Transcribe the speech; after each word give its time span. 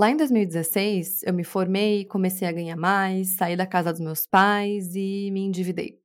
Lá 0.00 0.08
em 0.08 0.16
2016, 0.16 1.24
eu 1.24 1.34
me 1.34 1.44
formei, 1.44 2.06
comecei 2.06 2.48
a 2.48 2.52
ganhar 2.52 2.74
mais, 2.74 3.36
saí 3.36 3.54
da 3.54 3.66
casa 3.66 3.92
dos 3.92 4.00
meus 4.00 4.26
pais 4.26 4.94
e 4.94 5.28
me 5.30 5.40
endividei. 5.40 5.98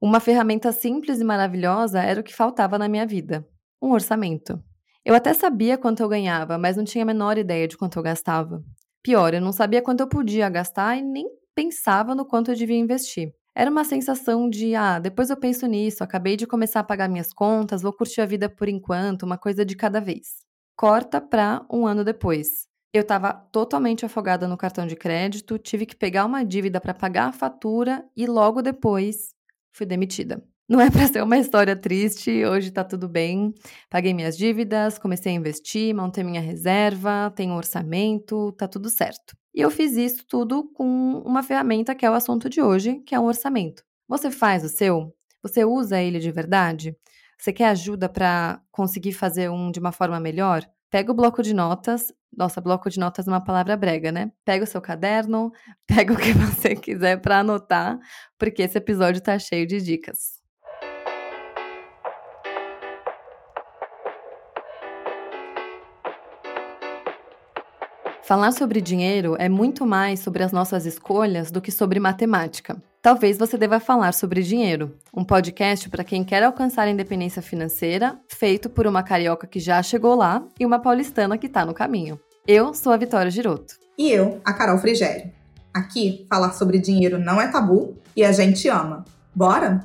Uma 0.00 0.20
ferramenta 0.20 0.72
simples 0.72 1.20
e 1.20 1.24
maravilhosa 1.24 2.00
era 2.00 2.18
o 2.18 2.24
que 2.24 2.34
faltava 2.34 2.78
na 2.78 2.88
minha 2.88 3.06
vida: 3.06 3.46
um 3.82 3.90
orçamento. 3.90 4.58
Eu 5.04 5.14
até 5.14 5.34
sabia 5.34 5.76
quanto 5.76 6.02
eu 6.02 6.08
ganhava, 6.08 6.56
mas 6.56 6.78
não 6.78 6.84
tinha 6.84 7.04
a 7.04 7.06
menor 7.06 7.36
ideia 7.36 7.68
de 7.68 7.76
quanto 7.76 7.98
eu 7.98 8.02
gastava. 8.02 8.64
Pior, 9.02 9.34
eu 9.34 9.40
não 9.42 9.52
sabia 9.52 9.82
quanto 9.82 10.00
eu 10.00 10.08
podia 10.08 10.48
gastar 10.48 10.96
e 10.96 11.02
nem 11.02 11.28
pensava 11.54 12.14
no 12.14 12.24
quanto 12.24 12.52
eu 12.52 12.56
devia 12.56 12.78
investir. 12.78 13.34
Era 13.54 13.70
uma 13.70 13.84
sensação 13.84 14.48
de, 14.48 14.74
ah, 14.74 14.98
depois 14.98 15.28
eu 15.28 15.36
penso 15.36 15.66
nisso, 15.66 16.02
acabei 16.02 16.38
de 16.38 16.46
começar 16.46 16.80
a 16.80 16.84
pagar 16.84 17.06
minhas 17.06 17.34
contas, 17.34 17.82
vou 17.82 17.92
curtir 17.92 18.22
a 18.22 18.26
vida 18.26 18.48
por 18.48 18.66
enquanto, 18.66 19.24
uma 19.24 19.36
coisa 19.36 19.62
de 19.62 19.76
cada 19.76 20.00
vez. 20.00 20.38
Corta 20.74 21.20
pra 21.20 21.66
um 21.70 21.86
ano 21.86 22.02
depois. 22.02 22.71
Eu 22.92 23.00
estava 23.00 23.32
totalmente 23.32 24.04
afogada 24.04 24.46
no 24.46 24.56
cartão 24.56 24.86
de 24.86 24.94
crédito, 24.94 25.58
tive 25.58 25.86
que 25.86 25.96
pegar 25.96 26.26
uma 26.26 26.44
dívida 26.44 26.78
para 26.78 26.92
pagar 26.92 27.28
a 27.28 27.32
fatura 27.32 28.04
e 28.14 28.26
logo 28.26 28.60
depois 28.60 29.34
fui 29.72 29.86
demitida. 29.86 30.44
Não 30.68 30.78
é 30.78 30.90
para 30.92 31.06
ser 31.06 31.22
uma 31.22 31.38
história 31.38 31.74
triste, 31.74 32.44
hoje 32.44 32.70
tá 32.70 32.84
tudo 32.84 33.08
bem. 33.08 33.54
Paguei 33.88 34.12
minhas 34.12 34.36
dívidas, 34.36 34.98
comecei 34.98 35.32
a 35.32 35.34
investir, 35.34 35.94
montei 35.94 36.22
minha 36.22 36.40
reserva, 36.42 37.32
tenho 37.34 37.54
um 37.54 37.56
orçamento, 37.56 38.52
tá 38.52 38.68
tudo 38.68 38.90
certo. 38.90 39.34
E 39.54 39.62
eu 39.62 39.70
fiz 39.70 39.96
isso 39.96 40.26
tudo 40.26 40.70
com 40.74 41.22
uma 41.24 41.42
ferramenta 41.42 41.94
que 41.94 42.04
é 42.04 42.10
o 42.10 42.14
assunto 42.14 42.48
de 42.50 42.60
hoje, 42.60 43.00
que 43.06 43.14
é 43.14 43.20
um 43.20 43.24
orçamento. 43.24 43.82
Você 44.06 44.30
faz 44.30 44.64
o 44.64 44.68
seu? 44.68 45.14
Você 45.42 45.64
usa 45.64 45.98
ele 46.00 46.18
de 46.18 46.30
verdade? 46.30 46.94
Você 47.38 47.54
quer 47.54 47.68
ajuda 47.68 48.06
para 48.08 48.60
conseguir 48.70 49.12
fazer 49.12 49.50
um 49.50 49.70
de 49.70 49.80
uma 49.80 49.92
forma 49.92 50.20
melhor? 50.20 50.62
Pega 50.92 51.10
o 51.10 51.14
bloco 51.14 51.42
de 51.42 51.54
notas. 51.54 52.12
Nossa, 52.36 52.60
bloco 52.60 52.90
de 52.90 53.00
notas 53.00 53.26
é 53.26 53.30
uma 53.30 53.42
palavra 53.42 53.74
brega, 53.78 54.12
né? 54.12 54.30
Pega 54.44 54.62
o 54.64 54.66
seu 54.66 54.78
caderno, 54.78 55.50
pega 55.88 56.12
o 56.12 56.16
que 56.18 56.34
você 56.34 56.76
quiser 56.76 57.18
para 57.18 57.38
anotar, 57.38 57.98
porque 58.38 58.60
esse 58.62 58.76
episódio 58.76 59.22
tá 59.22 59.38
cheio 59.38 59.66
de 59.66 59.80
dicas. 59.80 60.42
Falar 68.22 68.52
sobre 68.52 68.82
dinheiro 68.82 69.34
é 69.38 69.48
muito 69.48 69.86
mais 69.86 70.20
sobre 70.20 70.42
as 70.42 70.52
nossas 70.52 70.84
escolhas 70.84 71.50
do 71.50 71.62
que 71.62 71.72
sobre 71.72 71.98
matemática. 71.98 72.76
Talvez 73.02 73.36
você 73.36 73.58
deva 73.58 73.80
falar 73.80 74.14
sobre 74.14 74.44
dinheiro, 74.44 74.96
um 75.12 75.24
podcast 75.24 75.90
para 75.90 76.04
quem 76.04 76.22
quer 76.22 76.44
alcançar 76.44 76.82
a 76.82 76.90
independência 76.90 77.42
financeira, 77.42 78.16
feito 78.28 78.70
por 78.70 78.86
uma 78.86 79.02
carioca 79.02 79.44
que 79.44 79.58
já 79.58 79.82
chegou 79.82 80.14
lá 80.14 80.46
e 80.56 80.64
uma 80.64 80.78
paulistana 80.78 81.36
que 81.36 81.48
está 81.48 81.66
no 81.66 81.74
caminho. 81.74 82.20
Eu 82.46 82.72
sou 82.72 82.92
a 82.92 82.96
Vitória 82.96 83.28
Giroto. 83.28 83.74
E 83.98 84.08
eu, 84.08 84.40
a 84.44 84.52
Carol 84.52 84.78
Frigério. 84.78 85.32
Aqui, 85.74 86.28
falar 86.28 86.52
sobre 86.52 86.78
dinheiro 86.78 87.18
não 87.18 87.40
é 87.40 87.48
tabu 87.48 87.98
e 88.14 88.24
a 88.24 88.30
gente 88.30 88.68
ama. 88.68 89.04
Bora? 89.34 89.84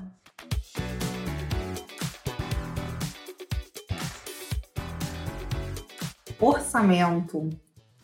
Orçamento 6.39 7.49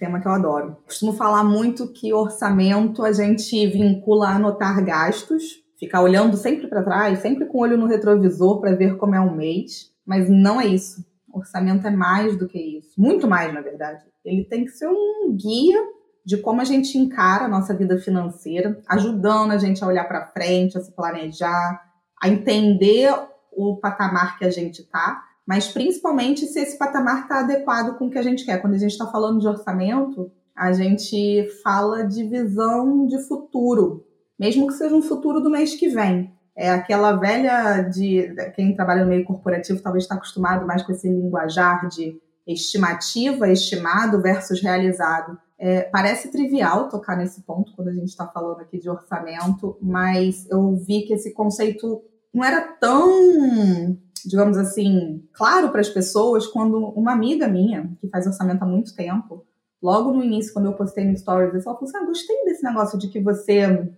tema 0.03 0.19
que 0.19 0.27
eu 0.27 0.33
adoro. 0.33 0.75
Costumo 0.85 1.13
falar 1.13 1.45
muito 1.45 1.87
que 1.87 2.13
orçamento 2.13 3.05
a 3.05 3.13
gente 3.13 3.65
vincula 3.67 4.27
a 4.27 4.35
anotar 4.35 4.83
gastos, 4.83 5.63
ficar 5.79 6.01
olhando 6.01 6.35
sempre 6.35 6.67
para 6.67 6.83
trás, 6.83 7.19
sempre 7.19 7.45
com 7.45 7.57
o 7.57 7.61
olho 7.61 7.77
no 7.77 7.85
retrovisor 7.85 8.59
para 8.59 8.75
ver 8.75 8.97
como 8.97 9.15
é 9.15 9.21
um 9.21 9.33
mês, 9.33 9.93
mas 10.05 10.29
não 10.29 10.59
é 10.59 10.67
isso. 10.67 11.05
Orçamento 11.31 11.87
é 11.87 11.89
mais 11.89 12.37
do 12.37 12.49
que 12.49 12.59
isso, 12.59 12.99
muito 12.99 13.27
mais, 13.29 13.53
na 13.53 13.61
verdade. 13.61 14.03
Ele 14.25 14.43
tem 14.43 14.65
que 14.65 14.71
ser 14.71 14.87
um 14.89 15.33
guia 15.35 15.79
de 16.25 16.35
como 16.37 16.59
a 16.59 16.65
gente 16.65 16.97
encara 16.97 17.45
a 17.45 17.49
nossa 17.49 17.73
vida 17.73 17.97
financeira, 17.97 18.81
ajudando 18.89 19.51
a 19.51 19.57
gente 19.57 19.81
a 19.83 19.87
olhar 19.87 20.03
para 20.03 20.27
frente, 20.27 20.77
a 20.77 20.81
se 20.81 20.91
planejar, 20.93 21.81
a 22.21 22.27
entender 22.27 23.09
o 23.53 23.77
patamar 23.77 24.37
que 24.37 24.43
a 24.43 24.49
gente 24.49 24.81
está 24.81 25.23
mas 25.45 25.67
principalmente 25.67 26.45
se 26.45 26.59
esse 26.59 26.77
patamar 26.77 27.23
está 27.23 27.39
adequado 27.39 27.97
com 27.97 28.07
o 28.07 28.09
que 28.09 28.17
a 28.17 28.23
gente 28.23 28.45
quer. 28.45 28.61
Quando 28.61 28.75
a 28.75 28.77
gente 28.77 28.91
está 28.91 29.07
falando 29.07 29.39
de 29.39 29.47
orçamento, 29.47 30.31
a 30.55 30.71
gente 30.71 31.47
fala 31.63 32.03
de 32.03 32.23
visão 32.23 33.05
de 33.07 33.17
futuro, 33.27 34.05
mesmo 34.39 34.67
que 34.67 34.73
seja 34.73 34.95
um 34.95 35.01
futuro 35.01 35.41
do 35.41 35.49
mês 35.49 35.75
que 35.75 35.89
vem. 35.89 36.31
É 36.55 36.69
aquela 36.69 37.13
velha 37.13 37.81
de 37.81 38.33
quem 38.55 38.75
trabalha 38.75 39.03
no 39.03 39.09
meio 39.09 39.25
corporativo 39.25 39.81
talvez 39.81 40.03
está 40.03 40.15
acostumado 40.15 40.67
mais 40.67 40.83
com 40.83 40.91
esse 40.91 41.09
linguajar 41.09 41.87
de 41.89 42.15
estimativa, 42.45 43.49
estimado 43.49 44.21
versus 44.21 44.61
realizado. 44.61 45.37
É, 45.57 45.83
parece 45.83 46.29
trivial 46.29 46.89
tocar 46.89 47.17
nesse 47.17 47.41
ponto 47.41 47.73
quando 47.75 47.87
a 47.87 47.93
gente 47.93 48.09
está 48.09 48.27
falando 48.27 48.59
aqui 48.59 48.77
de 48.77 48.89
orçamento, 48.89 49.77
mas 49.81 50.47
eu 50.49 50.75
vi 50.75 51.03
que 51.03 51.13
esse 51.13 51.33
conceito 51.33 52.03
não 52.33 52.43
era 52.43 52.61
tão 52.61 53.97
digamos 54.25 54.57
assim, 54.57 55.27
claro 55.33 55.69
para 55.69 55.81
as 55.81 55.89
pessoas 55.89 56.47
quando 56.47 56.77
uma 56.89 57.11
amiga 57.11 57.47
minha, 57.47 57.91
que 57.99 58.07
faz 58.07 58.25
orçamento 58.25 58.63
há 58.63 58.65
muito 58.65 58.95
tempo, 58.95 59.45
logo 59.81 60.13
no 60.13 60.23
início, 60.23 60.53
quando 60.53 60.67
eu 60.67 60.73
postei 60.73 61.05
no 61.05 61.17
Stories, 61.17 61.53
ela 61.53 61.63
falou 61.63 61.83
assim: 61.83 61.97
ah, 61.97 62.05
gostei 62.05 62.45
desse 62.45 62.63
negócio 62.63 62.97
de 62.97 63.09
que 63.09 63.19
você 63.19 63.91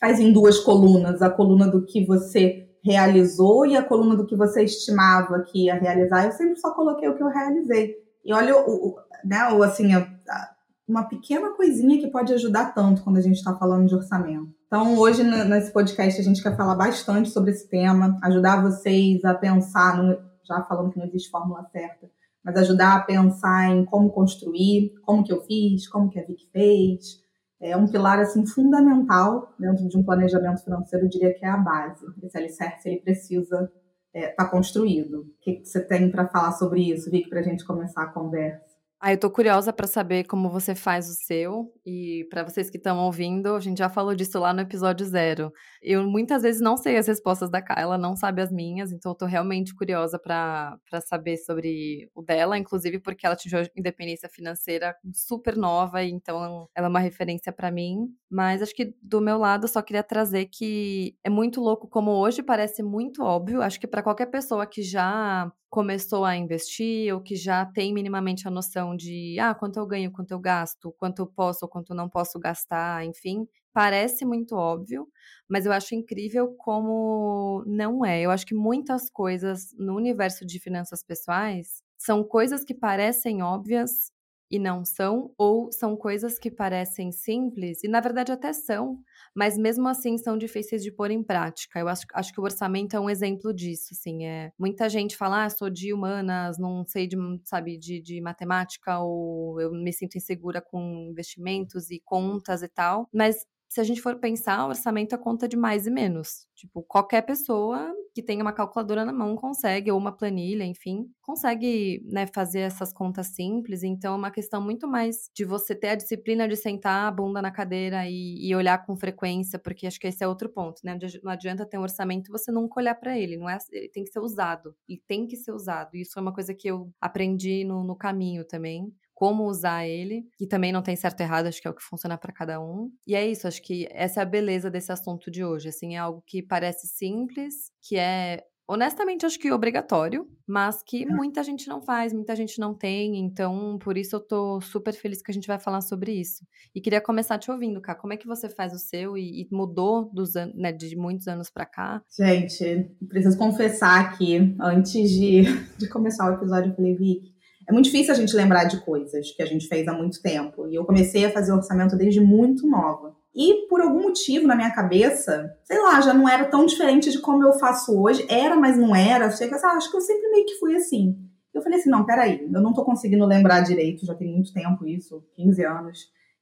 faz 0.00 0.18
em 0.18 0.32
duas 0.32 0.58
colunas, 0.58 1.20
a 1.20 1.28
coluna 1.28 1.66
do 1.68 1.84
que 1.84 2.06
você 2.06 2.66
realizou 2.82 3.66
e 3.66 3.76
a 3.76 3.82
coluna 3.82 4.16
do 4.16 4.26
que 4.26 4.34
você 4.34 4.64
estimava 4.64 5.42
que 5.42 5.66
ia 5.66 5.74
realizar. 5.74 6.24
Eu 6.24 6.32
sempre 6.32 6.56
só 6.56 6.72
coloquei 6.72 7.08
o 7.08 7.14
que 7.14 7.22
eu 7.22 7.28
realizei. 7.28 7.94
E 8.24 8.32
olha, 8.32 8.56
o, 8.56 8.88
o 8.88 8.96
né, 9.22 9.52
o, 9.52 9.62
assim, 9.62 9.92
a, 9.92 9.98
a, 10.00 10.50
uma 10.88 11.04
pequena 11.04 11.50
coisinha 11.50 12.00
que 12.00 12.10
pode 12.10 12.32
ajudar 12.32 12.72
tanto 12.72 13.02
quando 13.02 13.18
a 13.18 13.20
gente 13.20 13.36
está 13.36 13.54
falando 13.54 13.86
de 13.86 13.94
orçamento. 13.94 14.48
Então, 14.72 14.96
hoje, 14.98 15.24
nesse 15.24 15.72
podcast, 15.72 16.20
a 16.20 16.22
gente 16.22 16.40
quer 16.40 16.56
falar 16.56 16.76
bastante 16.76 17.28
sobre 17.30 17.50
esse 17.50 17.68
tema, 17.68 18.16
ajudar 18.22 18.62
vocês 18.62 19.24
a 19.24 19.34
pensar, 19.34 20.00
já 20.44 20.62
falando 20.62 20.92
que 20.92 20.98
não 21.00 21.06
existe 21.06 21.28
fórmula 21.28 21.68
certa, 21.72 22.08
mas 22.44 22.56
ajudar 22.56 22.94
a 22.94 23.00
pensar 23.00 23.68
em 23.68 23.84
como 23.84 24.12
construir, 24.12 24.92
como 25.02 25.24
que 25.24 25.32
eu 25.32 25.42
fiz, 25.42 25.88
como 25.88 26.08
que 26.08 26.20
a 26.20 26.24
Vic 26.24 26.48
fez. 26.52 27.20
É 27.60 27.76
um 27.76 27.88
pilar, 27.88 28.20
assim, 28.20 28.46
fundamental 28.46 29.52
dentro 29.58 29.88
de 29.88 29.98
um 29.98 30.04
planejamento 30.04 30.62
financeiro, 30.62 31.06
eu 31.06 31.10
diria 31.10 31.34
que 31.34 31.44
é 31.44 31.48
a 31.48 31.56
base. 31.56 32.06
Esse 32.22 32.38
alicerce, 32.38 32.88
ele 32.88 33.00
precisa 33.00 33.68
estar 34.14 34.28
é, 34.28 34.28
tá 34.28 34.48
construído. 34.48 35.22
O 35.22 35.34
que, 35.40 35.54
que 35.54 35.64
você 35.64 35.84
tem 35.84 36.08
para 36.12 36.28
falar 36.28 36.52
sobre 36.52 36.88
isso, 36.92 37.10
Vic, 37.10 37.28
para 37.28 37.40
a 37.40 37.42
gente 37.42 37.64
começar 37.64 38.04
a 38.04 38.12
conversa? 38.12 38.69
Ah, 39.02 39.12
eu 39.14 39.18
tô 39.18 39.30
curiosa 39.30 39.72
para 39.72 39.86
saber 39.86 40.24
como 40.24 40.50
você 40.50 40.74
faz 40.74 41.08
o 41.08 41.14
seu. 41.14 41.72
E 41.86 42.26
para 42.28 42.44
vocês 42.44 42.68
que 42.68 42.76
estão 42.76 42.98
ouvindo, 42.98 43.54
a 43.54 43.60
gente 43.60 43.78
já 43.78 43.88
falou 43.88 44.14
disso 44.14 44.38
lá 44.38 44.52
no 44.52 44.60
episódio 44.60 45.06
zero. 45.06 45.50
Eu 45.80 46.06
muitas 46.06 46.42
vezes 46.42 46.60
não 46.60 46.76
sei 46.76 46.98
as 46.98 47.06
respostas 47.06 47.50
da 47.50 47.62
Kyla, 47.62 47.96
não 47.96 48.14
sabe 48.14 48.42
as 48.42 48.52
minhas, 48.52 48.92
então 48.92 49.12
eu 49.12 49.16
tô 49.16 49.24
realmente 49.24 49.74
curiosa 49.74 50.18
para 50.18 50.78
saber 51.06 51.38
sobre 51.38 52.10
o 52.14 52.20
dela, 52.20 52.58
inclusive 52.58 53.00
porque 53.00 53.24
ela 53.24 53.32
atingiu 53.34 53.60
independência 53.74 54.28
financeira 54.28 54.94
super 55.14 55.56
nova, 55.56 56.04
então 56.04 56.68
ela 56.74 56.86
é 56.86 56.90
uma 56.90 57.00
referência 57.00 57.50
para 57.50 57.70
mim. 57.70 58.06
Mas 58.30 58.60
acho 58.60 58.74
que 58.74 58.94
do 59.02 59.18
meu 59.18 59.38
lado 59.38 59.66
só 59.66 59.80
queria 59.80 60.02
trazer 60.02 60.44
que 60.52 61.16
é 61.24 61.30
muito 61.30 61.58
louco 61.58 61.88
como 61.88 62.10
hoje 62.10 62.42
parece 62.42 62.82
muito 62.82 63.22
óbvio. 63.22 63.62
Acho 63.62 63.80
que 63.80 63.86
para 63.86 64.02
qualquer 64.02 64.26
pessoa 64.26 64.66
que 64.66 64.82
já 64.82 65.50
começou 65.70 66.24
a 66.24 66.36
investir 66.36 67.14
ou 67.14 67.20
que 67.22 67.36
já 67.36 67.64
tem 67.64 67.94
minimamente 67.94 68.48
a 68.48 68.50
noção 68.50 68.96
de 68.96 69.38
ah, 69.40 69.54
quanto 69.54 69.78
eu 69.78 69.86
ganho, 69.86 70.10
quanto 70.12 70.32
eu 70.32 70.40
gasto, 70.40 70.92
quanto 70.98 71.20
eu 71.22 71.26
posso 71.26 71.60
ou 71.64 71.68
quanto 71.70 71.94
não 71.94 72.08
posso 72.08 72.38
gastar, 72.40 73.04
enfim, 73.06 73.46
parece 73.72 74.24
muito 74.26 74.56
óbvio, 74.56 75.08
mas 75.48 75.66
eu 75.66 75.72
acho 75.72 75.94
incrível 75.94 76.54
como 76.58 77.62
não 77.66 78.04
é. 78.04 78.20
Eu 78.22 78.30
acho 78.30 78.46
que 78.46 78.54
muitas 78.54 79.10
coisas 79.10 79.72
no 79.78 79.94
universo 79.96 80.44
de 80.46 80.58
finanças 80.58 81.02
pessoais 81.02 81.82
são 81.98 82.24
coisas 82.24 82.64
que 82.64 82.74
parecem 82.74 83.42
óbvias 83.42 84.12
e 84.50 84.58
não 84.58 84.84
são, 84.84 85.32
ou 85.38 85.70
são 85.70 85.96
coisas 85.96 86.36
que 86.38 86.50
parecem 86.50 87.12
simples, 87.12 87.84
e 87.84 87.88
na 87.88 88.00
verdade 88.00 88.32
até 88.32 88.52
são, 88.52 89.00
mas 89.34 89.56
mesmo 89.56 89.88
assim 89.88 90.18
são 90.18 90.36
difíceis 90.36 90.82
de 90.82 90.92
pôr 90.92 91.10
em 91.10 91.22
prática. 91.22 91.78
Eu 91.78 91.88
acho, 91.88 92.04
acho 92.14 92.32
que 92.32 92.40
o 92.40 92.44
orçamento 92.44 92.96
é 92.96 93.00
um 93.00 93.10
exemplo 93.10 93.52
disso, 93.54 93.88
assim, 93.92 94.24
é, 94.24 94.52
muita 94.58 94.88
gente 94.88 95.16
fala, 95.16 95.44
ah, 95.44 95.50
sou 95.50 95.70
de 95.70 95.92
humanas, 95.92 96.58
não 96.58 96.84
sei 96.86 97.06
de, 97.06 97.16
sabe, 97.44 97.78
de, 97.78 98.00
de 98.00 98.20
matemática, 98.20 99.00
ou 99.00 99.60
eu 99.60 99.72
me 99.72 99.92
sinto 99.92 100.16
insegura 100.16 100.60
com 100.60 101.08
investimentos 101.10 101.90
e 101.90 102.00
contas 102.04 102.62
e 102.62 102.68
tal, 102.68 103.08
mas 103.12 103.44
se 103.70 103.80
a 103.80 103.84
gente 103.84 104.02
for 104.02 104.16
pensar, 104.16 104.66
o 104.66 104.70
orçamento 104.70 105.14
é 105.14 105.18
conta 105.18 105.46
de 105.46 105.56
mais 105.56 105.86
e 105.86 105.90
menos. 105.92 106.48
Tipo, 106.56 106.82
qualquer 106.82 107.22
pessoa 107.22 107.94
que 108.12 108.20
tenha 108.20 108.42
uma 108.42 108.52
calculadora 108.52 109.04
na 109.04 109.12
mão 109.12 109.36
consegue, 109.36 109.92
ou 109.92 109.96
uma 109.96 110.10
planilha, 110.10 110.64
enfim, 110.64 111.06
consegue 111.22 112.02
né, 112.04 112.26
fazer 112.26 112.60
essas 112.62 112.92
contas 112.92 113.28
simples. 113.28 113.84
Então, 113.84 114.14
é 114.14 114.16
uma 114.16 114.32
questão 114.32 114.60
muito 114.60 114.88
mais 114.88 115.30
de 115.32 115.44
você 115.44 115.72
ter 115.72 115.90
a 115.90 115.94
disciplina 115.94 116.48
de 116.48 116.56
sentar 116.56 117.06
a 117.06 117.10
bunda 117.12 117.40
na 117.40 117.52
cadeira 117.52 118.08
e, 118.08 118.44
e 118.44 118.52
olhar 118.56 118.84
com 118.84 118.96
frequência, 118.96 119.56
porque 119.56 119.86
acho 119.86 120.00
que 120.00 120.08
esse 120.08 120.24
é 120.24 120.26
outro 120.26 120.48
ponto, 120.48 120.80
né? 120.82 120.98
Não 121.22 121.30
adianta 121.30 121.64
ter 121.64 121.78
um 121.78 121.82
orçamento 121.82 122.28
e 122.28 122.32
você 122.32 122.50
nunca 122.50 122.80
olhar 122.80 122.96
para 122.96 123.16
ele, 123.16 123.36
não 123.36 123.48
é? 123.48 123.56
Ele 123.70 123.88
tem 123.88 124.02
que 124.02 124.10
ser 124.10 124.18
usado, 124.18 124.74
e 124.88 124.98
tem 124.98 125.28
que 125.28 125.36
ser 125.36 125.52
usado. 125.52 125.94
Isso 125.94 126.18
é 126.18 126.22
uma 126.22 126.34
coisa 126.34 126.52
que 126.52 126.66
eu 126.66 126.92
aprendi 127.00 127.62
no, 127.62 127.84
no 127.84 127.94
caminho 127.94 128.44
também 128.44 128.92
como 129.20 129.44
usar 129.44 129.86
ele, 129.86 130.26
que 130.38 130.46
também 130.46 130.72
não 130.72 130.80
tem 130.80 130.96
certo 130.96 131.20
e 131.20 131.24
errado, 131.24 131.44
acho 131.44 131.60
que 131.60 131.68
é 131.68 131.70
o 131.70 131.74
que 131.74 131.82
funciona 131.82 132.16
para 132.16 132.32
cada 132.32 132.58
um. 132.58 132.90
E 133.06 133.14
é 133.14 133.28
isso, 133.28 133.46
acho 133.46 133.60
que 133.60 133.86
essa 133.90 134.20
é 134.20 134.22
a 134.22 134.26
beleza 134.26 134.70
desse 134.70 134.90
assunto 134.90 135.30
de 135.30 135.44
hoje, 135.44 135.68
assim, 135.68 135.94
é 135.94 135.98
algo 135.98 136.24
que 136.26 136.42
parece 136.42 136.86
simples, 136.86 137.70
que 137.82 137.98
é 137.98 138.42
honestamente, 138.66 139.26
acho 139.26 139.38
que 139.38 139.52
obrigatório, 139.52 140.26
mas 140.48 140.82
que 140.82 141.04
uhum. 141.04 141.16
muita 141.16 141.42
gente 141.42 141.68
não 141.68 141.82
faz, 141.82 142.14
muita 142.14 142.34
gente 142.34 142.58
não 142.58 142.72
tem, 142.72 143.18
então 143.18 143.76
por 143.78 143.98
isso 143.98 144.16
eu 144.16 144.20
tô 144.20 144.58
super 144.62 144.94
feliz 144.94 145.20
que 145.20 145.30
a 145.30 145.34
gente 145.34 145.46
vai 145.46 145.58
falar 145.58 145.82
sobre 145.82 146.12
isso. 146.12 146.46
E 146.74 146.80
queria 146.80 147.00
começar 147.02 147.36
te 147.36 147.50
ouvindo, 147.50 147.78
Cá, 147.82 147.94
como 147.94 148.14
é 148.14 148.16
que 148.16 148.26
você 148.26 148.48
faz 148.48 148.72
o 148.72 148.78
seu 148.78 149.18
e, 149.18 149.42
e 149.42 149.48
mudou 149.52 150.10
dos 150.14 150.32
né, 150.54 150.72
de 150.72 150.96
muitos 150.96 151.28
anos 151.28 151.50
para 151.50 151.66
cá? 151.66 152.00
Gente, 152.16 152.90
preciso 153.06 153.36
confessar 153.36 154.00
aqui, 154.00 154.56
antes 154.58 155.10
de, 155.10 155.42
de 155.76 155.88
começar 155.90 156.30
o 156.30 156.36
episódio, 156.36 156.70
eu 156.70 156.76
falei, 156.76 156.96
Vicky, 156.96 157.39
é 157.70 157.72
muito 157.72 157.84
difícil 157.84 158.12
a 158.12 158.16
gente 158.16 158.34
lembrar 158.34 158.64
de 158.64 158.80
coisas 158.80 159.30
que 159.30 159.40
a 159.40 159.46
gente 159.46 159.68
fez 159.68 159.86
há 159.86 159.92
muito 159.92 160.20
tempo. 160.20 160.66
E 160.66 160.74
eu 160.74 160.84
comecei 160.84 161.24
a 161.24 161.30
fazer 161.30 161.52
orçamento 161.52 161.96
desde 161.96 162.20
muito 162.20 162.68
nova. 162.68 163.14
E 163.32 163.68
por 163.68 163.80
algum 163.80 164.02
motivo 164.02 164.44
na 164.44 164.56
minha 164.56 164.72
cabeça, 164.72 165.56
sei 165.62 165.80
lá, 165.80 166.00
já 166.00 166.12
não 166.12 166.28
era 166.28 166.46
tão 166.46 166.66
diferente 166.66 167.12
de 167.12 167.20
como 167.20 167.44
eu 167.44 167.52
faço 167.52 167.96
hoje. 167.96 168.26
Era, 168.28 168.56
mas 168.56 168.76
não 168.76 168.94
era. 168.94 169.30
Chega, 169.30 169.56
ah, 169.62 169.76
acho 169.76 169.88
que 169.88 169.96
eu 169.96 170.00
sempre 170.00 170.28
meio 170.30 170.46
que 170.46 170.58
fui 170.58 170.74
assim. 170.74 171.16
Eu 171.54 171.62
falei 171.62 171.78
assim: 171.78 171.90
não, 171.90 172.04
peraí, 172.04 172.42
eu 172.52 172.60
não 172.60 172.72
tô 172.72 172.84
conseguindo 172.84 173.24
lembrar 173.24 173.60
direito, 173.60 174.04
já 174.04 174.16
tem 174.16 174.32
muito 174.32 174.52
tempo 174.52 174.84
isso 174.84 175.22
15 175.36 175.64
anos. 175.64 175.98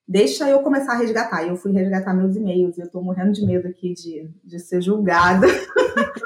Deixa 0.09 0.49
eu 0.49 0.61
começar 0.61 0.95
a 0.95 0.99
resgatar. 0.99 1.45
E 1.45 1.51
eu 1.51 1.57
fui 1.57 1.73
resgatar 1.73 2.15
meus 2.15 2.35
e-mails. 2.35 2.79
E 2.79 2.81
eu 2.81 2.91
tô 2.91 3.03
morrendo 3.03 3.33
de 3.33 3.45
medo 3.45 3.69
aqui 3.69 3.93
de, 3.93 4.31
de 4.43 4.59
ser 4.59 4.81
julgada. 4.81 5.47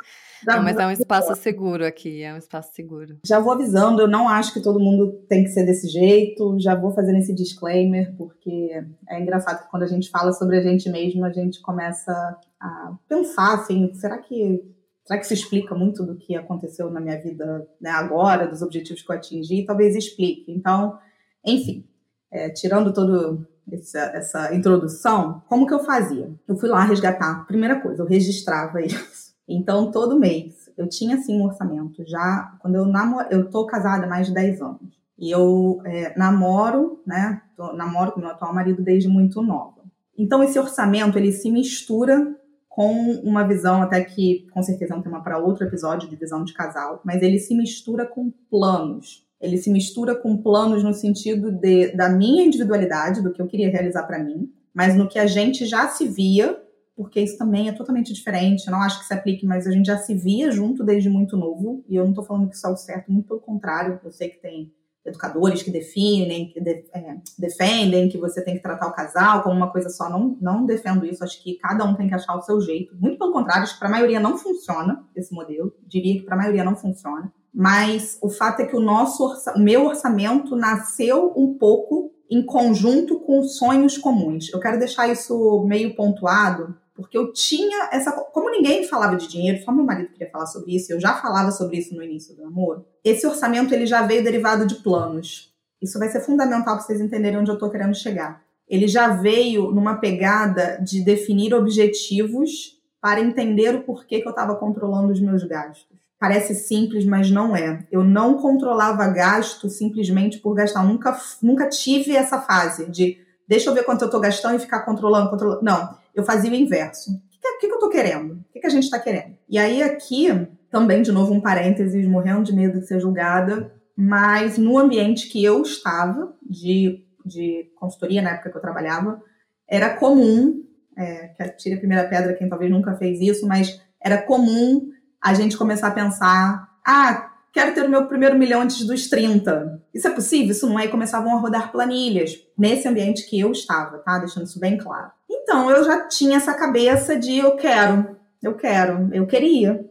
Não, 0.47 0.63
mas 0.63 0.77
é 0.77 0.87
um 0.87 0.91
espaço 0.91 1.35
seguro 1.37 1.85
aqui, 1.87 2.23
é 2.23 2.33
um 2.33 2.39
espaço 2.39 2.73
seguro. 2.75 3.19
Já 3.27 3.39
vou 3.39 3.53
avisando, 3.53 4.03
eu 4.03 4.09
não 4.09 4.29
acho 4.29 4.53
que 4.53 4.63
todo 4.63 4.81
mundo 4.81 5.13
tem 5.29 5.45
que 5.45 5.51
ser 5.51 5.65
desse 5.65 5.89
jeito, 5.89 6.59
já 6.59 6.75
vou 6.75 6.93
fazendo 6.93 7.19
esse 7.19 7.35
disclaimer, 7.35 8.15
porque 8.17 8.83
é 9.09 9.21
engraçado 9.21 9.63
que 9.63 9.71
quando 9.71 9.85
a 9.85 9.89
gente 9.89 10.11
fala 10.11 10.33
sobre 10.33 10.59
a 10.59 10.63
gente 10.63 10.89
mesmo, 10.91 11.25
a 11.25 11.33
gente 11.33 11.61
começa 11.61 12.13
a 12.61 12.95
pensar 13.09 13.55
assim, 13.55 13.93
será 13.95 14.19
que 14.19 14.63
será 15.05 15.19
que 15.19 15.25
isso 15.25 15.35
explica 15.35 15.75
muito 15.75 16.05
do 16.05 16.17
que 16.17 16.37
aconteceu 16.37 16.91
na 16.91 17.01
minha 17.01 17.21
vida 17.21 17.67
né, 17.81 17.91
agora, 17.91 18.47
dos 18.47 18.63
objetivos 18.63 19.03
que 19.03 19.11
eu 19.11 19.17
atingi? 19.17 19.65
Talvez 19.65 19.97
explique. 19.97 20.51
Então, 20.51 20.99
enfim, 21.45 21.85
é, 22.31 22.49
tirando 22.51 22.93
todo 22.93 23.47
essa, 23.71 23.99
essa, 24.15 24.55
introdução, 24.55 25.43
como 25.49 25.67
que 25.67 25.75
eu 25.75 25.85
fazia? 25.85 26.33
Eu 26.49 26.57
fui 26.57 26.69
lá 26.69 26.85
resgatar. 26.85 27.47
Primeira 27.47 27.81
coisa, 27.81 28.03
eu 28.03 28.07
registrava 28.07 28.81
isso. 28.85 29.22
Então, 29.49 29.91
todo 29.91 30.19
mês, 30.19 30.71
eu 30.77 30.89
tinha 30.89 31.19
sim 31.19 31.41
um 31.41 31.45
orçamento. 31.45 32.05
Já 32.07 32.57
quando 32.61 32.77
eu 32.77 32.87
namoro, 32.87 33.27
eu 33.31 33.51
tô 33.51 33.67
casada 33.67 34.07
há 34.07 34.09
mais 34.09 34.29
de 34.29 34.35
10 34.35 34.63
anos. 34.63 35.03
E 35.19 35.31
eu 35.31 35.81
é, 35.85 36.17
namoro, 36.17 37.03
né? 37.07 37.43
Tô, 37.57 37.73
namoro 37.73 38.13
com 38.13 38.21
meu 38.21 38.31
atual 38.31 38.55
marido 38.55 38.83
desde 38.83 39.09
muito 39.09 39.43
nova. 39.43 39.83
Então, 40.17 40.43
esse 40.43 40.59
orçamento, 40.59 41.19
ele 41.19 41.33
se 41.33 41.51
mistura 41.51 42.37
com 42.69 42.93
uma 43.23 43.47
visão, 43.47 43.83
até 43.83 44.03
que 44.03 44.47
com 44.51 44.63
certeza 44.63 44.95
é 44.95 44.97
um 44.97 45.03
tema 45.03 45.23
para 45.23 45.39
outro 45.39 45.67
episódio 45.67 46.09
de 46.09 46.17
visão 46.17 46.43
de 46.43 46.55
casal, 46.55 47.03
mas 47.05 47.23
ele 47.23 47.39
se 47.39 47.55
mistura 47.55 48.07
com 48.07 48.33
planos. 48.51 49.27
Ele 49.41 49.59
se 49.59 49.71
mistura 49.71 50.15
com 50.15 50.37
planos 50.37 50.83
no 50.83 50.95
sentido 50.95 51.51
de, 51.51 51.95
da 51.95 52.09
minha 52.09 52.45
individualidade, 52.45 53.21
do 53.21 53.33
que 53.33 53.43
eu 53.43 53.47
queria 53.47 53.71
realizar 53.71 54.05
para 54.05 54.23
mim, 54.23 54.51
mas 54.73 54.95
no 54.97 55.09
que 55.09 55.19
a 55.19 55.27
gente 55.27 55.67
já 55.67 55.89
se 55.89 56.07
via 56.07 56.62
porque 56.97 57.21
isso 57.21 57.39
também 57.39 57.69
é 57.69 57.73
totalmente 57.73 58.13
diferente. 58.13 58.67
Eu 58.67 58.73
não 58.73 58.83
acho 58.83 59.01
que 59.01 59.07
se 59.07 59.15
aplique, 59.15 59.47
mas 59.47 59.67
a 59.67 59.71
gente 59.71 59.87
já 59.87 59.99
se 59.99 60.15
via 60.15 60.51
junto 60.51 60.85
desde 60.85 61.09
muito 61.09 61.37
novo, 61.37 61.85
e 61.89 61.97
eu 61.97 62.05
não 62.05 62.11
estou 62.11 62.25
falando 62.25 62.49
que 62.49 62.57
isso 62.57 62.67
é 62.67 62.71
o 62.71 62.77
certo, 62.77 63.11
muito 63.11 63.29
pelo 63.29 63.41
contrário, 63.41 64.01
eu 64.05 64.13
sei 64.13 64.29
que 64.29 64.41
tem 64.41 64.73
educadores 65.05 65.63
que 65.63 65.71
definem, 65.71 66.49
que 66.49 66.61
de, 66.61 66.85
é, 66.95 67.17
defendem 67.39 68.09
que 68.09 68.19
você 68.19 68.43
tem 68.43 68.55
que 68.55 68.63
tratar 68.63 68.87
o 68.87 68.93
casal 68.93 69.43
como 69.43 69.57
uma 69.57 69.71
coisa 69.71 69.89
só. 69.89 70.09
Não, 70.09 70.37
não 70.41 70.65
defendo 70.65 71.05
isso, 71.05 71.25
acho 71.25 71.43
que 71.43 71.55
cada 71.57 71.85
um 71.85 71.95
tem 71.95 72.09
que 72.09 72.15
achar 72.15 72.37
o 72.37 72.43
seu 72.43 72.61
jeito. 72.61 72.95
Muito 72.99 73.19
pelo 73.19 73.33
contrário, 73.33 73.65
acho 73.65 73.75
que 73.75 73.81
para 73.81 73.89
a 73.89 73.93
maioria 73.93 74.21
não 74.21 74.39
funciona 74.39 75.05
esse 75.17 75.35
modelo, 75.35 75.75
diria 75.87 76.19
que 76.19 76.25
para 76.25 76.35
a 76.35 76.39
maioria 76.39 76.65
não 76.65 76.77
funciona. 76.77 77.33
Mas 77.53 78.19
o 78.23 78.31
fato 78.31 78.61
é 78.61 78.67
que 78.67 78.77
o 78.77 78.81
nosso 78.81 79.25
orça, 79.25 79.55
o 79.57 79.61
meu 79.61 79.87
orçamento 79.87 80.57
nasceu 80.57 81.35
um 81.37 81.59
pouco 81.59 82.11
em 82.31 82.45
conjunto 82.47 83.21
com 83.21 83.43
sonhos 83.43 83.99
comuns. 83.99 84.51
Eu 84.51 84.61
quero 84.61 84.79
deixar 84.79 85.07
isso 85.09 85.63
meio 85.67 85.95
pontuado, 85.95 86.75
porque 87.03 87.19
eu 87.19 87.33
tinha 87.33 87.89
essa. 87.93 88.13
Como 88.13 88.51
ninguém 88.51 88.87
falava 88.87 89.17
de 89.17 89.29
dinheiro, 89.29 89.63
só 89.63 89.73
meu 89.73 89.85
marido 89.85 90.13
queria 90.13 90.31
falar 90.31 90.47
sobre 90.47 90.75
isso, 90.75 90.93
eu 90.93 91.01
já 91.01 91.15
falava 91.15 91.51
sobre 91.51 91.77
isso 91.77 91.95
no 91.95 92.03
início 92.03 92.35
do 92.35 92.43
namoro. 92.43 92.87
Esse 93.05 93.27
orçamento 93.27 93.75
ele 93.75 93.85
já 93.85 94.07
veio 94.07 94.25
derivado 94.25 94.67
de 94.67 94.77
planos. 94.77 95.53
Isso 95.83 95.99
vai 95.99 96.09
ser 96.09 96.21
fundamental 96.21 96.77
para 96.77 96.85
vocês 96.85 97.01
entenderem 97.01 97.39
onde 97.39 97.51
eu 97.51 97.55
estou 97.55 97.71
querendo 97.71 97.95
chegar. 97.95 98.43
Ele 98.69 98.87
já 98.87 99.09
veio 99.09 99.73
numa 99.73 99.97
pegada 99.97 100.79
de 100.81 101.05
definir 101.05 101.53
objetivos 101.53 102.81
para 103.01 103.21
entender 103.21 103.75
o 103.75 103.83
porquê 103.83 104.21
que 104.21 104.29
eu 104.29 104.31
estava 104.31 104.55
controlando 104.55 105.13
os 105.13 105.21
meus 105.21 105.43
gastos. 105.43 106.01
Parece 106.21 106.55
simples, 106.55 107.05
mas 107.05 107.33
não 107.33 107.57
é. 107.57 107.85
Eu 107.91 108.05
não 108.05 108.35
controlava 108.35 109.09
gasto 109.09 109.69
simplesmente 109.69 110.39
por 110.39 110.55
gastar. 110.55 110.85
Nunca, 110.85 111.21
nunca 111.43 111.69
tive 111.69 112.15
essa 112.15 112.41
fase 112.41 112.89
de 112.89 113.19
deixa 113.49 113.69
eu 113.69 113.75
ver 113.75 113.83
quanto 113.83 114.03
eu 114.03 114.07
estou 114.07 114.21
gastando 114.21 114.55
e 114.55 114.61
ficar 114.61 114.83
controlando, 114.83 115.29
controlando. 115.31 115.65
Não 115.65 116.02
eu 116.15 116.25
fazia 116.25 116.51
o 116.51 116.55
inverso. 116.55 117.11
O 117.11 117.41
que, 117.41 117.59
que, 117.59 117.69
que 117.69 117.75
eu 117.75 117.79
tô 117.79 117.89
querendo? 117.89 118.35
O 118.35 118.53
que, 118.53 118.61
que 118.61 118.67
a 118.67 118.71
gente 118.71 118.85
está 118.85 118.99
querendo? 118.99 119.37
E 119.49 119.59
aí 119.59 119.83
aqui, 119.83 120.29
também, 120.71 121.03
de 121.03 121.13
novo, 121.13 121.33
um 121.33 121.41
parênteses, 121.41 122.07
morrendo 122.07 122.45
de 122.45 122.55
medo 122.55 122.81
de 122.81 122.87
ser 122.87 123.01
julgada, 123.01 123.73
mas 123.97 124.59
no 124.59 124.79
ambiente 124.79 125.29
que 125.29 125.45
eu 125.45 125.63
estava, 125.63 126.35
de, 126.43 127.05
de 127.25 127.71
consultoria, 127.77 128.23
na 128.23 128.31
época 128.31 128.51
que 128.51 128.57
eu 128.57 128.63
trabalhava, 128.63 129.21
era 129.69 129.97
comum, 129.97 130.63
é, 130.97 131.29
que 131.59 131.73
a 131.73 131.79
primeira 131.79 132.09
pedra 132.09 132.35
quem 132.35 132.49
talvez 132.49 132.71
nunca 132.71 132.95
fez 132.95 133.21
isso, 133.21 133.47
mas 133.47 133.81
era 134.03 134.21
comum 134.21 134.91
a 135.23 135.35
gente 135.35 135.57
começar 135.57 135.89
a 135.89 135.93
pensar, 135.93 136.69
ah, 136.87 137.31
quero 137.53 137.75
ter 137.75 137.85
o 137.85 137.89
meu 137.89 138.07
primeiro 138.07 138.37
milhão 138.37 138.63
antes 138.63 138.85
dos 138.85 139.09
30. 139.09 139.81
Isso 139.95 140.09
é 140.09 140.11
possível? 140.11 140.51
Isso 140.51 140.69
não 140.69 140.79
é? 140.79 140.87
E 140.87 140.91
começavam 140.91 141.37
a 141.37 141.41
rodar 141.41 141.71
planilhas 141.71 142.37
nesse 142.59 142.89
ambiente 142.89 143.29
que 143.29 143.39
eu 143.39 143.53
estava, 143.53 143.99
tá? 143.99 144.19
Deixando 144.19 144.47
isso 144.47 144.59
bem 144.59 144.77
claro. 144.77 145.13
Então, 145.43 145.71
eu 145.71 145.85
já 145.85 146.09
tinha 146.09 146.37
essa 146.37 146.55
cabeça 146.55 147.17
de 147.19 147.39
eu 147.39 147.57
quero, 147.57 148.17
eu 148.43 148.55
quero, 148.55 149.09
eu 149.13 149.27
queria. 149.27 149.85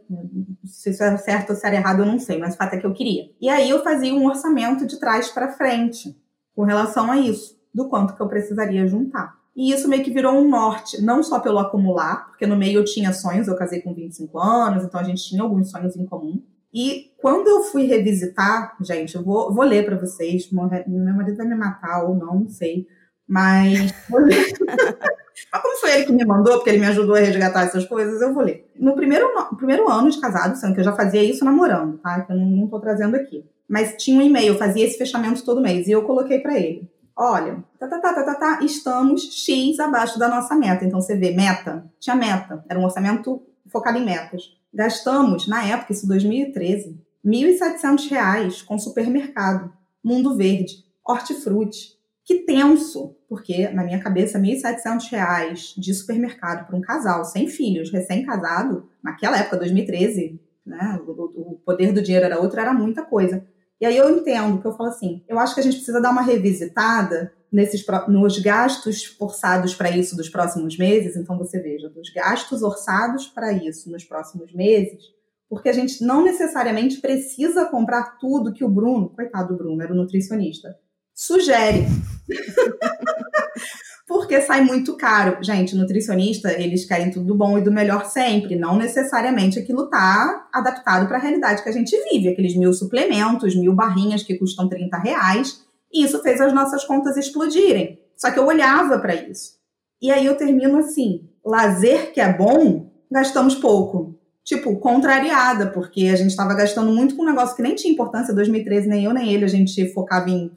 Se 0.64 0.90
isso 0.90 1.02
é 1.02 1.16
certo 1.16 1.50
ou 1.50 1.56
se 1.56 1.66
era 1.66 1.76
errado, 1.76 2.00
eu 2.00 2.06
não 2.06 2.18
sei, 2.18 2.38
mas 2.38 2.54
o 2.54 2.56
fato 2.58 2.74
é 2.74 2.78
que 2.78 2.86
eu 2.86 2.92
queria. 2.92 3.30
E 3.40 3.48
aí 3.48 3.70
eu 3.70 3.82
fazia 3.82 4.14
um 4.14 4.26
orçamento 4.26 4.86
de 4.86 4.98
trás 4.98 5.28
para 5.28 5.52
frente 5.52 6.16
com 6.54 6.64
relação 6.64 7.10
a 7.10 7.18
isso, 7.18 7.56
do 7.74 7.88
quanto 7.88 8.14
que 8.14 8.20
eu 8.20 8.28
precisaria 8.28 8.86
juntar. 8.86 9.34
E 9.54 9.72
isso 9.72 9.88
meio 9.88 10.02
que 10.02 10.10
virou 10.10 10.34
um 10.34 10.48
norte, 10.48 11.02
não 11.02 11.22
só 11.22 11.38
pelo 11.38 11.58
acumular, 11.58 12.28
porque 12.28 12.46
no 12.46 12.56
meio 12.56 12.80
eu 12.80 12.84
tinha 12.84 13.12
sonhos, 13.12 13.48
eu 13.48 13.56
casei 13.56 13.82
com 13.82 13.94
25 13.94 14.38
anos, 14.38 14.84
então 14.84 15.00
a 15.00 15.04
gente 15.04 15.22
tinha 15.22 15.42
alguns 15.42 15.70
sonhos 15.70 15.96
em 15.96 16.06
comum. 16.06 16.42
E 16.72 17.12
quando 17.18 17.48
eu 17.48 17.62
fui 17.64 17.84
revisitar, 17.84 18.76
gente, 18.80 19.14
eu 19.14 19.22
vou, 19.22 19.52
vou 19.52 19.64
ler 19.64 19.84
para 19.84 19.98
vocês, 19.98 20.50
meu 20.50 20.64
marido 20.64 21.36
vai 21.36 21.46
me 21.46 21.54
matar 21.54 22.04
ou 22.04 22.14
não, 22.14 22.40
não 22.40 22.48
sei, 22.48 22.86
mas. 23.28 23.92
Mas 25.52 25.62
como 25.62 25.76
foi 25.78 25.92
ele 25.92 26.04
que 26.04 26.12
me 26.12 26.24
mandou, 26.24 26.54
porque 26.54 26.70
ele 26.70 26.78
me 26.78 26.86
ajudou 26.86 27.14
a 27.14 27.20
resgatar 27.20 27.62
essas 27.62 27.84
coisas, 27.86 28.20
eu 28.20 28.32
vou 28.32 28.42
ler. 28.42 28.70
No 28.78 28.94
primeiro, 28.94 29.28
no 29.34 29.56
primeiro 29.56 29.90
ano 29.90 30.10
de 30.10 30.20
casado, 30.20 30.56
sendo 30.56 30.74
que 30.74 30.80
eu 30.80 30.84
já 30.84 30.92
fazia 30.92 31.22
isso 31.22 31.44
namorando, 31.44 31.98
tá? 31.98 32.20
Que 32.20 32.32
eu 32.32 32.36
não, 32.36 32.46
não 32.46 32.66
tô 32.66 32.80
trazendo 32.80 33.16
aqui. 33.16 33.44
Mas 33.68 33.94
tinha 33.96 34.18
um 34.18 34.22
e-mail, 34.22 34.48
eu 34.48 34.58
fazia 34.58 34.84
esse 34.84 34.98
fechamento 34.98 35.44
todo 35.44 35.60
mês. 35.60 35.86
E 35.86 35.92
eu 35.92 36.02
coloquei 36.02 36.40
para 36.40 36.58
ele: 36.58 36.90
olha, 37.16 37.64
tá, 37.78 37.88
tá, 37.88 37.98
tá, 37.98 38.12
tá, 38.12 38.22
tá, 38.22 38.34
tá, 38.34 38.58
estamos 38.62 39.22
X 39.32 39.78
abaixo 39.80 40.18
da 40.18 40.28
nossa 40.28 40.54
meta. 40.54 40.84
Então 40.84 41.00
você 41.00 41.16
vê, 41.16 41.32
meta, 41.32 41.84
tinha 41.98 42.16
meta, 42.16 42.64
era 42.68 42.78
um 42.78 42.84
orçamento 42.84 43.42
focado 43.68 43.98
em 43.98 44.04
metas. 44.04 44.54
Gastamos, 44.72 45.46
na 45.46 45.64
época, 45.64 45.92
isso 45.92 46.06
2013, 46.06 46.98
R$ 47.24 47.30
1.700 47.30 48.64
com 48.64 48.78
supermercado, 48.78 49.72
Mundo 50.02 50.36
Verde, 50.36 50.84
hortifruti. 51.04 51.96
Que 52.24 52.40
tenso, 52.44 53.16
porque 53.28 53.68
na 53.70 53.82
minha 53.82 54.00
cabeça, 54.00 54.38
R$ 54.38 54.44
1.700 54.44 55.74
de 55.76 55.92
supermercado 55.92 56.66
para 56.66 56.76
um 56.76 56.80
casal 56.80 57.24
sem 57.24 57.48
filhos, 57.48 57.90
recém-casado, 57.90 58.88
naquela 59.02 59.38
época, 59.38 59.56
2013, 59.56 60.40
né, 60.64 61.00
o, 61.06 61.60
poder 61.64 61.92
do 61.92 62.02
dinheiro 62.02 62.26
era 62.26 62.40
outro, 62.40 62.60
era 62.60 62.72
muita 62.72 63.02
coisa. 63.02 63.44
E 63.80 63.86
aí 63.86 63.96
eu 63.96 64.16
entendo 64.16 64.60
que 64.60 64.66
eu 64.66 64.76
falo 64.76 64.90
assim, 64.90 65.24
eu 65.28 65.38
acho 65.38 65.54
que 65.54 65.60
a 65.60 65.62
gente 65.62 65.76
precisa 65.76 66.00
dar 66.00 66.12
uma 66.12 66.22
revisitada 66.22 67.32
nesses 67.50 67.84
nos 68.08 68.38
gastos 68.38 69.04
forçados 69.04 69.74
para 69.74 69.90
isso 69.90 70.16
dos 70.16 70.28
próximos 70.28 70.78
meses. 70.78 71.16
Então 71.16 71.36
você 71.36 71.60
veja, 71.60 71.90
dos 71.90 72.08
gastos 72.10 72.62
orçados 72.62 73.26
para 73.26 73.52
isso 73.52 73.90
nos 73.90 74.04
próximos 74.04 74.54
meses, 74.54 75.02
porque 75.50 75.68
a 75.68 75.72
gente 75.72 76.02
não 76.04 76.24
necessariamente 76.24 77.00
precisa 77.00 77.66
comprar 77.66 78.18
tudo 78.18 78.54
que 78.54 78.64
o 78.64 78.68
Bruno, 78.68 79.10
coitado 79.10 79.48
do 79.48 79.58
Bruno, 79.58 79.82
era 79.82 79.92
o 79.92 79.96
nutricionista, 79.96 80.78
sugere. 81.12 81.84
Porque 84.06 84.40
sai 84.40 84.62
muito 84.62 84.96
caro. 84.96 85.42
Gente, 85.42 85.74
nutricionista, 85.76 86.52
eles 86.52 86.84
querem 86.84 87.10
tudo 87.10 87.26
do 87.26 87.34
bom 87.34 87.56
e 87.58 87.62
do 87.62 87.72
melhor 87.72 88.04
sempre. 88.04 88.56
Não 88.56 88.76
necessariamente 88.76 89.58
aquilo 89.58 89.88
tá 89.88 90.48
adaptado 90.52 91.06
para 91.08 91.16
a 91.16 91.20
realidade 91.20 91.62
que 91.62 91.68
a 91.68 91.72
gente 91.72 91.96
vive. 92.10 92.28
Aqueles 92.28 92.56
mil 92.56 92.72
suplementos, 92.72 93.56
mil 93.56 93.74
barrinhas 93.74 94.22
que 94.22 94.36
custam 94.36 94.68
30 94.68 94.98
reais. 94.98 95.62
E 95.92 96.04
isso 96.04 96.20
fez 96.22 96.40
as 96.40 96.52
nossas 96.52 96.84
contas 96.84 97.16
explodirem. 97.16 98.00
Só 98.16 98.30
que 98.30 98.38
eu 98.38 98.46
olhava 98.46 98.98
para 98.98 99.14
isso. 99.14 99.52
E 100.00 100.10
aí 100.10 100.26
eu 100.26 100.36
termino 100.36 100.78
assim: 100.78 101.28
lazer 101.44 102.12
que 102.12 102.20
é 102.20 102.32
bom, 102.32 102.90
gastamos 103.10 103.54
pouco. 103.54 104.18
Tipo, 104.44 104.76
contrariada, 104.80 105.68
porque 105.68 106.06
a 106.08 106.16
gente 106.16 106.30
estava 106.30 106.52
gastando 106.54 106.92
muito 106.92 107.14
com 107.14 107.22
um 107.22 107.26
negócio 107.26 107.54
que 107.54 107.62
nem 107.62 107.76
tinha 107.76 107.92
importância. 107.92 108.34
2013, 108.34 108.88
nem 108.88 109.04
eu 109.04 109.14
nem 109.14 109.32
ele, 109.32 109.44
a 109.44 109.48
gente 109.48 109.92
focava 109.92 110.28
em 110.28 110.50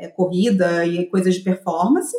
é, 0.00 0.08
corrida 0.08 0.84
e 0.84 1.06
coisas 1.06 1.34
de 1.34 1.40
performance. 1.40 2.16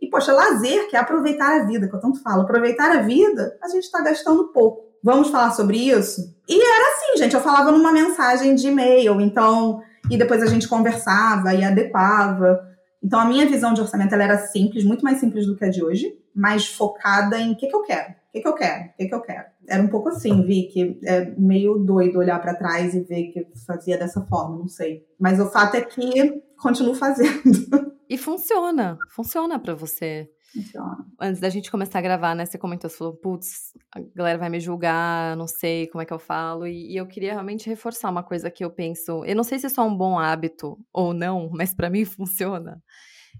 E, 0.00 0.08
poxa, 0.08 0.32
lazer, 0.32 0.88
que 0.88 0.96
é 0.96 0.98
aproveitar 0.98 1.60
a 1.60 1.64
vida, 1.64 1.88
que 1.88 1.94
eu 1.94 2.00
tanto 2.00 2.22
falo. 2.22 2.42
Aproveitar 2.42 2.90
a 2.90 3.02
vida, 3.02 3.56
a 3.62 3.68
gente 3.68 3.84
está 3.84 4.02
gastando 4.02 4.52
pouco. 4.52 4.84
Vamos 5.02 5.28
falar 5.28 5.50
sobre 5.52 5.76
isso? 5.76 6.22
E 6.48 6.54
era 6.54 6.92
assim, 6.92 7.18
gente, 7.18 7.34
eu 7.34 7.40
falava 7.40 7.70
numa 7.70 7.92
mensagem 7.92 8.54
de 8.54 8.68
e-mail, 8.68 9.20
então, 9.20 9.82
e 10.10 10.16
depois 10.16 10.42
a 10.42 10.46
gente 10.46 10.68
conversava 10.68 11.52
e 11.54 11.62
adequava. 11.62 12.60
Então, 13.02 13.20
a 13.20 13.24
minha 13.24 13.46
visão 13.46 13.74
de 13.74 13.82
orçamento 13.82 14.14
ela 14.14 14.24
era 14.24 14.38
simples, 14.38 14.84
muito 14.84 15.04
mais 15.04 15.18
simples 15.18 15.46
do 15.46 15.56
que 15.56 15.64
a 15.64 15.70
de 15.70 15.84
hoje, 15.84 16.10
mas 16.34 16.66
focada 16.66 17.38
em 17.38 17.52
o 17.52 17.56
que, 17.56 17.66
que 17.66 17.76
eu 17.76 17.82
quero, 17.82 18.12
o 18.12 18.32
que, 18.32 18.40
que 18.40 18.48
eu 18.48 18.54
quero, 18.54 18.84
o 18.84 18.96
que, 18.96 19.06
que 19.06 19.14
eu 19.14 19.20
quero. 19.20 19.44
Era 19.68 19.82
um 19.82 19.88
pouco 19.88 20.08
assim, 20.08 20.44
vi 20.44 20.68
que 20.68 20.98
é 21.04 21.34
meio 21.38 21.78
doido 21.78 22.18
olhar 22.18 22.40
para 22.40 22.54
trás 22.54 22.94
e 22.94 23.00
ver 23.00 23.28
que 23.32 23.46
fazia 23.66 23.98
dessa 23.98 24.22
forma, 24.26 24.58
não 24.58 24.68
sei. 24.68 25.04
Mas 25.18 25.40
o 25.40 25.50
fato 25.50 25.76
é 25.76 25.80
que 25.82 26.42
continuo 26.56 26.94
fazendo. 26.94 27.32
E 28.06 28.18
funciona, 28.18 28.98
funciona 29.10 29.58
para 29.58 29.74
você. 29.74 30.30
Funciona. 30.52 31.06
Antes 31.18 31.40
da 31.40 31.48
gente 31.48 31.70
começar 31.70 32.00
a 32.00 32.02
gravar, 32.02 32.34
né, 32.34 32.44
você 32.44 32.58
comentou, 32.58 32.88
você 32.88 32.98
falou, 32.98 33.14
putz, 33.14 33.72
a 33.90 34.00
galera 34.14 34.38
vai 34.38 34.50
me 34.50 34.60
julgar, 34.60 35.34
não 35.38 35.48
sei 35.48 35.86
como 35.86 36.02
é 36.02 36.04
que 36.04 36.12
eu 36.12 36.18
falo. 36.18 36.66
E, 36.66 36.92
e, 36.92 36.96
eu 36.96 37.06
queria 37.06 37.32
realmente 37.32 37.68
reforçar 37.68 38.10
uma 38.10 38.22
coisa 38.22 38.50
que 38.50 38.62
eu 38.62 38.70
penso. 38.70 39.24
Eu 39.24 39.34
não 39.34 39.42
sei 39.42 39.58
se 39.58 39.68
isso 39.68 39.80
é 39.80 39.84
um 39.84 39.96
bom 39.96 40.18
hábito 40.18 40.78
ou 40.92 41.14
não, 41.14 41.50
mas 41.50 41.74
para 41.74 41.88
mim 41.88 42.04
funciona 42.04 42.80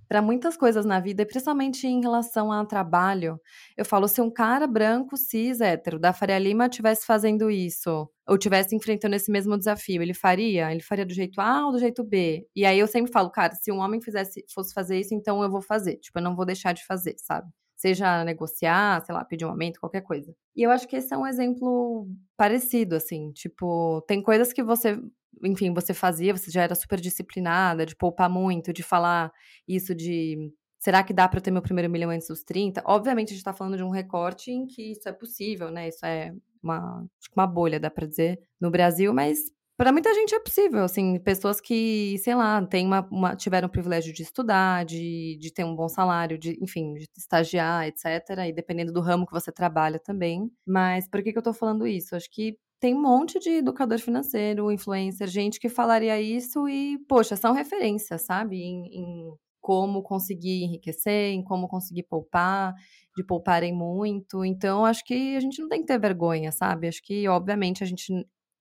para 0.08 0.22
muitas 0.22 0.56
coisas 0.56 0.84
na 0.84 1.00
vida, 1.00 1.24
principalmente 1.26 1.86
em 1.86 2.00
relação 2.00 2.52
ao 2.52 2.66
trabalho. 2.66 3.40
Eu 3.76 3.84
falo, 3.84 4.06
se 4.08 4.20
um 4.20 4.30
cara 4.30 4.66
branco, 4.66 5.16
cis, 5.16 5.60
hétero, 5.60 5.98
da 5.98 6.12
Faria 6.12 6.38
Lima 6.38 6.68
tivesse 6.68 7.06
fazendo 7.06 7.50
isso, 7.50 8.08
ou 8.26 8.38
tivesse 8.38 8.74
enfrentando 8.76 9.16
esse 9.16 9.30
mesmo 9.30 9.56
desafio, 9.58 10.02
ele 10.02 10.14
faria? 10.14 10.70
Ele 10.72 10.82
faria 10.82 11.06
do 11.06 11.12
jeito 11.14 11.40
A 11.40 11.66
ou 11.66 11.72
do 11.72 11.78
jeito 11.78 12.04
B? 12.04 12.46
E 12.54 12.64
aí 12.64 12.78
eu 12.78 12.86
sempre 12.86 13.12
falo, 13.12 13.30
cara, 13.30 13.54
se 13.54 13.72
um 13.72 13.78
homem 13.78 14.00
fizesse, 14.00 14.44
fosse 14.52 14.72
fazer 14.74 14.98
isso, 15.00 15.14
então 15.14 15.42
eu 15.42 15.50
vou 15.50 15.62
fazer. 15.62 15.96
Tipo, 15.96 16.18
eu 16.18 16.22
não 16.22 16.36
vou 16.36 16.44
deixar 16.46 16.72
de 16.72 16.84
fazer, 16.86 17.14
sabe? 17.18 17.48
Seja 17.76 18.24
negociar, 18.24 19.04
sei 19.04 19.14
lá, 19.14 19.24
pedir 19.24 19.44
um 19.44 19.50
aumento, 19.50 19.80
qualquer 19.80 20.02
coisa. 20.02 20.34
E 20.54 20.62
eu 20.62 20.70
acho 20.70 20.86
que 20.86 20.96
esse 20.96 21.12
é 21.12 21.16
um 21.18 21.26
exemplo 21.26 22.08
parecido, 22.36 22.94
assim. 22.94 23.32
Tipo, 23.32 24.02
tem 24.06 24.22
coisas 24.22 24.52
que 24.52 24.62
você 24.62 25.00
enfim, 25.42 25.72
você 25.74 25.92
fazia, 25.92 26.36
você 26.36 26.50
já 26.50 26.62
era 26.62 26.74
super 26.74 27.00
disciplinada, 27.00 27.84
de 27.84 27.96
poupar 27.96 28.30
muito, 28.30 28.72
de 28.72 28.82
falar 28.82 29.32
isso 29.66 29.94
de 29.94 30.52
será 30.78 31.02
que 31.02 31.14
dá 31.14 31.26
para 31.26 31.40
ter 31.40 31.50
meu 31.50 31.62
primeiro 31.62 31.90
milhão 31.90 32.10
antes 32.10 32.28
dos 32.28 32.42
30? 32.42 32.82
Obviamente 32.84 33.28
a 33.28 33.30
gente 33.30 33.38
está 33.38 33.54
falando 33.54 33.76
de 33.76 33.82
um 33.82 33.90
recorte 33.90 34.50
em 34.50 34.66
que 34.66 34.92
isso 34.92 35.08
é 35.08 35.12
possível, 35.12 35.70
né? 35.70 35.88
Isso 35.88 36.04
é 36.04 36.34
uma, 36.62 37.06
uma 37.34 37.46
bolha, 37.46 37.80
dá 37.80 37.90
para 37.90 38.06
dizer, 38.06 38.38
no 38.60 38.70
Brasil, 38.70 39.12
mas 39.12 39.38
para 39.76 39.92
muita 39.92 40.14
gente 40.14 40.34
é 40.34 40.40
possível, 40.40 40.84
assim, 40.84 41.18
pessoas 41.18 41.60
que, 41.60 42.16
sei 42.18 42.34
lá, 42.34 42.64
tem 42.64 42.86
uma, 42.86 43.06
uma, 43.10 43.36
tiveram 43.36 43.66
o 43.66 43.70
privilégio 43.70 44.12
de 44.12 44.22
estudar, 44.22 44.84
de, 44.84 45.36
de 45.40 45.52
ter 45.52 45.64
um 45.64 45.74
bom 45.74 45.88
salário, 45.88 46.38
de, 46.38 46.56
enfim, 46.62 46.94
de 46.94 47.08
estagiar, 47.16 47.86
etc. 47.86 48.04
E 48.48 48.52
dependendo 48.52 48.92
do 48.92 49.00
ramo 49.00 49.26
que 49.26 49.32
você 49.32 49.50
trabalha 49.50 49.98
também. 49.98 50.50
Mas 50.66 51.08
por 51.08 51.22
que, 51.22 51.32
que 51.32 51.38
eu 51.38 51.42
tô 51.42 51.52
falando 51.52 51.86
isso? 51.86 52.14
Acho 52.14 52.30
que 52.30 52.56
tem 52.78 52.94
um 52.94 53.02
monte 53.02 53.38
de 53.40 53.50
educador 53.50 53.98
financeiro, 53.98 54.70
influencer, 54.70 55.26
gente 55.26 55.58
que 55.58 55.68
falaria 55.68 56.20
isso 56.20 56.68
e, 56.68 56.98
poxa, 57.08 57.34
são 57.34 57.52
referências, 57.52 58.22
sabe? 58.22 58.62
Em, 58.62 58.86
em 58.92 59.32
como 59.60 60.02
conseguir 60.02 60.62
enriquecer, 60.62 61.32
em 61.32 61.42
como 61.42 61.66
conseguir 61.66 62.02
poupar, 62.02 62.74
de 63.16 63.24
pouparem 63.24 63.72
muito. 63.72 64.44
Então, 64.44 64.84
acho 64.84 65.02
que 65.04 65.34
a 65.36 65.40
gente 65.40 65.60
não 65.62 65.68
tem 65.68 65.80
que 65.80 65.86
ter 65.86 65.98
vergonha, 65.98 66.52
sabe? 66.52 66.86
Acho 66.86 67.02
que, 67.02 67.26
obviamente, 67.26 67.82
a 67.82 67.86
gente 67.86 68.12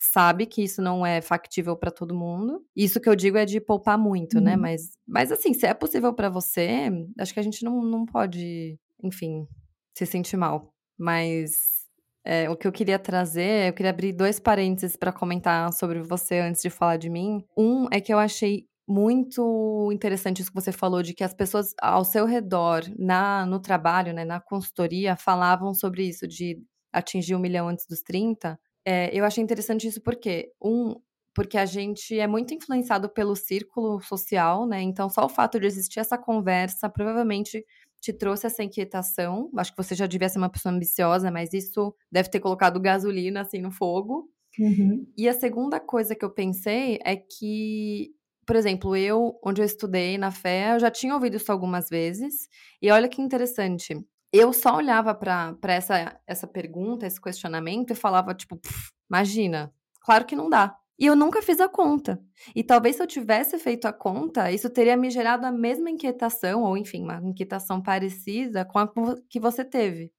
sabe 0.05 0.45
que 0.45 0.63
isso 0.63 0.81
não 0.81 1.05
é 1.05 1.21
factível 1.21 1.75
para 1.75 1.91
todo 1.91 2.15
mundo. 2.15 2.63
Isso 2.75 2.99
que 2.99 3.09
eu 3.09 3.15
digo 3.15 3.37
é 3.37 3.45
de 3.45 3.59
poupar 3.59 3.97
muito, 3.97 4.39
né? 4.39 4.55
uhum. 4.55 4.57
né? 4.57 4.57
Mas, 4.57 4.91
mas, 5.07 5.31
assim, 5.31 5.53
se 5.53 5.65
é 5.65 5.73
possível 5.73 6.13
para 6.13 6.29
você, 6.29 6.89
acho 7.19 7.33
que 7.33 7.39
a 7.39 7.43
gente 7.43 7.63
não, 7.63 7.81
não 7.81 8.05
pode, 8.05 8.77
enfim, 9.03 9.47
se 9.97 10.05
sentir 10.05 10.37
mal. 10.37 10.73
Mas 10.97 11.51
é, 12.25 12.49
o 12.49 12.55
que 12.55 12.67
eu 12.67 12.71
queria 12.71 12.97
trazer, 12.97 13.69
eu 13.69 13.73
queria 13.73 13.89
abrir 13.89 14.13
dois 14.13 14.39
parênteses 14.39 14.95
para 14.95 15.11
comentar 15.11 15.71
sobre 15.73 16.01
você 16.01 16.39
antes 16.39 16.61
de 16.61 16.69
falar 16.69 16.97
de 16.97 17.09
mim. 17.09 17.43
Um 17.57 17.87
é 17.91 17.99
que 17.99 18.13
eu 18.13 18.19
achei 18.19 18.65
muito 18.87 19.89
interessante 19.93 20.41
isso 20.41 20.51
que 20.51 20.61
você 20.61 20.71
falou 20.71 21.01
de 21.01 21.13
que 21.13 21.23
as 21.23 21.33
pessoas 21.33 21.73
ao 21.81 22.03
seu 22.03 22.25
redor, 22.25 22.83
na 22.97 23.45
no 23.45 23.59
trabalho, 23.59 24.13
né, 24.13 24.25
na 24.25 24.39
consultoria, 24.39 25.15
falavam 25.15 25.73
sobre 25.73 26.07
isso 26.07 26.27
de 26.27 26.61
atingir 26.91 27.35
um 27.35 27.39
milhão 27.39 27.67
antes 27.67 27.85
dos 27.87 28.01
30. 28.01 28.59
É, 28.85 29.15
eu 29.17 29.23
achei 29.25 29.43
interessante 29.43 29.87
isso 29.87 30.01
porque 30.01 30.51
um 30.61 30.95
porque 31.35 31.57
a 31.57 31.65
gente 31.65 32.19
é 32.19 32.27
muito 32.27 32.53
influenciado 32.53 33.09
pelo 33.09 33.35
círculo 33.35 33.99
social, 34.01 34.67
né? 34.67 34.81
Então, 34.83 35.09
só 35.09 35.25
o 35.25 35.29
fato 35.29 35.59
de 35.59 35.65
existir 35.65 35.99
essa 35.99 36.15
conversa 36.15 36.87
provavelmente 36.87 37.65
te 37.99 38.13
trouxe 38.13 38.45
essa 38.45 38.63
inquietação. 38.63 39.49
Acho 39.57 39.71
que 39.71 39.83
você 39.83 39.95
já 39.95 40.05
devia 40.05 40.29
ser 40.29 40.37
uma 40.37 40.49
pessoa 40.49 40.73
ambiciosa, 40.73 41.31
mas 41.31 41.53
isso 41.53 41.95
deve 42.11 42.29
ter 42.29 42.39
colocado 42.39 42.79
gasolina 42.79 43.41
assim 43.41 43.61
no 43.61 43.71
fogo. 43.71 44.29
Uhum. 44.59 45.07
E 45.17 45.27
a 45.27 45.33
segunda 45.33 45.79
coisa 45.79 46.13
que 46.13 46.23
eu 46.23 46.29
pensei 46.29 46.99
é 47.03 47.15
que, 47.15 48.11
por 48.45 48.55
exemplo, 48.55 48.95
eu, 48.95 49.39
onde 49.43 49.61
eu 49.61 49.65
estudei 49.65 50.17
na 50.17 50.29
fé, 50.29 50.75
eu 50.75 50.79
já 50.79 50.91
tinha 50.91 51.15
ouvido 51.15 51.37
isso 51.37 51.51
algumas 51.51 51.89
vezes. 51.89 52.47
E 52.81 52.91
olha 52.91 53.07
que 53.07 53.21
interessante. 53.21 53.97
Eu 54.33 54.51
só 54.51 54.75
olhava 54.75 55.13
para 55.13 55.55
essa, 55.67 56.19
essa 56.25 56.47
pergunta, 56.47 57.05
esse 57.05 57.21
questionamento 57.21 57.91
e 57.91 57.95
falava, 57.95 58.33
tipo, 58.33 58.59
imagina, 59.07 59.71
claro 60.01 60.25
que 60.25 60.35
não 60.35 60.49
dá. 60.49 60.75
E 60.97 61.05
eu 61.05 61.15
nunca 61.15 61.39
fiz 61.41 61.59
a 61.61 61.69
conta. 61.69 62.19
E 62.55 62.63
talvez 62.63 62.95
se 62.95 63.03
eu 63.03 63.07
tivesse 63.07 63.59
feito 63.59 63.85
a 63.85 63.93
conta, 63.93 64.51
isso 64.51 64.71
teria 64.71 64.97
me 64.97 65.11
gerado 65.11 65.45
a 65.45 65.51
mesma 65.51 65.91
inquietação, 65.91 66.63
ou 66.63 66.75
enfim, 66.75 67.03
uma 67.03 67.21
inquietação 67.23 67.79
parecida 67.79 68.65
com 68.65 68.79
a 68.79 68.91
que 69.29 69.39
você 69.39 69.63
teve. 69.63 70.11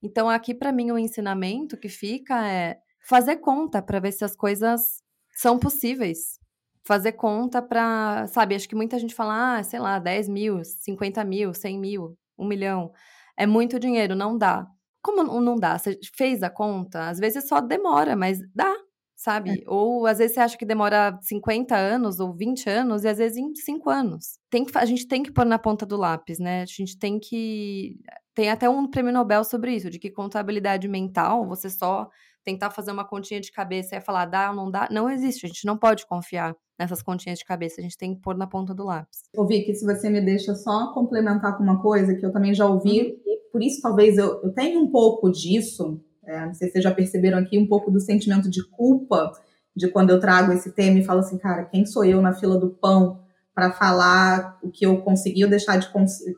Então, 0.00 0.30
aqui 0.30 0.54
para 0.54 0.70
mim 0.70 0.92
o 0.92 0.98
ensinamento 0.98 1.76
que 1.76 1.88
fica 1.88 2.46
é 2.48 2.78
fazer 3.00 3.38
conta 3.38 3.82
para 3.82 3.98
ver 3.98 4.12
se 4.12 4.24
as 4.24 4.36
coisas 4.36 5.02
são 5.34 5.58
possíveis. 5.58 6.38
Fazer 6.84 7.12
conta 7.12 7.60
para, 7.60 8.26
sabe, 8.28 8.54
acho 8.54 8.68
que 8.68 8.76
muita 8.76 8.98
gente 9.00 9.16
fala, 9.16 9.58
ah, 9.58 9.62
sei 9.64 9.80
lá, 9.80 9.98
10 9.98 10.28
mil, 10.28 10.64
50 10.64 11.24
mil, 11.24 11.52
100 11.52 11.78
mil, 11.78 12.16
1 12.38 12.46
milhão. 12.46 12.92
É 13.38 13.46
muito 13.46 13.78
dinheiro, 13.78 14.16
não 14.16 14.36
dá. 14.36 14.66
Como 15.02 15.22
não 15.40 15.56
dá? 15.56 15.78
Você 15.78 15.98
fez 16.16 16.42
a 16.42 16.50
conta? 16.50 17.08
Às 17.08 17.18
vezes 17.18 17.46
só 17.48 17.60
demora, 17.60 18.16
mas 18.16 18.40
dá 18.54 18.74
sabe? 19.18 19.50
É. 19.50 19.64
Ou 19.66 20.06
às 20.06 20.18
vezes 20.18 20.34
você 20.34 20.40
acha 20.40 20.56
que 20.56 20.64
demora 20.64 21.18
50 21.22 21.76
anos 21.76 22.20
ou 22.20 22.32
20 22.32 22.70
anos 22.70 23.02
e 23.02 23.08
às 23.08 23.18
vezes 23.18 23.36
em 23.36 23.52
5 23.54 23.90
anos. 23.90 24.38
Tem 24.48 24.64
que, 24.64 24.78
a 24.78 24.84
gente 24.84 25.08
tem 25.08 25.22
que 25.24 25.32
pôr 25.32 25.44
na 25.44 25.58
ponta 25.58 25.84
do 25.84 25.96
lápis, 25.96 26.38
né? 26.38 26.62
A 26.62 26.66
gente 26.66 26.96
tem 26.96 27.18
que. 27.18 27.98
Tem 28.32 28.48
até 28.48 28.70
um 28.70 28.88
prêmio 28.88 29.12
Nobel 29.12 29.42
sobre 29.42 29.74
isso, 29.74 29.90
de 29.90 29.98
que 29.98 30.10
contabilidade 30.10 30.86
mental, 30.86 31.46
você 31.48 31.68
só 31.68 32.08
tentar 32.48 32.70
fazer 32.70 32.92
uma 32.92 33.04
continha 33.04 33.40
de 33.40 33.52
cabeça 33.52 33.94
e 33.94 34.00
falar 34.00 34.24
dá 34.24 34.48
ou 34.48 34.56
não 34.56 34.70
dá, 34.70 34.88
não 34.90 35.10
existe. 35.10 35.44
A 35.44 35.48
gente 35.48 35.66
não 35.66 35.76
pode 35.76 36.06
confiar 36.06 36.56
nessas 36.78 37.02
continhas 37.02 37.38
de 37.38 37.44
cabeça, 37.44 37.80
a 37.80 37.82
gente 37.82 37.98
tem 37.98 38.14
que 38.14 38.22
pôr 38.22 38.36
na 38.36 38.46
ponta 38.46 38.72
do 38.72 38.84
lápis. 38.84 39.18
Ouvi 39.36 39.64
que 39.64 39.74
se 39.74 39.84
você 39.84 40.08
me 40.08 40.20
deixa 40.20 40.54
só 40.54 40.94
complementar 40.94 41.58
com 41.58 41.62
uma 41.62 41.82
coisa 41.82 42.14
que 42.14 42.24
eu 42.24 42.32
também 42.32 42.54
já 42.54 42.66
ouvi, 42.66 43.00
uhum. 43.02 43.18
e 43.26 43.50
por 43.52 43.62
isso 43.62 43.82
talvez 43.82 44.16
eu, 44.16 44.40
eu 44.42 44.52
tenha 44.54 44.78
um 44.78 44.90
pouco 44.90 45.30
disso, 45.30 46.00
é, 46.24 46.46
não 46.46 46.54
sei 46.54 46.68
se 46.68 46.72
vocês 46.72 46.84
já 46.84 46.94
perceberam 46.94 47.38
aqui 47.38 47.58
um 47.58 47.66
pouco 47.66 47.90
do 47.90 48.00
sentimento 48.00 48.48
de 48.48 48.66
culpa 48.70 49.32
de 49.76 49.88
quando 49.88 50.10
eu 50.10 50.20
trago 50.20 50.52
esse 50.52 50.72
tema 50.72 50.98
e 50.98 51.04
falo 51.04 51.20
assim, 51.20 51.36
cara, 51.36 51.64
quem 51.64 51.84
sou 51.84 52.04
eu 52.04 52.22
na 52.22 52.32
fila 52.32 52.58
do 52.58 52.70
pão 52.70 53.20
para 53.54 53.72
falar 53.72 54.58
o 54.62 54.70
que 54.70 54.86
eu 54.86 55.02
consegui 55.02 55.44
ou 55.44 55.50
deixar 55.50 55.76
de 55.76 55.88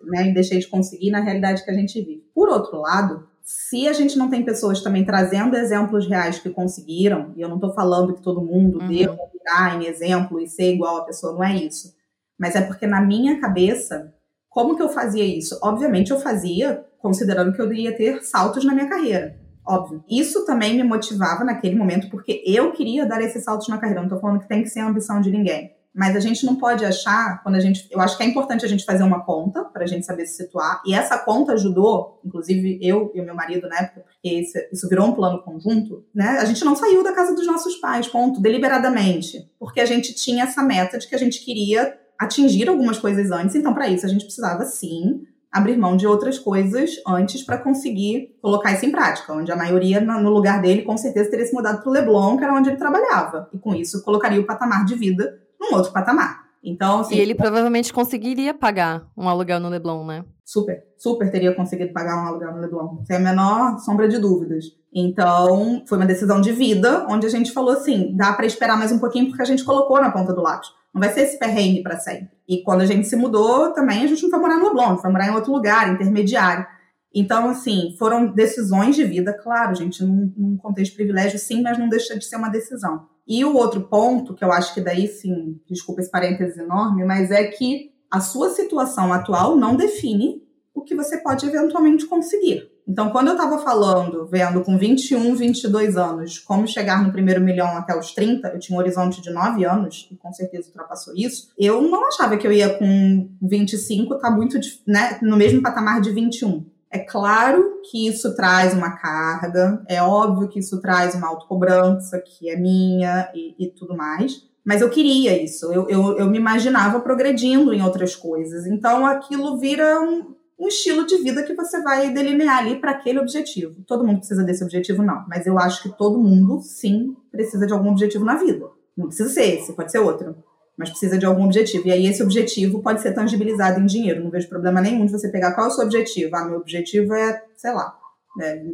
né, 0.06 0.32
deixei 0.32 0.58
de 0.58 0.66
conseguir 0.66 1.10
na 1.10 1.20
realidade 1.20 1.62
que 1.64 1.70
a 1.70 1.74
gente 1.74 2.00
vive. 2.00 2.24
Por 2.34 2.48
outro 2.48 2.80
lado, 2.80 3.28
se 3.42 3.88
a 3.88 3.92
gente 3.92 4.16
não 4.16 4.28
tem 4.28 4.44
pessoas 4.44 4.82
também 4.82 5.04
trazendo 5.04 5.56
exemplos 5.56 6.06
reais 6.06 6.38
que 6.38 6.50
conseguiram, 6.50 7.32
e 7.36 7.40
eu 7.40 7.48
não 7.48 7.56
estou 7.56 7.72
falando 7.72 8.14
que 8.14 8.22
todo 8.22 8.40
mundo 8.40 8.80
uhum. 8.80 8.88
deu 8.88 9.16
virar 9.32 9.80
em 9.80 9.86
exemplo 9.86 10.40
e 10.40 10.48
ser 10.48 10.72
igual 10.74 10.98
a 10.98 11.04
pessoa, 11.04 11.32
não 11.32 11.44
é 11.44 11.56
isso. 11.56 11.94
Mas 12.38 12.54
é 12.54 12.60
porque 12.60 12.86
na 12.86 13.00
minha 13.00 13.40
cabeça, 13.40 14.14
como 14.48 14.76
que 14.76 14.82
eu 14.82 14.88
fazia 14.88 15.24
isso? 15.24 15.58
Obviamente 15.62 16.10
eu 16.10 16.20
fazia 16.20 16.84
considerando 16.98 17.52
que 17.52 17.60
eu 17.60 17.72
iria 17.72 17.96
ter 17.96 18.22
saltos 18.22 18.64
na 18.64 18.74
minha 18.74 18.88
carreira. 18.88 19.38
Óbvio. 19.66 20.02
Isso 20.08 20.44
também 20.44 20.74
me 20.74 20.82
motivava 20.82 21.44
naquele 21.44 21.76
momento, 21.76 22.10
porque 22.10 22.42
eu 22.46 22.72
queria 22.72 23.06
dar 23.06 23.20
esses 23.20 23.44
saltos 23.44 23.68
na 23.68 23.78
carreira. 23.78 24.02
Não 24.02 24.08
tô 24.08 24.18
falando 24.18 24.40
que 24.40 24.48
tem 24.48 24.62
que 24.62 24.68
ser 24.68 24.80
a 24.80 24.88
ambição 24.88 25.20
de 25.20 25.30
ninguém. 25.30 25.72
Mas 25.94 26.14
a 26.14 26.20
gente 26.20 26.46
não 26.46 26.54
pode 26.54 26.84
achar, 26.84 27.42
quando 27.42 27.56
a 27.56 27.60
gente. 27.60 27.88
Eu 27.90 28.00
acho 28.00 28.16
que 28.16 28.22
é 28.22 28.26
importante 28.26 28.64
a 28.64 28.68
gente 28.68 28.84
fazer 28.84 29.02
uma 29.02 29.24
conta 29.24 29.64
para 29.64 29.82
a 29.82 29.86
gente 29.86 30.06
saber 30.06 30.24
se 30.26 30.36
situar. 30.36 30.80
E 30.86 30.94
essa 30.94 31.18
conta 31.18 31.52
ajudou, 31.52 32.20
inclusive 32.24 32.78
eu 32.80 33.10
e 33.14 33.20
o 33.20 33.24
meu 33.24 33.34
marido 33.34 33.68
na 33.68 33.78
época, 33.78 34.02
porque 34.02 34.48
isso, 34.72 34.88
virou 34.88 35.08
um 35.08 35.12
plano 35.12 35.42
conjunto, 35.42 36.04
né? 36.14 36.38
A 36.40 36.44
gente 36.44 36.64
não 36.64 36.76
saiu 36.76 37.02
da 37.02 37.12
casa 37.12 37.34
dos 37.34 37.46
nossos 37.46 37.76
pais, 37.76 38.06
ponto, 38.06 38.40
deliberadamente. 38.40 39.50
Porque 39.58 39.80
a 39.80 39.86
gente 39.86 40.14
tinha 40.14 40.44
essa 40.44 40.62
meta 40.62 40.96
de 40.96 41.08
que 41.08 41.14
a 41.14 41.18
gente 41.18 41.44
queria 41.44 41.98
atingir 42.18 42.68
algumas 42.68 42.98
coisas 42.98 43.30
antes. 43.32 43.56
Então, 43.56 43.74
para 43.74 43.88
isso, 43.88 44.06
a 44.06 44.08
gente 44.08 44.24
precisava 44.24 44.64
sim 44.64 45.26
abrir 45.50 45.76
mão 45.76 45.96
de 45.96 46.06
outras 46.06 46.38
coisas 46.38 46.90
antes 47.06 47.42
para 47.42 47.58
conseguir 47.58 48.36
colocar 48.40 48.72
isso 48.72 48.86
em 48.86 48.92
prática, 48.92 49.32
onde 49.32 49.50
a 49.50 49.56
maioria 49.56 50.00
no 50.00 50.30
lugar 50.30 50.62
dele 50.62 50.82
com 50.82 50.96
certeza 50.96 51.28
teria 51.28 51.44
se 51.44 51.52
mudado 51.52 51.82
para 51.82 51.90
o 51.90 51.92
Leblon, 51.92 52.36
que 52.36 52.44
era 52.44 52.54
onde 52.54 52.68
ele 52.68 52.76
trabalhava, 52.76 53.48
e 53.52 53.58
com 53.58 53.74
isso 53.74 54.04
colocaria 54.04 54.40
o 54.40 54.46
patamar 54.46 54.84
de 54.84 54.94
vida 54.94 55.39
num 55.60 55.76
outro 55.76 55.92
patamar. 55.92 56.40
Então, 56.62 57.00
assim, 57.00 57.14
e 57.14 57.20
ele 57.20 57.34
provavelmente 57.34 57.92
conseguiria 57.92 58.52
pagar 58.52 59.06
um 59.16 59.28
aluguel 59.28 59.60
no 59.60 59.68
Leblon, 59.68 60.04
né? 60.04 60.24
Super, 60.44 60.82
super 60.98 61.30
teria 61.30 61.54
conseguido 61.54 61.92
pagar 61.92 62.22
um 62.22 62.26
aluguel 62.26 62.52
no 62.52 62.60
Leblon, 62.60 63.04
sem 63.04 63.16
a 63.16 63.20
menor 63.20 63.78
sombra 63.78 64.08
de 64.08 64.18
dúvidas. 64.18 64.64
Então, 64.92 65.82
foi 65.86 65.96
uma 65.96 66.06
decisão 66.06 66.40
de 66.40 66.52
vida, 66.52 67.06
onde 67.08 67.26
a 67.26 67.30
gente 67.30 67.52
falou 67.52 67.72
assim, 67.72 68.14
dá 68.16 68.32
para 68.32 68.46
esperar 68.46 68.76
mais 68.76 68.92
um 68.92 68.98
pouquinho 68.98 69.28
porque 69.28 69.42
a 69.42 69.46
gente 69.46 69.64
colocou 69.64 70.00
na 70.00 70.10
ponta 70.10 70.34
do 70.34 70.42
lápis. 70.42 70.68
Não 70.92 71.00
vai 71.00 71.10
ser 71.10 71.20
esse 71.22 71.38
perrengue 71.38 71.82
para 71.82 71.98
sempre. 71.98 72.30
E 72.48 72.62
quando 72.62 72.80
a 72.80 72.86
gente 72.86 73.06
se 73.06 73.14
mudou, 73.14 73.72
também 73.72 74.02
a 74.02 74.06
gente 74.06 74.22
não 74.22 74.30
foi 74.30 74.40
morar 74.40 74.58
no 74.58 74.66
Leblon, 74.66 74.98
foi 74.98 75.10
morar 75.10 75.28
em 75.28 75.34
outro 75.34 75.52
lugar, 75.52 75.92
intermediário. 75.92 76.66
Então, 77.14 77.48
assim, 77.48 77.94
foram 77.98 78.32
decisões 78.32 78.94
de 78.94 79.04
vida, 79.04 79.32
claro, 79.32 79.74
gente, 79.74 80.04
num, 80.04 80.32
num 80.36 80.56
contexto 80.56 80.90
de 80.90 80.96
privilégio, 80.96 81.38
sim, 81.38 81.62
mas 81.62 81.78
não 81.78 81.88
deixa 81.88 82.18
de 82.18 82.24
ser 82.24 82.36
uma 82.36 82.48
decisão. 82.48 83.08
E 83.30 83.44
o 83.44 83.54
outro 83.54 83.82
ponto, 83.82 84.34
que 84.34 84.42
eu 84.42 84.50
acho 84.50 84.74
que 84.74 84.80
daí 84.80 85.06
sim, 85.06 85.60
desculpa 85.70 86.00
esse 86.00 86.10
parênteses 86.10 86.58
enorme, 86.58 87.04
mas 87.04 87.30
é 87.30 87.44
que 87.44 87.92
a 88.10 88.20
sua 88.20 88.50
situação 88.50 89.12
atual 89.12 89.54
não 89.54 89.76
define 89.76 90.42
o 90.74 90.82
que 90.82 90.96
você 90.96 91.16
pode 91.18 91.46
eventualmente 91.46 92.06
conseguir. 92.06 92.68
Então, 92.88 93.10
quando 93.10 93.28
eu 93.28 93.34
estava 93.34 93.58
falando, 93.58 94.26
vendo 94.26 94.62
com 94.62 94.76
21, 94.76 95.36
22 95.36 95.96
anos, 95.96 96.40
como 96.40 96.66
chegar 96.66 97.04
no 97.04 97.12
primeiro 97.12 97.40
milhão 97.40 97.68
até 97.68 97.96
os 97.96 98.12
30, 98.12 98.48
eu 98.48 98.58
tinha 98.58 98.76
um 98.76 98.80
horizonte 98.80 99.22
de 99.22 99.30
9 99.30 99.64
anos, 99.64 100.08
e 100.10 100.16
com 100.16 100.32
certeza 100.32 100.66
ultrapassou 100.66 101.14
isso, 101.16 101.52
eu 101.56 101.80
não 101.82 102.08
achava 102.08 102.36
que 102.36 102.44
eu 102.44 102.50
ia 102.50 102.76
com 102.78 103.30
25 103.40 104.14
estar 104.14 104.28
tá 104.28 104.34
muito 104.34 104.58
né, 104.84 105.20
no 105.22 105.36
mesmo 105.36 105.62
patamar 105.62 106.00
de 106.00 106.10
21. 106.10 106.66
É 106.92 106.98
claro 106.98 107.80
que 107.88 108.08
isso 108.08 108.34
traz 108.34 108.74
uma 108.74 108.96
carga, 108.96 109.82
é 109.88 110.02
óbvio 110.02 110.48
que 110.48 110.58
isso 110.58 110.80
traz 110.80 111.14
uma 111.14 111.28
autocobrança, 111.28 112.20
que 112.20 112.50
é 112.50 112.56
minha 112.56 113.30
e, 113.32 113.54
e 113.58 113.70
tudo 113.70 113.96
mais, 113.96 114.48
mas 114.64 114.82
eu 114.82 114.90
queria 114.90 115.40
isso, 115.42 115.72
eu, 115.72 115.88
eu, 115.88 116.18
eu 116.18 116.26
me 116.26 116.36
imaginava 116.36 117.00
progredindo 117.00 117.72
em 117.72 117.82
outras 117.82 118.14
coisas. 118.14 118.66
Então 118.66 119.06
aquilo 119.06 119.58
vira 119.58 120.00
um, 120.00 120.34
um 120.58 120.68
estilo 120.68 121.06
de 121.06 121.16
vida 121.16 121.42
que 121.42 121.54
você 121.54 121.82
vai 121.82 122.10
delinear 122.12 122.58
ali 122.58 122.76
para 122.78 122.90
aquele 122.90 123.18
objetivo. 123.18 123.82
Todo 123.86 124.04
mundo 124.04 124.18
precisa 124.18 124.44
desse 124.44 124.62
objetivo, 124.62 125.02
não. 125.02 125.24
Mas 125.26 125.46
eu 125.46 125.58
acho 125.58 125.82
que 125.82 125.96
todo 125.96 126.18
mundo, 126.18 126.60
sim, 126.60 127.16
precisa 127.30 127.66
de 127.66 127.72
algum 127.72 127.90
objetivo 127.90 128.24
na 128.24 128.34
vida. 128.34 128.66
Não 128.96 129.06
precisa 129.06 129.30
ser 129.30 129.54
esse, 129.54 129.72
pode 129.72 129.90
ser 129.90 130.00
outro. 130.00 130.36
Mas 130.80 130.88
precisa 130.88 131.18
de 131.18 131.26
algum 131.26 131.44
objetivo. 131.44 131.86
E 131.86 131.92
aí 131.92 132.06
esse 132.06 132.22
objetivo 132.22 132.82
pode 132.82 133.02
ser 133.02 133.12
tangibilizado 133.12 133.78
em 133.78 133.84
dinheiro. 133.84 134.24
Não 134.24 134.30
vejo 134.30 134.48
problema 134.48 134.80
nenhum 134.80 135.04
de 135.04 135.12
você 135.12 135.28
pegar 135.28 135.52
qual 135.52 135.66
é 135.66 135.68
o 135.68 135.72
seu 135.72 135.84
objetivo. 135.84 136.34
Ah, 136.34 136.46
meu 136.46 136.56
objetivo 136.56 137.12
é, 137.12 137.44
sei 137.54 137.70
lá, 137.74 137.94
é, 138.40 138.64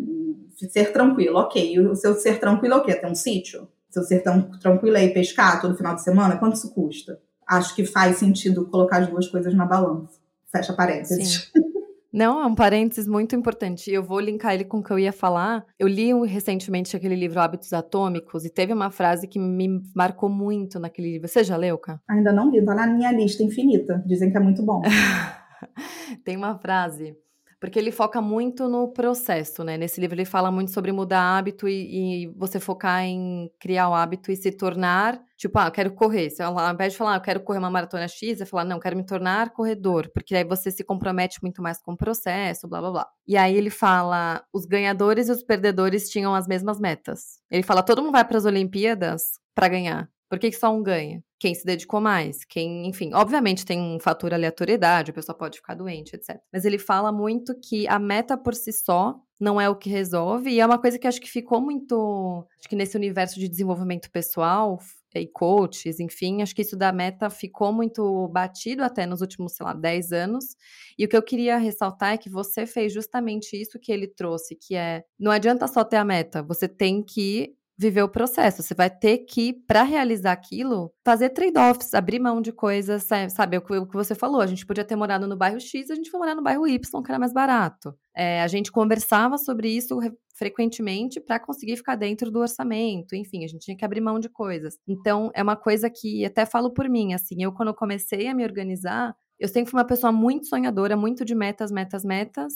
ser 0.71 0.93
tranquilo. 0.93 1.37
Ok. 1.37 1.75
E 1.75 1.81
o 1.81 1.97
seu 1.97 2.15
ser 2.15 2.39
tranquilo 2.39 2.75
é 2.75 2.77
o 2.77 2.85
quê? 2.85 2.95
Ter 2.95 3.09
um 3.09 3.15
sítio? 3.17 3.67
Seu 3.91 4.05
ser 4.05 4.21
tão 4.21 4.41
tranquilo 4.61 4.97
é 4.97 5.05
ir 5.05 5.13
pescar 5.13 5.61
todo 5.61 5.77
final 5.77 5.97
de 5.97 6.05
semana? 6.05 6.37
Quanto 6.37 6.55
isso 6.55 6.73
custa? 6.73 7.19
Acho 7.45 7.75
que 7.75 7.85
faz 7.85 8.19
sentido 8.19 8.67
colocar 8.67 8.99
as 8.99 9.09
duas 9.09 9.27
coisas 9.27 9.53
na 9.53 9.67
balança. 9.67 10.21
Fecha 10.53 10.73
parênteses. 10.73 11.51
Sim. 11.53 11.63
Não, 12.17 12.43
é 12.43 12.47
um 12.47 12.55
parênteses 12.55 13.07
muito 13.07 13.37
importante. 13.37 13.93
Eu 13.93 14.03
vou 14.03 14.19
linkar 14.19 14.55
ele 14.55 14.65
com 14.65 14.79
o 14.79 14.83
que 14.83 14.91
eu 14.91 14.99
ia 14.99 15.13
falar. 15.13 15.67
Eu 15.79 15.87
li 15.87 16.15
recentemente 16.25 16.97
aquele 16.97 17.15
livro 17.15 17.39
Hábitos 17.39 17.75
Atômicos 17.75 18.47
e 18.47 18.49
teve 18.49 18.73
uma 18.73 18.91
frase 18.91 19.29
que 19.29 19.39
me 19.39 19.83
marcou 19.95 20.31
muito 20.31 20.81
naquele 20.81 21.13
livro. 21.13 21.29
Você 21.29 21.45
já 21.45 21.59
leu, 21.59 21.77
Ká? 21.77 22.01
Ainda 22.09 22.33
não 22.33 22.51
li, 22.51 22.65
tá 22.65 22.75
na 22.75 22.87
minha 22.87 23.13
lista 23.13 23.43
infinita. 23.43 24.03
Dizem 24.07 24.31
que 24.31 24.37
é 24.39 24.41
muito 24.41 24.65
bom. 24.65 24.81
Tem 26.25 26.39
uma 26.39 26.59
frase 26.59 27.15
porque 27.61 27.79
ele 27.79 27.91
foca 27.91 28.21
muito 28.21 28.69
no 28.69 28.89
processo, 28.93 29.65
né? 29.65 29.77
Nesse 29.79 30.01
livro 30.01 30.15
ele 30.15 30.25
fala 30.25 30.51
muito 30.51 30.71
sobre 30.71 30.93
mudar 30.93 31.39
hábito 31.39 31.69
e, 31.69 32.25
e 32.25 32.27
você 32.37 32.61
focar 32.61 33.03
em 33.03 33.51
criar 33.59 33.89
o 33.89 33.95
hábito 33.95 34.31
e 34.31 34.37
se 34.37 34.53
tornar, 34.53 35.21
tipo, 35.37 35.59
ah, 35.59 35.67
eu 35.67 35.73
quero 35.73 35.93
correr. 35.93 36.31
Você, 36.31 36.43
ao 36.43 36.73
invés 36.73 36.93
de 36.93 36.99
falar, 36.99 37.15
ah, 37.15 37.17
eu 37.17 37.21
quero 37.21 37.41
correr 37.41 37.59
uma 37.59 37.71
maratona 37.71 38.07
X, 38.09 38.39
você 38.39 38.47
fala, 38.47 38.65
não, 38.65 38.77
eu 38.77 38.81
quero 38.83 38.97
me 38.97 39.05
tornar 39.07 39.51
corredor, 39.51 40.11
porque 40.13 40.35
aí 40.35 40.45
você 40.45 40.71
se 40.71 40.85
compromete 40.85 41.39
muito 41.43 41.63
mais 41.63 41.81
com 41.81 41.93
o 41.93 41.97
processo, 41.97 42.69
blá 42.69 42.81
blá 42.81 42.91
blá. 42.91 43.09
E 43.27 43.37
aí 43.37 43.57
ele 43.57 43.71
fala, 43.71 44.45
os 44.53 44.67
ganhadores 44.67 45.29
e 45.29 45.33
os 45.33 45.43
perdedores 45.43 46.11
tinham 46.11 46.35
as 46.35 46.47
mesmas 46.47 46.79
metas. 46.79 47.41
Ele 47.51 47.63
fala, 47.63 47.83
todo 47.83 48.03
mundo 48.03 48.13
vai 48.13 48.25
para 48.25 48.39
as 48.39 48.45
Olimpíadas 48.45 49.41
para 49.55 49.69
ganhar. 49.69 50.11
Por 50.29 50.39
que, 50.39 50.51
que 50.51 50.57
só 50.57 50.73
um 50.75 50.83
ganha? 50.83 51.23
Quem 51.39 51.55
se 51.55 51.65
dedicou 51.65 52.01
mais, 52.01 52.45
quem, 52.45 52.87
enfim, 52.87 53.11
obviamente 53.13 53.67
tem 53.67 53.79
um 53.79 54.01
fator 54.01 54.33
aleatoriedade, 54.33 55.11
a 55.11 55.15
pessoa 55.15 55.37
pode 55.37 55.59
ficar 55.59 55.75
doente, 55.75 56.17
etc. 56.17 56.41
Mas 56.53 56.65
ele 56.65 56.79
fala 56.79 57.13
muito 57.13 57.55
que 57.61 57.87
a 57.89 57.99
meta 57.99 58.39
por 58.39 58.55
si 58.55 58.73
só 58.73 59.21
não 59.39 59.61
é 59.61 59.69
o 59.69 59.77
que 59.77 59.91
resolve, 59.91 60.51
e 60.51 60.61
é 60.61 60.67
uma 60.67 60.79
coisa 60.79 60.99
que 60.99 61.07
acho 61.07 61.21
que 61.21 61.29
ficou 61.29 61.61
muito, 61.61 62.47
acho 62.59 62.69
que 62.69 62.77
nesse 62.77 62.97
universo 62.97 63.39
de 63.39 63.49
desenvolvimento 63.49 64.11
pessoal 64.11 64.79
e 65.15 65.27
coaches, 65.27 66.01
enfim, 66.01 66.43
acho 66.43 66.55
que 66.55 66.63
isso 66.63 66.77
da 66.77 66.93
meta 66.93 67.31
ficou 67.31 67.73
muito 67.73 68.29
batido 68.29 68.83
até 68.83 69.07
nos 69.07 69.21
últimos, 69.21 69.55
sei 69.55 69.65
lá, 69.65 69.73
10 69.73 70.13
anos. 70.13 70.57
E 70.99 71.05
o 71.05 71.09
que 71.09 71.17
eu 71.17 71.23
queria 71.23 71.57
ressaltar 71.57 72.13
é 72.13 72.19
que 72.19 72.29
você 72.29 72.67
fez 72.67 72.93
justamente 72.93 73.61
isso 73.61 73.79
que 73.79 73.93
ele 73.93 74.07
trouxe, 74.07 74.55
que 74.55 74.75
é 74.75 75.05
não 75.19 75.31
adianta 75.31 75.67
só 75.69 75.85
ter 75.85 75.97
a 75.97 76.05
meta, 76.05 76.43
você 76.43 76.69
tem 76.69 77.03
que 77.03 77.55
viver 77.79 78.03
o 78.03 78.09
processo. 78.09 78.63
Você 78.63 78.75
vai 78.75 78.89
ter 78.89 79.19
que, 79.19 79.53
para 79.53 79.83
realizar 79.83 80.33
aquilo, 80.33 80.93
fazer 81.05 81.31
trade-offs, 81.31 81.95
abrir 81.95 82.19
mão 82.19 82.41
de 82.41 82.53
coisas, 82.53 83.07
sabe? 83.31 83.59
O 83.59 83.87
que 83.87 83.97
você 83.97 84.15
falou, 84.15 84.41
a 84.41 84.47
gente 84.47 84.65
podia 84.65 84.85
ter 84.85 84.97
morado 84.97 85.27
no 85.27 85.37
bairro 85.37 85.61
X, 85.61 85.91
a 85.91 85.95
gente 85.95 86.11
foi 86.11 86.19
morar 86.19 86.35
no 86.35 86.43
bairro 86.43 86.67
Y, 86.67 87.03
que 87.03 87.11
era 87.11 87.19
mais 87.19 87.33
barato. 87.33 87.95
É, 88.15 88.43
a 88.43 88.47
gente 88.47 88.73
conversava 88.73 89.37
sobre 89.37 89.69
isso 89.69 89.99
frequentemente 90.35 91.21
para 91.21 91.41
conseguir 91.41 91.77
ficar 91.77 91.97
dentro 91.97 92.31
do 92.31 92.41
orçamento, 92.41 93.15
enfim, 93.15 93.45
a 93.45 93.49
gente 93.49 93.65
tinha 93.65 93.77
que 93.77 93.85
abrir 93.85 94.01
mão 94.01 94.19
de 94.19 94.29
coisas. 94.29 94.79
Então, 94.87 95.31
é 95.35 95.43
uma 95.43 95.57
coisa 95.57 95.89
que 95.91 96.25
até 96.25 96.45
falo 96.45 96.73
por 96.73 96.89
mim, 96.89 97.15
assim, 97.15 97.43
eu 97.43 97.53
quando 97.53 97.75
comecei 97.75 98.29
a 98.29 98.35
me 98.35 98.45
organizar, 98.45 99.15
eu 99.39 99.49
sempre 99.49 99.71
fui 99.71 99.79
uma 99.79 99.87
pessoa 99.87 100.13
muito 100.13 100.47
sonhadora, 100.47 100.97
muito 100.97 101.25
de 101.25 101.35
metas, 101.35 101.71
metas, 101.71 102.05
metas. 102.05 102.53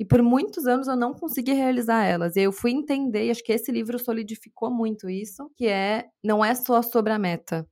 E 0.00 0.04
por 0.06 0.22
muitos 0.22 0.66
anos 0.66 0.88
eu 0.88 0.96
não 0.96 1.12
consegui 1.12 1.52
realizar 1.52 2.06
elas. 2.06 2.34
E 2.34 2.40
eu 2.40 2.52
fui 2.52 2.70
entender, 2.70 3.26
e 3.26 3.30
acho 3.30 3.44
que 3.44 3.52
esse 3.52 3.70
livro 3.70 3.98
solidificou 3.98 4.70
muito 4.70 5.10
isso, 5.10 5.50
que 5.54 5.66
é 5.66 6.06
não 6.24 6.42
é 6.42 6.54
só 6.54 6.80
sobre 6.80 7.12
a 7.12 7.18
meta. 7.18 7.68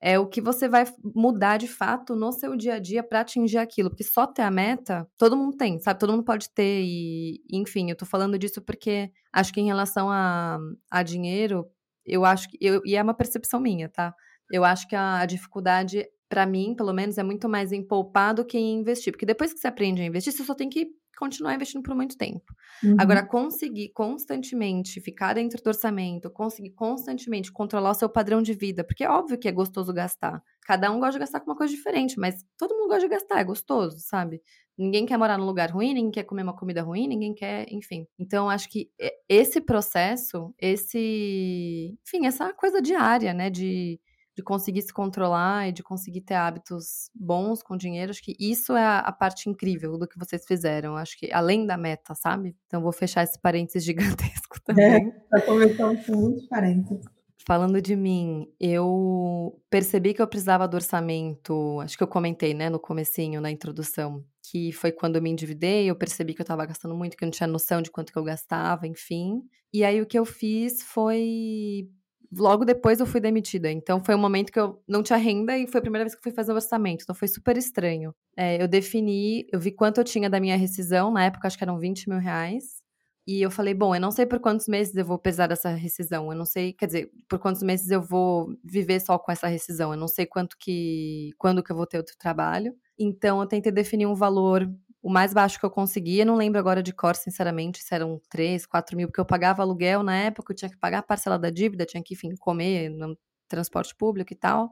É 0.00 0.16
o 0.16 0.28
que 0.28 0.40
você 0.40 0.68
vai 0.68 0.84
mudar 1.02 1.56
de 1.56 1.66
fato 1.66 2.14
no 2.14 2.30
seu 2.30 2.56
dia 2.56 2.74
a 2.74 2.78
dia 2.78 3.02
para 3.02 3.20
atingir 3.20 3.58
aquilo. 3.58 3.90
Porque 3.90 4.04
só 4.04 4.28
ter 4.28 4.42
a 4.42 4.50
meta, 4.50 5.08
todo 5.18 5.36
mundo 5.36 5.56
tem, 5.56 5.80
sabe? 5.80 5.98
Todo 5.98 6.12
mundo 6.12 6.24
pode 6.24 6.48
ter. 6.54 6.82
E, 6.84 7.40
enfim, 7.52 7.90
eu 7.90 7.96
tô 7.96 8.06
falando 8.06 8.38
disso 8.38 8.62
porque 8.62 9.10
acho 9.32 9.52
que 9.52 9.60
em 9.60 9.66
relação 9.66 10.08
a, 10.08 10.60
a 10.88 11.02
dinheiro, 11.02 11.66
eu 12.06 12.24
acho 12.24 12.48
que. 12.48 12.58
Eu, 12.60 12.80
e 12.84 12.94
é 12.94 13.02
uma 13.02 13.14
percepção 13.14 13.58
minha, 13.58 13.88
tá? 13.88 14.14
Eu 14.52 14.64
acho 14.64 14.86
que 14.86 14.94
a, 14.94 15.18
a 15.18 15.26
dificuldade 15.26 16.06
para 16.28 16.46
mim, 16.46 16.74
pelo 16.76 16.92
menos, 16.92 17.18
é 17.18 17.22
muito 17.24 17.48
mais 17.48 17.72
em 17.72 17.86
poupar 17.86 18.34
do 18.34 18.44
que 18.44 18.56
em 18.56 18.78
investir. 18.78 19.12
Porque 19.12 19.26
depois 19.26 19.52
que 19.52 19.58
você 19.58 19.66
aprende 19.66 20.00
a 20.00 20.06
investir, 20.06 20.32
você 20.32 20.44
só 20.44 20.54
tem 20.54 20.68
que 20.68 21.01
continuar 21.22 21.54
investindo 21.54 21.82
por 21.84 21.94
muito 21.94 22.18
tempo. 22.18 22.52
Uhum. 22.82 22.96
Agora, 22.98 23.24
conseguir 23.24 23.90
constantemente 23.90 25.00
ficar 25.00 25.34
dentro 25.34 25.62
do 25.62 25.66
orçamento, 25.68 26.28
conseguir 26.28 26.70
constantemente 26.70 27.52
controlar 27.52 27.90
o 27.90 27.94
seu 27.94 28.08
padrão 28.08 28.42
de 28.42 28.52
vida, 28.52 28.82
porque 28.82 29.04
é 29.04 29.08
óbvio 29.08 29.38
que 29.38 29.46
é 29.46 29.52
gostoso 29.52 29.92
gastar. 29.92 30.42
Cada 30.66 30.90
um 30.90 30.98
gosta 30.98 31.12
de 31.12 31.18
gastar 31.20 31.40
com 31.40 31.50
uma 31.50 31.56
coisa 31.56 31.72
diferente, 31.72 32.18
mas 32.18 32.44
todo 32.58 32.74
mundo 32.74 32.88
gosta 32.88 33.02
de 33.02 33.08
gastar, 33.08 33.38
é 33.38 33.44
gostoso, 33.44 33.98
sabe? 34.00 34.42
Ninguém 34.76 35.06
quer 35.06 35.16
morar 35.16 35.38
num 35.38 35.44
lugar 35.44 35.70
ruim, 35.70 35.94
ninguém 35.94 36.10
quer 36.10 36.24
comer 36.24 36.42
uma 36.42 36.56
comida 36.56 36.82
ruim, 36.82 37.06
ninguém 37.06 37.32
quer, 37.32 37.66
enfim. 37.72 38.06
Então, 38.18 38.50
acho 38.50 38.68
que 38.68 38.90
esse 39.28 39.60
processo, 39.60 40.52
esse, 40.58 41.96
enfim, 42.04 42.26
essa 42.26 42.52
coisa 42.52 42.82
diária, 42.82 43.32
né, 43.32 43.48
de 43.48 44.00
de 44.34 44.42
conseguir 44.42 44.82
se 44.82 44.92
controlar 44.92 45.68
e 45.68 45.72
de 45.72 45.82
conseguir 45.82 46.22
ter 46.22 46.34
hábitos 46.34 47.10
bons 47.14 47.62
com 47.62 47.76
dinheiro, 47.76 48.10
acho 48.10 48.22
que 48.22 48.34
isso 48.38 48.74
é 48.74 48.82
a, 48.82 48.98
a 49.00 49.12
parte 49.12 49.48
incrível 49.48 49.98
do 49.98 50.08
que 50.08 50.18
vocês 50.18 50.44
fizeram. 50.46 50.96
Acho 50.96 51.18
que 51.18 51.30
além 51.32 51.66
da 51.66 51.76
meta, 51.76 52.14
sabe? 52.14 52.56
Então 52.66 52.82
vou 52.82 52.92
fechar 52.92 53.22
esse 53.22 53.38
parênteses 53.38 53.84
gigantesco 53.84 54.60
também. 54.64 55.08
É, 55.08 55.10
tá 55.30 55.40
começando 55.42 56.04
com 56.04 56.16
muitos 56.16 56.46
parênteses. 56.46 57.04
Falando 57.44 57.82
de 57.82 57.96
mim, 57.96 58.46
eu 58.60 59.60
percebi 59.68 60.14
que 60.14 60.22
eu 60.22 60.28
precisava 60.28 60.68
do 60.68 60.74
orçamento, 60.74 61.80
acho 61.80 61.96
que 61.96 62.02
eu 62.02 62.08
comentei, 62.08 62.54
né, 62.54 62.70
no 62.70 62.78
comecinho, 62.78 63.40
na 63.40 63.50
introdução, 63.50 64.24
que 64.48 64.70
foi 64.70 64.92
quando 64.92 65.16
eu 65.16 65.22
me 65.22 65.30
endividei, 65.30 65.90
eu 65.90 65.96
percebi 65.96 66.34
que 66.34 66.40
eu 66.40 66.44
estava 66.44 66.64
gastando 66.64 66.94
muito, 66.94 67.16
que 67.16 67.24
eu 67.24 67.26
não 67.26 67.32
tinha 67.32 67.48
noção 67.48 67.82
de 67.82 67.90
quanto 67.90 68.12
que 68.12 68.18
eu 68.18 68.22
gastava, 68.22 68.86
enfim. 68.86 69.42
E 69.72 69.82
aí 69.82 70.00
o 70.00 70.06
que 70.06 70.16
eu 70.16 70.24
fiz 70.24 70.82
foi 70.84 71.88
logo 72.36 72.64
depois 72.64 73.00
eu 73.00 73.06
fui 73.06 73.20
demitida. 73.20 73.70
Então 73.70 74.02
foi 74.02 74.14
um 74.14 74.18
momento 74.18 74.52
que 74.52 74.58
eu 74.58 74.82
não 74.88 75.02
tinha 75.02 75.18
renda 75.18 75.56
e 75.56 75.66
foi 75.66 75.78
a 75.78 75.82
primeira 75.82 76.04
vez 76.04 76.14
que 76.14 76.18
eu 76.18 76.22
fui 76.22 76.32
fazer 76.32 76.52
o 76.52 76.54
orçamento. 76.54 77.02
Então 77.02 77.14
foi 77.14 77.28
super 77.28 77.56
estranho. 77.56 78.14
É, 78.36 78.62
eu 78.62 78.68
defini, 78.68 79.46
eu 79.52 79.60
vi 79.60 79.70
quanto 79.72 79.98
eu 79.98 80.04
tinha 80.04 80.30
da 80.30 80.40
minha 80.40 80.56
rescisão, 80.56 81.12
na 81.12 81.24
época 81.24 81.46
acho 81.46 81.58
que 81.58 81.64
eram 81.64 81.78
20 81.78 82.08
mil 82.08 82.18
reais. 82.18 82.82
E 83.26 83.40
eu 83.40 83.50
falei, 83.50 83.72
bom, 83.72 83.94
eu 83.94 84.00
não 84.00 84.10
sei 84.10 84.26
por 84.26 84.40
quantos 84.40 84.66
meses 84.66 84.96
eu 84.96 85.04
vou 85.04 85.16
pesar 85.16 85.52
essa 85.52 85.70
rescisão. 85.70 86.30
Eu 86.32 86.36
não 86.36 86.44
sei, 86.44 86.72
quer 86.72 86.86
dizer, 86.86 87.10
por 87.28 87.38
quantos 87.38 87.62
meses 87.62 87.88
eu 87.90 88.02
vou 88.02 88.48
viver 88.64 89.00
só 89.00 89.16
com 89.18 89.30
essa 89.30 89.46
rescisão. 89.46 89.92
Eu 89.92 89.98
não 89.98 90.08
sei 90.08 90.26
quanto 90.26 90.56
que, 90.58 91.30
quando 91.38 91.62
que 91.62 91.70
eu 91.70 91.76
vou 91.76 91.86
ter 91.86 91.98
outro 91.98 92.16
trabalho. 92.18 92.74
Então 92.98 93.40
eu 93.40 93.46
tentei 93.46 93.70
definir 93.70 94.06
um 94.06 94.14
valor 94.14 94.68
o 95.02 95.10
mais 95.10 95.34
baixo 95.34 95.58
que 95.58 95.66
eu 95.66 95.70
conseguia. 95.70 96.24
Não 96.24 96.36
lembro 96.36 96.58
agora 96.58 96.82
de 96.82 96.92
cor, 96.92 97.16
sinceramente, 97.16 97.82
se 97.82 97.94
eram 97.94 98.20
3, 98.30 98.64
4 98.66 98.96
mil, 98.96 99.08
porque 99.08 99.20
eu 99.20 99.26
pagava 99.26 99.62
aluguel 99.62 100.02
na 100.02 100.16
época, 100.16 100.52
eu 100.52 100.56
tinha 100.56 100.70
que 100.70 100.76
pagar 100.78 100.98
a 100.98 101.02
parcela 101.02 101.38
da 101.38 101.50
dívida, 101.50 101.84
tinha 101.84 102.02
que, 102.02 102.14
enfim, 102.14 102.34
comer 102.36 102.88
no 102.90 103.18
transporte 103.48 103.94
público 103.96 104.32
e 104.32 104.36
tal. 104.36 104.70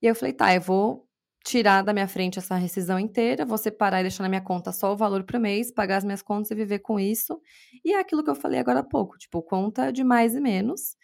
E 0.00 0.06
eu 0.06 0.14
falei, 0.14 0.32
tá, 0.32 0.54
eu 0.54 0.60
vou 0.60 1.06
tirar 1.44 1.82
da 1.82 1.92
minha 1.92 2.08
frente 2.08 2.38
essa 2.38 2.54
rescisão 2.54 2.98
inteira, 2.98 3.44
vou 3.44 3.58
separar 3.58 4.00
e 4.00 4.04
deixar 4.04 4.22
na 4.22 4.28
minha 4.28 4.40
conta 4.40 4.72
só 4.72 4.92
o 4.92 4.96
valor 4.96 5.24
por 5.24 5.38
mês, 5.38 5.72
pagar 5.72 5.98
as 5.98 6.04
minhas 6.04 6.22
contas 6.22 6.50
e 6.50 6.54
viver 6.54 6.78
com 6.80 6.98
isso. 6.98 7.40
E 7.84 7.92
é 7.92 8.00
aquilo 8.00 8.22
que 8.24 8.30
eu 8.30 8.34
falei 8.34 8.60
agora 8.60 8.80
há 8.80 8.84
pouco, 8.84 9.18
tipo, 9.18 9.42
conta 9.42 9.92
de 9.92 10.04
mais 10.04 10.34
e 10.34 10.40
menos. 10.40 10.96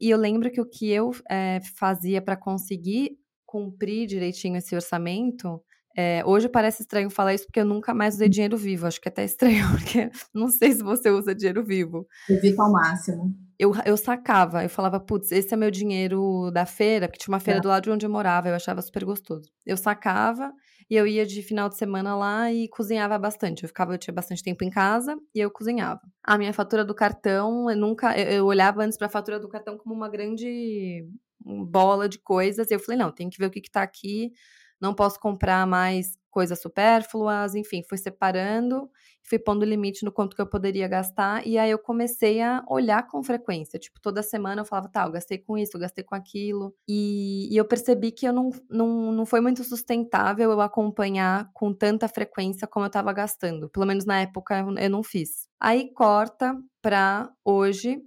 E 0.00 0.10
eu 0.10 0.18
lembro 0.18 0.50
que 0.50 0.60
o 0.60 0.66
que 0.66 0.90
eu 0.90 1.12
é, 1.30 1.60
fazia 1.76 2.20
para 2.20 2.36
conseguir 2.36 3.18
cumprir 3.46 4.06
direitinho 4.06 4.56
esse 4.56 4.74
orçamento. 4.74 5.62
É, 5.96 6.22
hoje 6.26 6.48
parece 6.48 6.82
estranho 6.82 7.08
falar 7.08 7.34
isso 7.34 7.46
porque 7.46 7.60
eu 7.60 7.64
nunca 7.64 7.94
mais 7.94 8.14
usei 8.14 8.28
dinheiro 8.28 8.56
vivo. 8.56 8.86
Acho 8.86 9.00
que 9.00 9.08
é 9.08 9.10
até 9.10 9.24
estranho, 9.24 9.64
porque 9.72 10.10
não 10.34 10.48
sei 10.48 10.72
se 10.72 10.82
você 10.82 11.10
usa 11.10 11.34
dinheiro 11.34 11.64
vivo. 11.64 12.06
Evita 12.28 12.62
ao 12.62 12.70
máximo 12.70 13.34
eu, 13.58 13.72
eu 13.84 13.96
sacava, 13.96 14.62
eu 14.62 14.68
falava, 14.68 15.00
putz, 15.00 15.32
esse 15.32 15.52
é 15.52 15.56
meu 15.56 15.70
dinheiro 15.70 16.50
da 16.50 16.66
feira, 16.66 17.08
porque 17.08 17.18
tinha 17.18 17.32
uma 17.32 17.40
feira 17.40 17.58
é. 17.58 17.62
do 17.62 17.68
lado 17.68 17.84
de 17.84 17.90
onde 17.90 18.06
eu 18.06 18.10
morava, 18.10 18.48
eu 18.48 18.54
achava 18.54 18.82
super 18.82 19.04
gostoso. 19.04 19.50
Eu 19.64 19.76
sacava 19.76 20.52
e 20.90 20.94
eu 20.94 21.06
ia 21.06 21.24
de 21.24 21.42
final 21.42 21.68
de 21.68 21.76
semana 21.76 22.14
lá 22.14 22.52
e 22.52 22.68
cozinhava 22.68 23.18
bastante. 23.18 23.62
Eu 23.62 23.68
ficava, 23.68 23.94
eu 23.94 23.98
tinha 23.98 24.14
bastante 24.14 24.42
tempo 24.42 24.62
em 24.62 24.70
casa 24.70 25.16
e 25.34 25.40
eu 25.40 25.50
cozinhava. 25.50 26.00
A 26.22 26.36
minha 26.36 26.52
fatura 26.52 26.84
do 26.84 26.94
cartão, 26.94 27.70
eu 27.70 27.76
nunca, 27.76 28.16
eu, 28.18 28.30
eu 28.30 28.46
olhava 28.46 28.82
antes 28.82 28.98
para 28.98 29.06
a 29.06 29.10
fatura 29.10 29.40
do 29.40 29.48
cartão 29.48 29.78
como 29.78 29.94
uma 29.94 30.08
grande 30.08 31.06
bola 31.40 32.08
de 32.08 32.18
coisas, 32.18 32.70
e 32.70 32.74
eu 32.74 32.80
falei, 32.80 32.98
não, 32.98 33.12
tem 33.12 33.30
que 33.30 33.38
ver 33.38 33.46
o 33.46 33.50
que 33.50 33.60
que 33.60 33.70
tá 33.70 33.82
aqui, 33.82 34.32
não 34.80 34.94
posso 34.94 35.18
comprar 35.20 35.66
mais 35.66 36.16
coisas 36.36 36.60
supérfluas, 36.60 37.54
enfim, 37.54 37.82
fui 37.82 37.96
separando, 37.96 38.90
fui 39.22 39.38
pondo 39.38 39.64
limite 39.64 40.04
no 40.04 40.12
quanto 40.12 40.36
que 40.36 40.42
eu 40.42 40.46
poderia 40.46 40.86
gastar, 40.86 41.46
e 41.46 41.56
aí 41.56 41.70
eu 41.70 41.78
comecei 41.78 42.42
a 42.42 42.62
olhar 42.68 43.06
com 43.06 43.22
frequência. 43.22 43.78
Tipo, 43.78 43.98
toda 44.02 44.22
semana 44.22 44.60
eu 44.60 44.64
falava, 44.66 44.90
tá, 44.90 45.06
eu 45.06 45.12
gastei 45.12 45.38
com 45.38 45.56
isso, 45.56 45.74
eu 45.74 45.80
gastei 45.80 46.04
com 46.04 46.14
aquilo. 46.14 46.74
E, 46.86 47.48
e 47.50 47.56
eu 47.56 47.64
percebi 47.64 48.12
que 48.12 48.28
eu 48.28 48.34
não, 48.34 48.50
não, 48.68 49.12
não 49.12 49.24
foi 49.24 49.40
muito 49.40 49.64
sustentável 49.64 50.52
eu 50.52 50.60
acompanhar 50.60 51.50
com 51.54 51.72
tanta 51.72 52.06
frequência 52.06 52.66
como 52.66 52.84
eu 52.84 52.88
estava 52.88 53.14
gastando. 53.14 53.70
Pelo 53.70 53.86
menos 53.86 54.04
na 54.04 54.20
época 54.20 54.58
eu, 54.78 54.90
não 54.90 55.02
fiz. 55.02 55.48
Aí 55.58 55.90
corta 55.94 56.54
para 56.82 57.32
hoje. 57.42 57.98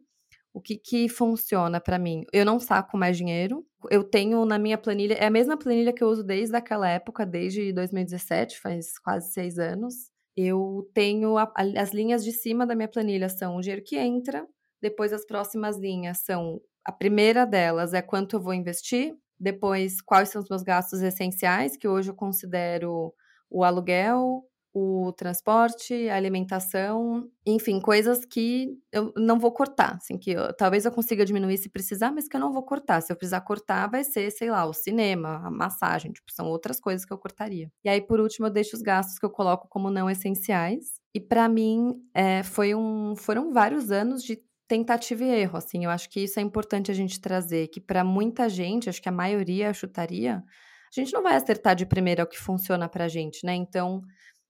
O 0.54 0.62
que, 0.62 0.78
que 0.78 1.08
funciona 1.08 1.80
para 1.80 2.00
mim? 2.00 2.26
Eu 2.34 2.46
não 2.46 2.60
saco 2.60 2.98
mais 2.98 3.18
dinheiro, 3.18 3.66
eu 3.90 4.04
tenho 4.04 4.44
na 4.46 4.58
minha 4.58 4.78
planilha, 4.78 5.14
é 5.14 5.26
a 5.26 5.30
mesma 5.30 5.58
planilha 5.58 5.94
que 5.94 6.04
eu 6.04 6.08
uso 6.08 6.24
desde 6.24 6.56
aquela 6.56 6.90
época, 6.90 7.26
desde 7.26 7.72
2017, 7.72 8.60
faz 8.60 8.98
quase 9.00 9.32
seis 9.32 9.60
anos. 9.60 9.94
Eu 10.36 10.90
tenho 10.94 11.38
a, 11.38 11.52
as 11.78 11.92
linhas 11.92 12.24
de 12.24 12.32
cima 12.32 12.66
da 12.66 12.76
minha 12.76 12.88
planilha 12.88 13.30
são 13.30 13.58
o 13.58 13.62
dinheiro 13.62 13.84
que 13.84 13.98
entra, 13.98 14.48
depois 14.82 15.14
as 15.14 15.26
próximas 15.26 15.78
linhas 15.78 16.20
são 16.20 16.62
a 16.86 16.92
primeira 16.92 17.46
delas 17.46 17.94
é 17.94 18.02
quanto 18.02 18.38
eu 18.38 18.42
vou 18.42 18.54
investir, 18.54 19.16
depois 19.40 20.02
quais 20.02 20.30
são 20.30 20.42
os 20.42 20.50
meus 20.50 20.64
gastos 20.64 21.02
essenciais, 21.02 21.78
que 21.78 21.88
hoje 21.88 22.10
eu 22.10 22.16
considero 22.16 23.14
o 23.50 23.64
aluguel, 23.64 24.44
o 24.80 25.12
transporte, 25.14 26.10
a 26.10 26.16
alimentação, 26.16 27.30
enfim, 27.46 27.80
coisas 27.80 28.26
que 28.26 28.78
eu 28.92 29.12
não 29.18 29.40
vou 29.40 29.52
cortar, 29.52 29.96
assim, 29.96 30.18
que 30.18 30.32
eu, 30.32 30.54
talvez 30.54 30.86
eu 30.86 30.92
consiga 30.92 31.26
diminuir 31.26 31.58
se 31.58 31.70
precisar, 31.70 32.12
mas 32.12 32.28
que 32.28 32.36
eu 32.36 32.40
não 32.40 32.54
vou 32.54 32.64
cortar. 32.64 33.02
Se 33.02 33.12
eu 33.12 33.16
precisar 33.16 33.42
cortar, 33.42 33.88
vai 33.90 34.04
ser, 34.04 34.32
sei 34.32 34.50
lá, 34.50 34.66
o 34.66 34.74
cinema, 34.74 35.42
a 35.46 35.52
massagem, 35.52 36.12
tipo, 36.12 36.32
são 36.32 36.48
outras 36.48 36.80
coisas 36.80 37.06
que 37.06 37.12
eu 37.12 37.18
cortaria. 37.18 37.72
E 37.84 37.90
aí, 37.90 38.02
por 38.02 38.20
último, 38.20 38.48
eu 38.48 38.52
deixo 38.52 38.76
os 38.76 38.82
gastos 38.82 39.20
que 39.20 39.26
eu 39.26 39.30
coloco 39.30 39.68
como 39.68 39.92
não 39.92 40.10
essenciais. 40.10 41.00
E 41.14 41.20
para 41.20 41.50
mim, 41.50 41.96
é, 42.14 42.44
foi 42.44 42.76
um, 42.76 43.16
foram 43.16 43.52
vários 43.52 43.92
anos 43.92 44.24
de 44.24 44.40
tentativa 44.68 45.24
e 45.24 45.30
erro, 45.30 45.58
assim, 45.58 45.84
eu 45.84 45.90
acho 45.90 46.08
que 46.10 46.20
isso 46.22 46.40
é 46.40 46.44
importante 46.44 46.92
a 46.92 46.94
gente 46.94 47.20
trazer, 47.20 47.70
que 47.70 47.82
para 47.82 48.04
muita 48.04 48.48
gente, 48.48 48.88
acho 48.88 49.02
que 49.02 49.10
a 49.10 49.12
maioria 49.12 49.74
chutaria, 49.74 50.44
a 50.96 51.00
gente 51.00 51.12
não 51.12 51.24
vai 51.24 51.36
acertar 51.36 51.76
de 51.76 51.88
primeira 51.88 52.24
o 52.24 52.28
que 52.28 52.38
funciona 52.38 52.88
pra 52.88 53.08
gente, 53.08 53.46
né? 53.46 53.56
Então, 53.56 54.02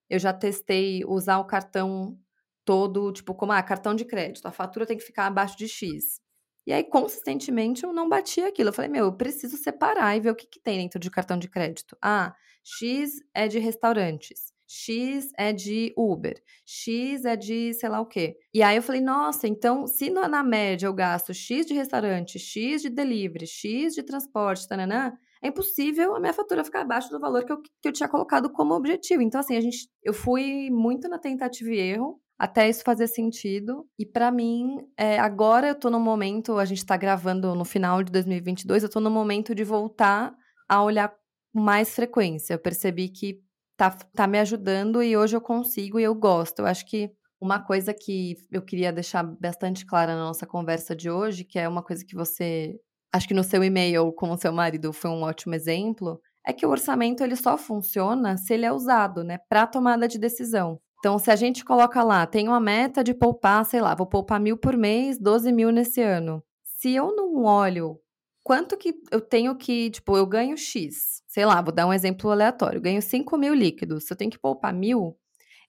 eu 0.10 0.19
já 0.19 0.34
testei 0.34 1.04
usar 1.06 1.39
o 1.39 1.45
cartão 1.45 2.17
todo, 2.65 3.12
tipo, 3.12 3.34
como, 3.34 3.52
ah, 3.52 3.63
cartão 3.63 3.95
de 3.95 4.06
crédito, 4.06 4.48
a 4.48 4.52
fatura 4.52 4.86
tem 4.86 4.98
que 4.98 5.04
ficar 5.04 5.28
abaixo 5.28 5.58
de 5.58 5.67
X. 5.67 6.22
E 6.67 6.74
aí, 6.74 6.84
consistentemente, 6.84 7.84
eu 7.84 7.91
não 7.91 8.08
bati 8.08 8.41
aquilo. 8.41 8.69
Eu 8.69 8.74
falei, 8.74 8.91
meu, 8.91 9.06
eu 9.06 9.13
preciso 9.13 9.58
separar 9.58 10.15
e 10.15 10.19
ver 10.19 10.32
o 10.32 10.36
que, 10.36 10.45
que 10.45 10.60
tem 10.60 10.78
dentro 10.78 11.00
de 11.00 11.10
cartão 11.10 11.38
de 11.38 11.50
crédito. 11.50 11.98
Ah, 12.02 12.36
X 12.63 13.22
é 13.34 13.48
de 13.48 13.58
restaurantes. 13.60 14.54
X 14.72 15.32
é 15.36 15.52
de 15.52 15.91
Uber, 15.98 16.39
X 16.63 17.26
é 17.26 17.36
de 17.36 17.74
sei 17.74 17.89
lá 17.89 18.00
o 18.00 18.06
quê. 18.06 18.38
E 18.54 18.62
aí 18.62 18.76
eu 18.76 18.84
falei, 18.84 19.02
nossa, 19.02 19.48
então 19.48 19.88
se 19.88 20.12
na 20.12 20.43
média 20.43 20.86
eu 20.86 20.93
gasto 20.93 21.34
X 21.34 21.65
de 21.65 21.74
restaurante, 21.74 22.38
X 22.38 22.84
de 22.84 22.89
delivery, 22.89 23.48
X 23.48 23.95
de 23.95 24.04
transporte, 24.04 24.67
tananã, 24.67 25.17
é 25.41 25.47
impossível 25.47 26.15
a 26.15 26.19
minha 26.19 26.34
fatura 26.34 26.63
ficar 26.63 26.82
abaixo 26.82 27.10
do 27.10 27.19
valor 27.19 27.45
que 27.45 27.52
eu, 27.52 27.62
que 27.82 27.88
eu 27.88 27.93
tinha 27.93 28.10
colocado 28.10 28.52
como 28.52 28.73
objetivo. 28.73 29.21
Então, 29.21 29.39
assim, 29.39 29.56
a 29.56 29.62
gente, 29.62 29.89
eu 30.04 30.13
fui 30.13 30.69
muito 30.69 31.08
na 31.08 31.17
tentativa 31.17 31.69
e 31.69 31.80
erro 31.80 32.19
até 32.38 32.69
isso 32.69 32.84
fazer 32.84 33.08
sentido. 33.08 33.86
E 33.97 34.06
para 34.06 34.32
mim, 34.32 34.78
é, 34.97 35.19
agora 35.19 35.67
eu 35.67 35.75
tô 35.75 35.89
no 35.89 35.99
momento, 35.99 36.58
a 36.58 36.65
gente 36.65 36.86
tá 36.86 36.95
gravando 36.95 37.54
no 37.56 37.65
final 37.65 38.02
de 38.04 38.12
2022, 38.12 38.84
eu 38.84 38.89
tô 38.89 38.99
no 38.99 39.12
momento 39.12 39.54
de 39.54 39.63
voltar 39.63 40.34
a 40.67 40.84
olhar 40.84 41.10
com 41.54 41.62
mais 41.62 41.93
frequência. 41.93 42.54
Eu 42.54 42.60
percebi 42.60 43.10
que 43.10 43.41
tá, 43.78 43.91
tá 43.91 44.28
me 44.28 44.39
ajudando 44.39 45.02
e 45.02 45.17
hoje 45.17 45.36
eu 45.36 45.41
consigo 45.41 45.99
e 45.99 46.04
eu 46.04 46.15
gosto. 46.15 46.60
Eu 46.60 46.65
acho 46.65 46.86
que 46.86 47.12
uma 47.41 47.60
coisa 47.60 47.93
que 47.93 48.36
eu 48.52 48.62
queria 48.62 48.91
deixar 48.91 49.23
bastante 49.23 49.86
clara 49.86 50.15
na 50.15 50.25
nossa 50.25 50.45
conversa 50.45 50.95
de 50.95 51.10
hoje, 51.10 51.45
que 51.45 51.58
é 51.58 51.67
uma 51.67 51.82
coisa 51.82 52.06
que 52.06 52.15
você 52.15 52.78
acho 53.12 53.28
que 53.28 53.34
no 53.34 53.43
seu 53.43 53.63
e-mail 53.63 54.12
com 54.13 54.32
o 54.32 54.38
seu 54.38 54.52
marido 54.52 54.93
foi 54.93 55.10
um 55.10 55.24
ótimo 55.24 55.56
exemplo, 55.56 56.22
é 56.45 56.54
que 56.54 56.65
o 56.65 56.69
orçamento 56.69 57.24
ele 57.24 57.36
só 57.36 57.58
funciona 57.58 58.38
se 58.38 58.54
ele 58.54 58.65
é 58.65 58.72
usado, 58.72 59.24
né, 59.24 59.38
para 59.50 59.67
tomada 59.67 60.08
de 60.08 60.17
decisão. 60.17 60.80
Então, 61.00 61.17
se 61.17 61.32
a 61.32 61.36
gente 61.36 61.63
coloca 61.63 62.04
lá, 62.04 62.26
tem 62.26 62.48
uma 62.48 62.60
meta 62.60 63.04
de 63.04 63.13
poupar, 63.13 63.65
sei 63.65 63.80
lá, 63.82 63.95
vou 63.95 64.06
poupar 64.06 64.39
mil 64.39 64.58
por 64.58 64.76
mês, 64.76 65.17
12 65.17 65.52
mil 65.52 65.72
nesse 65.72 66.02
ano. 66.02 66.43
Se 66.63 66.93
eu 66.93 67.15
não 67.15 67.43
olho 67.43 68.00
quanto 68.43 68.76
que 68.76 68.95
eu 69.12 69.22
tenho 69.22 69.56
que, 69.56 69.91
tipo, 69.91 70.17
eu 70.17 70.26
ganho 70.26 70.58
X, 70.58 71.22
sei 71.28 71.45
lá, 71.45 71.62
vou 71.62 71.72
dar 71.72 71.86
um 71.86 71.93
exemplo 71.93 72.32
aleatório, 72.32 72.82
ganho 72.82 73.00
5 73.00 73.38
mil 73.38 73.54
líquidos, 73.54 74.06
se 74.06 74.13
eu 74.13 74.17
tenho 74.17 74.32
que 74.32 74.39
poupar 74.39 74.74
mil, 74.74 75.15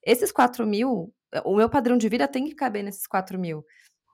esses 0.03 0.31
4 0.31 0.65
mil, 0.65 1.13
o 1.45 1.55
meu 1.55 1.69
padrão 1.69 1.95
de 1.95 2.09
vida 2.09 2.27
tem 2.27 2.45
que 2.45 2.55
caber 2.55 2.83
nesses 2.83 3.05
4 3.05 3.37
mil. 3.37 3.63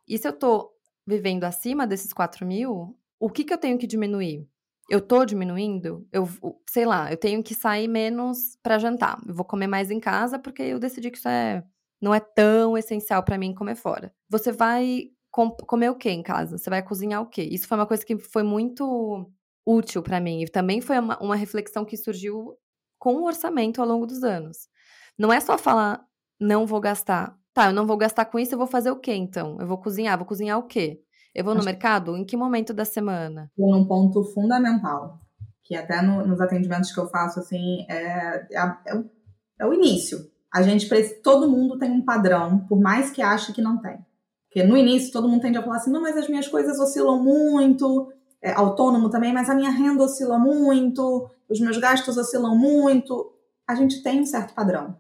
E 0.06 0.18
se 0.18 0.28
eu 0.28 0.34
tô 0.34 0.70
vivendo 1.06 1.46
acima 1.46 1.88
desses 1.88 2.12
4 2.12 2.46
mil, 2.46 2.94
o 3.20 3.30
que, 3.30 3.44
que 3.44 3.54
eu 3.54 3.58
tenho 3.58 3.78
que 3.78 3.88
diminuir? 3.88 4.48
Eu 4.90 5.02
tô 5.02 5.26
diminuindo? 5.26 6.08
Eu, 6.12 6.28
sei 6.70 6.86
lá, 6.86 7.12
eu 7.12 7.18
tenho 7.18 7.44
que 7.44 7.54
sair 7.54 7.88
menos 7.88 8.58
para 8.64 8.80
jantar. 8.80 9.20
Eu 9.28 9.34
vou 9.34 9.46
comer 9.46 9.68
mais 9.68 9.92
em 9.92 10.00
casa 10.00 10.40
porque 10.40 10.62
eu 10.62 10.80
decidi 10.80 11.12
que 11.12 11.18
isso 11.18 11.28
é 11.28 11.64
não 12.00 12.14
é 12.14 12.20
tão 12.20 12.78
essencial 12.78 13.24
para 13.24 13.38
mim 13.38 13.56
comer 13.56 13.76
fora. 13.76 14.14
Você 14.30 14.52
vai 14.52 15.10
com, 15.32 15.50
comer 15.50 15.90
o 15.90 15.96
que 15.96 16.10
em 16.10 16.22
casa? 16.22 16.58
Você 16.58 16.70
vai 16.70 16.84
cozinhar 16.84 17.22
o 17.22 17.26
quê? 17.26 17.42
Isso 17.44 17.68
foi 17.68 17.78
uma 17.78 17.88
coisa 17.88 18.06
que 18.06 18.18
foi 18.18 18.44
muito 18.44 19.30
útil 19.66 20.04
para 20.04 20.20
mim 20.20 20.44
e 20.44 20.48
também 20.48 20.80
foi 20.80 21.00
uma, 21.00 21.18
uma 21.20 21.36
reflexão 21.36 21.84
que 21.84 21.98
surgiu 21.98 22.56
com 23.00 23.16
o 23.16 23.26
orçamento 23.26 23.82
ao 23.82 23.88
longo 23.88 24.06
dos 24.06 24.24
anos. 24.24 24.70
Não 25.18 25.34
é 25.34 25.40
só 25.40 25.58
falar 25.58 26.08
não 26.40 26.66
vou 26.66 26.80
gastar. 26.80 27.38
Tá, 27.54 27.68
eu 27.68 27.74
não 27.74 27.88
vou 27.88 27.98
gastar 27.98 28.26
com 28.26 28.38
isso, 28.38 28.54
eu 28.54 28.58
vou 28.58 28.68
fazer 28.68 28.92
o 28.92 29.00
quê 29.00 29.14
então? 29.14 29.58
Eu 29.60 29.66
vou 29.66 29.78
cozinhar, 29.78 30.18
vou 30.18 30.28
cozinhar 30.28 30.60
o 30.60 30.64
quê? 30.64 31.02
Eu 31.34 31.44
vou 31.44 31.54
no 31.54 31.60
Acho 31.60 31.66
mercado? 31.66 32.18
Em 32.18 32.26
que 32.26 32.36
momento 32.36 32.74
da 32.74 32.86
semana? 32.86 33.52
Um 33.58 33.86
ponto 33.86 34.24
fundamental, 34.34 35.20
que 35.64 35.76
até 35.76 36.02
no, 36.02 36.26
nos 36.26 36.42
atendimentos 36.42 36.92
que 36.92 37.00
eu 37.00 37.08
faço, 37.10 37.40
assim, 37.40 37.86
é, 37.90 38.48
é, 38.52 38.78
é, 38.88 38.96
o, 38.96 39.10
é 39.60 39.66
o 39.66 39.74
início. 39.74 40.20
A 40.54 40.62
gente, 40.62 40.90
todo 41.22 41.50
mundo 41.50 41.78
tem 41.78 41.92
um 41.92 42.04
padrão, 42.04 42.66
por 42.68 42.80
mais 42.80 43.12
que 43.12 43.22
ache 43.22 43.54
que 43.54 43.62
não 43.62 43.80
tem. 43.82 43.98
Porque 44.48 44.64
no 44.64 44.78
início 44.78 45.12
todo 45.12 45.28
mundo 45.28 45.42
tende 45.42 45.58
a 45.58 45.64
falar 45.64 45.76
assim, 45.76 45.92
não, 45.92 46.02
mas 46.02 46.18
as 46.18 46.28
minhas 46.28 46.48
coisas 46.48 46.80
oscilam 46.80 47.22
muito, 47.22 48.12
é, 48.42 48.54
autônomo 48.54 49.10
também, 49.10 49.34
mas 49.34 49.50
a 49.50 49.56
minha 49.56 49.70
renda 49.70 50.04
oscila 50.04 50.40
muito, 50.40 51.30
os 51.50 51.60
meus 51.60 51.78
gastos 51.78 52.18
oscilam 52.18 52.58
muito. 52.58 53.34
A 53.68 53.76
gente 53.76 54.02
tem 54.02 54.22
um 54.22 54.26
certo 54.26 54.54
padrão. 54.54 54.98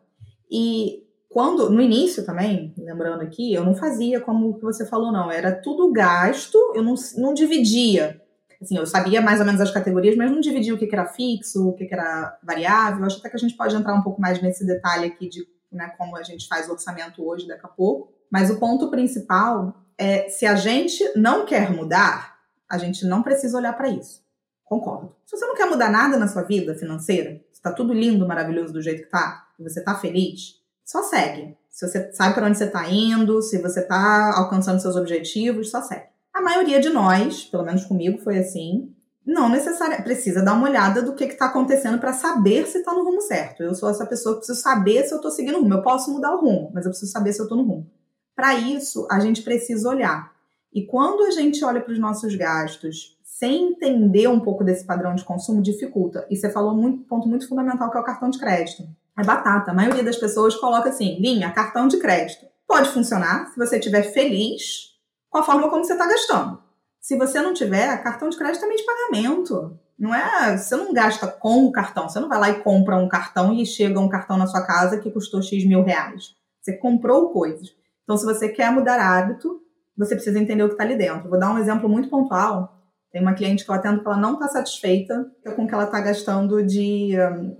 E 0.51 1.06
quando, 1.29 1.69
no 1.69 1.81
início 1.81 2.25
também, 2.25 2.73
lembrando 2.77 3.21
aqui, 3.21 3.53
eu 3.53 3.63
não 3.63 3.75
fazia 3.75 4.21
como 4.21 4.57
você 4.59 4.85
falou, 4.85 5.11
não. 5.11 5.29
Era 5.29 5.51
tudo 5.51 5.91
gasto, 5.91 6.57
eu 6.73 6.81
não, 6.81 6.95
não 7.17 7.33
dividia. 7.33 8.21
Assim, 8.61 8.77
eu 8.77 8.87
sabia 8.87 9.21
mais 9.21 9.39
ou 9.39 9.45
menos 9.45 9.61
as 9.61 9.71
categorias, 9.71 10.15
mas 10.15 10.31
não 10.31 10.39
dividia 10.39 10.73
o 10.73 10.77
que, 10.77 10.89
era 10.91 11.05
fixo, 11.05 11.67
o 11.67 11.73
que, 11.73 11.87
era 11.91 12.37
variável. 12.41 13.05
Acho 13.05 13.19
até 13.19 13.29
que 13.29 13.35
a 13.35 13.39
gente 13.39 13.55
pode 13.55 13.75
entrar 13.75 13.93
um 13.93 14.01
pouco 14.01 14.19
mais 14.19 14.41
nesse 14.41 14.65
detalhe 14.65 15.05
aqui 15.05 15.29
de 15.29 15.47
né, 15.71 15.93
como 15.97 16.15
a 16.15 16.23
gente 16.23 16.47
faz 16.47 16.67
o 16.67 16.71
orçamento 16.71 17.23
hoje, 17.23 17.47
daqui 17.47 17.65
a 17.65 17.69
pouco. 17.69 18.11
Mas 18.31 18.49
o 18.49 18.57
ponto 18.57 18.89
principal 18.89 19.75
é 19.97 20.29
se 20.29 20.45
a 20.45 20.55
gente 20.55 21.03
não 21.15 21.45
quer 21.45 21.71
mudar, 21.71 22.37
a 22.69 22.77
gente 22.77 23.05
não 23.05 23.21
precisa 23.21 23.57
olhar 23.57 23.73
para 23.73 23.89
isso. 23.89 24.25
Concordo. 24.63 25.15
Se 25.25 25.37
você 25.37 25.45
não 25.45 25.55
quer 25.55 25.65
mudar 25.65 25.89
nada 25.89 26.17
na 26.17 26.27
sua 26.27 26.43
vida 26.43 26.75
financeira, 26.75 27.41
está 27.51 27.71
tudo 27.71 27.93
lindo, 27.93 28.27
maravilhoso 28.27 28.73
do 28.73 28.81
jeito 28.81 29.03
que 29.03 29.09
tá, 29.09 29.47
e 29.57 29.63
você 29.63 29.81
tá 29.81 29.95
feliz, 29.95 30.56
só 30.87 31.03
segue. 31.03 31.57
Se 31.69 31.85
você 31.85 32.11
sabe 32.13 32.33
para 32.33 32.47
onde 32.47 32.57
você 32.57 32.63
está 32.63 32.89
indo, 32.89 33.41
se 33.41 33.61
você 33.61 33.81
está 33.81 34.33
alcançando 34.37 34.81
seus 34.81 34.95
objetivos, 34.95 35.69
só 35.69 35.81
segue. 35.81 36.05
A 36.33 36.41
maioria 36.41 36.79
de 36.79 36.89
nós, 36.89 37.43
pelo 37.43 37.65
menos 37.65 37.83
comigo 37.83 38.17
foi 38.19 38.37
assim, 38.37 38.95
não 39.25 39.49
necessariamente 39.49 40.03
precisa 40.03 40.41
dar 40.41 40.53
uma 40.53 40.69
olhada 40.69 41.01
do 41.01 41.13
que 41.13 41.25
está 41.25 41.47
acontecendo 41.47 41.99
para 41.99 42.13
saber 42.13 42.65
se 42.65 42.77
está 42.77 42.93
no 42.93 43.03
rumo 43.03 43.19
certo. 43.19 43.61
Eu 43.61 43.75
sou 43.75 43.89
essa 43.89 44.05
pessoa 44.05 44.35
que 44.35 44.39
preciso 44.39 44.61
saber 44.61 45.03
se 45.03 45.13
eu 45.13 45.17
estou 45.17 45.29
seguindo 45.29 45.57
o 45.57 45.61
rumo. 45.61 45.73
Eu 45.73 45.81
posso 45.81 46.09
mudar 46.09 46.33
o 46.33 46.39
rumo, 46.39 46.71
mas 46.73 46.85
eu 46.85 46.91
preciso 46.91 47.11
saber 47.11 47.33
se 47.33 47.41
eu 47.41 47.43
estou 47.43 47.57
no 47.57 47.65
rumo. 47.65 47.91
Para 48.33 48.55
isso, 48.55 49.05
a 49.11 49.19
gente 49.19 49.41
precisa 49.41 49.89
olhar. 49.89 50.31
E 50.73 50.85
quando 50.85 51.23
a 51.25 51.31
gente 51.31 51.65
olha 51.65 51.81
para 51.81 51.91
os 51.91 51.99
nossos 51.99 52.33
gastos 52.35 53.17
sem 53.23 53.71
entender 53.71 54.27
um 54.29 54.39
pouco 54.39 54.63
desse 54.63 54.85
padrão 54.85 55.13
de 55.13 55.25
consumo, 55.25 55.61
dificulta. 55.61 56.25
E 56.29 56.35
você 56.35 56.49
falou 56.49 56.73
um 56.73 57.03
ponto 57.03 57.27
muito 57.27 57.47
fundamental 57.47 57.91
que 57.91 57.97
é 57.97 57.99
o 57.99 58.05
cartão 58.05 58.29
de 58.29 58.39
crédito. 58.39 58.83
É 59.17 59.23
batata. 59.23 59.71
A 59.71 59.73
maioria 59.73 60.03
das 60.03 60.17
pessoas 60.17 60.55
coloca 60.55 60.89
assim, 60.89 61.19
linha, 61.19 61.51
cartão 61.51 61.87
de 61.87 61.97
crédito. 61.97 62.45
Pode 62.67 62.89
funcionar 62.89 63.47
se 63.47 63.57
você 63.57 63.77
estiver 63.77 64.03
feliz 64.03 64.95
com 65.29 65.39
a 65.39 65.43
forma 65.43 65.69
como 65.69 65.83
você 65.83 65.93
está 65.93 66.05
gastando. 66.05 66.61
Se 67.01 67.17
você 67.17 67.41
não 67.41 67.53
tiver, 67.53 68.03
cartão 68.03 68.29
de 68.29 68.37
crédito 68.37 68.63
é 68.63 68.67
meio 68.67 68.79
de 68.79 68.85
pagamento. 68.85 69.79
Não 69.97 70.13
é, 70.13 70.55
você 70.55 70.75
não 70.75 70.93
gasta 70.93 71.27
com 71.27 71.65
o 71.65 71.71
cartão. 71.71 72.07
Você 72.07 72.19
não 72.19 72.29
vai 72.29 72.39
lá 72.39 72.49
e 72.49 72.61
compra 72.61 72.97
um 72.97 73.07
cartão 73.07 73.53
e 73.53 73.65
chega 73.65 73.99
um 73.99 74.09
cartão 74.09 74.37
na 74.37 74.45
sua 74.45 74.65
casa 74.65 74.99
que 74.99 75.09
custou 75.09 75.41
X 75.41 75.65
mil 75.65 75.83
reais. 75.83 76.35
Você 76.61 76.73
comprou 76.77 77.31
coisas. 77.31 77.69
Então, 78.03 78.17
se 78.17 78.25
você 78.25 78.49
quer 78.49 78.71
mudar 78.71 78.99
hábito, 78.99 79.61
você 79.97 80.15
precisa 80.15 80.37
entender 80.37 80.63
o 80.63 80.67
que 80.67 80.73
está 80.73 80.83
ali 80.83 80.95
dentro. 80.95 81.29
Vou 81.29 81.39
dar 81.39 81.51
um 81.51 81.57
exemplo 81.57 81.89
muito 81.89 82.09
pontual. 82.09 82.76
Tem 83.11 83.21
uma 83.21 83.33
cliente 83.33 83.63
que 83.63 83.71
eu 83.71 83.75
atendo 83.75 84.01
que 84.01 84.07
ela 84.07 84.17
não 84.17 84.33
está 84.33 84.47
satisfeita 84.47 85.31
com 85.55 85.63
o 85.63 85.67
que 85.67 85.73
ela 85.73 85.85
está 85.85 85.99
gastando 86.01 86.63
de, 86.63 87.11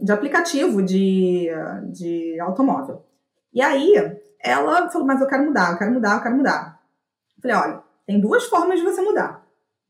de 0.01 0.11
aplicativo 0.11 0.83
de, 0.83 1.47
de 1.91 2.39
automóvel. 2.39 3.05
E 3.53 3.61
aí, 3.61 3.93
ela 4.41 4.89
falou, 4.89 5.07
mas 5.07 5.21
eu 5.21 5.27
quero 5.27 5.45
mudar, 5.45 5.71
eu 5.71 5.77
quero 5.77 5.93
mudar, 5.93 6.15
eu 6.15 6.21
quero 6.21 6.35
mudar. 6.35 6.79
Eu 7.37 7.41
falei, 7.41 7.57
olha, 7.57 7.83
tem 8.05 8.19
duas 8.19 8.43
formas 8.45 8.79
de 8.79 8.85
você 8.85 9.01
mudar. 9.01 9.45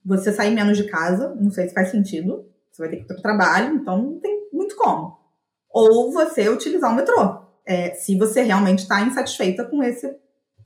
Você 0.06 0.32
sair 0.32 0.54
menos 0.54 0.78
de 0.78 0.86
casa, 0.86 1.36
não 1.36 1.52
sei 1.52 1.68
se 1.68 1.74
faz 1.74 1.90
sentido, 1.90 2.46
você 2.72 2.84
vai 2.84 2.90
ter 2.90 2.98
que 2.98 3.04
ir 3.04 3.08
para 3.08 3.18
o 3.18 3.22
trabalho, 3.22 3.76
então 3.76 4.02
não 4.02 4.20
tem 4.20 4.50
muito 4.54 4.76
como. 4.76 5.18
Ou 5.70 6.14
você 6.14 6.48
utilizar 6.50 6.92
o 6.92 6.96
metrô, 6.96 7.42
é, 7.66 7.94
se 7.96 8.18
você 8.18 8.42
realmente 8.42 8.80
está 8.80 9.02
insatisfeita 9.02 9.66
com 9.66 9.84
esse 9.84 10.16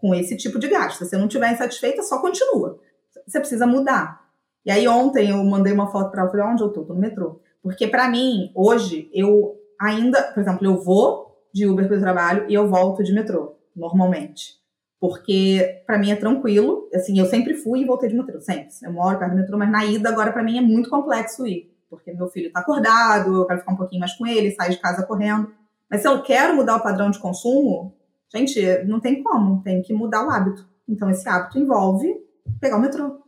com 0.02 0.16
esse 0.16 0.36
tipo 0.36 0.58
de 0.58 0.68
gasto. 0.68 0.98
Se 0.98 1.10
você 1.10 1.16
não 1.16 1.28
estiver 1.28 1.54
insatisfeita, 1.54 2.02
só 2.02 2.20
continua. 2.20 2.80
Você 3.28 3.40
precisa 3.40 3.68
mudar. 3.68 4.21
E 4.66 4.72
aí 4.72 4.88
ontem 4.88 5.30
eu 5.30 5.44
mandei 5.44 5.74
uma 5.74 5.92
foto 5.92 6.12
para 6.12 6.22
ela, 6.22 6.32
falei, 6.32 6.46
onde 6.46 6.62
eu 6.62 6.70
tô? 6.70 6.84
Tô 6.84 6.94
no 6.94 7.00
metrô. 7.00 7.42
Porque 7.62 7.88
para 7.88 8.10
mim, 8.10 8.52
hoje, 8.56 9.10
eu 9.14 9.56
ainda, 9.80 10.22
por 10.34 10.42
exemplo, 10.42 10.66
eu 10.66 10.82
vou 10.82 11.40
de 11.54 11.68
Uber 11.68 11.88
para 11.88 11.98
o 11.98 12.00
trabalho 12.00 12.46
e 12.48 12.54
eu 12.54 12.68
volto 12.68 13.04
de 13.04 13.14
metrô, 13.14 13.56
normalmente. 13.76 14.60
Porque 15.00 15.84
para 15.86 15.98
mim 15.98 16.12
é 16.12 16.16
tranquilo, 16.16 16.88
assim, 16.94 17.18
eu 17.20 17.26
sempre 17.26 17.56
fui 17.56 17.82
e 17.82 17.86
voltei 17.86 18.10
de 18.10 18.16
metrô, 18.16 18.40
sempre. 18.40 18.70
Eu 18.84 18.94
moro 18.94 19.18
perto 19.18 19.32
do 19.32 19.38
metrô, 19.38 19.58
mas 19.58 19.72
na 19.72 19.84
ida 19.86 20.10
agora 20.10 20.32
para 20.32 20.44
mim 20.44 20.58
é 20.58 20.62
muito 20.62 20.90
complexo 20.90 21.46
ir. 21.48 21.72
Porque 21.90 22.14
meu 22.14 22.28
filho 22.30 22.52
tá 22.52 22.60
acordado, 22.60 23.36
eu 23.36 23.46
quero 23.46 23.60
ficar 23.60 23.74
um 23.74 23.78
pouquinho 23.78 24.00
mais 24.00 24.14
com 24.14 24.26
ele, 24.26 24.52
sair 24.52 24.72
de 24.72 24.80
casa 24.80 25.06
correndo. 25.06 25.52
Mas 25.90 26.02
se 26.02 26.08
eu 26.08 26.22
quero 26.22 26.56
mudar 26.56 26.78
o 26.78 26.84
padrão 26.84 27.12
de 27.12 27.20
consumo, 27.20 27.94
Gente, 28.34 28.84
não 28.86 29.02
tem 29.02 29.22
como, 29.22 29.62
tem 29.62 29.82
que 29.82 29.94
mudar 29.94 30.26
o 30.26 30.30
hábito. 30.30 30.66
Então, 30.88 31.10
esse 31.10 31.28
hábito 31.28 31.60
envolve 31.60 32.16
pegar 32.62 32.78
o 32.78 32.82
metrô. 32.82 33.21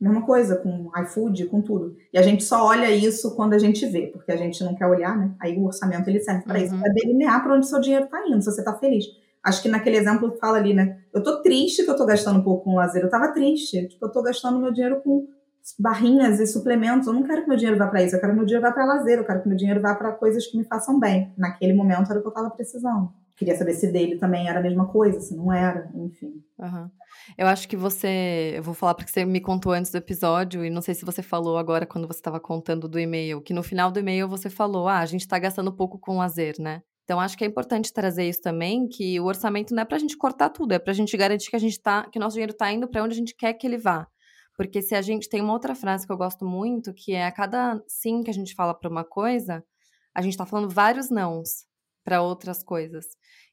Mesma 0.00 0.24
coisa 0.24 0.56
com 0.56 0.90
iFood, 1.02 1.46
com 1.46 1.60
tudo. 1.60 1.94
E 2.12 2.18
a 2.18 2.22
gente 2.22 2.42
só 2.42 2.64
olha 2.64 2.90
isso 2.90 3.36
quando 3.36 3.52
a 3.52 3.58
gente 3.58 3.84
vê, 3.86 4.06
porque 4.06 4.32
a 4.32 4.36
gente 4.36 4.64
não 4.64 4.74
quer 4.74 4.86
olhar, 4.86 5.16
né? 5.16 5.34
Aí 5.38 5.58
o 5.58 5.64
orçamento 5.64 6.08
ele 6.08 6.20
serve 6.20 6.42
para 6.42 6.58
uhum. 6.58 6.64
isso, 6.64 6.78
para 6.78 6.92
delinear 6.92 7.42
para 7.42 7.54
onde 7.54 7.68
seu 7.68 7.80
dinheiro 7.80 8.06
está 8.06 8.26
indo, 8.26 8.40
se 8.40 8.50
você 8.50 8.60
está 8.60 8.74
feliz. 8.74 9.04
Acho 9.42 9.62
que 9.62 9.68
naquele 9.68 9.96
exemplo 9.96 10.36
fala 10.40 10.58
ali, 10.58 10.74
né? 10.74 10.98
Eu 11.12 11.22
tô 11.22 11.42
triste 11.42 11.82
que 11.84 11.90
eu 11.90 11.96
tô 11.96 12.04
gastando 12.04 12.40
um 12.40 12.42
pouco 12.42 12.64
com 12.64 12.74
lazer. 12.74 13.02
Eu 13.02 13.08
tava 13.08 13.32
triste. 13.32 13.88
Tipo, 13.88 14.06
eu 14.06 14.12
tô 14.12 14.22
gastando 14.22 14.58
meu 14.58 14.70
dinheiro 14.70 15.00
com 15.02 15.26
barrinhas 15.78 16.40
e 16.40 16.46
suplementos. 16.46 17.06
Eu 17.06 17.12
não 17.12 17.22
quero 17.22 17.42
que 17.42 17.48
meu 17.48 17.56
dinheiro 17.56 17.78
vá 17.78 17.86
para 17.86 18.02
isso. 18.02 18.16
Eu 18.16 18.20
quero 18.20 18.32
que 18.32 18.38
meu 18.38 18.46
dinheiro 18.46 18.66
vá 18.66 18.72
para 18.72 18.84
lazer. 18.84 19.18
Eu 19.18 19.24
quero 19.24 19.42
que 19.42 19.48
meu 19.48 19.56
dinheiro 19.56 19.80
vá 19.80 19.94
para 19.94 20.12
coisas 20.12 20.46
que 20.46 20.56
me 20.56 20.64
façam 20.64 20.98
bem. 20.98 21.32
Naquele 21.36 21.72
momento 21.72 22.10
era 22.10 22.18
o 22.18 22.22
que 22.22 22.28
eu 22.28 22.32
tava 22.32 22.50
precisando. 22.50 23.12
Queria 23.36 23.56
saber 23.56 23.72
se 23.72 23.90
dele 23.90 24.18
também 24.18 24.48
era 24.48 24.58
a 24.58 24.62
mesma 24.62 24.86
coisa, 24.86 25.18
se 25.18 25.34
não 25.34 25.50
era, 25.50 25.90
enfim. 25.94 26.44
Uhum. 26.58 26.90
Eu 27.38 27.46
acho 27.46 27.66
que 27.66 27.76
você. 27.76 28.52
Eu 28.56 28.62
vou 28.62 28.74
falar 28.74 28.94
porque 28.94 29.10
você 29.10 29.24
me 29.24 29.40
contou 29.40 29.72
antes 29.72 29.90
do 29.90 29.96
episódio, 29.96 30.62
e 30.62 30.68
não 30.68 30.82
sei 30.82 30.94
se 30.94 31.06
você 31.06 31.22
falou 31.22 31.56
agora 31.56 31.86
quando 31.86 32.06
você 32.06 32.18
estava 32.18 32.38
contando 32.38 32.86
do 32.86 33.00
e-mail, 33.00 33.40
que 33.40 33.54
no 33.54 33.62
final 33.62 33.90
do 33.90 33.98
e-mail 33.98 34.28
você 34.28 34.50
falou: 34.50 34.88
ah, 34.88 34.98
a 34.98 35.06
gente 35.06 35.22
está 35.22 35.38
gastando 35.38 35.72
pouco 35.72 35.98
com 35.98 36.18
lazer, 36.18 36.56
né? 36.58 36.82
Então, 37.04 37.18
acho 37.18 37.36
que 37.36 37.42
é 37.42 37.46
importante 37.46 37.92
trazer 37.92 38.28
isso 38.28 38.40
também, 38.40 38.86
que 38.86 39.18
o 39.18 39.24
orçamento 39.24 39.74
não 39.74 39.82
é 39.82 39.84
para 39.84 39.96
a 39.96 39.98
gente 39.98 40.16
cortar 40.16 40.50
tudo, 40.50 40.72
é 40.72 40.78
para 40.78 40.92
a 40.92 40.94
gente 40.94 41.16
garantir 41.16 41.50
que 41.50 41.56
a 41.56 41.58
gente 41.58 41.80
tá, 41.80 42.06
que 42.08 42.18
o 42.18 42.20
nosso 42.20 42.34
dinheiro 42.34 42.52
está 42.52 42.70
indo 42.70 42.86
para 42.86 43.02
onde 43.02 43.14
a 43.14 43.16
gente 43.16 43.34
quer 43.34 43.52
que 43.54 43.66
ele 43.66 43.78
vá. 43.78 44.06
Porque 44.60 44.82
se 44.82 44.94
a 44.94 45.00
gente 45.00 45.26
tem 45.26 45.40
uma 45.40 45.54
outra 45.54 45.74
frase 45.74 46.06
que 46.06 46.12
eu 46.12 46.18
gosto 46.18 46.44
muito, 46.44 46.92
que 46.92 47.14
é 47.14 47.24
a 47.24 47.32
cada 47.32 47.82
sim 47.88 48.22
que 48.22 48.28
a 48.28 48.34
gente 48.34 48.54
fala 48.54 48.74
para 48.74 48.90
uma 48.90 49.02
coisa, 49.02 49.64
a 50.14 50.20
gente 50.20 50.32
está 50.32 50.44
falando 50.44 50.68
vários 50.68 51.08
nãos 51.08 51.64
para 52.04 52.20
outras 52.20 52.62
coisas. 52.62 53.06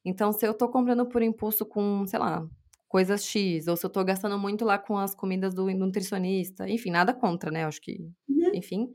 Então, 0.04 0.34
se 0.34 0.46
eu 0.46 0.52
tô 0.52 0.68
comprando 0.68 1.06
por 1.08 1.22
impulso 1.22 1.64
com, 1.64 2.06
sei 2.06 2.18
lá, 2.18 2.46
coisas 2.86 3.24
X, 3.24 3.68
ou 3.68 3.74
se 3.74 3.86
eu 3.86 3.88
tô 3.88 4.04
gastando 4.04 4.38
muito 4.38 4.66
lá 4.66 4.76
com 4.78 4.98
as 4.98 5.14
comidas 5.14 5.54
do 5.54 5.64
nutricionista, 5.70 6.68
enfim, 6.68 6.90
nada 6.90 7.14
contra, 7.14 7.50
né? 7.50 7.64
Acho 7.64 7.80
que, 7.80 7.96
uhum. 8.28 8.50
enfim. 8.52 8.92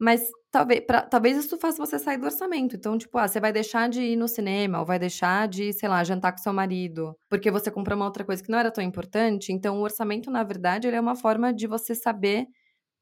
Mas 0.00 0.22
talvez, 0.50 0.80
pra, 0.86 1.02
talvez 1.02 1.36
isso 1.38 1.58
faça 1.58 1.78
você 1.84 1.98
sair 1.98 2.18
do 2.18 2.24
orçamento. 2.26 2.76
Então, 2.76 2.98
tipo, 2.98 3.18
ah, 3.18 3.28
você 3.28 3.40
vai 3.40 3.52
deixar 3.52 3.88
de 3.88 4.02
ir 4.02 4.16
no 4.16 4.28
cinema, 4.28 4.80
ou 4.80 4.86
vai 4.86 4.98
deixar 4.98 5.46
de, 5.48 5.72
sei 5.74 5.88
lá, 5.88 6.02
jantar 6.04 6.32
com 6.32 6.38
seu 6.38 6.52
marido, 6.54 7.14
porque 7.28 7.50
você 7.50 7.70
comprou 7.70 7.96
uma 7.96 8.06
outra 8.06 8.24
coisa 8.24 8.42
que 8.42 8.50
não 8.50 8.58
era 8.58 8.70
tão 8.72 8.82
importante. 8.84 9.52
Então, 9.52 9.78
o 9.78 9.82
orçamento, 9.82 10.30
na 10.30 10.42
verdade, 10.44 10.88
ele 10.88 10.96
é 10.96 11.00
uma 11.00 11.16
forma 11.16 11.52
de 11.52 11.66
você 11.66 11.94
saber 11.94 12.46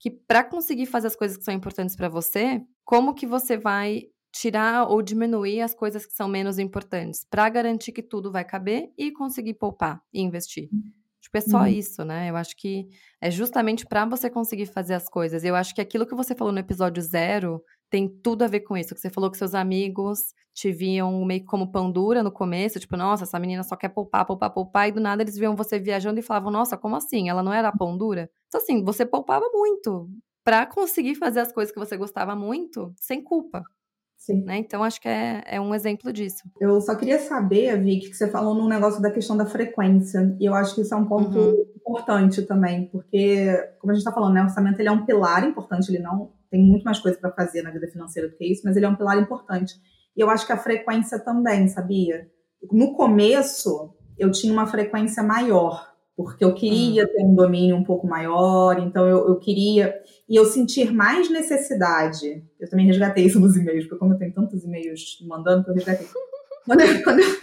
que 0.01 0.11
para 0.11 0.45
conseguir 0.45 0.87
fazer 0.87 1.09
as 1.09 1.17
coisas 1.17 1.37
que 1.37 1.45
são 1.45 1.55
importantes 1.55 1.97
para 1.97 2.09
você, 2.09 2.63
como 2.85 3.15
que 3.15 3.27
você 3.27 3.57
vai 3.57 4.05
tirar 4.33 4.89
ou 4.89 5.03
diminuir 5.03 5.61
as 5.63 5.75
coisas 5.75 6.07
que 6.07 6.13
são 6.13 6.29
menos 6.29 6.59
importantes, 6.59 7.25
para 7.29 7.49
garantir 7.49 7.93
que 7.93 8.03
tudo 8.03 8.31
vai 8.33 8.45
caber 8.45 8.91
e 8.99 9.11
conseguir 9.13 9.55
poupar 9.55 10.01
e 10.13 10.21
investir. 10.21 10.71
Tipo, 11.29 11.37
é 11.37 11.41
só 11.43 11.59
uhum. 11.59 11.67
isso, 11.67 12.05
né? 12.05 12.31
Eu 12.31 12.37
acho 12.37 12.57
que 12.57 12.89
é 13.21 13.31
justamente 13.31 13.85
para 13.85 14.07
você 14.07 14.31
conseguir 14.31 14.65
fazer 14.65 14.95
as 14.95 15.11
coisas. 15.11 15.45
Eu 15.45 15.55
acho 15.55 15.75
que 15.75 15.81
aquilo 15.81 16.07
que 16.07 16.15
você 16.15 16.35
falou 16.35 16.53
no 16.53 16.59
episódio 16.59 17.03
zero 17.03 17.63
tem 17.91 18.09
tudo 18.09 18.45
a 18.45 18.47
ver 18.47 18.61
com 18.61 18.77
isso. 18.79 18.95
Que 18.95 19.01
você 19.01 19.11
falou 19.11 19.31
que 19.31 19.37
seus 19.37 19.55
amigos 19.55 20.21
te 20.55 20.73
viam 20.73 21.23
meio 21.27 21.45
como 21.45 21.71
pão 21.71 21.93
dura 21.93 22.23
no 22.23 22.33
começo, 22.33 22.81
tipo, 22.81 22.97
nossa, 22.97 23.25
essa 23.25 23.39
menina 23.39 23.63
só 23.63 23.77
quer 23.77 23.91
poupar, 23.91 24.25
poupar, 24.25 24.51
poupar, 24.51 24.89
e 24.89 24.93
do 24.93 25.01
nada 25.01 25.23
eles 25.23 25.37
viam 25.37 25.55
você 25.55 25.79
viajando 25.79 26.19
e 26.19 26.23
falavam, 26.23 26.51
nossa, 26.51 26.77
como 26.77 26.97
assim? 26.97 27.29
Ela 27.29 27.43
não 27.43 27.53
era 27.53 27.71
pão 27.71 27.97
dura? 27.97 28.29
Então, 28.49 28.61
assim, 28.61 28.83
você 28.83 29.07
poupava 29.07 29.45
muito 29.53 30.09
para 30.43 30.65
conseguir 30.67 31.15
fazer 31.15 31.41
as 31.41 31.53
coisas 31.53 31.73
que 31.73 31.79
você 31.79 31.97
gostava 31.97 32.35
muito 32.35 32.93
sem 32.97 33.23
culpa. 33.23 33.63
Sim. 34.29 34.45
Né? 34.45 34.59
Então, 34.59 34.85
acho 34.85 35.01
que 35.01 35.09
é, 35.09 35.43
é 35.47 35.59
um 35.59 35.75
exemplo 35.75 36.13
disso. 36.13 36.43
Eu 36.61 36.79
só 36.83 36.95
queria 36.95 37.19
saber, 37.19 37.83
Vicky, 37.83 38.11
que 38.11 38.15
você 38.15 38.29
falou 38.29 38.55
no 38.55 38.69
negócio 38.69 39.01
da 39.01 39.11
questão 39.11 39.35
da 39.35 39.47
frequência. 39.47 40.37
E 40.39 40.45
eu 40.45 40.53
acho 40.55 40.75
que 40.75 40.83
isso 40.83 40.93
é 40.93 40.97
um 40.99 41.07
ponto 41.07 41.39
uhum. 41.39 41.65
importante 41.75 42.43
também, 42.43 42.91
porque, 42.93 43.57
como 43.81 43.91
a 43.91 43.95
gente 43.95 44.03
está 44.03 44.13
falando, 44.13 44.35
né, 44.35 44.43
o 44.43 44.45
orçamento 44.45 44.79
ele 44.79 44.89
é 44.89 44.93
um 44.93 45.07
pilar 45.07 45.49
importante, 45.49 45.89
ele 45.89 46.03
não 46.03 46.31
tem 46.51 46.63
muito 46.63 46.85
mais 46.85 46.99
coisa 46.99 47.19
para 47.19 47.33
fazer 47.33 47.63
na 47.63 47.71
vida 47.71 47.89
financeira 47.89 48.29
do 48.29 48.37
que 48.37 48.45
isso, 48.45 48.63
mas 48.67 48.77
ele 48.77 48.85
é 48.85 48.89
um 48.89 48.97
pilar 48.97 49.19
importante. 49.19 49.75
E 50.15 50.21
eu 50.21 50.29
acho 50.29 50.47
que 50.47 50.53
a 50.53 50.59
frequência 50.59 51.19
também, 51.19 51.67
sabia? 51.69 52.29
No 52.71 52.93
começo, 52.95 53.95
eu 54.19 54.31
tinha 54.31 54.53
uma 54.53 54.67
frequência 54.67 55.23
maior 55.23 55.88
porque 56.19 56.45
eu 56.45 56.53
queria 56.53 57.05
hum. 57.05 57.07
ter 57.07 57.23
um 57.23 57.35
domínio 57.37 57.77
um 57.77 57.85
pouco 57.85 58.05
maior, 58.05 58.77
então 58.81 59.07
eu, 59.07 59.29
eu, 59.29 59.39
queria. 59.39 59.95
E 60.29 60.35
eu 60.35 60.45
sentir 60.45 60.93
mais 60.93 61.31
necessidade. 61.31 62.43
Eu 62.59 62.69
também 62.69 62.87
resgatei 62.87 63.25
isso 63.25 63.39
nos 63.39 63.57
e-mails, 63.57 63.85
porque 63.85 64.01
como 64.01 64.15
eu 64.15 64.19
tenho 64.19 64.35
tantos 64.35 64.65
e-mails 64.65 65.25
mandando, 65.29 65.63
que 65.63 65.71
eu 65.71 65.75
resgatei. 65.75 66.09
quando, 66.67 66.81
eu, 66.81 67.05
quando, 67.05 67.21
eu, 67.21 67.37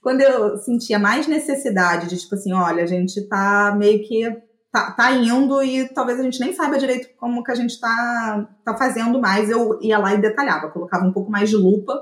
quando 0.00 0.20
eu 0.20 0.56
sentia 0.58 1.00
mais 1.00 1.26
necessidade 1.26 2.08
de, 2.08 2.16
tipo 2.16 2.36
assim, 2.36 2.52
olha, 2.52 2.84
a 2.84 2.86
gente 2.86 3.26
tá 3.26 3.74
meio 3.76 4.06
que. 4.06 4.40
Tá, 4.70 4.92
tá 4.92 5.10
indo 5.10 5.60
e 5.64 5.88
talvez 5.88 6.20
a 6.20 6.22
gente 6.22 6.38
nem 6.38 6.52
saiba 6.52 6.78
direito 6.78 7.08
como 7.16 7.42
que 7.42 7.50
a 7.50 7.56
gente 7.56 7.80
tá, 7.80 8.48
tá 8.64 8.76
fazendo 8.76 9.20
mais. 9.20 9.50
Eu 9.50 9.80
ia 9.82 9.98
lá 9.98 10.14
e 10.14 10.20
detalhava, 10.20 10.70
colocava 10.70 11.04
um 11.04 11.12
pouco 11.12 11.28
mais 11.28 11.50
de 11.50 11.56
lupa, 11.56 12.00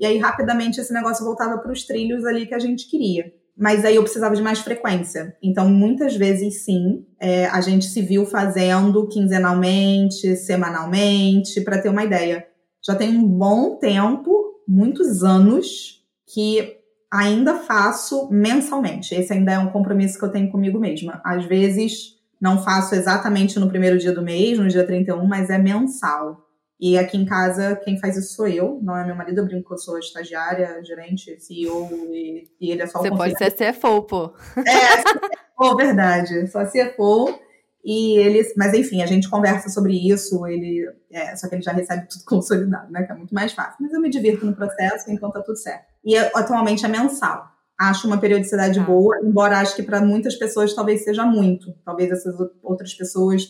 e 0.00 0.04
aí 0.04 0.18
rapidamente 0.18 0.80
esse 0.80 0.92
negócio 0.92 1.24
voltava 1.24 1.58
para 1.58 1.70
os 1.70 1.86
trilhos 1.86 2.24
ali 2.24 2.44
que 2.44 2.54
a 2.56 2.58
gente 2.58 2.90
queria 2.90 3.37
mas 3.58 3.84
aí 3.84 3.96
eu 3.96 4.02
precisava 4.02 4.36
de 4.36 4.42
mais 4.42 4.60
frequência. 4.60 5.36
Então, 5.42 5.68
muitas 5.68 6.14
vezes, 6.14 6.64
sim, 6.64 7.04
é, 7.20 7.46
a 7.46 7.60
gente 7.60 7.86
se 7.86 8.00
viu 8.00 8.24
fazendo 8.24 9.08
quinzenalmente, 9.08 10.36
semanalmente, 10.36 11.60
para 11.62 11.78
ter 11.78 11.88
uma 11.88 12.04
ideia. 12.04 12.46
Já 12.86 12.94
tem 12.94 13.10
um 13.10 13.26
bom 13.26 13.76
tempo, 13.76 14.62
muitos 14.66 15.24
anos, 15.24 16.04
que 16.32 16.76
ainda 17.12 17.56
faço 17.56 18.28
mensalmente. 18.30 19.14
Esse 19.14 19.32
ainda 19.32 19.52
é 19.52 19.58
um 19.58 19.70
compromisso 19.70 20.18
que 20.18 20.24
eu 20.24 20.30
tenho 20.30 20.50
comigo 20.52 20.78
mesma. 20.78 21.20
Às 21.24 21.44
vezes 21.44 22.16
não 22.40 22.62
faço 22.62 22.94
exatamente 22.94 23.58
no 23.58 23.68
primeiro 23.68 23.98
dia 23.98 24.12
do 24.12 24.22
mês, 24.22 24.58
no 24.58 24.68
dia 24.68 24.86
31, 24.86 25.26
mas 25.26 25.50
é 25.50 25.58
mensal. 25.58 26.47
E 26.80 26.96
aqui 26.96 27.16
em 27.16 27.24
casa, 27.24 27.74
quem 27.76 27.98
faz 27.98 28.16
isso 28.16 28.36
sou 28.36 28.46
eu, 28.46 28.78
não 28.80 28.96
é 28.96 29.04
meu 29.04 29.16
marido. 29.16 29.40
Eu 29.40 29.46
brinco 29.46 29.66
que 29.66 29.74
eu 29.74 29.78
sou 29.78 29.98
estagiária, 29.98 30.80
gerente, 30.84 31.38
CEO, 31.40 31.88
e, 32.12 32.48
e 32.60 32.70
ele 32.70 32.82
é 32.82 32.86
só 32.86 33.00
o 33.00 33.02
Você 33.02 33.10
pode 33.10 33.36
ser 33.36 33.50
CFO, 33.50 34.02
pô. 34.02 34.32
É, 34.58 35.02
CFO, 35.02 35.76
verdade. 35.76 36.46
Só 36.46 36.64
CFO. 36.64 37.38
E 37.84 38.18
eles, 38.18 38.52
mas 38.56 38.74
enfim, 38.74 39.02
a 39.02 39.06
gente 39.06 39.30
conversa 39.30 39.68
sobre 39.70 39.94
isso, 39.94 40.46
ele, 40.46 40.84
é, 41.10 41.34
só 41.36 41.48
que 41.48 41.54
ele 41.54 41.62
já 41.62 41.72
recebe 41.72 42.06
tudo 42.08 42.24
consolidado, 42.24 42.92
né? 42.92 43.02
Que 43.04 43.12
é 43.12 43.14
muito 43.14 43.34
mais 43.34 43.52
fácil. 43.52 43.76
Mas 43.80 43.92
eu 43.92 44.00
me 44.00 44.10
divirto 44.10 44.44
no 44.44 44.54
processo, 44.54 45.10
então 45.10 45.30
tá 45.30 45.40
tudo 45.40 45.56
certo. 45.56 45.86
E 46.04 46.16
atualmente 46.16 46.84
é 46.84 46.88
mensal. 46.88 47.46
Acho 47.80 48.06
uma 48.06 48.18
periodicidade 48.18 48.78
ah. 48.78 48.82
boa, 48.82 49.18
embora 49.22 49.58
acho 49.58 49.74
que 49.74 49.82
para 49.82 50.00
muitas 50.00 50.36
pessoas 50.36 50.74
talvez 50.74 51.02
seja 51.02 51.24
muito. 51.24 51.72
Talvez 51.84 52.10
essas 52.10 52.34
outras 52.62 52.92
pessoas 52.94 53.42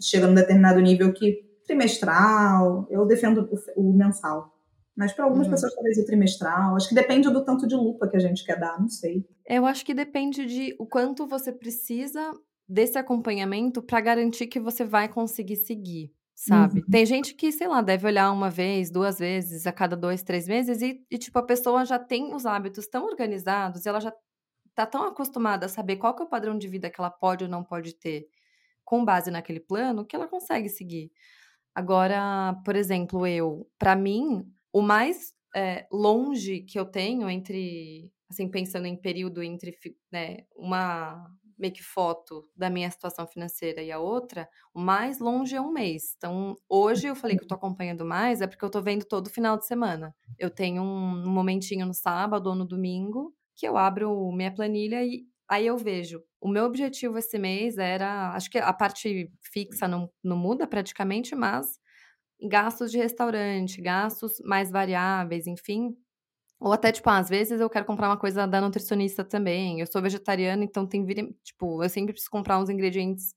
chegam 0.00 0.28
a 0.28 0.32
um 0.32 0.34
determinado 0.34 0.80
nível 0.80 1.12
que 1.12 1.45
trimestral, 1.66 2.86
eu 2.90 3.04
defendo 3.06 3.48
o, 3.76 3.80
o 3.80 3.92
mensal. 3.92 4.52
Mas 4.96 5.12
para 5.12 5.24
algumas 5.24 5.46
uhum. 5.46 5.52
pessoas 5.52 5.74
talvez 5.74 5.98
o 5.98 6.06
trimestral. 6.06 6.74
Acho 6.74 6.88
que 6.88 6.94
depende 6.94 7.28
do 7.28 7.44
tanto 7.44 7.66
de 7.66 7.74
lupa 7.74 8.08
que 8.08 8.16
a 8.16 8.20
gente 8.20 8.44
quer 8.44 8.58
dar, 8.58 8.80
não 8.80 8.88
sei. 8.88 9.26
Eu 9.46 9.66
acho 9.66 9.84
que 9.84 9.92
depende 9.92 10.46
de 10.46 10.74
o 10.78 10.86
quanto 10.86 11.26
você 11.26 11.52
precisa 11.52 12.32
desse 12.66 12.98
acompanhamento 12.98 13.82
para 13.82 14.00
garantir 14.00 14.46
que 14.46 14.58
você 14.58 14.84
vai 14.84 15.08
conseguir 15.08 15.56
seguir, 15.56 16.12
sabe? 16.34 16.80
Uhum. 16.80 16.86
Tem 16.90 17.06
gente 17.06 17.34
que, 17.34 17.52
sei 17.52 17.68
lá, 17.68 17.80
deve 17.80 18.06
olhar 18.06 18.32
uma 18.32 18.50
vez, 18.50 18.90
duas 18.90 19.18
vezes, 19.18 19.66
a 19.66 19.72
cada 19.72 19.96
dois, 19.96 20.22
três 20.22 20.48
meses, 20.48 20.82
e, 20.82 21.04
e 21.10 21.18
tipo, 21.18 21.38
a 21.38 21.44
pessoa 21.44 21.84
já 21.84 21.98
tem 21.98 22.34
os 22.34 22.44
hábitos 22.44 22.88
tão 22.88 23.04
organizados, 23.04 23.84
e 23.84 23.88
ela 23.88 24.00
já 24.00 24.12
tá 24.74 24.84
tão 24.84 25.04
acostumada 25.04 25.66
a 25.66 25.68
saber 25.68 25.96
qual 25.96 26.14
que 26.14 26.22
é 26.22 26.26
o 26.26 26.28
padrão 26.28 26.58
de 26.58 26.66
vida 26.66 26.90
que 26.90 27.00
ela 27.00 27.10
pode 27.10 27.44
ou 27.44 27.50
não 27.50 27.62
pode 27.62 27.94
ter 27.94 28.26
com 28.84 29.04
base 29.04 29.30
naquele 29.30 29.60
plano, 29.60 30.04
que 30.04 30.16
ela 30.16 30.26
consegue 30.26 30.68
seguir. 30.68 31.10
Agora, 31.76 32.54
por 32.64 32.74
exemplo, 32.74 33.26
eu, 33.26 33.70
para 33.78 33.94
mim, 33.94 34.50
o 34.72 34.80
mais 34.80 35.34
é, 35.54 35.86
longe 35.92 36.60
que 36.62 36.78
eu 36.78 36.86
tenho 36.86 37.28
entre, 37.28 38.10
assim, 38.30 38.48
pensando 38.50 38.86
em 38.86 38.96
período 38.96 39.42
entre 39.42 39.76
né, 40.10 40.38
uma 40.56 41.30
que 41.74 41.82
foto 41.82 42.48
da 42.56 42.70
minha 42.70 42.90
situação 42.90 43.26
financeira 43.26 43.82
e 43.82 43.92
a 43.92 43.98
outra, 43.98 44.48
o 44.74 44.80
mais 44.80 45.18
longe 45.18 45.54
é 45.54 45.60
um 45.60 45.70
mês. 45.70 46.14
Então, 46.16 46.56
hoje 46.66 47.08
eu 47.08 47.14
falei 47.14 47.36
que 47.36 47.44
eu 47.44 47.48
tô 47.48 47.54
acompanhando 47.54 48.06
mais, 48.06 48.40
é 48.40 48.46
porque 48.46 48.64
eu 48.64 48.70
tô 48.70 48.80
vendo 48.80 49.04
todo 49.04 49.28
final 49.30 49.58
de 49.58 49.66
semana. 49.66 50.14
Eu 50.38 50.48
tenho 50.50 50.82
um, 50.82 51.26
um 51.26 51.30
momentinho 51.30 51.84
no 51.86 51.94
sábado 51.94 52.48
ou 52.48 52.54
no 52.54 52.64
domingo 52.66 53.34
que 53.54 53.66
eu 53.68 53.76
abro 53.76 54.30
minha 54.32 54.54
planilha 54.54 55.04
e 55.04 55.26
aí 55.48 55.66
eu 55.66 55.76
vejo 55.76 56.22
o 56.40 56.48
meu 56.48 56.64
objetivo 56.64 57.18
esse 57.18 57.38
mês 57.38 57.78
era, 57.78 58.32
acho 58.32 58.50
que 58.50 58.58
a 58.58 58.72
parte 58.72 59.30
fixa 59.52 59.88
não, 59.88 60.10
não 60.22 60.36
muda 60.36 60.66
praticamente, 60.66 61.34
mas 61.34 61.78
gastos 62.40 62.90
de 62.90 62.98
restaurante, 62.98 63.80
gastos 63.80 64.40
mais 64.44 64.70
variáveis, 64.70 65.46
enfim. 65.46 65.96
Ou 66.58 66.72
até, 66.72 66.90
tipo, 66.90 67.08
às 67.10 67.28
vezes 67.28 67.60
eu 67.60 67.68
quero 67.68 67.84
comprar 67.84 68.08
uma 68.08 68.16
coisa 68.16 68.46
da 68.46 68.60
nutricionista 68.60 69.22
também. 69.22 69.80
Eu 69.80 69.86
sou 69.86 70.00
vegetariana, 70.00 70.64
então 70.64 70.86
tem 70.86 71.04
tipo, 71.44 71.82
eu 71.82 71.88
sempre 71.88 72.12
preciso 72.12 72.30
comprar 72.30 72.58
uns 72.58 72.70
ingredientes 72.70 73.34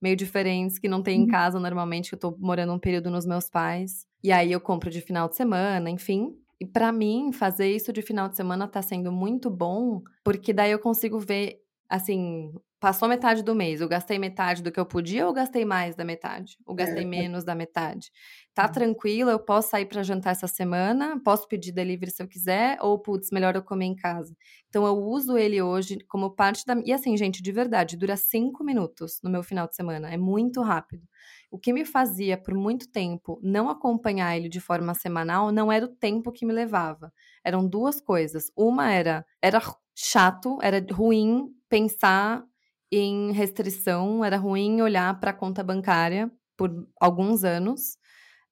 meio 0.00 0.16
diferentes 0.16 0.78
que 0.78 0.88
não 0.88 1.02
tem 1.02 1.20
em 1.20 1.22
uhum. 1.22 1.28
casa 1.28 1.58
normalmente, 1.58 2.08
que 2.10 2.14
eu 2.16 2.18
tô 2.18 2.36
morando 2.38 2.72
um 2.72 2.78
período 2.78 3.10
nos 3.10 3.24
meus 3.24 3.48
pais. 3.48 4.06
E 4.22 4.32
aí 4.32 4.50
eu 4.52 4.60
compro 4.60 4.90
de 4.90 5.00
final 5.00 5.28
de 5.28 5.36
semana, 5.36 5.88
enfim. 5.88 6.34
E 6.60 6.66
para 6.66 6.90
mim, 6.90 7.32
fazer 7.32 7.70
isso 7.70 7.92
de 7.92 8.02
final 8.02 8.28
de 8.28 8.36
semana 8.36 8.66
tá 8.66 8.82
sendo 8.82 9.12
muito 9.12 9.50
bom, 9.50 10.02
porque 10.24 10.52
daí 10.52 10.70
eu 10.70 10.78
consigo 10.78 11.18
ver 11.18 11.60
assim, 11.88 12.52
passou 12.78 13.08
metade 13.08 13.42
do 13.42 13.54
mês, 13.54 13.80
eu 13.80 13.88
gastei 13.88 14.18
metade 14.18 14.62
do 14.62 14.70
que 14.70 14.78
eu 14.78 14.86
podia 14.86 15.26
ou 15.26 15.32
gastei 15.32 15.64
mais 15.64 15.96
da 15.96 16.04
metade? 16.04 16.58
Ou 16.66 16.74
gastei 16.74 17.02
é. 17.02 17.06
menos 17.06 17.44
da 17.44 17.54
metade? 17.54 18.10
Tá 18.54 18.66
uhum. 18.66 18.72
tranquilo, 18.72 19.30
eu 19.30 19.38
posso 19.38 19.70
sair 19.70 19.86
para 19.86 20.02
jantar 20.02 20.30
essa 20.30 20.46
semana, 20.46 21.20
posso 21.24 21.48
pedir 21.48 21.72
delivery 21.72 22.10
se 22.10 22.22
eu 22.22 22.28
quiser, 22.28 22.78
ou 22.80 22.98
putz, 22.98 23.30
melhor 23.30 23.54
eu 23.54 23.62
comer 23.62 23.86
em 23.86 23.96
casa. 23.96 24.36
Então 24.68 24.86
eu 24.86 24.96
uso 24.96 25.36
ele 25.36 25.60
hoje 25.60 25.98
como 26.08 26.30
parte 26.30 26.64
da. 26.66 26.76
E 26.84 26.92
assim, 26.92 27.16
gente, 27.16 27.42
de 27.42 27.52
verdade, 27.52 27.96
dura 27.96 28.16
cinco 28.16 28.62
minutos 28.62 29.20
no 29.22 29.30
meu 29.30 29.42
final 29.42 29.66
de 29.66 29.74
semana, 29.74 30.12
é 30.12 30.16
muito 30.16 30.60
rápido. 30.62 31.02
O 31.50 31.58
que 31.58 31.72
me 31.72 31.84
fazia 31.84 32.36
por 32.36 32.54
muito 32.54 32.90
tempo 32.90 33.40
não 33.42 33.68
acompanhar 33.68 34.36
ele 34.36 34.48
de 34.48 34.60
forma 34.60 34.94
semanal 34.94 35.50
não 35.50 35.72
era 35.72 35.86
o 35.86 35.88
tempo 35.88 36.30
que 36.30 36.44
me 36.44 36.52
levava. 36.52 37.12
Eram 37.44 37.66
duas 37.66 38.00
coisas. 38.00 38.50
Uma 38.56 38.92
era 38.92 39.24
era 39.40 39.60
chato, 39.94 40.58
era 40.60 40.84
ruim 40.92 41.48
pensar 41.68 42.44
em 42.90 43.32
restrição, 43.32 44.24
era 44.24 44.36
ruim 44.36 44.80
olhar 44.82 45.18
para 45.20 45.30
a 45.30 45.34
conta 45.34 45.62
bancária 45.62 46.30
por 46.56 46.70
alguns 47.00 47.44
anos. 47.44 47.98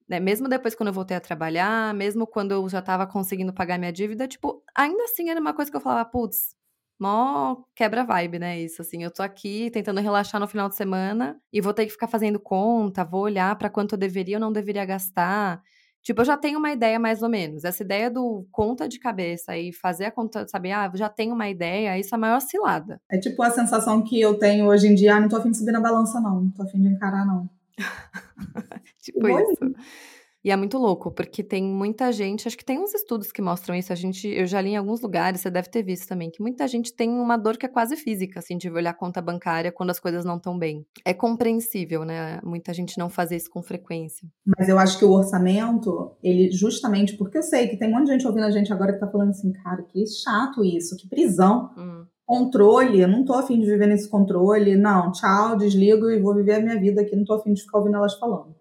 Né? 0.08 0.20
Mesmo 0.20 0.48
depois 0.48 0.74
quando 0.74 0.88
eu 0.88 0.92
voltei 0.92 1.16
a 1.16 1.20
trabalhar, 1.20 1.94
mesmo 1.94 2.26
quando 2.26 2.52
eu 2.52 2.68
já 2.68 2.80
estava 2.80 3.06
conseguindo 3.06 3.52
pagar 3.54 3.78
minha 3.78 3.92
dívida, 3.92 4.28
tipo, 4.28 4.62
ainda 4.76 5.04
assim 5.04 5.30
era 5.30 5.40
uma 5.40 5.54
coisa 5.54 5.70
que 5.70 5.76
eu 5.76 5.80
falava, 5.80 6.08
putz, 6.08 6.54
mó 6.98 7.56
quebra 7.74 8.04
vibe, 8.04 8.38
né? 8.38 8.60
Isso, 8.60 8.82
assim, 8.82 9.02
eu 9.02 9.10
tô 9.10 9.22
aqui 9.22 9.70
tentando 9.70 10.00
relaxar 10.00 10.40
no 10.40 10.48
final 10.48 10.68
de 10.68 10.76
semana 10.76 11.40
e 11.52 11.60
vou 11.60 11.72
ter 11.74 11.86
que 11.86 11.92
ficar 11.92 12.08
fazendo 12.08 12.38
conta, 12.40 13.04
vou 13.04 13.22
olhar 13.22 13.56
para 13.56 13.70
quanto 13.70 13.94
eu 13.94 13.98
deveria 13.98 14.36
ou 14.36 14.40
não 14.40 14.52
deveria 14.52 14.84
gastar. 14.84 15.62
Tipo, 16.04 16.20
eu 16.20 16.24
já 16.26 16.36
tenho 16.36 16.58
uma 16.58 16.70
ideia 16.70 16.98
mais 16.98 17.22
ou 17.22 17.30
menos. 17.30 17.64
Essa 17.64 17.82
ideia 17.82 18.10
do 18.10 18.46
conta 18.52 18.86
de 18.86 18.98
cabeça 18.98 19.56
e 19.56 19.72
fazer 19.72 20.04
a 20.04 20.10
conta, 20.10 20.46
sabe? 20.46 20.70
Ah, 20.70 20.90
já 20.94 21.08
tenho 21.08 21.34
uma 21.34 21.48
ideia, 21.48 21.98
isso 21.98 22.14
é 22.14 22.16
a 22.16 22.20
maior 22.20 22.40
cilada. 22.40 23.00
É 23.10 23.18
tipo 23.18 23.42
a 23.42 23.50
sensação 23.50 24.02
que 24.02 24.20
eu 24.20 24.38
tenho 24.38 24.66
hoje 24.66 24.86
em 24.86 24.94
dia, 24.94 25.16
ah, 25.16 25.20
não 25.20 25.30
tô 25.30 25.36
afim 25.36 25.50
de 25.50 25.56
subir 25.56 25.72
na 25.72 25.80
balança, 25.80 26.20
não. 26.20 26.42
Não 26.42 26.50
tô 26.50 26.62
afim 26.62 26.78
de 26.82 26.88
encarar, 26.88 27.24
não. 27.24 27.48
tipo 29.00 29.26
isso. 29.26 29.74
E 30.44 30.50
é 30.50 30.56
muito 30.56 30.76
louco, 30.76 31.10
porque 31.10 31.42
tem 31.42 31.64
muita 31.64 32.12
gente, 32.12 32.46
acho 32.46 32.58
que 32.58 32.64
tem 32.64 32.78
uns 32.78 32.92
estudos 32.92 33.32
que 33.32 33.40
mostram 33.40 33.74
isso, 33.74 33.92
a 33.92 33.96
gente, 33.96 34.28
eu 34.28 34.46
já 34.46 34.60
li 34.60 34.70
em 34.70 34.76
alguns 34.76 35.00
lugares, 35.00 35.40
você 35.40 35.50
deve 35.50 35.70
ter 35.70 35.82
visto 35.82 36.06
também, 36.06 36.30
que 36.30 36.42
muita 36.42 36.68
gente 36.68 36.92
tem 36.92 37.08
uma 37.08 37.38
dor 37.38 37.56
que 37.56 37.64
é 37.64 37.68
quase 37.68 37.96
física, 37.96 38.40
assim, 38.40 38.58
de 38.58 38.68
olhar 38.68 38.90
a 38.90 38.94
conta 38.94 39.22
bancária 39.22 39.72
quando 39.72 39.88
as 39.88 39.98
coisas 39.98 40.22
não 40.22 40.36
estão 40.36 40.58
bem. 40.58 40.84
É 41.02 41.14
compreensível, 41.14 42.04
né, 42.04 42.40
muita 42.44 42.74
gente 42.74 42.98
não 42.98 43.08
fazer 43.08 43.36
isso 43.36 43.50
com 43.50 43.62
frequência. 43.62 44.28
Mas 44.58 44.68
eu 44.68 44.78
acho 44.78 44.98
que 44.98 45.04
o 45.06 45.12
orçamento, 45.12 46.12
ele 46.22 46.50
justamente, 46.52 47.16
porque 47.16 47.38
eu 47.38 47.42
sei 47.42 47.68
que 47.68 47.78
tem 47.78 47.88
um 47.88 47.92
monte 47.92 48.06
de 48.06 48.12
gente 48.12 48.26
ouvindo 48.26 48.44
a 48.44 48.50
gente 48.50 48.70
agora 48.70 48.92
que 48.92 49.00
tá 49.00 49.10
falando 49.10 49.30
assim, 49.30 49.50
cara, 49.50 49.82
que 49.82 50.06
chato 50.06 50.62
isso, 50.62 50.96
que 50.96 51.08
prisão. 51.08 51.70
Hum 51.76 52.04
controle, 52.26 53.00
eu 53.00 53.08
não 53.08 53.22
tô 53.22 53.34
afim 53.34 53.60
de 53.60 53.66
viver 53.66 53.86
nesse 53.86 54.08
controle, 54.08 54.76
não, 54.76 55.12
tchau, 55.12 55.56
desligo 55.56 56.10
e 56.10 56.18
vou 56.18 56.34
viver 56.34 56.54
a 56.54 56.60
minha 56.60 56.80
vida 56.80 57.02
aqui, 57.02 57.14
não 57.14 57.24
tô 57.24 57.34
afim 57.34 57.52
de 57.52 57.62
ficar 57.62 57.78
ouvindo 57.78 57.96
elas 57.96 58.14
falando. 58.14 58.54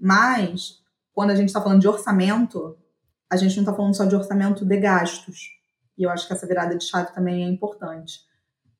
Mas 0.00 0.79
quando 1.20 1.32
a 1.32 1.34
gente 1.34 1.48
está 1.48 1.60
falando 1.60 1.82
de 1.82 1.86
orçamento, 1.86 2.78
a 3.30 3.36
gente 3.36 3.54
não 3.54 3.64
está 3.64 3.74
falando 3.74 3.94
só 3.94 4.06
de 4.06 4.16
orçamento 4.16 4.64
de 4.64 4.76
gastos. 4.78 5.50
E 5.98 6.02
eu 6.02 6.08
acho 6.08 6.26
que 6.26 6.32
essa 6.32 6.46
virada 6.46 6.74
de 6.74 6.82
chave 6.82 7.12
também 7.12 7.44
é 7.44 7.46
importante. 7.46 8.20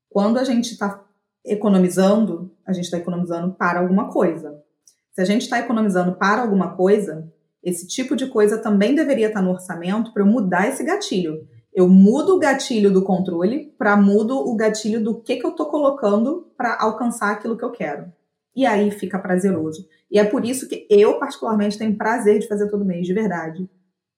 Quando 0.08 0.38
a 0.38 0.44
gente 0.44 0.72
está 0.72 1.04
economizando, 1.44 2.50
a 2.66 2.72
gente 2.72 2.84
está 2.84 2.96
economizando 2.96 3.52
para 3.52 3.80
alguma 3.80 4.10
coisa. 4.10 4.58
Se 5.12 5.20
a 5.20 5.24
gente 5.26 5.42
está 5.42 5.58
economizando 5.58 6.14
para 6.14 6.40
alguma 6.40 6.74
coisa, 6.74 7.30
esse 7.62 7.86
tipo 7.86 8.16
de 8.16 8.26
coisa 8.26 8.56
também 8.56 8.94
deveria 8.94 9.26
estar 9.26 9.40
tá 9.40 9.44
no 9.44 9.52
orçamento 9.52 10.10
para 10.10 10.22
eu 10.22 10.26
mudar 10.26 10.66
esse 10.66 10.82
gatilho. 10.82 11.46
Eu 11.74 11.90
mudo 11.90 12.36
o 12.36 12.38
gatilho 12.38 12.90
do 12.90 13.04
controle 13.04 13.74
para 13.76 13.98
mudo 13.98 14.34
o 14.34 14.56
gatilho 14.56 15.04
do 15.04 15.20
que, 15.20 15.36
que 15.36 15.44
eu 15.44 15.50
estou 15.50 15.66
colocando 15.66 16.50
para 16.56 16.78
alcançar 16.80 17.32
aquilo 17.32 17.58
que 17.58 17.64
eu 17.66 17.70
quero. 17.70 18.10
E 18.56 18.64
aí 18.64 18.90
fica 18.90 19.18
prazeroso. 19.18 19.86
E 20.10 20.18
é 20.18 20.24
por 20.24 20.44
isso 20.44 20.68
que 20.68 20.86
eu, 20.90 21.18
particularmente, 21.18 21.78
tenho 21.78 21.96
prazer 21.96 22.40
de 22.40 22.48
fazer 22.48 22.68
todo 22.68 22.84
mês, 22.84 23.06
de 23.06 23.14
verdade. 23.14 23.68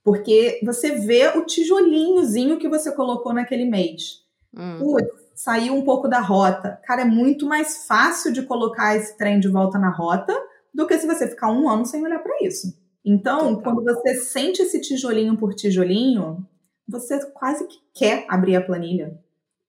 Porque 0.03 0.61
você 0.65 0.93
vê 0.93 1.29
o 1.37 1.45
tijolinhozinho 1.45 2.59
que 2.59 2.69
você 2.69 2.91
colocou 2.91 3.33
naquele 3.33 3.65
mês. 3.65 4.23
Hum. 4.57 4.79
Putz, 4.79 5.09
saiu 5.35 5.75
um 5.75 5.83
pouco 5.83 6.09
da 6.09 6.21
rota. 6.21 6.81
Cara, 6.85 7.03
é 7.03 7.05
muito 7.05 7.47
mais 7.47 7.87
fácil 7.87 8.33
de 8.33 8.43
colocar 8.43 8.97
esse 8.97 9.17
trem 9.17 9.39
de 9.39 9.49
volta 9.49 9.79
na 9.79 9.91
rota 9.91 10.35
do 10.75 10.87
que 10.87 10.99
se 10.99 11.07
você 11.07 11.29
ficar 11.29 11.53
um 11.53 11.69
ano 11.69 11.85
sem 11.85 12.03
olhar 12.03 12.21
para 12.21 12.39
isso. 12.43 12.75
Então, 13.05 13.57
Total. 13.57 13.63
quando 13.63 13.85
você 13.85 14.15
sente 14.15 14.63
esse 14.63 14.81
tijolinho 14.81 15.37
por 15.37 15.55
tijolinho, 15.55 16.47
você 16.89 17.19
quase 17.33 17.67
que 17.67 17.77
quer 17.95 18.25
abrir 18.29 18.57
a 18.57 18.65
planilha. 18.65 19.19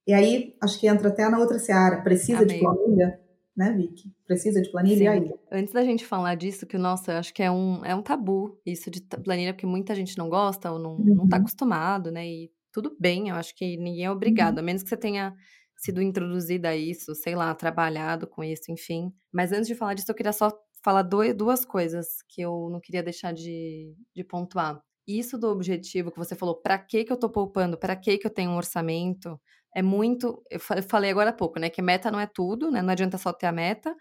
E 0.06 0.14
aí, 0.14 0.56
acho 0.62 0.80
que 0.80 0.88
entra 0.88 1.10
até 1.10 1.28
na 1.30 1.40
outra 1.40 1.60
seara. 1.60 2.02
Precisa 2.02 2.44
Amei. 2.44 2.58
de 2.58 2.60
planilha? 2.60 3.20
Né, 3.56 3.72
Vicky? 3.72 4.12
Precisa 4.26 4.62
de 4.62 4.72
planilha 4.72 5.12
aí? 5.12 5.32
Antes 5.52 5.74
da 5.74 5.84
gente 5.84 6.06
falar 6.06 6.36
disso, 6.36 6.66
que, 6.66 6.78
nossa, 6.78 7.14
eu 7.14 7.18
acho 7.18 7.34
que 7.34 7.44
é 7.44 7.52
um, 7.52 7.86
é 7.86 7.96
um 7.96 8.02
tabu 8.02 8.60
isso 8.66 8.90
de 8.90 9.02
planilha, 9.24 9.54
porque 9.54 9.66
muita 9.66 9.94
gente 9.94 10.18
não 10.18 10.30
gosta 10.30 10.72
ou 10.72 10.80
não, 10.80 10.96
uhum. 10.96 11.16
não 11.16 11.28
tá 11.28 11.38
uhum. 11.38 11.42
acostumado, 11.42 12.12
né? 12.12 12.28
E 12.28 12.52
tudo 12.72 12.96
bem, 13.00 13.30
eu 13.30 13.36
acho 13.36 13.56
que 13.56 13.78
ninguém 13.78 14.06
é 14.06 14.12
obrigado, 14.12 14.56
uhum. 14.56 14.64
a 14.64 14.66
menos 14.66 14.84
que 14.84 14.90
você 14.90 14.98
tenha 14.98 15.36
sido 15.78 16.02
introduzida 16.02 16.70
a 16.70 16.76
isso, 16.76 17.14
sei 17.14 17.36
lá, 17.36 17.54
trabalhado 17.54 18.26
com 18.26 18.44
isso, 18.44 18.72
enfim. 18.72 19.14
Mas 19.32 19.52
antes 19.52 19.68
de 19.68 19.76
falar 19.76 19.94
disso, 19.94 20.10
eu 20.10 20.16
queria 20.16 20.34
só 20.34 20.52
falar 20.84 21.04
dois, 21.04 21.36
duas 21.36 21.66
coisas 21.66 22.08
que 22.30 22.42
eu 22.42 22.70
não 22.72 22.80
queria 22.80 23.04
deixar 23.04 23.34
de, 23.34 23.96
de 24.16 24.24
pontuar. 24.24 24.82
isso 25.08 25.38
do 25.38 25.48
objetivo 25.48 26.12
que 26.12 26.18
você 26.18 26.36
falou, 26.36 26.56
para 26.62 26.78
que 26.78 27.04
que 27.04 27.12
eu 27.12 27.18
tô 27.18 27.30
poupando? 27.30 27.78
Para 27.78 27.96
que 27.96 28.18
que 28.18 28.26
eu 28.28 28.32
tenho 28.32 28.52
um 28.52 28.58
orçamento? 28.58 29.40
É 29.76 29.82
muito, 29.82 30.44
eu 30.50 30.60
falei 30.60 31.12
agora 31.12 31.32
há 31.32 31.34
pouco, 31.34 31.60
né, 31.60 31.70
que 31.70 31.82
meta 31.82 32.12
não 32.12 32.20
é 32.20 32.28
tudo, 32.28 32.70
né? 32.72 32.82
Não 32.82 32.92
adianta 32.92 33.18
só 33.18 33.34
ter 33.34 33.48
a 33.48 33.52
meta, 33.52 33.96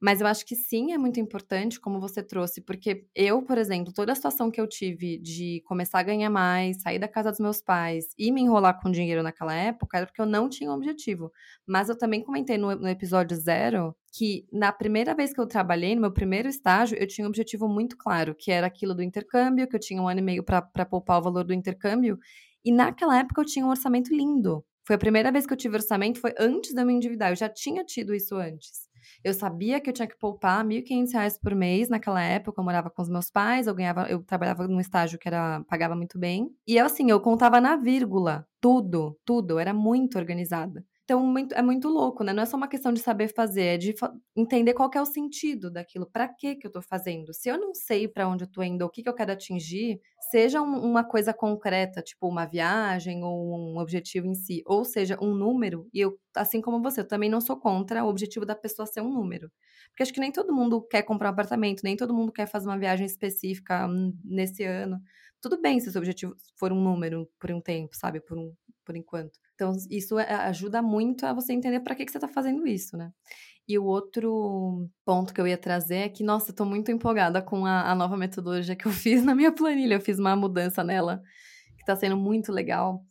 mas 0.00 0.20
eu 0.20 0.26
acho 0.26 0.44
que 0.44 0.54
sim, 0.54 0.92
é 0.92 0.98
muito 0.98 1.18
importante, 1.18 1.80
como 1.80 2.00
você 2.00 2.22
trouxe, 2.22 2.60
porque 2.60 3.06
eu, 3.14 3.42
por 3.42 3.56
exemplo, 3.56 3.92
toda 3.92 4.12
a 4.12 4.14
situação 4.14 4.50
que 4.50 4.60
eu 4.60 4.68
tive 4.68 5.18
de 5.18 5.62
começar 5.64 6.00
a 6.00 6.02
ganhar 6.02 6.28
mais, 6.30 6.82
sair 6.82 6.98
da 6.98 7.08
casa 7.08 7.30
dos 7.30 7.40
meus 7.40 7.62
pais 7.62 8.06
e 8.18 8.30
me 8.30 8.42
enrolar 8.42 8.80
com 8.82 8.90
dinheiro 8.90 9.22
naquela 9.22 9.54
época, 9.54 9.96
era 9.96 10.06
porque 10.06 10.20
eu 10.20 10.26
não 10.26 10.48
tinha 10.48 10.70
um 10.70 10.74
objetivo. 10.74 11.32
Mas 11.66 11.88
eu 11.88 11.96
também 11.96 12.22
comentei 12.22 12.58
no, 12.58 12.74
no 12.74 12.88
episódio 12.88 13.34
zero 13.36 13.96
que 14.12 14.46
na 14.52 14.72
primeira 14.72 15.14
vez 15.14 15.32
que 15.32 15.40
eu 15.40 15.46
trabalhei, 15.46 15.94
no 15.94 16.02
meu 16.02 16.12
primeiro 16.12 16.48
estágio, 16.48 16.98
eu 16.98 17.06
tinha 17.06 17.26
um 17.26 17.28
objetivo 17.28 17.66
muito 17.68 17.96
claro, 17.96 18.34
que 18.34 18.50
era 18.52 18.66
aquilo 18.66 18.94
do 18.94 19.02
intercâmbio, 19.02 19.66
que 19.66 19.74
eu 19.74 19.80
tinha 19.80 20.00
um 20.02 20.08
ano 20.08 20.20
e 20.20 20.22
meio 20.22 20.44
para 20.44 20.84
poupar 20.84 21.18
o 21.18 21.22
valor 21.22 21.44
do 21.44 21.54
intercâmbio. 21.54 22.18
E 22.64 22.70
naquela 22.72 23.18
época 23.18 23.40
eu 23.40 23.46
tinha 23.46 23.64
um 23.64 23.70
orçamento 23.70 24.14
lindo. 24.14 24.64
Foi 24.86 24.96
a 24.96 24.98
primeira 24.98 25.32
vez 25.32 25.46
que 25.46 25.52
eu 25.52 25.56
tive 25.56 25.76
orçamento, 25.76 26.20
foi 26.20 26.34
antes 26.38 26.72
de 26.74 26.80
eu 26.80 26.86
me 26.86 26.92
endividar. 26.92 27.30
Eu 27.30 27.36
já 27.36 27.48
tinha 27.48 27.84
tido 27.84 28.14
isso 28.14 28.36
antes. 28.36 28.88
Eu 29.22 29.32
sabia 29.34 29.80
que 29.80 29.88
eu 29.88 29.94
tinha 29.94 30.06
que 30.08 30.18
poupar 30.18 30.58
R$ 30.58 30.64
1.500 30.64 31.38
por 31.38 31.54
mês 31.54 31.88
naquela 31.88 32.22
época. 32.22 32.60
Eu 32.60 32.64
morava 32.64 32.90
com 32.90 33.02
os 33.02 33.08
meus 33.08 33.30
pais, 33.30 33.66
eu 33.66 33.74
ganhava, 33.74 34.06
eu 34.08 34.22
trabalhava 34.22 34.66
num 34.68 34.80
estágio 34.80 35.18
que 35.18 35.28
era 35.28 35.62
pagava 35.68 35.96
muito 35.96 36.18
bem. 36.18 36.50
E 36.66 36.76
eu 36.76 36.86
assim, 36.86 37.10
eu 37.10 37.20
contava 37.20 37.60
na 37.60 37.76
vírgula, 37.76 38.46
tudo, 38.60 39.18
tudo, 39.24 39.58
era 39.58 39.72
muito 39.74 40.18
organizada. 40.18 40.84
Então, 41.04 41.20
muito, 41.26 41.54
é 41.54 41.60
muito 41.60 41.86
louco, 41.88 42.24
né? 42.24 42.32
Não 42.32 42.42
é 42.42 42.46
só 42.46 42.56
uma 42.56 42.66
questão 42.66 42.90
de 42.90 42.98
saber 43.00 43.28
fazer, 43.28 43.62
é 43.62 43.76
de 43.78 43.94
entender 44.34 44.72
qual 44.72 44.90
é 44.94 45.00
o 45.02 45.04
sentido 45.04 45.70
daquilo. 45.70 46.06
Para 46.10 46.26
que 46.28 46.56
que 46.56 46.66
eu 46.66 46.70
tô 46.72 46.80
fazendo? 46.80 47.34
Se 47.34 47.50
eu 47.50 47.58
não 47.60 47.74
sei 47.74 48.08
para 48.08 48.26
onde 48.26 48.44
eu 48.44 48.50
tô 48.50 48.62
indo, 48.62 48.82
o 48.86 48.88
que 48.88 49.02
que 49.02 49.08
eu 49.08 49.14
quero 49.14 49.30
atingir, 49.32 50.00
seja 50.30 50.62
um, 50.62 50.78
uma 50.82 51.04
coisa 51.04 51.34
concreta, 51.34 52.00
tipo 52.00 52.26
uma 52.26 52.46
viagem 52.46 53.22
ou 53.22 53.54
um 53.74 53.78
objetivo 53.78 54.26
em 54.26 54.34
si, 54.34 54.62
ou 54.66 54.82
seja, 54.82 55.18
um 55.20 55.34
número, 55.34 55.86
e 55.92 56.00
eu, 56.00 56.18
assim 56.34 56.62
como 56.62 56.80
você, 56.82 57.00
eu 57.00 57.08
também 57.08 57.28
não 57.28 57.40
sou 57.40 57.58
contra 57.60 58.02
o 58.02 58.08
objetivo 58.08 58.46
da 58.46 58.54
pessoa 58.56 58.86
ser 58.86 59.02
um 59.02 59.12
número. 59.12 59.50
Porque 59.90 60.02
acho 60.04 60.12
que 60.12 60.20
nem 60.20 60.32
todo 60.32 60.54
mundo 60.54 60.80
quer 60.88 61.02
comprar 61.02 61.28
um 61.28 61.32
apartamento, 61.32 61.82
nem 61.84 61.96
todo 61.96 62.14
mundo 62.14 62.32
quer 62.32 62.46
fazer 62.46 62.66
uma 62.66 62.78
viagem 62.78 63.04
específica 63.06 63.86
hum, 63.86 64.16
nesse 64.24 64.64
ano. 64.64 64.98
Tudo 65.40 65.60
bem 65.60 65.78
se 65.80 65.88
o 65.88 65.92
seu 65.92 66.00
objetivo 66.00 66.34
for 66.56 66.72
um 66.72 66.80
número 66.82 67.28
por 67.38 67.50
um 67.52 67.60
tempo, 67.60 67.94
sabe? 67.94 68.20
Por, 68.20 68.38
um, 68.38 68.54
por 68.84 68.96
enquanto. 68.96 69.38
Então, 69.54 69.72
isso 69.90 70.18
é, 70.18 70.32
ajuda 70.34 70.82
muito 70.82 71.24
a 71.24 71.32
você 71.32 71.52
entender 71.52 71.80
para 71.80 71.94
que, 71.94 72.04
que 72.04 72.12
você 72.12 72.18
está 72.18 72.28
fazendo 72.28 72.66
isso, 72.66 72.96
né? 72.96 73.12
E 73.66 73.78
o 73.78 73.84
outro 73.84 74.90
ponto 75.04 75.32
que 75.32 75.40
eu 75.40 75.46
ia 75.46 75.56
trazer 75.56 75.96
é 75.96 76.08
que, 76.08 76.22
nossa, 76.22 76.52
tô 76.52 76.64
muito 76.66 76.90
empolgada 76.90 77.40
com 77.40 77.64
a, 77.64 77.90
a 77.90 77.94
nova 77.94 78.16
metodologia 78.16 78.76
que 78.76 78.86
eu 78.86 78.92
fiz 78.92 79.24
na 79.24 79.34
minha 79.34 79.52
planilha. 79.52 79.94
Eu 79.94 80.00
fiz 80.00 80.18
uma 80.18 80.36
mudança 80.36 80.84
nela 80.84 81.22
que 81.76 81.82
está 81.82 81.96
sendo 81.96 82.16
muito 82.16 82.52
legal. 82.52 83.02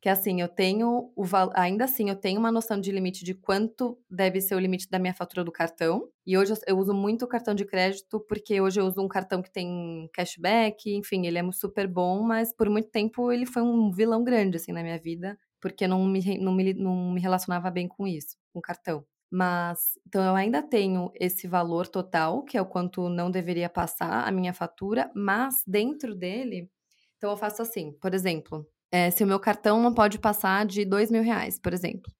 Que 0.00 0.08
é 0.08 0.12
assim, 0.12 0.40
eu 0.40 0.48
tenho 0.48 1.12
o 1.16 1.24
ainda 1.54 1.84
assim, 1.84 2.08
eu 2.08 2.14
tenho 2.14 2.38
uma 2.38 2.52
noção 2.52 2.80
de 2.80 2.92
limite 2.92 3.24
de 3.24 3.34
quanto 3.34 3.98
deve 4.08 4.40
ser 4.40 4.54
o 4.54 4.58
limite 4.60 4.88
da 4.88 4.98
minha 4.98 5.12
fatura 5.12 5.44
do 5.44 5.50
cartão. 5.50 6.08
E 6.24 6.38
hoje 6.38 6.52
eu, 6.52 6.58
eu 6.68 6.78
uso 6.78 6.94
muito 6.94 7.24
o 7.24 7.28
cartão 7.28 7.54
de 7.54 7.64
crédito, 7.64 8.20
porque 8.20 8.60
hoje 8.60 8.80
eu 8.80 8.86
uso 8.86 9.02
um 9.02 9.08
cartão 9.08 9.42
que 9.42 9.50
tem 9.50 10.08
cashback, 10.14 10.88
enfim, 10.94 11.26
ele 11.26 11.36
é 11.38 11.52
super 11.52 11.88
bom, 11.88 12.22
mas 12.22 12.52
por 12.52 12.70
muito 12.70 12.88
tempo 12.90 13.32
ele 13.32 13.44
foi 13.44 13.62
um 13.62 13.90
vilão 13.90 14.22
grande, 14.22 14.56
assim, 14.56 14.72
na 14.72 14.82
minha 14.84 14.98
vida 14.98 15.36
porque 15.60 15.86
não 15.86 16.04
me, 16.04 16.38
não 16.38 16.52
me, 16.54 16.74
não 16.74 17.12
me 17.12 17.20
relacionava 17.20 17.70
bem 17.70 17.88
com 17.88 18.06
isso, 18.06 18.36
com 18.52 18.60
cartão. 18.60 19.04
Mas, 19.30 19.98
então 20.06 20.24
eu 20.24 20.34
ainda 20.34 20.62
tenho 20.62 21.10
esse 21.14 21.46
valor 21.46 21.86
total, 21.86 22.42
que 22.44 22.56
é 22.56 22.62
o 22.62 22.66
quanto 22.66 23.08
não 23.10 23.30
deveria 23.30 23.68
passar 23.68 24.26
a 24.26 24.30
minha 24.32 24.54
fatura, 24.54 25.10
mas 25.14 25.62
dentro 25.66 26.14
dele, 26.14 26.70
então 27.18 27.30
eu 27.30 27.36
faço 27.36 27.60
assim, 27.60 27.92
por 28.00 28.14
exemplo, 28.14 28.66
é, 28.90 29.10
se 29.10 29.22
o 29.22 29.26
meu 29.26 29.38
cartão 29.38 29.82
não 29.82 29.92
pode 29.92 30.18
passar 30.18 30.64
de 30.64 30.84
dois 30.84 31.10
mil 31.10 31.22
reais, 31.22 31.58
por 31.58 31.74
exemplo, 31.74 32.10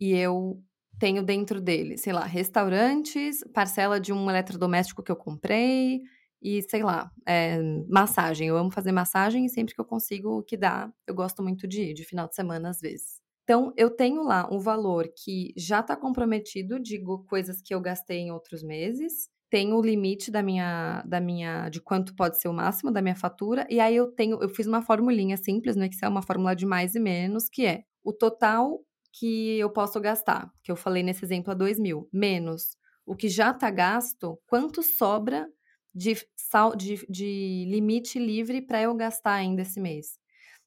e 0.00 0.12
eu 0.14 0.60
tenho 0.98 1.22
dentro 1.22 1.60
dele, 1.60 1.96
sei 1.96 2.12
lá, 2.12 2.24
restaurantes, 2.24 3.44
parcela 3.54 4.00
de 4.00 4.12
um 4.12 4.28
eletrodoméstico 4.28 5.02
que 5.02 5.12
eu 5.12 5.16
comprei, 5.16 6.00
e, 6.42 6.62
sei 6.62 6.82
lá, 6.82 7.10
é, 7.26 7.58
massagem. 7.88 8.48
Eu 8.48 8.56
amo 8.56 8.70
fazer 8.70 8.92
massagem 8.92 9.46
e 9.46 9.48
sempre 9.48 9.74
que 9.74 9.80
eu 9.80 9.84
consigo 9.84 10.42
que 10.42 10.56
dá, 10.56 10.92
eu 11.06 11.14
gosto 11.14 11.42
muito 11.42 11.66
de 11.68 11.82
ir, 11.90 11.94
de 11.94 12.04
final 12.04 12.28
de 12.28 12.34
semana 12.34 12.70
às 12.70 12.80
vezes. 12.80 13.20
Então, 13.44 13.72
eu 13.76 13.90
tenho 13.90 14.22
lá 14.22 14.48
um 14.52 14.58
valor 14.58 15.08
que 15.16 15.52
já 15.56 15.80
está 15.80 15.96
comprometido, 15.96 16.78
digo 16.80 17.24
coisas 17.28 17.60
que 17.60 17.74
eu 17.74 17.80
gastei 17.80 18.18
em 18.18 18.30
outros 18.30 18.62
meses, 18.62 19.28
tenho 19.50 19.76
o 19.76 19.82
limite 19.82 20.30
da 20.30 20.42
minha, 20.42 21.02
da 21.02 21.20
minha, 21.20 21.68
de 21.68 21.80
quanto 21.80 22.14
pode 22.14 22.40
ser 22.40 22.48
o 22.48 22.52
máximo 22.52 22.90
da 22.90 23.02
minha 23.02 23.16
fatura, 23.16 23.66
e 23.68 23.80
aí 23.80 23.94
eu 23.96 24.06
tenho, 24.12 24.40
eu 24.40 24.48
fiz 24.48 24.66
uma 24.66 24.80
formulinha 24.80 25.36
simples 25.36 25.76
no 25.76 25.84
Excel, 25.84 26.10
uma 26.10 26.22
fórmula 26.22 26.54
de 26.56 26.64
mais 26.64 26.94
e 26.94 27.00
menos, 27.00 27.48
que 27.48 27.66
é 27.66 27.82
o 28.02 28.12
total 28.12 28.80
que 29.12 29.58
eu 29.58 29.68
posso 29.70 30.00
gastar, 30.00 30.50
que 30.62 30.72
eu 30.72 30.76
falei 30.76 31.02
nesse 31.02 31.24
exemplo 31.24 31.50
a 31.50 31.54
2 31.54 31.78
mil, 31.78 32.08
menos 32.12 32.76
o 33.04 33.16
que 33.16 33.28
já 33.28 33.50
está 33.50 33.70
gasto, 33.70 34.38
quanto 34.46 34.82
sobra 34.82 35.48
de, 35.94 36.16
sal, 36.36 36.74
de, 36.74 37.06
de 37.08 37.66
limite 37.68 38.18
livre 38.18 38.60
para 38.62 38.82
eu 38.82 38.94
gastar 38.94 39.34
ainda 39.34 39.62
esse 39.62 39.80
mês. 39.80 40.18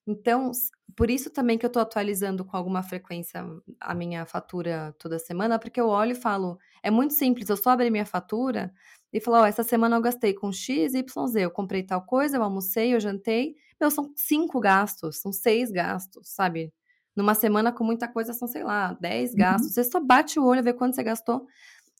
Então, 0.07 0.51
por 0.95 1.09
isso 1.09 1.29
também 1.31 1.57
que 1.57 1.65
eu 1.65 1.69
estou 1.69 1.81
atualizando 1.81 2.45
com 2.45 2.55
alguma 2.55 2.83
frequência 2.83 3.43
a 3.79 3.95
minha 3.95 4.25
fatura 4.25 4.95
toda 4.99 5.17
semana, 5.17 5.57
porque 5.57 5.81
eu 5.81 5.87
olho 5.87 6.11
e 6.11 6.15
falo, 6.15 6.59
é 6.83 6.91
muito 6.91 7.13
simples, 7.13 7.49
eu 7.49 7.57
só 7.57 7.71
abro 7.71 7.91
minha 7.91 8.05
fatura 8.05 8.71
e 9.11 9.19
falo, 9.19 9.37
ó, 9.37 9.41
oh, 9.41 9.45
essa 9.45 9.63
semana 9.63 9.95
eu 9.95 10.01
gastei 10.01 10.33
com 10.33 10.51
X, 10.51 10.93
Y, 10.93 11.27
Z, 11.27 11.41
eu 11.41 11.51
comprei 11.51 11.83
tal 11.83 12.05
coisa, 12.05 12.37
eu 12.37 12.43
almocei, 12.43 12.93
eu 12.93 12.99
jantei, 12.99 13.55
meu, 13.79 13.89
são 13.89 14.11
cinco 14.15 14.59
gastos, 14.59 15.17
são 15.17 15.31
seis 15.33 15.71
gastos, 15.71 16.29
sabe? 16.29 16.71
Numa 17.15 17.33
semana 17.33 17.71
com 17.71 17.83
muita 17.83 18.07
coisa 18.07 18.33
são, 18.33 18.47
sei 18.47 18.63
lá, 18.63 18.95
dez 18.99 19.31
uhum. 19.31 19.37
gastos. 19.37 19.67
Uhum. 19.69 19.73
Você 19.73 19.83
só 19.85 19.99
bate 19.99 20.39
o 20.39 20.45
olho, 20.45 20.61
vê 20.61 20.73
quanto 20.73 20.95
você 20.95 21.03
gastou. 21.03 21.47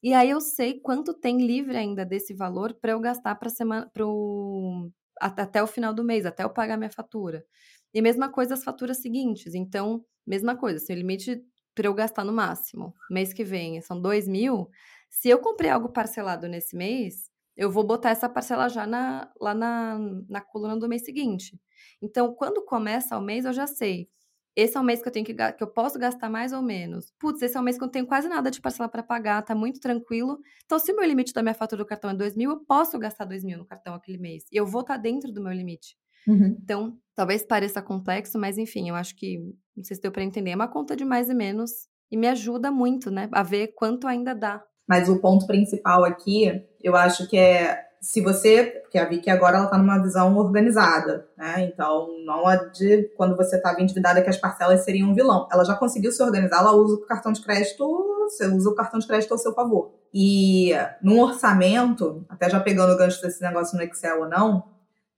E 0.04 0.14
aí 0.14 0.30
eu 0.30 0.40
sei 0.42 0.80
quanto 0.80 1.14
tem 1.14 1.46
livre 1.46 1.76
ainda 1.78 2.06
desse 2.06 2.34
valor 2.34 2.74
para 2.76 2.92
eu 2.92 3.00
gastar 3.00 3.36
para 3.36 3.50
semana 3.50 3.90
pro 3.94 4.92
até 5.20 5.64
o 5.64 5.68
final 5.68 5.94
do 5.94 6.04
mês, 6.04 6.26
até 6.26 6.44
eu 6.44 6.50
pagar 6.50 6.78
minha 6.78 6.90
fatura. 6.92 7.46
E 7.94 8.02
mesma 8.02 8.30
coisa 8.30 8.54
as 8.54 8.64
faturas 8.64 8.98
seguintes. 8.98 9.56
Então, 9.56 10.06
mesma 10.28 10.56
coisa, 10.58 10.80
se 10.80 10.92
o 10.94 10.96
limite 10.96 11.42
para 11.74 11.88
eu 11.88 11.94
gastar 11.94 12.24
no 12.24 12.34
máximo. 12.34 12.94
Mês 13.10 13.34
que 13.34 13.44
vem 13.44 13.82
são 13.82 14.00
dois 14.02 14.28
mil. 14.28 14.70
Se 15.10 15.30
eu 15.30 15.40
comprei 15.40 15.70
algo 15.70 15.90
parcelado 15.90 16.48
nesse 16.48 16.76
mês, 16.76 17.30
eu 17.56 17.72
vou 17.72 17.84
botar 17.86 18.10
essa 18.12 18.30
parcela 18.30 18.70
já 18.70 18.86
na, 18.86 19.32
lá 19.40 19.54
na, 19.54 19.98
na 20.30 20.42
coluna 20.42 20.78
do 20.78 20.88
mês 20.90 21.04
seguinte. 21.06 21.60
Então, 22.02 22.34
quando 22.34 22.64
começa 22.66 23.18
o 23.18 23.22
mês, 23.22 23.46
eu 23.46 23.54
já 23.54 23.68
sei 23.68 24.10
esse 24.56 24.78
é 24.78 24.80
um 24.80 24.84
mês 24.84 25.02
que 25.02 25.08
eu 25.08 25.12
tenho 25.12 25.26
que, 25.26 25.34
que 25.34 25.64
eu 25.64 25.68
posso 25.68 26.00
gastar 26.00 26.30
mais 26.30 26.54
ou 26.54 26.62
menos. 26.62 27.12
Putz, 27.20 27.42
esse 27.42 27.58
é 27.58 27.60
um 27.60 27.64
mês 27.64 27.78
que 27.78 27.84
eu 27.84 27.88
não 27.88 27.92
tenho 27.92 28.08
quase 28.08 28.30
nada 28.30 28.50
de 28.50 28.62
parcela 28.62 28.88
para 28.88 29.04
pagar, 29.04 29.42
tá 29.42 29.54
muito 29.54 29.80
tranquilo. 29.80 30.40
Então, 30.64 30.80
se 30.80 30.92
o 30.92 30.96
meu 30.96 31.06
limite 31.06 31.34
da 31.34 31.42
minha 31.42 31.54
fatura 31.54 31.84
do 31.84 31.88
cartão 31.88 32.10
é 32.10 32.14
2 32.14 32.36
mil, 32.36 32.52
eu 32.52 32.60
posso 32.66 32.98
gastar 32.98 33.26
2 33.26 33.44
mil 33.44 33.58
no 33.58 33.66
cartão 33.66 33.94
aquele 33.94 34.18
mês. 34.18 34.46
E 34.52 34.56
eu 34.56 34.66
vou 34.66 34.82
estar 34.82 34.96
tá 34.96 35.02
dentro 35.02 35.32
do 35.32 35.44
meu 35.44 35.52
limite. 35.52 35.98
Uhum. 36.28 36.58
Então, 36.64 36.98
talvez 37.16 37.44
pareça 37.44 37.82
complexo, 37.82 38.40
mas 38.40 38.58
enfim, 38.58 38.90
eu 38.90 38.96
acho 38.96 39.16
que, 39.16 39.38
não 39.76 39.84
sei 39.84 39.96
se 39.96 40.02
deu 40.02 40.12
para 40.12 40.24
entender, 40.24 40.52
é 40.52 40.56
uma 40.56 40.68
conta 40.68 40.96
de 40.96 41.06
mais 41.06 41.30
e 41.30 41.34
menos 41.34 41.72
e 42.12 42.18
me 42.18 42.28
ajuda 42.28 42.72
muito, 42.72 43.12
né, 43.12 43.28
a 43.32 43.44
ver 43.44 43.74
quanto 43.76 44.08
ainda 44.08 44.34
dá. 44.34 44.64
Mas 44.88 45.10
o 45.10 45.20
ponto 45.20 45.48
principal 45.48 46.04
aqui, 46.06 46.64
eu 46.82 46.96
acho 46.96 47.28
que 47.28 47.38
é 47.38 47.85
se 48.02 48.22
você, 48.22 48.82
porque 48.82 48.98
a 48.98 49.06
Vicky 49.06 49.30
agora 49.30 49.58
ela 49.58 49.68
tá 49.68 49.78
numa 49.78 50.02
visão 50.02 50.36
organizada, 50.38 51.28
né? 51.38 51.70
Então, 51.72 52.08
não 52.26 52.50
é 52.50 52.70
de 52.70 53.12
quando 53.16 53.36
você 53.36 53.58
estava 53.58 53.82
endividada 53.82 54.22
que 54.22 54.30
as 54.30 54.38
parcelas 54.38 54.84
seriam 54.84 55.10
um 55.10 55.16
vilão. 55.16 55.48
Ela 55.52 55.64
já 55.64 55.76
conseguiu 55.76 56.12
se 56.12 56.22
organizar, 56.22 56.60
ela 56.60 56.74
usa 56.74 56.96
o 56.96 57.06
cartão 57.06 57.32
de 57.32 57.42
crédito, 57.42 57.86
você 58.24 58.48
usa 58.48 58.70
o 58.70 58.76
cartão 58.76 59.00
de 59.00 59.08
crédito 59.08 59.32
ao 59.32 59.38
seu 59.38 59.54
favor. 59.54 59.94
E 60.14 60.72
num 61.02 61.20
orçamento, 61.22 62.26
até 62.30 62.50
já 62.50 62.60
pegando 62.60 62.94
o 62.94 62.98
gancho 62.98 63.22
desse 63.22 63.42
negócio 63.42 63.78
no 63.78 63.84
Excel 63.84 64.22
ou 64.22 64.30
não, 64.30 64.64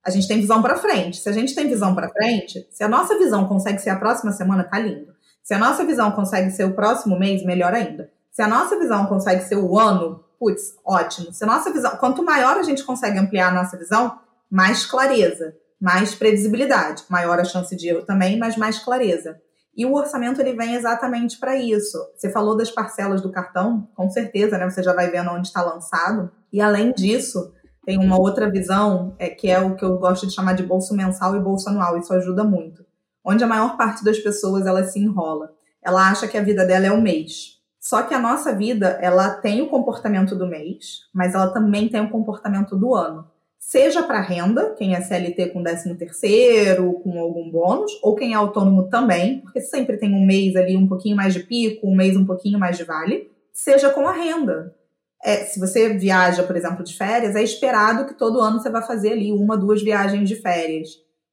a 0.03 0.09
gente 0.09 0.27
tem 0.27 0.39
visão 0.39 0.61
para 0.61 0.77
frente. 0.77 1.17
Se 1.17 1.27
a 1.27 1.33
gente 1.33 1.53
tem 1.53 1.67
visão 1.67 1.93
para 1.93 2.09
frente, 2.09 2.67
se 2.71 2.83
a 2.83 2.87
nossa 2.87 3.17
visão 3.17 3.47
consegue 3.47 3.79
ser 3.79 3.89
a 3.89 3.97
próxima 3.97 4.31
semana, 4.31 4.63
tá 4.63 4.79
lindo. 4.79 5.13
Se 5.43 5.53
a 5.53 5.59
nossa 5.59 5.85
visão 5.85 6.11
consegue 6.11 6.51
ser 6.51 6.63
o 6.63 6.73
próximo 6.73 7.19
mês, 7.19 7.43
melhor 7.43 7.73
ainda. 7.73 8.09
Se 8.31 8.41
a 8.41 8.47
nossa 8.47 8.77
visão 8.77 9.05
consegue 9.07 9.43
ser 9.43 9.57
o 9.57 9.77
ano, 9.77 10.23
putz, 10.39 10.75
ótimo. 10.85 11.33
Se 11.33 11.45
nossa 11.45 11.71
visão, 11.71 11.97
quanto 11.97 12.23
maior 12.23 12.57
a 12.57 12.63
gente 12.63 12.83
consegue 12.83 13.19
ampliar 13.19 13.49
a 13.49 13.53
nossa 13.53 13.77
visão, 13.77 14.19
mais 14.49 14.85
clareza, 14.85 15.55
mais 15.79 16.15
previsibilidade, 16.15 17.03
maior 17.09 17.39
a 17.39 17.43
chance 17.43 17.75
de 17.75 17.89
erro 17.89 18.05
também, 18.05 18.37
mas 18.37 18.57
mais 18.57 18.79
clareza. 18.79 19.39
E 19.75 19.85
o 19.85 19.93
orçamento 19.93 20.41
ele 20.41 20.53
vem 20.53 20.73
exatamente 20.73 21.37
para 21.37 21.55
isso. 21.55 21.97
Você 22.15 22.31
falou 22.31 22.57
das 22.57 22.71
parcelas 22.71 23.21
do 23.21 23.31
cartão, 23.31 23.87
com 23.93 24.09
certeza, 24.09 24.57
né? 24.57 24.67
Você 24.67 24.81
já 24.81 24.91
vai 24.91 25.11
vendo 25.11 25.29
onde 25.29 25.47
está 25.47 25.61
lançado. 25.61 26.31
E 26.51 26.59
além 26.59 26.91
disso, 26.91 27.53
tem 27.85 27.99
uma 27.99 28.19
outra 28.19 28.49
visão, 28.49 29.15
é, 29.19 29.29
que 29.29 29.51
é 29.51 29.59
o 29.59 29.75
que 29.75 29.85
eu 29.85 29.99
gosto 29.99 30.25
de 30.25 30.33
chamar 30.33 30.53
de 30.53 30.63
bolso 30.63 30.95
mensal 30.95 31.35
e 31.35 31.39
bolso 31.39 31.69
anual. 31.69 31.95
Isso 31.95 32.11
ajuda 32.11 32.43
muito. 32.43 32.83
Onde 33.23 33.43
a 33.43 33.47
maior 33.47 33.77
parte 33.77 34.03
das 34.03 34.17
pessoas 34.17 34.65
ela 34.65 34.83
se 34.83 34.99
enrola. 34.99 35.51
Ela 35.83 36.09
acha 36.09 36.27
que 36.27 36.37
a 36.37 36.43
vida 36.43 36.65
dela 36.65 36.87
é 36.87 36.91
um 36.91 37.01
mês. 37.01 37.56
Só 37.87 38.03
que 38.03 38.13
a 38.13 38.19
nossa 38.19 38.53
vida, 38.53 38.99
ela 39.01 39.29
tem 39.29 39.61
o 39.61 39.69
comportamento 39.69 40.35
do 40.35 40.45
mês, 40.45 41.03
mas 41.13 41.33
ela 41.33 41.53
também 41.53 41.87
tem 41.87 42.01
o 42.01 42.09
comportamento 42.09 42.75
do 42.75 42.93
ano. 42.93 43.25
seja 43.57 44.03
para 44.03 44.19
renda, 44.19 44.75
quem 44.77 44.93
é 44.93 44.99
CLT 44.99 45.51
com 45.53 45.63
13 45.63 45.95
terceiro, 45.95 46.99
com 47.01 47.17
algum 47.17 47.49
bônus, 47.49 47.97
ou 48.03 48.13
quem 48.13 48.33
é 48.33 48.35
autônomo 48.35 48.89
também, 48.89 49.39
porque 49.39 49.61
sempre 49.61 49.95
tem 49.95 50.13
um 50.13 50.25
mês 50.25 50.57
ali 50.57 50.75
um 50.75 50.85
pouquinho 50.85 51.15
mais 51.15 51.33
de 51.33 51.39
pico, 51.39 51.87
um 51.87 51.95
mês 51.95 52.17
um 52.17 52.25
pouquinho 52.25 52.59
mais 52.59 52.75
de 52.75 52.83
vale, 52.83 53.31
seja 53.53 53.89
com 53.89 54.05
a 54.05 54.11
renda. 54.11 54.75
É, 55.23 55.45
se 55.45 55.57
você 55.57 55.93
viaja, 55.93 56.43
por 56.43 56.57
exemplo, 56.57 56.83
de 56.83 56.93
férias, 56.93 57.37
é 57.37 57.41
esperado 57.41 58.05
que 58.05 58.17
todo 58.17 58.41
ano 58.41 58.59
você 58.59 58.69
vai 58.69 58.85
fazer 58.85 59.13
ali 59.13 59.31
uma, 59.31 59.55
duas 59.55 59.81
viagens 59.81 60.27
de 60.27 60.35
férias. 60.35 60.89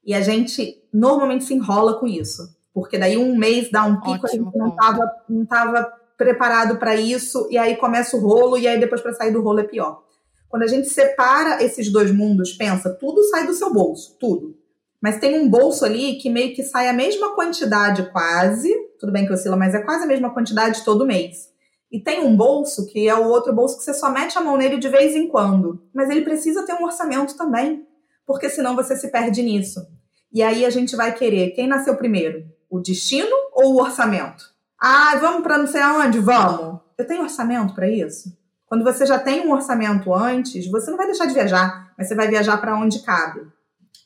E 0.06 0.14
a 0.14 0.20
gente 0.20 0.80
normalmente 0.92 1.42
se 1.42 1.54
enrola 1.54 1.98
com 1.98 2.06
isso. 2.06 2.54
Porque 2.72 2.96
daí 2.96 3.16
um 3.16 3.36
mês 3.36 3.70
dá 3.72 3.84
um 3.84 3.96
pico, 3.96 4.24
Ótimo, 4.24 4.26
a 4.26 4.30
gente 4.30 4.58
não 4.58 4.68
estava 4.68 5.12
não 5.28 5.46
tava 5.46 6.03
preparado 6.24 6.78
para 6.78 6.96
isso, 6.96 7.46
e 7.50 7.58
aí 7.58 7.76
começa 7.76 8.16
o 8.16 8.20
rolo, 8.20 8.56
e 8.56 8.66
aí 8.66 8.80
depois 8.80 9.02
para 9.02 9.12
sair 9.12 9.30
do 9.30 9.42
rolo 9.42 9.60
é 9.60 9.64
pior. 9.64 10.02
Quando 10.48 10.62
a 10.62 10.66
gente 10.66 10.88
separa 10.88 11.62
esses 11.62 11.92
dois 11.92 12.10
mundos, 12.10 12.52
pensa, 12.52 12.90
tudo 12.90 13.22
sai 13.24 13.46
do 13.46 13.52
seu 13.52 13.72
bolso, 13.72 14.16
tudo. 14.18 14.56
Mas 15.02 15.18
tem 15.18 15.38
um 15.38 15.50
bolso 15.50 15.84
ali 15.84 16.14
que 16.14 16.30
meio 16.30 16.54
que 16.54 16.62
sai 16.62 16.88
a 16.88 16.92
mesma 16.92 17.34
quantidade 17.34 18.10
quase, 18.10 18.72
tudo 18.98 19.12
bem 19.12 19.26
que 19.26 19.32
oscila, 19.32 19.56
mas 19.56 19.74
é 19.74 19.82
quase 19.82 20.04
a 20.04 20.06
mesma 20.06 20.32
quantidade 20.32 20.82
todo 20.82 21.04
mês. 21.04 21.50
E 21.92 22.00
tem 22.00 22.24
um 22.24 22.34
bolso 22.34 22.86
que 22.86 23.06
é 23.06 23.14
o 23.14 23.28
outro 23.28 23.52
bolso 23.52 23.76
que 23.76 23.84
você 23.84 23.92
só 23.92 24.10
mete 24.10 24.38
a 24.38 24.40
mão 24.40 24.56
nele 24.56 24.78
de 24.78 24.88
vez 24.88 25.14
em 25.14 25.28
quando. 25.28 25.82
Mas 25.92 26.08
ele 26.08 26.22
precisa 26.22 26.64
ter 26.64 26.72
um 26.72 26.84
orçamento 26.84 27.36
também, 27.36 27.86
porque 28.26 28.48
senão 28.48 28.74
você 28.74 28.96
se 28.96 29.10
perde 29.10 29.42
nisso. 29.42 29.84
E 30.32 30.42
aí 30.42 30.64
a 30.64 30.70
gente 30.70 30.96
vai 30.96 31.14
querer 31.14 31.50
quem 31.50 31.68
nasceu 31.68 31.96
primeiro, 31.96 32.44
o 32.70 32.80
destino 32.80 33.36
ou 33.52 33.74
o 33.74 33.82
orçamento? 33.82 34.53
Ah, 34.86 35.16
vamos 35.18 35.42
para 35.42 35.56
não 35.56 35.66
sei 35.66 35.80
aonde? 35.80 36.18
Vamos. 36.18 36.78
Eu 36.98 37.06
tenho 37.06 37.22
orçamento 37.22 37.74
para 37.74 37.88
isso? 37.88 38.36
Quando 38.66 38.84
você 38.84 39.06
já 39.06 39.18
tem 39.18 39.40
um 39.40 39.50
orçamento 39.50 40.12
antes, 40.12 40.70
você 40.70 40.90
não 40.90 40.98
vai 40.98 41.06
deixar 41.06 41.24
de 41.24 41.32
viajar, 41.32 41.90
mas 41.96 42.06
você 42.06 42.14
vai 42.14 42.28
viajar 42.28 42.58
para 42.58 42.76
onde 42.76 43.00
cabe. 43.00 43.40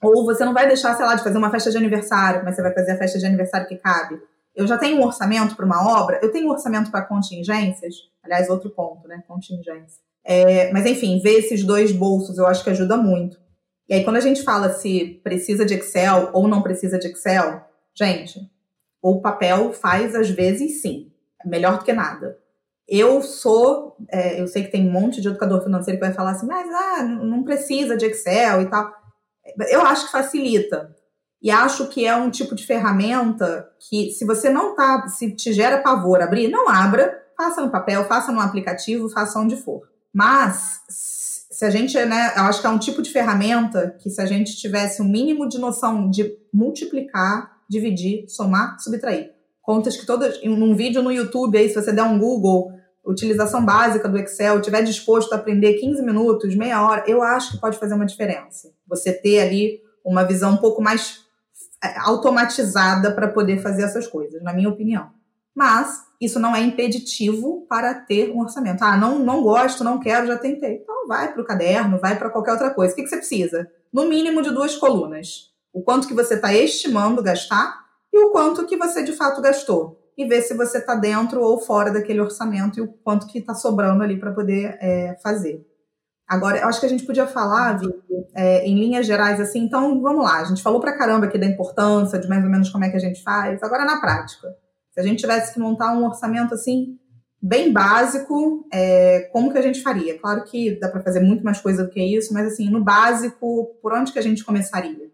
Ou 0.01 0.25
você 0.25 0.45
não 0.45 0.55
vai 0.55 0.69
deixar, 0.69 0.95
sei 0.95 1.05
lá, 1.05 1.17
de 1.17 1.25
fazer 1.25 1.37
uma 1.37 1.51
festa 1.51 1.73
de 1.73 1.77
aniversário, 1.77 2.45
mas 2.45 2.55
você 2.55 2.63
vai 2.63 2.73
fazer 2.73 2.93
a 2.93 2.97
festa 2.97 3.19
de 3.19 3.27
aniversário 3.27 3.67
que 3.67 3.75
cabe. 3.75 4.23
Eu 4.55 4.69
já 4.69 4.79
tenho 4.79 5.01
um 5.01 5.05
orçamento 5.05 5.57
para 5.57 5.67
uma 5.67 6.01
obra, 6.01 6.21
eu 6.23 6.31
tenho 6.31 6.47
um 6.47 6.53
orçamento 6.53 6.93
para 6.93 7.03
contingências. 7.03 7.97
Aliás, 8.23 8.49
outro 8.49 8.71
ponto, 8.71 9.09
né? 9.09 9.25
Contingência. 9.27 10.01
É, 10.25 10.73
mas 10.73 10.87
enfim, 10.87 11.19
ver 11.21 11.41
esses 11.41 11.65
dois 11.65 11.91
bolsos 11.91 12.39
eu 12.39 12.47
acho 12.47 12.63
que 12.63 12.71
ajuda 12.71 12.97
muito. 12.97 13.37
E 13.89 13.95
aí, 13.95 14.05
quando 14.05 14.19
a 14.19 14.21
gente 14.21 14.45
fala 14.45 14.73
se 14.75 15.21
precisa 15.25 15.65
de 15.65 15.75
Excel 15.75 16.31
ou 16.33 16.47
não 16.47 16.63
precisa 16.63 17.01
de 17.01 17.09
Excel, 17.09 17.65
gente, 17.97 18.49
o 19.03 19.21
papel 19.21 19.73
faz 19.73 20.15
às 20.15 20.31
vezes 20.31 20.83
sim. 20.83 21.11
Melhor 21.45 21.79
do 21.79 21.85
que 21.85 21.93
nada. 21.93 22.39
Eu 22.89 23.23
sou, 23.23 23.97
é, 24.11 24.41
eu 24.41 24.47
sei 24.47 24.65
que 24.65 24.73
tem 24.73 24.89
um 24.89 24.93
monte 24.93 25.21
de 25.21 25.29
educador 25.29 25.63
financeiro 25.63 26.01
que 26.01 26.07
vai 26.07 26.15
falar 26.15 26.33
assim, 26.33 26.47
mas 26.47 26.67
ah, 26.73 27.03
não 27.03 27.43
precisa 27.45 27.97
de 27.97 28.07
Excel 28.07 28.63
e 28.63 28.67
tal. 28.67 28.91
Eu 29.71 29.83
acho 29.83 30.07
que 30.07 30.13
facilita. 30.13 30.97
E 31.41 31.51
acho 31.51 31.87
que 31.89 32.07
é 32.07 32.17
um 32.17 32.31
tipo 32.31 32.55
de 32.55 32.67
ferramenta 32.67 33.71
que, 33.79 34.11
se 34.11 34.25
você 34.25 34.51
não 34.51 34.75
tá, 34.75 35.07
se 35.07 35.31
te 35.37 35.53
gera 35.53 35.79
pavor 35.79 36.21
abrir, 36.21 36.49
não 36.49 36.69
abra, 36.69 37.23
faça 37.37 37.61
no 37.61 37.71
papel, 37.71 38.05
faça 38.07 38.33
no 38.33 38.41
aplicativo, 38.41 39.09
faça 39.09 39.39
onde 39.39 39.57
for. 39.57 39.83
Mas, 40.13 40.81
se 40.89 41.65
a 41.65 41.71
gente, 41.71 41.97
né, 42.05 42.33
eu 42.37 42.43
acho 42.45 42.61
que 42.61 42.67
é 42.67 42.71
um 42.71 42.79
tipo 42.79 43.03
de 43.03 43.11
ferramenta 43.11 43.95
que, 44.01 44.11
se 44.11 44.21
a 44.21 44.27
gente 44.27 44.57
tivesse 44.57 45.01
um 45.01 45.09
mínimo 45.09 45.49
de 45.49 45.59
noção 45.59 46.11
de 46.11 46.37
multiplicar, 46.53 47.58
dividir, 47.69 48.29
somar, 48.29 48.79
subtrair. 48.81 49.33
Contas 49.63 49.97
que 49.97 50.07
todas, 50.07 50.43
num 50.43 50.75
vídeo 50.75 51.03
no 51.03 51.13
YouTube 51.13 51.59
aí, 51.59 51.69
se 51.69 51.75
você 51.75 51.93
der 51.93 52.03
um 52.03 52.19
Google, 52.19 52.73
utilização 53.05 53.65
básica 53.65 54.09
do 54.09 54.19
Excel, 54.19 54.61
tiver 54.61 54.83
disposto 54.83 55.33
a 55.33 55.37
aprender 55.37 55.75
15 55.75 56.03
minutos, 56.03 56.55
meia 56.55 56.83
hora, 56.83 57.05
eu 57.07 57.23
acho 57.23 57.53
que 57.53 57.61
pode 57.61 57.79
fazer 57.79 57.95
uma 57.95 58.07
diferença. 58.07 58.73
Você 58.87 59.13
ter 59.13 59.41
ali 59.41 59.81
uma 60.05 60.25
visão 60.25 60.53
um 60.53 60.57
pouco 60.57 60.83
mais 60.83 61.25
é, 61.83 61.99
automatizada 62.01 63.13
para 63.13 63.29
poder 63.29 63.61
fazer 63.61 63.83
essas 63.83 64.07
coisas, 64.07 64.43
na 64.43 64.53
minha 64.53 64.69
opinião. 64.69 65.11
Mas 65.55 66.03
isso 66.21 66.39
não 66.39 66.55
é 66.55 66.61
impeditivo 66.61 67.67
para 67.69 67.95
ter 67.95 68.31
um 68.31 68.41
orçamento. 68.41 68.83
Ah, 68.83 68.97
não, 68.97 69.19
não 69.19 69.43
gosto, 69.43 69.85
não 69.85 69.99
quero, 69.99 70.27
já 70.27 70.37
tentei. 70.39 70.77
Então 70.77 71.07
vai 71.07 71.33
para 71.33 71.43
o 71.43 71.45
caderno, 71.45 71.99
vai 71.99 72.19
para 72.19 72.31
qualquer 72.31 72.53
outra 72.53 72.71
coisa. 72.71 72.93
O 72.93 72.97
que, 72.97 73.03
que 73.03 73.09
você 73.09 73.17
precisa? 73.17 73.71
No 73.93 74.09
mínimo 74.09 74.43
de 74.43 74.51
duas 74.51 74.77
colunas. 74.77 75.53
O 75.79 75.83
quanto 75.83 76.09
que 76.09 76.15
você 76.15 76.35
está 76.35 76.53
estimando 76.53 77.23
gastar 77.23 77.85
e 78.13 78.19
o 78.19 78.33
quanto 78.33 78.67
que 78.67 78.77
você 78.77 79.01
de 79.01 79.13
fato 79.13 79.41
gastou. 79.41 79.97
E 80.17 80.27
ver 80.27 80.43
se 80.43 80.53
você 80.53 80.79
está 80.79 80.97
dentro 80.97 81.41
ou 81.41 81.61
fora 81.61 81.93
daquele 81.93 82.21
orçamento 82.21 82.81
e 82.81 82.83
o 82.83 82.89
quanto 82.89 83.29
que 83.29 83.39
está 83.39 83.55
sobrando 83.55 84.03
ali 84.03 84.19
para 84.19 84.33
poder 84.33 84.77
é, 84.81 85.17
fazer. 85.23 85.65
Agora, 86.27 86.59
eu 86.59 86.67
acho 86.67 86.81
que 86.81 86.87
a 86.87 86.89
gente 86.89 87.07
podia 87.07 87.29
falar, 87.29 87.79
Vivi, 87.79 87.95
é, 88.35 88.67
em 88.67 88.75
linhas 88.75 89.07
gerais, 89.07 89.41
assim, 89.41 89.61
então 89.61 90.03
vamos 90.03 90.25
lá. 90.25 90.41
A 90.41 90.45
gente 90.47 90.65
falou 90.65 90.81
pra 90.81 90.99
caramba 90.99 91.27
aqui 91.27 91.39
da 91.39 91.47
importância, 91.47 92.19
de 92.19 92.29
mais 92.29 92.43
ou 92.43 92.51
menos 92.51 92.71
como 92.71 92.85
é 92.85 92.91
que 92.91 92.97
a 92.97 93.01
gente 93.01 93.23
faz. 93.23 93.63
Agora, 93.63 93.85
na 93.85 94.01
prática, 94.01 94.49
se 94.91 94.99
a 94.99 95.05
gente 95.05 95.21
tivesse 95.21 95.55
que 95.55 95.61
montar 95.61 95.97
um 95.97 96.05
orçamento 96.05 96.55
assim, 96.55 96.99
bem 97.41 97.73
básico, 97.73 98.67
é, 98.73 99.29
como 99.33 99.53
que 99.53 99.59
a 99.59 99.63
gente 99.63 99.81
faria? 99.81 100.19
Claro 100.19 100.43
que 100.43 100.77
dá 100.81 100.89
para 100.89 101.05
fazer 101.05 101.21
muito 101.21 101.45
mais 101.45 101.61
coisa 101.61 101.85
do 101.85 101.91
que 101.91 102.03
isso, 102.03 102.35
mas 102.35 102.49
assim, 102.49 102.69
no 102.69 102.83
básico, 102.83 103.79
por 103.81 103.93
onde 103.93 104.11
que 104.11 104.19
a 104.19 104.23
gente 104.23 104.45
começaria? 104.45 105.09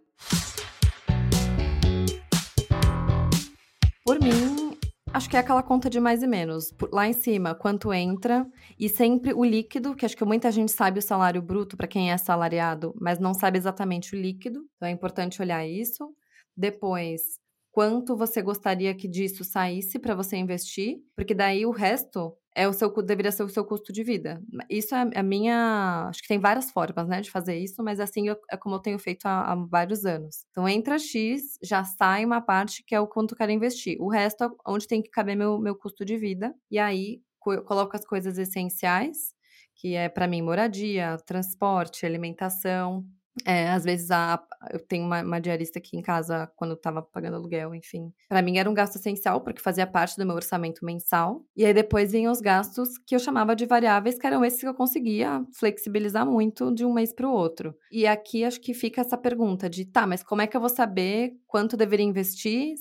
Por 4.15 4.21
mim, 4.23 4.79
Acho 5.13 5.29
que 5.29 5.37
é 5.37 5.41
aquela 5.41 5.63
conta 5.63 5.91
de 5.91 5.99
mais 5.99 6.23
e 6.23 6.27
menos. 6.27 6.73
Lá 6.93 7.09
em 7.09 7.13
cima, 7.13 7.55
quanto 7.55 7.93
entra 7.93 8.47
e 8.79 8.89
sempre 8.89 9.33
o 9.33 9.45
líquido, 9.45 9.95
que 9.95 10.05
acho 10.05 10.17
que 10.17 10.25
muita 10.25 10.51
gente 10.51 10.73
sabe 10.73 10.99
o 10.99 11.03
salário 11.03 11.41
bruto 11.41 11.77
para 11.77 11.87
quem 11.87 12.11
é 12.11 12.15
assalariado, 12.15 12.95
mas 13.01 13.21
não 13.21 13.33
sabe 13.33 13.59
exatamente 13.59 14.15
o 14.15 14.21
líquido. 14.21 14.65
Então 14.77 14.89
é 14.89 14.91
importante 14.93 15.41
olhar 15.41 15.65
isso. 15.67 16.13
Depois, 16.57 17.41
quanto 17.75 18.17
você 18.17 18.41
gostaria 18.41 18.95
que 18.95 19.09
disso 19.09 19.43
saísse 19.43 19.99
para 19.99 20.15
você 20.15 20.37
investir, 20.37 20.99
porque 21.17 21.35
daí 21.35 21.67
o 21.67 21.73
resto 21.73 22.33
é 22.55 22.69
o 22.69 22.73
seu 22.73 22.89
deveria 23.03 23.33
ser 23.33 23.43
o 23.43 23.49
seu 23.49 23.65
custo 23.65 23.93
de 23.93 24.05
vida. 24.05 24.41
Isso 24.71 24.95
é 24.95 25.11
a 25.13 25.23
minha, 25.25 26.07
acho 26.09 26.23
que 26.23 26.29
tem 26.29 26.39
várias 26.39 26.71
formas, 26.71 27.09
né, 27.09 27.21
de 27.21 27.33
fazer 27.33 27.59
isso, 27.59 27.83
mas 27.83 27.99
assim 27.99 28.29
eu, 28.29 28.37
é 28.49 28.57
como 28.57 28.77
eu 28.77 28.79
tenho 28.79 28.97
feito 28.97 29.27
há, 29.27 29.53
há, 29.53 29.57
vários 29.57 30.05
anos. 30.07 30.45
Então 30.53 30.69
entra 30.69 31.01
X, 31.01 31.59
já 31.61 31.83
sai 31.83 32.25
uma 32.25 32.41
parte 32.41 32.85
que 32.87 32.95
é 32.95 33.01
o 33.01 33.09
quanto 33.09 33.33
eu 33.33 33.39
quero 33.39 33.51
investir. 33.51 34.01
O 34.01 34.09
resto 34.09 34.45
é 34.45 34.49
onde 34.69 34.87
tem 34.87 35.03
que 35.03 35.11
caber 35.11 35.37
meu, 35.37 35.59
meu 35.59 35.75
custo 35.75 36.05
de 36.05 36.17
vida. 36.17 36.55
E 36.71 36.79
aí 36.79 37.21
coloco 37.41 37.97
as 37.97 38.07
coisas 38.07 38.39
essenciais, 38.39 39.35
que 39.75 39.97
é 39.97 40.09
para 40.09 40.29
mim 40.29 40.43
moradia, 40.43 41.17
transporte, 41.27 42.07
alimentação, 42.07 43.05
é, 43.45 43.71
às 43.71 43.85
vezes 43.85 44.11
a, 44.11 44.41
eu 44.71 44.79
tenho 44.79 45.05
uma, 45.05 45.23
uma, 45.23 45.41
diarista 45.41 45.79
aqui 45.79 45.97
em 45.97 46.03
casa 46.03 46.51
quando 46.57 46.73
eu 46.73 46.77
tava 46.77 47.03
pagando 47.03 47.37
aluguel, 47.37 47.75
enfim. 47.75 48.13
Para 48.29 48.41
mim 48.41 48.59
era 48.59 48.71
um 48.71 48.75
gasto 48.75 48.97
essencial, 48.97 49.41
porque 49.41 49.61
fazia 49.61 49.87
parte 49.87 50.17
do 50.17 50.25
meu 50.25 50.37
orçamento 50.37 50.85
mensal. 50.85 51.45
E 51.57 51.65
aí 51.65 51.75
depois 51.75 52.13
vinham 52.13 52.31
os 52.31 52.41
gastos 52.41 52.97
que 52.99 53.15
eu 53.15 53.19
chamava 53.19 53.57
de 53.57 53.67
variáveis, 53.67 54.19
que 54.19 54.27
eram 54.27 54.45
esses 54.45 54.61
que 54.61 54.69
eu 54.69 54.75
conseguia 54.75 55.45
flexibilizar 55.53 56.25
muito 56.25 56.73
de 56.73 56.85
um 56.85 56.93
mês 56.93 57.13
para 57.13 57.29
o 57.29 57.33
outro. 57.33 57.75
E 57.91 58.07
aqui 58.07 58.45
acho 58.45 58.61
que 58.61 58.73
fica 58.73 59.01
essa 59.01 59.19
pergunta 59.19 59.69
de, 59.69 59.85
tá, 59.85 60.07
mas 60.07 60.23
como 60.23 60.43
é 60.43 60.47
que 60.47 60.57
eu 60.57 60.61
vou 60.61 60.71
saber 60.71 61.35
quanto 61.47 61.77
deveria 61.77 62.07
investir? 62.07 62.75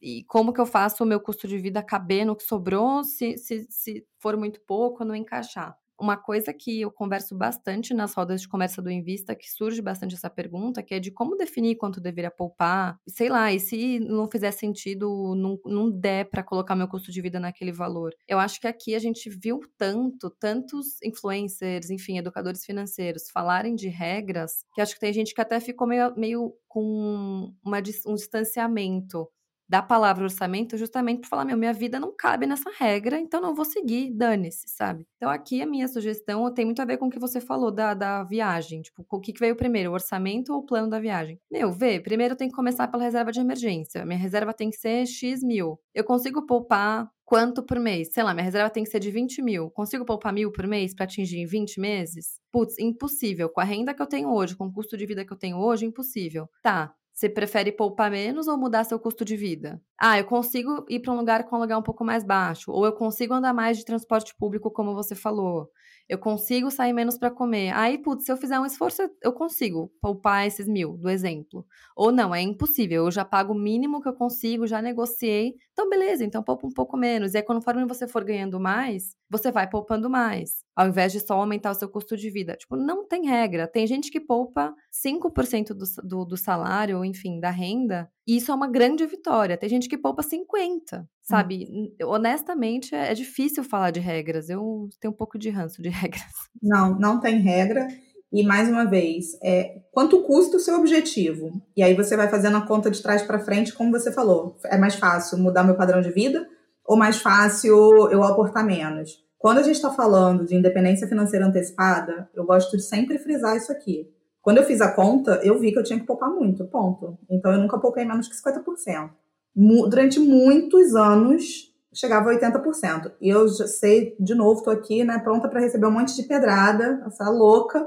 E 0.00 0.22
como 0.24 0.52
que 0.52 0.60
eu 0.60 0.66
faço 0.66 1.02
o 1.02 1.06
meu 1.06 1.20
custo 1.20 1.48
de 1.48 1.58
vida 1.58 1.82
caber 1.82 2.24
no 2.24 2.36
que 2.36 2.44
sobrou, 2.44 3.02
se, 3.02 3.36
se, 3.36 3.66
se 3.68 4.06
for 4.18 4.36
muito 4.36 4.60
pouco, 4.60 5.04
não 5.04 5.14
encaixar? 5.14 5.76
Uma 6.00 6.16
coisa 6.16 6.52
que 6.52 6.80
eu 6.80 6.90
converso 6.90 7.36
bastante 7.36 7.92
nas 7.92 8.14
rodas 8.14 8.40
de 8.40 8.48
conversa 8.48 8.80
do 8.80 8.90
Invista, 8.90 9.34
que 9.34 9.50
surge 9.50 9.82
bastante 9.82 10.14
essa 10.14 10.30
pergunta, 10.30 10.82
que 10.82 10.94
é 10.94 11.00
de 11.00 11.10
como 11.10 11.36
definir 11.36 11.76
quanto 11.76 12.00
deveria 12.00 12.30
poupar, 12.30 12.98
sei 13.08 13.28
lá, 13.28 13.52
e 13.52 13.58
se 13.58 13.98
não 14.00 14.28
fizer 14.28 14.52
sentido, 14.52 15.34
não, 15.34 15.58
não 15.64 15.90
der 15.90 16.28
para 16.30 16.42
colocar 16.42 16.76
meu 16.76 16.88
custo 16.88 17.10
de 17.10 17.20
vida 17.20 17.40
naquele 17.40 17.72
valor. 17.72 18.12
Eu 18.26 18.38
acho 18.38 18.60
que 18.60 18.66
aqui 18.66 18.94
a 18.94 18.98
gente 18.98 19.28
viu 19.28 19.60
tanto, 19.76 20.30
tantos 20.38 21.00
influencers, 21.02 21.90
enfim, 21.90 22.18
educadores 22.18 22.64
financeiros 22.64 23.30
falarem 23.30 23.74
de 23.74 23.88
regras, 23.88 24.64
que 24.74 24.80
acho 24.80 24.94
que 24.94 25.00
tem 25.00 25.12
gente 25.12 25.34
que 25.34 25.40
até 25.40 25.60
ficou 25.60 25.86
meio, 25.86 26.14
meio 26.16 26.54
com 26.68 27.52
uma, 27.64 27.78
um 28.06 28.14
distanciamento 28.14 29.28
da 29.68 29.82
palavra 29.82 30.24
orçamento 30.24 30.76
justamente 30.76 31.20
por 31.20 31.28
falar, 31.28 31.44
meu, 31.44 31.56
minha 31.56 31.72
vida 31.72 32.00
não 32.00 32.14
cabe 32.16 32.46
nessa 32.46 32.70
regra, 32.78 33.18
então 33.20 33.40
não 33.40 33.54
vou 33.54 33.64
seguir, 33.64 34.10
dane-se, 34.10 34.68
sabe? 34.68 35.06
Então 35.16 35.30
aqui 35.30 35.60
a 35.60 35.66
minha 35.66 35.86
sugestão 35.86 36.52
tem 36.52 36.64
muito 36.64 36.80
a 36.80 36.84
ver 36.84 36.96
com 36.96 37.06
o 37.06 37.10
que 37.10 37.18
você 37.18 37.40
falou 37.40 37.70
da, 37.70 37.94
da 37.94 38.24
viagem, 38.24 38.80
tipo, 38.80 39.04
o 39.08 39.20
que, 39.20 39.32
veio 39.38 39.56
primeiro, 39.56 39.90
o 39.90 39.94
orçamento 39.94 40.52
ou 40.52 40.60
o 40.60 40.66
plano 40.66 40.88
da 40.88 40.98
viagem? 40.98 41.38
Meu, 41.50 41.70
vê, 41.70 42.00
primeiro 42.00 42.36
tem 42.36 42.48
que 42.48 42.54
começar 42.54 42.88
pela 42.88 43.02
reserva 43.02 43.30
de 43.30 43.40
emergência, 43.40 44.06
minha 44.06 44.18
reserva 44.18 44.54
tem 44.54 44.70
que 44.70 44.76
ser 44.76 45.06
X 45.06 45.42
mil, 45.42 45.78
eu 45.94 46.04
consigo 46.04 46.46
poupar 46.46 47.10
quanto 47.28 47.62
por 47.62 47.78
mês? 47.78 48.08
Sei 48.10 48.22
lá, 48.22 48.32
minha 48.32 48.44
reserva 48.44 48.70
tem 48.70 48.82
que 48.82 48.90
ser 48.90 48.98
de 48.98 49.10
20 49.10 49.42
mil. 49.42 49.70
Consigo 49.70 50.02
poupar 50.02 50.32
mil 50.32 50.50
por 50.50 50.66
mês 50.66 50.94
para 50.94 51.04
atingir 51.04 51.38
em 51.38 51.44
20 51.44 51.78
meses? 51.78 52.40
Putz, 52.50 52.78
impossível. 52.78 53.50
Com 53.50 53.60
a 53.60 53.64
renda 53.64 53.92
que 53.92 54.00
eu 54.00 54.06
tenho 54.06 54.32
hoje, 54.32 54.56
com 54.56 54.66
o 54.66 54.72
custo 54.72 54.96
de 54.96 55.04
vida 55.04 55.26
que 55.26 55.32
eu 55.32 55.36
tenho 55.36 55.58
hoje, 55.58 55.84
impossível. 55.84 56.48
Tá, 56.62 56.94
Você 57.18 57.28
prefere 57.28 57.72
poupar 57.72 58.12
menos 58.12 58.46
ou 58.46 58.56
mudar 58.56 58.84
seu 58.84 58.96
custo 58.96 59.24
de 59.24 59.36
vida? 59.36 59.82
Ah, 60.00 60.20
eu 60.20 60.24
consigo 60.24 60.86
ir 60.88 61.00
para 61.00 61.12
um 61.12 61.16
lugar 61.16 61.42
com 61.48 61.56
aluguel 61.56 61.78
um 61.78 61.82
pouco 61.82 62.04
mais 62.04 62.22
baixo, 62.22 62.70
ou 62.70 62.86
eu 62.86 62.92
consigo 62.92 63.34
andar 63.34 63.52
mais 63.52 63.76
de 63.76 63.84
transporte 63.84 64.32
público, 64.36 64.70
como 64.70 64.94
você 64.94 65.16
falou 65.16 65.68
eu 66.08 66.18
consigo 66.18 66.70
sair 66.70 66.92
menos 66.92 67.18
para 67.18 67.30
comer. 67.30 67.70
Aí, 67.74 67.98
putz, 67.98 68.24
se 68.24 68.32
eu 68.32 68.36
fizer 68.36 68.58
um 68.58 68.64
esforço, 68.64 69.02
eu 69.22 69.32
consigo 69.32 69.92
poupar 70.00 70.46
esses 70.46 70.66
mil, 70.66 70.96
do 70.96 71.10
exemplo. 71.10 71.66
Ou 71.94 72.10
não, 72.10 72.34
é 72.34 72.40
impossível, 72.40 73.04
eu 73.04 73.10
já 73.10 73.24
pago 73.24 73.52
o 73.52 73.58
mínimo 73.58 74.00
que 74.00 74.08
eu 74.08 74.14
consigo, 74.14 74.66
já 74.66 74.80
negociei. 74.80 75.54
Então, 75.72 75.88
beleza, 75.88 76.24
então 76.24 76.42
poupa 76.42 76.66
um 76.66 76.72
pouco 76.72 76.96
menos. 76.96 77.34
E 77.34 77.36
aí, 77.36 77.42
conforme 77.42 77.84
você 77.84 78.08
for 78.08 78.24
ganhando 78.24 78.58
mais, 78.58 79.14
você 79.28 79.52
vai 79.52 79.68
poupando 79.68 80.08
mais, 80.08 80.64
ao 80.74 80.88
invés 80.88 81.12
de 81.12 81.20
só 81.20 81.34
aumentar 81.34 81.72
o 81.72 81.74
seu 81.74 81.88
custo 81.88 82.16
de 82.16 82.30
vida. 82.30 82.56
Tipo, 82.56 82.76
não 82.76 83.06
tem 83.06 83.26
regra. 83.26 83.68
Tem 83.68 83.86
gente 83.86 84.10
que 84.10 84.20
poupa 84.20 84.74
5% 84.90 85.74
do, 85.74 85.84
do, 86.02 86.24
do 86.24 86.36
salário, 86.36 87.04
enfim, 87.04 87.38
da 87.38 87.50
renda, 87.50 88.10
e 88.28 88.36
isso 88.36 88.52
é 88.52 88.54
uma 88.54 88.68
grande 88.68 89.06
vitória. 89.06 89.56
Tem 89.56 89.70
gente 89.70 89.88
que 89.88 89.96
poupa 89.96 90.22
50%, 90.22 91.02
sabe? 91.22 91.66
Hum. 91.70 91.90
Honestamente, 92.04 92.94
é, 92.94 93.10
é 93.10 93.14
difícil 93.14 93.64
falar 93.64 93.90
de 93.90 94.00
regras. 94.00 94.50
Eu 94.50 94.90
tenho 95.00 95.14
um 95.14 95.16
pouco 95.16 95.38
de 95.38 95.48
ranço 95.48 95.80
de 95.80 95.88
regras. 95.90 96.22
Não, 96.62 96.98
não 96.98 97.18
tem 97.18 97.38
regra. 97.38 97.88
E 98.30 98.44
mais 98.44 98.68
uma 98.68 98.84
vez, 98.84 99.38
é, 99.42 99.80
quanto 99.90 100.22
custa 100.24 100.58
o 100.58 100.60
seu 100.60 100.76
objetivo? 100.76 101.62
E 101.74 101.82
aí 101.82 101.94
você 101.94 102.14
vai 102.14 102.28
fazendo 102.28 102.58
a 102.58 102.66
conta 102.66 102.90
de 102.90 103.02
trás 103.02 103.22
para 103.22 103.38
frente, 103.38 103.72
como 103.72 103.90
você 103.90 104.12
falou. 104.12 104.58
É 104.66 104.76
mais 104.76 104.96
fácil 104.96 105.38
mudar 105.38 105.64
meu 105.64 105.76
padrão 105.76 106.02
de 106.02 106.10
vida 106.10 106.46
ou 106.84 106.98
mais 106.98 107.16
fácil 107.16 108.10
eu 108.10 108.22
aportar 108.22 108.62
menos? 108.62 109.24
Quando 109.38 109.58
a 109.58 109.62
gente 109.62 109.76
está 109.76 109.90
falando 109.90 110.44
de 110.44 110.54
independência 110.54 111.08
financeira 111.08 111.46
antecipada, 111.46 112.28
eu 112.34 112.44
gosto 112.44 112.76
de 112.76 112.82
sempre 112.82 113.18
frisar 113.18 113.56
isso 113.56 113.72
aqui. 113.72 114.06
Quando 114.48 114.56
eu 114.56 114.64
fiz 114.64 114.80
a 114.80 114.90
conta, 114.90 115.42
eu 115.44 115.58
vi 115.58 115.72
que 115.72 115.78
eu 115.78 115.84
tinha 115.84 116.00
que 116.00 116.06
poupar 116.06 116.30
muito, 116.30 116.64
ponto. 116.64 117.18
Então 117.28 117.52
eu 117.52 117.58
nunca 117.58 117.78
poupei 117.78 118.06
menos 118.06 118.28
que 118.28 118.34
50%. 118.34 119.10
Durante 119.54 120.18
muitos 120.18 120.94
anos, 120.94 121.70
chegava 121.92 122.30
a 122.30 122.34
80%. 122.34 123.12
E 123.20 123.28
eu 123.28 123.46
sei, 123.46 124.16
de 124.18 124.34
novo, 124.34 124.60
estou 124.60 124.72
aqui, 124.72 125.04
né, 125.04 125.18
pronta 125.18 125.50
para 125.50 125.60
receber 125.60 125.86
um 125.86 125.90
monte 125.90 126.16
de 126.16 126.22
pedrada, 126.22 127.04
essa 127.06 127.28
louca, 127.28 127.86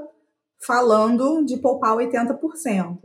falando 0.64 1.44
de 1.44 1.56
poupar 1.56 1.96
80%. 1.96 2.96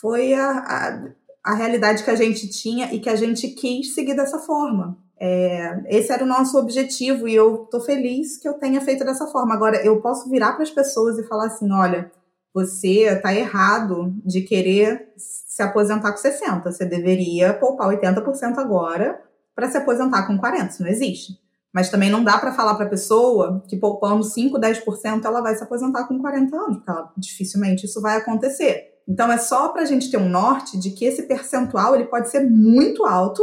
Foi 0.00 0.34
a, 0.34 0.50
a, 0.50 1.04
a 1.42 1.54
realidade 1.56 2.04
que 2.04 2.10
a 2.10 2.14
gente 2.14 2.48
tinha 2.50 2.94
e 2.94 3.00
que 3.00 3.10
a 3.10 3.16
gente 3.16 3.48
quis 3.48 3.96
seguir 3.96 4.14
dessa 4.14 4.38
forma. 4.38 4.96
É, 5.18 5.82
esse 5.88 6.12
era 6.12 6.22
o 6.22 6.28
nosso 6.28 6.56
objetivo 6.56 7.26
e 7.26 7.34
eu 7.34 7.66
tô 7.68 7.80
feliz 7.80 8.38
que 8.38 8.48
eu 8.48 8.54
tenha 8.54 8.80
feito 8.80 9.04
dessa 9.04 9.26
forma. 9.26 9.54
Agora, 9.54 9.84
eu 9.84 10.00
posso 10.00 10.30
virar 10.30 10.52
para 10.52 10.62
as 10.62 10.70
pessoas 10.70 11.18
e 11.18 11.26
falar 11.26 11.46
assim: 11.46 11.68
olha, 11.72 12.08
você 12.54 13.04
está 13.04 13.34
errado 13.34 14.14
de 14.24 14.42
querer 14.42 15.12
se 15.16 15.62
aposentar 15.62 16.12
com 16.12 16.18
60. 16.18 16.70
Você 16.70 16.84
deveria 16.84 17.54
poupar 17.54 17.88
80% 17.88 18.58
agora 18.58 19.20
para 19.54 19.70
se 19.70 19.76
aposentar 19.76 20.26
com 20.26 20.38
40. 20.38 20.66
Isso 20.66 20.82
não 20.82 20.90
existe. 20.90 21.40
Mas 21.72 21.88
também 21.88 22.10
não 22.10 22.22
dá 22.22 22.38
para 22.38 22.52
falar 22.52 22.74
para 22.74 22.84
a 22.84 22.90
pessoa 22.90 23.64
que 23.66 23.76
poupando 23.76 24.22
5, 24.22 24.58
10% 24.58 25.24
ela 25.24 25.40
vai 25.40 25.54
se 25.54 25.62
aposentar 25.62 26.06
com 26.06 26.20
40 26.20 26.54
anos, 26.54 26.76
porque 26.76 26.90
ela, 26.90 27.10
dificilmente 27.16 27.86
isso 27.86 28.00
vai 28.02 28.18
acontecer. 28.18 28.92
Então 29.08 29.32
é 29.32 29.38
só 29.38 29.68
para 29.68 29.82
a 29.82 29.86
gente 29.86 30.10
ter 30.10 30.18
um 30.18 30.28
norte 30.28 30.78
de 30.78 30.90
que 30.90 31.06
esse 31.06 31.22
percentual 31.22 31.94
ele 31.94 32.04
pode 32.04 32.30
ser 32.30 32.40
muito 32.48 33.06
alto 33.06 33.42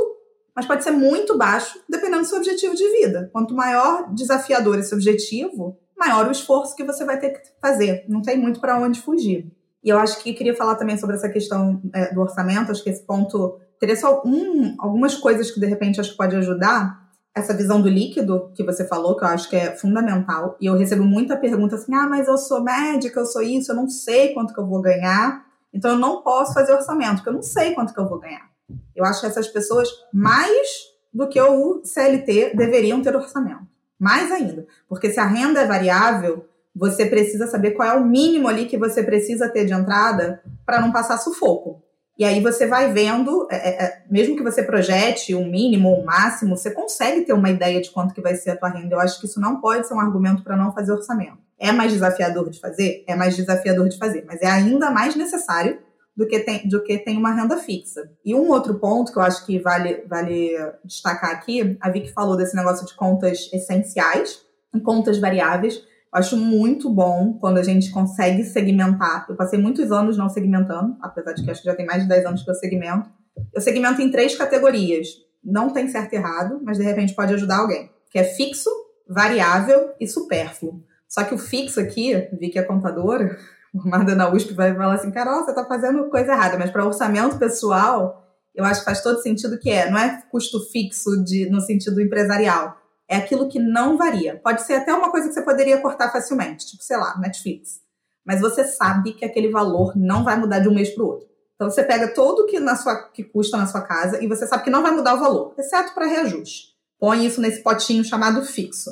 mas 0.59 0.65
pode 0.65 0.83
ser 0.83 0.91
muito 0.91 1.37
baixo, 1.37 1.79
dependendo 1.87 2.23
do 2.23 2.27
seu 2.27 2.37
objetivo 2.37 2.75
de 2.75 2.85
vida. 2.91 3.29
Quanto 3.31 3.55
maior 3.55 4.13
desafiador 4.13 4.77
esse 4.77 4.93
objetivo, 4.93 5.79
maior 5.99 6.27
o 6.27 6.31
esforço 6.31 6.75
que 6.75 6.83
você 6.83 7.03
vai 7.03 7.19
ter 7.19 7.31
que 7.31 7.41
fazer. 7.61 8.05
Não 8.07 8.21
tem 8.21 8.37
muito 8.37 8.61
para 8.61 8.79
onde 8.79 9.01
fugir. 9.01 9.51
E 9.83 9.89
eu 9.89 9.99
acho 9.99 10.21
que 10.21 10.33
queria 10.33 10.55
falar 10.55 10.75
também 10.75 10.97
sobre 10.97 11.15
essa 11.15 11.29
questão 11.29 11.81
é, 11.93 12.13
do 12.13 12.21
orçamento. 12.21 12.71
Acho 12.71 12.83
que 12.83 12.89
esse 12.89 13.03
ponto 13.05 13.59
teria 13.79 13.95
só 13.95 14.21
um, 14.25 14.75
algumas 14.79 15.15
coisas 15.15 15.51
que 15.51 15.59
de 15.59 15.65
repente 15.65 15.99
acho 15.99 16.11
que 16.11 16.17
pode 16.17 16.35
ajudar. 16.35 17.07
Essa 17.35 17.53
visão 17.53 17.79
do 17.79 17.87
líquido 17.87 18.51
que 18.55 18.63
você 18.63 18.85
falou, 18.85 19.15
que 19.15 19.23
eu 19.23 19.27
acho 19.27 19.49
que 19.49 19.55
é 19.55 19.75
fundamental. 19.75 20.57
E 20.59 20.65
eu 20.65 20.75
recebo 20.75 21.03
muita 21.03 21.37
pergunta 21.37 21.75
assim: 21.75 21.93
ah, 21.93 22.07
mas 22.09 22.27
eu 22.27 22.37
sou 22.37 22.61
médica, 22.63 23.19
eu 23.19 23.25
sou 23.25 23.41
isso, 23.41 23.71
eu 23.71 23.75
não 23.75 23.87
sei 23.87 24.33
quanto 24.33 24.53
que 24.53 24.59
eu 24.59 24.67
vou 24.67 24.81
ganhar. 24.81 25.45
Então 25.71 25.91
eu 25.91 25.97
não 25.97 26.23
posso 26.23 26.53
fazer 26.53 26.73
orçamento, 26.73 27.17
porque 27.17 27.29
eu 27.29 27.33
não 27.33 27.43
sei 27.43 27.73
quanto 27.73 27.93
que 27.93 27.99
eu 27.99 28.09
vou 28.09 28.19
ganhar. 28.19 28.49
Eu 28.95 29.05
acho 29.05 29.21
que 29.21 29.27
essas 29.27 29.47
pessoas, 29.47 29.87
mais 30.11 30.67
do 31.13 31.27
que 31.27 31.39
o 31.39 31.81
CLT, 31.83 32.55
deveriam 32.55 33.01
ter 33.01 33.15
orçamento. 33.15 33.68
Mais 33.99 34.31
ainda. 34.31 34.65
Porque 34.87 35.11
se 35.11 35.19
a 35.19 35.25
renda 35.25 35.61
é 35.61 35.67
variável, 35.67 36.45
você 36.75 37.05
precisa 37.05 37.47
saber 37.47 37.71
qual 37.71 37.89
é 37.89 37.93
o 37.95 38.05
mínimo 38.05 38.47
ali 38.47 38.65
que 38.65 38.77
você 38.77 39.03
precisa 39.03 39.49
ter 39.49 39.65
de 39.65 39.73
entrada 39.73 40.41
para 40.65 40.79
não 40.79 40.91
passar 40.91 41.17
sufoco. 41.17 41.83
E 42.17 42.25
aí 42.25 42.41
você 42.41 42.67
vai 42.67 42.91
vendo, 42.91 43.47
é, 43.49 43.55
é, 43.55 43.83
é, 43.85 44.03
mesmo 44.09 44.35
que 44.35 44.43
você 44.43 44.61
projete 44.61 45.33
um 45.33 45.49
mínimo 45.49 45.89
ou 45.89 46.01
um 46.01 46.05
máximo, 46.05 46.57
você 46.57 46.69
consegue 46.69 47.21
ter 47.21 47.31
uma 47.31 47.49
ideia 47.49 47.81
de 47.81 47.89
quanto 47.91 48.13
que 48.13 48.21
vai 48.21 48.35
ser 48.35 48.51
a 48.51 48.57
tua 48.57 48.69
renda. 48.69 48.95
Eu 48.95 48.99
acho 48.99 49.19
que 49.21 49.25
isso 49.25 49.39
não 49.39 49.61
pode 49.61 49.87
ser 49.87 49.93
um 49.93 50.01
argumento 50.01 50.43
para 50.43 50.57
não 50.57 50.73
fazer 50.73 50.91
orçamento. 50.91 51.37
É 51.57 51.71
mais 51.71 51.93
desafiador 51.93 52.49
de 52.49 52.59
fazer? 52.59 53.05
É 53.07 53.15
mais 53.15 53.37
desafiador 53.37 53.87
de 53.87 53.97
fazer, 53.97 54.25
mas 54.27 54.41
é 54.41 54.47
ainda 54.47 54.91
mais 54.91 55.15
necessário 55.15 55.79
do 56.19 56.27
que 56.27 56.37
tem, 56.41 56.67
do 56.67 56.83
que 56.83 56.97
tem 56.97 57.15
uma 57.15 57.33
renda 57.33 57.55
fixa. 57.55 58.11
E 58.25 58.35
um 58.35 58.49
outro 58.49 58.77
ponto 58.77 59.09
que 59.09 59.17
eu 59.17 59.23
acho 59.23 59.45
que 59.45 59.57
vale, 59.57 60.03
vale 60.05 60.51
destacar 60.83 61.31
aqui, 61.31 61.77
a 61.79 61.89
Vicky 61.89 62.11
falou 62.11 62.35
desse 62.35 62.57
negócio 62.57 62.85
de 62.85 62.93
contas 62.93 63.49
essenciais 63.53 64.41
e 64.75 64.81
contas 64.81 65.17
variáveis. 65.17 65.75
Eu 65.75 66.19
acho 66.19 66.35
muito 66.35 66.89
bom 66.89 67.37
quando 67.39 67.57
a 67.57 67.63
gente 67.63 67.89
consegue 67.91 68.43
segmentar. 68.43 69.27
Eu 69.29 69.37
passei 69.37 69.57
muitos 69.57 69.93
anos 69.93 70.17
não 70.17 70.27
segmentando, 70.27 70.97
apesar 71.01 71.31
de 71.31 71.41
que 71.41 71.49
acho 71.49 71.61
que 71.61 71.67
já 71.67 71.75
tem 71.75 71.85
mais 71.85 72.03
de 72.03 72.09
10 72.09 72.25
anos 72.25 72.43
que 72.43 72.51
eu 72.51 72.55
segmento. 72.55 73.09
Eu 73.53 73.61
segmento 73.61 74.01
em 74.01 74.11
três 74.11 74.35
categorias. 74.35 75.07
Não 75.41 75.69
tem 75.69 75.87
certo 75.87 76.11
e 76.11 76.17
errado, 76.17 76.59
mas 76.61 76.77
de 76.77 76.83
repente 76.83 77.15
pode 77.15 77.33
ajudar 77.33 77.59
alguém. 77.59 77.89
Que 78.11 78.19
é 78.19 78.25
fixo, 78.25 78.69
variável 79.07 79.91
e 79.97 80.05
supérfluo. 80.05 80.83
Só 81.07 81.23
que 81.23 81.33
o 81.33 81.37
fixo 81.37 81.79
aqui, 81.79 82.27
vi 82.37 82.49
que 82.49 82.59
é 82.59 82.63
contadora, 82.63 83.37
formada 83.71 84.15
na 84.15 84.31
USP 84.31 84.53
vai 84.53 84.73
falar 84.75 84.95
assim, 84.95 85.11
Carol, 85.11 85.43
você 85.43 85.51
está 85.51 85.65
fazendo 85.65 86.09
coisa 86.09 86.31
errada, 86.31 86.57
mas 86.57 86.71
para 86.71 86.85
orçamento 86.85 87.37
pessoal, 87.37 88.25
eu 88.53 88.65
acho 88.65 88.81
que 88.81 88.85
faz 88.85 89.01
todo 89.01 89.21
sentido 89.21 89.59
que 89.59 89.69
é, 89.69 89.89
não 89.89 89.97
é 89.97 90.23
custo 90.31 90.59
fixo 90.71 91.23
de, 91.23 91.49
no 91.49 91.61
sentido 91.61 92.01
empresarial, 92.01 92.77
é 93.07 93.17
aquilo 93.17 93.49
que 93.49 93.59
não 93.59 93.97
varia. 93.97 94.39
Pode 94.43 94.61
ser 94.63 94.73
até 94.75 94.93
uma 94.93 95.11
coisa 95.11 95.27
que 95.27 95.33
você 95.33 95.41
poderia 95.41 95.81
cortar 95.81 96.11
facilmente, 96.11 96.67
tipo, 96.67 96.83
sei 96.83 96.97
lá, 96.97 97.17
Netflix. 97.17 97.81
Mas 98.23 98.41
você 98.41 98.63
sabe 98.63 99.13
que 99.13 99.25
aquele 99.25 99.49
valor 99.49 99.93
não 99.95 100.23
vai 100.23 100.37
mudar 100.37 100.59
de 100.59 100.69
um 100.69 100.73
mês 100.73 100.89
para 100.89 101.03
o 101.03 101.07
outro. 101.07 101.27
Então 101.55 101.69
você 101.69 101.83
pega 101.83 102.13
todo 102.13 102.45
que 102.45 102.59
na 102.59 102.75
sua 102.75 103.09
que 103.09 103.23
custa 103.23 103.57
na 103.57 103.67
sua 103.67 103.81
casa 103.81 104.23
e 104.23 104.27
você 104.27 104.47
sabe 104.47 104.63
que 104.63 104.69
não 104.69 104.81
vai 104.81 104.91
mudar 104.91 105.15
o 105.15 105.19
valor, 105.19 105.53
exceto 105.57 105.93
para 105.93 106.05
reajuste. 106.05 106.69
Põe 106.99 107.25
isso 107.25 107.41
nesse 107.41 107.61
potinho 107.63 108.03
chamado 108.03 108.45
fixo. 108.45 108.91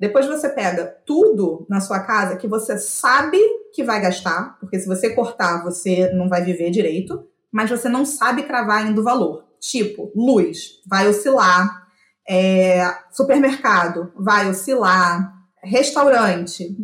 Depois 0.00 0.26
você 0.26 0.48
pega 0.48 0.86
tudo 1.04 1.66
na 1.68 1.80
sua 1.80 2.00
casa 2.00 2.36
que 2.36 2.48
você 2.48 2.78
sabe 2.78 3.38
que 3.72 3.84
vai 3.84 4.00
gastar, 4.00 4.58
porque 4.58 4.78
se 4.78 4.86
você 4.86 5.10
cortar, 5.10 5.62
você 5.62 6.10
não 6.12 6.28
vai 6.28 6.42
viver 6.42 6.70
direito, 6.70 7.26
mas 7.50 7.70
você 7.70 7.88
não 7.88 8.04
sabe 8.04 8.42
cravar 8.42 8.84
ainda 8.84 9.00
o 9.00 9.04
valor. 9.04 9.44
Tipo, 9.60 10.12
luz, 10.14 10.80
vai 10.86 11.08
oscilar. 11.08 11.86
É, 12.28 12.82
supermercado, 13.10 14.12
vai 14.16 14.48
oscilar. 14.48 15.34
Restaurante, 15.62 16.76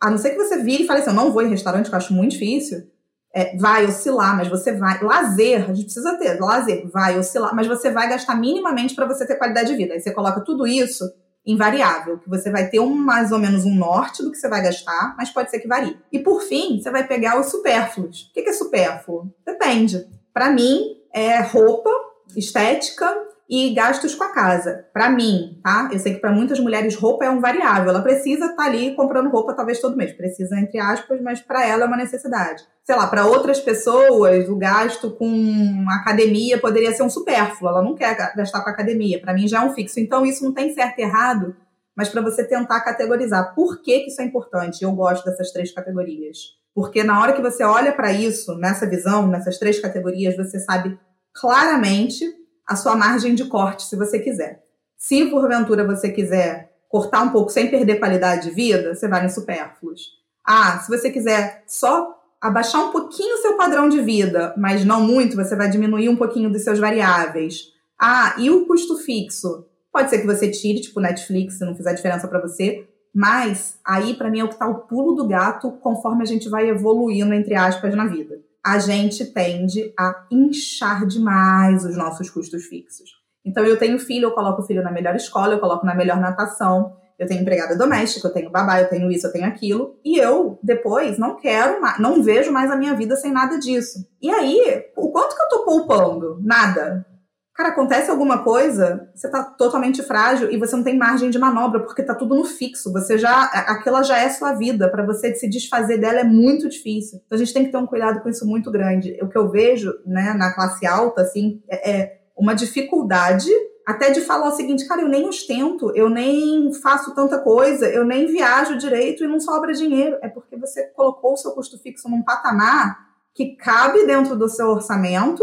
a 0.00 0.10
não 0.10 0.18
ser 0.18 0.30
que 0.30 0.36
você 0.36 0.62
vire 0.62 0.82
e 0.82 0.86
fale 0.86 1.00
assim, 1.00 1.10
eu 1.10 1.16
não 1.16 1.32
vou 1.32 1.42
em 1.42 1.50
restaurante, 1.50 1.88
que 1.88 1.94
eu 1.94 1.98
acho 1.98 2.12
muito 2.12 2.32
difícil. 2.32 2.90
É, 3.34 3.56
vai 3.56 3.86
oscilar, 3.86 4.36
mas 4.36 4.48
você 4.48 4.72
vai. 4.72 5.02
Lazer, 5.02 5.70
a 5.70 5.72
gente 5.72 5.84
precisa 5.84 6.18
ter, 6.18 6.38
lazer, 6.38 6.88
vai 6.90 7.18
oscilar, 7.18 7.54
mas 7.54 7.66
você 7.66 7.90
vai 7.90 8.08
gastar 8.08 8.34
minimamente 8.34 8.94
para 8.94 9.06
você 9.06 9.26
ter 9.26 9.36
qualidade 9.36 9.70
de 9.70 9.76
vida. 9.76 9.94
Aí 9.94 10.00
você 10.00 10.12
coloca 10.12 10.40
tudo 10.40 10.66
isso 10.66 11.04
invariável, 11.44 12.18
que 12.18 12.28
você 12.28 12.50
vai 12.50 12.68
ter 12.68 12.80
um, 12.80 12.94
mais 12.94 13.32
ou 13.32 13.38
menos 13.38 13.64
um 13.64 13.74
norte 13.74 14.22
do 14.22 14.30
que 14.30 14.38
você 14.38 14.48
vai 14.48 14.62
gastar, 14.62 15.14
mas 15.16 15.30
pode 15.30 15.50
ser 15.50 15.58
que 15.58 15.68
varie. 15.68 15.98
E 16.10 16.18
por 16.18 16.42
fim, 16.42 16.80
você 16.80 16.90
vai 16.90 17.06
pegar 17.06 17.40
os 17.40 17.50
supérfluos. 17.50 18.30
O 18.30 18.32
que 18.32 18.40
é 18.40 18.52
supérfluo? 18.52 19.32
Depende. 19.44 20.06
Para 20.32 20.50
mim, 20.50 20.96
é 21.12 21.40
roupa, 21.40 21.90
estética 22.36 23.12
e 23.54 23.68
gastos 23.74 24.14
com 24.14 24.24
a 24.24 24.32
casa. 24.32 24.86
Para 24.94 25.10
mim, 25.10 25.60
tá? 25.62 25.90
Eu 25.92 25.98
sei 25.98 26.14
que 26.14 26.20
para 26.20 26.32
muitas 26.32 26.58
mulheres 26.58 26.96
roupa 26.96 27.26
é 27.26 27.28
um 27.28 27.38
variável. 27.38 27.90
Ela 27.90 28.00
precisa 28.00 28.46
estar 28.46 28.56
tá 28.56 28.64
ali 28.64 28.94
comprando 28.94 29.28
roupa 29.28 29.52
talvez 29.52 29.78
todo 29.78 29.94
mês. 29.94 30.10
Precisa 30.14 30.58
entre 30.58 30.80
aspas, 30.80 31.20
mas 31.20 31.42
para 31.42 31.66
ela 31.66 31.84
é 31.84 31.86
uma 31.86 31.98
necessidade. 31.98 32.62
Sei 32.82 32.96
lá, 32.96 33.06
para 33.06 33.26
outras 33.26 33.60
pessoas, 33.60 34.48
o 34.48 34.56
gasto 34.56 35.10
com 35.10 35.84
academia 35.90 36.58
poderia 36.58 36.94
ser 36.94 37.02
um 37.02 37.10
supérfluo. 37.10 37.68
Ela 37.68 37.82
não 37.82 37.94
quer 37.94 38.16
gastar 38.34 38.62
com 38.62 38.70
academia. 38.70 39.20
Para 39.20 39.34
mim 39.34 39.46
já 39.46 39.62
é 39.62 39.66
um 39.66 39.74
fixo. 39.74 40.00
Então 40.00 40.24
isso 40.24 40.42
não 40.42 40.54
tem 40.54 40.72
certo 40.72 40.98
e 40.98 41.02
errado, 41.02 41.54
mas 41.94 42.08
para 42.08 42.22
você 42.22 42.42
tentar 42.44 42.80
categorizar. 42.80 43.54
Por 43.54 43.82
que, 43.82 44.00
que 44.00 44.06
isso 44.06 44.22
é 44.22 44.24
importante? 44.24 44.82
Eu 44.82 44.92
gosto 44.92 45.26
dessas 45.26 45.52
três 45.52 45.70
categorias. 45.70 46.38
Porque 46.74 47.04
na 47.04 47.20
hora 47.20 47.34
que 47.34 47.42
você 47.42 47.62
olha 47.62 47.92
para 47.92 48.14
isso, 48.14 48.56
nessa 48.56 48.88
visão, 48.88 49.26
nessas 49.26 49.58
três 49.58 49.78
categorias, 49.78 50.38
você 50.38 50.58
sabe 50.58 50.98
claramente 51.34 52.24
a 52.66 52.76
sua 52.76 52.96
margem 52.96 53.34
de 53.34 53.44
corte, 53.44 53.84
se 53.84 53.96
você 53.96 54.18
quiser. 54.18 54.62
Se 54.96 55.26
porventura 55.26 55.84
você 55.84 56.10
quiser 56.10 56.72
cortar 56.88 57.22
um 57.22 57.30
pouco 57.30 57.50
sem 57.50 57.70
perder 57.70 57.98
qualidade 57.98 58.48
de 58.48 58.54
vida, 58.54 58.94
você 58.94 59.08
vai 59.08 59.24
em 59.24 59.28
supérfluos. 59.28 60.02
Ah, 60.44 60.78
se 60.78 60.88
você 60.88 61.10
quiser 61.10 61.64
só 61.66 62.18
abaixar 62.40 62.84
um 62.84 62.90
pouquinho 62.90 63.36
o 63.36 63.38
seu 63.38 63.56
padrão 63.56 63.88
de 63.88 64.00
vida, 64.00 64.54
mas 64.56 64.84
não 64.84 65.00
muito, 65.02 65.36
você 65.36 65.56
vai 65.56 65.70
diminuir 65.70 66.08
um 66.08 66.16
pouquinho 66.16 66.50
dos 66.50 66.62
seus 66.62 66.78
variáveis. 66.78 67.72
Ah, 67.98 68.34
e 68.38 68.50
o 68.50 68.66
custo 68.66 68.98
fixo? 68.98 69.66
Pode 69.92 70.10
ser 70.10 70.18
que 70.18 70.26
você 70.26 70.50
tire, 70.50 70.80
tipo 70.80 71.00
Netflix, 71.00 71.54
se 71.54 71.64
não 71.64 71.74
fizer 71.74 71.94
diferença 71.94 72.26
para 72.26 72.40
você, 72.40 72.88
mas 73.14 73.78
aí 73.84 74.14
para 74.14 74.30
mim 74.30 74.40
é 74.40 74.44
o 74.44 74.48
que 74.48 74.58
tá 74.58 74.66
o 74.66 74.86
pulo 74.86 75.14
do 75.14 75.28
gato 75.28 75.70
conforme 75.80 76.22
a 76.22 76.26
gente 76.26 76.48
vai 76.48 76.68
evoluindo 76.68 77.32
entre 77.34 77.54
aspas 77.54 77.94
na 77.94 78.06
vida. 78.06 78.40
A 78.64 78.78
gente 78.78 79.24
tende 79.26 79.92
a 79.98 80.26
inchar 80.30 81.06
demais 81.06 81.84
os 81.84 81.96
nossos 81.96 82.30
custos 82.30 82.64
fixos. 82.64 83.10
Então 83.44 83.64
eu 83.64 83.76
tenho 83.76 83.98
filho, 83.98 84.26
eu 84.26 84.32
coloco 84.32 84.62
o 84.62 84.64
filho 84.64 84.82
na 84.82 84.92
melhor 84.92 85.16
escola, 85.16 85.54
eu 85.54 85.60
coloco 85.60 85.84
na 85.84 85.94
melhor 85.94 86.20
natação, 86.20 86.96
eu 87.18 87.26
tenho 87.26 87.40
empregada 87.40 87.76
doméstica, 87.76 88.28
eu 88.28 88.32
tenho 88.32 88.50
babá, 88.50 88.80
eu 88.80 88.88
tenho 88.88 89.10
isso, 89.10 89.26
eu 89.26 89.32
tenho 89.32 89.46
aquilo, 89.46 89.98
e 90.04 90.18
eu 90.18 90.58
depois 90.62 91.18
não 91.18 91.36
quero 91.36 91.80
mais, 91.80 91.98
não 91.98 92.22
vejo 92.22 92.52
mais 92.52 92.70
a 92.70 92.76
minha 92.76 92.94
vida 92.94 93.16
sem 93.16 93.32
nada 93.32 93.58
disso. 93.58 94.06
E 94.20 94.30
aí, 94.30 94.86
o 94.96 95.10
quanto 95.10 95.36
que 95.36 95.42
eu 95.42 95.48
tô 95.48 95.64
poupando? 95.64 96.38
Nada. 96.42 97.06
Cara, 97.54 97.68
acontece 97.68 98.10
alguma 98.10 98.42
coisa, 98.42 99.10
você 99.14 99.30
tá 99.30 99.42
totalmente 99.44 100.02
frágil 100.02 100.50
e 100.50 100.56
você 100.56 100.74
não 100.74 100.82
tem 100.82 100.96
margem 100.96 101.28
de 101.28 101.38
manobra, 101.38 101.80
porque 101.80 102.02
tá 102.02 102.14
tudo 102.14 102.34
no 102.34 102.44
fixo. 102.44 102.90
Você 102.92 103.18
já. 103.18 103.42
Aquela 103.42 104.02
já 104.02 104.18
é 104.18 104.30
sua 104.30 104.54
vida. 104.54 104.88
para 104.88 105.04
você 105.04 105.34
se 105.34 105.48
desfazer 105.48 105.98
dela 105.98 106.20
é 106.20 106.24
muito 106.24 106.68
difícil. 106.68 107.20
Então 107.26 107.36
a 107.36 107.38
gente 107.38 107.52
tem 107.52 107.64
que 107.64 107.70
ter 107.70 107.76
um 107.76 107.86
cuidado 107.86 108.22
com 108.22 108.28
isso 108.30 108.46
muito 108.46 108.70
grande. 108.70 109.18
O 109.20 109.28
que 109.28 109.36
eu 109.36 109.50
vejo, 109.50 109.92
né, 110.06 110.32
na 110.32 110.54
classe 110.54 110.86
alta, 110.86 111.22
assim, 111.22 111.62
é, 111.68 111.90
é 111.90 112.20
uma 112.36 112.54
dificuldade 112.54 113.50
até 113.86 114.10
de 114.10 114.20
falar 114.20 114.48
o 114.48 114.52
seguinte, 114.52 114.86
cara, 114.86 115.02
eu 115.02 115.08
nem 115.08 115.28
ostento, 115.28 115.92
eu 115.94 116.08
nem 116.08 116.72
faço 116.72 117.14
tanta 117.14 117.38
coisa, 117.38 117.86
eu 117.88 118.04
nem 118.04 118.26
viajo 118.26 118.78
direito 118.78 119.24
e 119.24 119.28
não 119.28 119.40
sobra 119.40 119.74
dinheiro. 119.74 120.18
É 120.22 120.28
porque 120.28 120.56
você 120.56 120.84
colocou 120.84 121.34
o 121.34 121.36
seu 121.36 121.50
custo 121.52 121.78
fixo 121.78 122.08
num 122.08 122.22
patamar 122.22 123.12
que 123.34 123.56
cabe 123.56 124.06
dentro 124.06 124.36
do 124.36 124.48
seu 124.48 124.68
orçamento, 124.68 125.42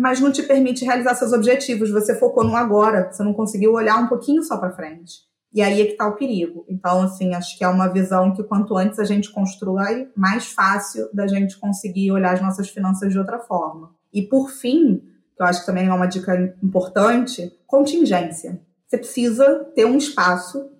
mas 0.00 0.18
não 0.18 0.32
te 0.32 0.42
permite 0.42 0.82
realizar 0.82 1.14
seus 1.14 1.34
objetivos. 1.34 1.90
Você 1.90 2.18
focou 2.18 2.42
no 2.42 2.56
agora, 2.56 3.12
você 3.12 3.22
não 3.22 3.34
conseguiu 3.34 3.74
olhar 3.74 3.98
um 3.98 4.06
pouquinho 4.06 4.42
só 4.42 4.56
para 4.56 4.72
frente. 4.72 5.28
E 5.52 5.60
aí 5.60 5.82
é 5.82 5.84
que 5.84 5.92
está 5.92 6.08
o 6.08 6.16
perigo. 6.16 6.64
Então, 6.70 7.02
assim, 7.02 7.34
acho 7.34 7.58
que 7.58 7.62
é 7.62 7.68
uma 7.68 7.86
visão 7.86 8.32
que 8.32 8.42
quanto 8.42 8.78
antes 8.78 8.98
a 8.98 9.04
gente 9.04 9.30
constrói, 9.30 10.08
mais 10.16 10.46
fácil 10.46 11.06
da 11.12 11.26
gente 11.26 11.58
conseguir 11.58 12.10
olhar 12.12 12.32
as 12.32 12.40
nossas 12.40 12.70
finanças 12.70 13.12
de 13.12 13.18
outra 13.18 13.40
forma. 13.40 13.90
E 14.10 14.22
por 14.22 14.48
fim, 14.48 15.02
que 15.36 15.42
eu 15.42 15.44
acho 15.44 15.60
que 15.60 15.66
também 15.66 15.86
é 15.86 15.92
uma 15.92 16.06
dica 16.06 16.56
importante, 16.62 17.52
contingência. 17.66 18.58
Você 18.86 18.96
precisa 18.96 19.66
ter 19.74 19.84
um 19.84 19.98
espaço, 19.98 20.70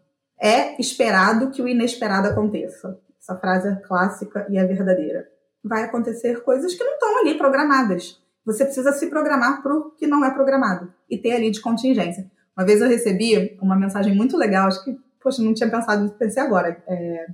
é 0.41 0.81
esperado 0.81 1.51
que 1.51 1.61
o 1.61 1.69
inesperado 1.69 2.29
aconteça. 2.29 2.99
Essa 3.21 3.37
frase 3.37 3.69
é 3.69 3.77
clássica 3.77 4.47
e 4.49 4.57
é 4.57 4.65
verdadeira. 4.65 5.29
Vai 5.63 5.83
acontecer 5.83 6.43
coisas 6.43 6.75
que 6.75 6.83
não 6.83 6.95
estão 6.95 7.19
ali 7.19 7.37
programadas. 7.37 8.19
Você 8.45 8.65
precisa 8.65 8.93
se 8.93 9.07
programar 9.09 9.63
para 9.63 9.75
o 9.75 9.91
que 9.91 10.07
não 10.07 10.25
é 10.25 10.31
programado 10.31 10.93
e 11.09 11.19
ter 11.19 11.33
ali 11.33 11.51
de 11.51 11.61
contingência. 11.61 12.31
Uma 12.57 12.65
vez 12.65 12.81
eu 12.81 12.89
recebi 12.89 13.59
uma 13.61 13.77
mensagem 13.77 14.15
muito 14.15 14.37
legal, 14.37 14.67
acho 14.67 14.85
que, 14.85 14.97
poxa, 15.23 15.43
não 15.43 15.55
tinha 15.55 15.71
pensado, 15.71 16.11
pensei 16.19 16.43
agora, 16.43 16.83
é, 16.87 17.27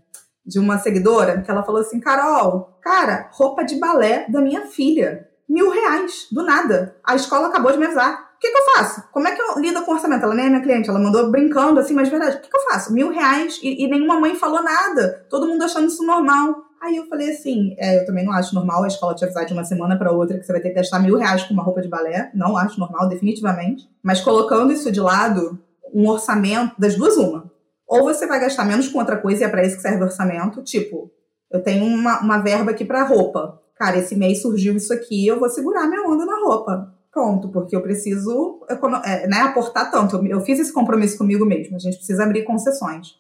de 0.45 0.59
uma 0.59 0.79
seguidora, 0.79 1.43
que 1.43 1.51
ela 1.51 1.65
falou 1.65 1.81
assim: 1.81 2.01
Carol, 2.01 2.79
cara, 2.81 3.29
roupa 3.33 3.65
de 3.65 3.79
balé 3.79 4.27
da 4.29 4.41
minha 4.41 4.67
filha 4.67 5.29
mil 5.49 5.71
reais, 5.71 6.27
do 6.31 6.43
nada. 6.43 6.97
A 7.05 7.15
escola 7.15 7.49
acabou 7.49 7.73
de 7.73 7.79
me 7.79 7.87
avisar. 7.87 8.26
O 8.37 8.39
que, 8.39 8.51
que 8.51 8.59
eu 8.59 8.65
faço? 8.75 9.03
Como 9.13 9.27
é 9.27 9.35
que 9.35 9.41
eu 9.41 9.59
lido 9.59 9.83
com 9.83 9.93
orçamento? 9.93 10.23
Ela 10.23 10.35
nem 10.35 10.47
é 10.47 10.49
minha 10.51 10.63
cliente, 10.63 10.91
ela 10.91 10.99
mandou 10.99 11.31
brincando 11.31 11.81
assim, 11.81 11.95
mas 11.95 12.11
verdade, 12.11 12.37
o 12.37 12.41
que, 12.41 12.51
que 12.51 12.57
eu 12.57 12.63
faço? 12.71 12.93
Mil 12.93 13.11
reais 13.11 13.59
e, 13.63 13.85
e, 13.85 13.89
nenhuma 13.89 14.21
mãe 14.21 14.35
falou 14.35 14.63
nada. 14.63 15.27
Todo 15.31 15.47
mundo 15.49 15.65
achando 15.65 15.87
isso 15.87 16.05
normal. 16.05 16.65
Aí 16.83 16.97
eu 16.97 17.07
falei 17.07 17.31
assim, 17.31 17.75
é, 17.79 18.03
eu 18.03 18.07
também 18.07 18.27
não 18.27 18.33
acho 18.33 18.55
normal 18.55 18.85
a 18.85 18.89
escola 18.89 19.15
te 19.15 19.25
avisar 19.25 19.47
de 19.47 19.55
uma 19.55 19.65
semana 19.65 19.99
para 19.99 20.13
outra 20.13 20.39
que 20.39 20.45
você 20.45 20.53
vai 20.53 20.61
ter 20.61 20.69
que 20.69 20.75
gastar 20.75 20.99
mil 20.99 21.17
reais 21.17 21.45
com 21.45 21.55
uma 21.55 21.63
roupa 21.63 21.81
de 21.81 21.89
balé. 21.89 22.31
Não 22.35 22.57
acho 22.57 22.79
normal, 22.79 23.09
definitivamente. 23.09 23.89
Mas 24.03 24.21
colocando 24.21 24.71
isso 24.71 24.93
de 24.93 25.01
lado, 25.01 25.59
um 25.95 26.07
orçamento, 26.07 26.75
das 26.79 26.95
duas 26.95 27.17
uma. 27.17 27.51
Ou 27.89 28.05
você 28.05 28.27
vai 28.27 28.39
gastar 28.39 28.67
menos 28.67 28.89
com 28.89 28.99
outra 28.99 29.17
coisa 29.17 29.43
e 29.43 29.47
é 29.47 29.49
para 29.49 29.65
isso 29.65 29.77
que 29.77 29.83
serve 29.83 30.03
o 30.03 30.07
orçamento. 30.07 30.63
Tipo, 30.63 31.11
eu 31.51 31.63
tenho 31.63 31.87
uma, 31.87 32.21
uma 32.21 32.39
verba 32.39 32.73
aqui 32.73 32.85
para 32.85 33.05
roupa 33.05 33.61
cara, 33.77 33.99
esse 33.99 34.17
mês 34.17 34.43
surgiu 34.43 34.75
isso 34.75 34.93
aqui, 34.93 35.27
eu 35.27 35.39
vou 35.39 35.49
segurar 35.49 35.87
minha 35.87 36.03
onda 36.03 36.25
na 36.25 36.41
roupa. 36.41 36.95
Pronto, 37.17 37.49
porque 37.49 37.75
eu 37.75 37.81
preciso 37.81 38.61
é, 39.03 39.27
né, 39.27 39.39
aportar 39.39 39.91
tanto. 39.91 40.23
Eu 40.27 40.43
fiz 40.43 40.61
esse 40.61 40.71
compromisso 40.71 41.17
comigo 41.17 41.47
mesmo, 41.47 41.75
a 41.75 41.79
gente 41.79 41.97
precisa 41.97 42.25
abrir 42.25 42.45
concessões. 42.45 43.15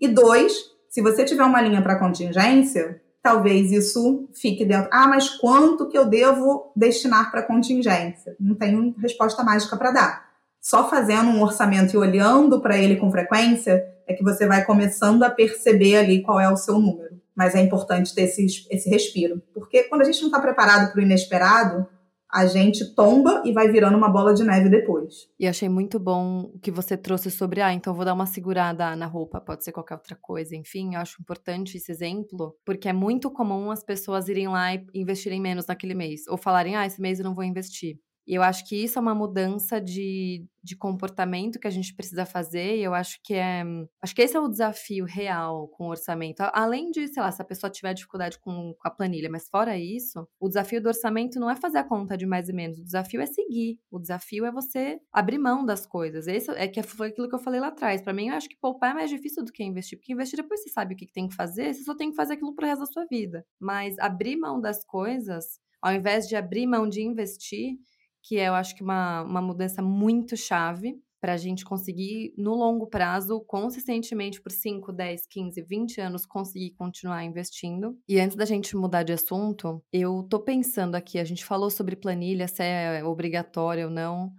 E 0.00 0.08
dois, 0.08 0.54
se 0.88 1.02
você 1.02 1.22
tiver 1.22 1.44
uma 1.44 1.60
linha 1.60 1.82
para 1.82 1.98
contingência, 1.98 2.98
talvez 3.22 3.70
isso 3.70 4.26
fique 4.32 4.64
dentro. 4.64 4.88
Ah, 4.90 5.06
mas 5.06 5.28
quanto 5.28 5.86
que 5.86 5.98
eu 5.98 6.06
devo 6.06 6.72
destinar 6.74 7.30
para 7.30 7.42
contingência? 7.42 8.34
Não 8.40 8.54
tenho 8.54 8.94
resposta 8.96 9.44
mágica 9.44 9.76
para 9.76 9.90
dar. 9.90 10.24
Só 10.58 10.88
fazendo 10.88 11.28
um 11.28 11.42
orçamento 11.42 11.92
e 11.92 11.98
olhando 11.98 12.58
para 12.62 12.78
ele 12.78 12.96
com 12.96 13.10
frequência 13.10 13.86
é 14.08 14.14
que 14.14 14.24
você 14.24 14.46
vai 14.46 14.64
começando 14.64 15.24
a 15.24 15.30
perceber 15.30 15.96
ali 15.96 16.22
qual 16.22 16.40
é 16.40 16.50
o 16.50 16.56
seu 16.56 16.78
número 16.78 17.20
mas 17.34 17.54
é 17.54 17.60
importante 17.60 18.14
ter 18.14 18.24
esse, 18.24 18.44
esse 18.70 18.90
respiro. 18.90 19.42
Porque 19.54 19.84
quando 19.84 20.02
a 20.02 20.04
gente 20.04 20.20
não 20.20 20.28
está 20.28 20.38
preparado 20.38 20.92
para 20.92 21.00
o 21.00 21.02
inesperado, 21.02 21.88
a 22.32 22.46
gente 22.46 22.94
tomba 22.94 23.42
e 23.44 23.52
vai 23.52 23.68
virando 23.70 23.96
uma 23.96 24.08
bola 24.08 24.32
de 24.32 24.42
neve 24.42 24.70
depois. 24.70 25.28
E 25.38 25.46
achei 25.46 25.68
muito 25.68 25.98
bom 25.98 26.50
o 26.54 26.58
que 26.58 26.70
você 26.70 26.96
trouxe 26.96 27.30
sobre, 27.30 27.60
ah, 27.60 27.72
então 27.72 27.92
vou 27.92 28.04
dar 28.04 28.14
uma 28.14 28.24
segurada 28.24 28.96
na 28.96 29.06
roupa, 29.06 29.40
pode 29.40 29.62
ser 29.62 29.72
qualquer 29.72 29.94
outra 29.94 30.16
coisa. 30.16 30.56
Enfim, 30.56 30.94
eu 30.94 31.00
acho 31.00 31.20
importante 31.20 31.76
esse 31.76 31.92
exemplo, 31.92 32.56
porque 32.64 32.88
é 32.88 32.92
muito 32.92 33.30
comum 33.30 33.70
as 33.70 33.84
pessoas 33.84 34.28
irem 34.28 34.48
lá 34.48 34.74
e 34.74 34.82
investirem 34.94 35.40
menos 35.40 35.66
naquele 35.66 35.94
mês, 35.94 36.26
ou 36.26 36.38
falarem, 36.38 36.74
ah, 36.74 36.86
esse 36.86 37.00
mês 37.00 37.18
eu 37.18 37.24
não 37.24 37.34
vou 37.34 37.44
investir. 37.44 37.98
E 38.26 38.34
eu 38.34 38.42
acho 38.42 38.66
que 38.66 38.76
isso 38.76 38.98
é 38.98 39.02
uma 39.02 39.14
mudança 39.14 39.80
de, 39.80 40.46
de 40.62 40.76
comportamento 40.76 41.58
que 41.58 41.66
a 41.66 41.70
gente 41.70 41.94
precisa 41.94 42.24
fazer, 42.24 42.76
e 42.76 42.82
eu 42.82 42.94
acho 42.94 43.18
que 43.22 43.34
é. 43.34 43.64
Acho 44.00 44.14
que 44.14 44.22
esse 44.22 44.36
é 44.36 44.40
o 44.40 44.48
desafio 44.48 45.04
real 45.04 45.68
com 45.68 45.86
o 45.86 45.90
orçamento. 45.90 46.40
Além 46.52 46.90
de, 46.90 47.08
sei 47.08 47.22
lá, 47.22 47.32
se 47.32 47.42
a 47.42 47.44
pessoa 47.44 47.70
tiver 47.70 47.94
dificuldade 47.94 48.38
com, 48.38 48.74
com 48.78 48.88
a 48.88 48.90
planilha, 48.90 49.28
mas 49.30 49.48
fora 49.48 49.76
isso, 49.76 50.26
o 50.40 50.48
desafio 50.48 50.80
do 50.80 50.88
orçamento 50.88 51.40
não 51.40 51.50
é 51.50 51.56
fazer 51.56 51.78
a 51.78 51.84
conta 51.84 52.16
de 52.16 52.26
mais 52.26 52.48
e 52.48 52.52
menos, 52.52 52.78
o 52.78 52.84
desafio 52.84 53.20
é 53.20 53.26
seguir. 53.26 53.78
O 53.90 53.98
desafio 53.98 54.44
é 54.46 54.52
você 54.52 55.00
abrir 55.12 55.38
mão 55.38 55.64
das 55.64 55.86
coisas. 55.86 56.26
Esse 56.26 56.50
é 56.52 56.68
que 56.68 56.82
foi 56.82 57.08
aquilo 57.08 57.28
que 57.28 57.34
eu 57.34 57.38
falei 57.38 57.60
lá 57.60 57.68
atrás. 57.68 58.00
Para 58.02 58.12
mim, 58.12 58.28
eu 58.28 58.34
acho 58.34 58.48
que 58.48 58.56
poupar 58.60 58.92
é 58.92 58.94
mais 58.94 59.10
difícil 59.10 59.44
do 59.44 59.52
que 59.52 59.64
investir, 59.64 59.98
porque 59.98 60.12
investir 60.12 60.36
depois 60.40 60.62
você 60.62 60.70
sabe 60.70 60.94
o 60.94 60.96
que 60.96 61.06
tem 61.06 61.28
que 61.28 61.34
fazer, 61.34 61.74
você 61.74 61.82
só 61.82 61.94
tem 61.94 62.10
que 62.10 62.16
fazer 62.16 62.34
aquilo 62.34 62.54
pro 62.54 62.66
resto 62.66 62.80
da 62.80 62.86
sua 62.86 63.04
vida. 63.06 63.44
Mas 63.60 63.98
abrir 63.98 64.36
mão 64.36 64.60
das 64.60 64.84
coisas, 64.84 65.60
ao 65.80 65.92
invés 65.92 66.28
de 66.28 66.36
abrir 66.36 66.66
mão 66.66 66.88
de 66.88 67.02
investir, 67.02 67.76
que 68.22 68.38
é, 68.38 68.48
eu 68.48 68.54
acho 68.54 68.74
que 68.74 68.82
uma, 68.82 69.22
uma 69.22 69.42
mudança 69.42 69.82
muito 69.82 70.36
chave 70.36 71.00
para 71.22 71.34
a 71.34 71.36
gente 71.36 71.64
conseguir, 71.64 72.34
no 72.36 72.52
longo 72.52 72.88
prazo, 72.88 73.40
consistentemente 73.46 74.42
por 74.42 74.50
5, 74.50 74.92
10, 74.92 75.26
15, 75.28 75.62
20 75.62 76.00
anos, 76.00 76.26
conseguir 76.26 76.72
continuar 76.72 77.22
investindo. 77.22 77.96
E 78.08 78.18
antes 78.18 78.36
da 78.36 78.44
gente 78.44 78.76
mudar 78.76 79.04
de 79.04 79.12
assunto, 79.12 79.80
eu 79.92 80.24
tô 80.28 80.40
pensando 80.40 80.96
aqui, 80.96 81.20
a 81.20 81.24
gente 81.24 81.44
falou 81.44 81.70
sobre 81.70 81.94
planilha, 81.94 82.48
se 82.48 82.64
é 82.64 83.04
obrigatória 83.04 83.84
ou 83.84 83.90
não. 83.90 84.32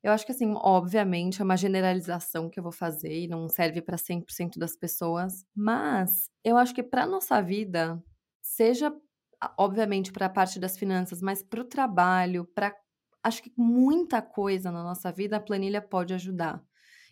Eu 0.00 0.12
acho 0.12 0.24
que, 0.24 0.30
assim, 0.30 0.54
obviamente, 0.58 1.40
é 1.40 1.44
uma 1.44 1.56
generalização 1.56 2.48
que 2.48 2.60
eu 2.60 2.62
vou 2.62 2.70
fazer 2.70 3.24
e 3.24 3.26
não 3.26 3.48
serve 3.48 3.82
para 3.82 3.96
100% 3.96 4.58
das 4.58 4.76
pessoas, 4.76 5.44
mas 5.52 6.30
eu 6.44 6.56
acho 6.56 6.72
que 6.72 6.84
para 6.84 7.04
nossa 7.04 7.42
vida, 7.42 8.00
seja 8.40 8.94
obviamente 9.56 10.12
para 10.12 10.26
a 10.26 10.30
parte 10.30 10.58
das 10.58 10.76
finanças, 10.78 11.20
mas 11.20 11.42
para 11.42 11.60
o 11.60 11.64
trabalho, 11.64 12.44
para 12.54 12.74
acho 13.28 13.42
que 13.42 13.52
muita 13.56 14.20
coisa 14.22 14.70
na 14.72 14.82
nossa 14.82 15.12
vida 15.12 15.36
a 15.36 15.40
planilha 15.40 15.80
pode 15.82 16.14
ajudar. 16.14 16.62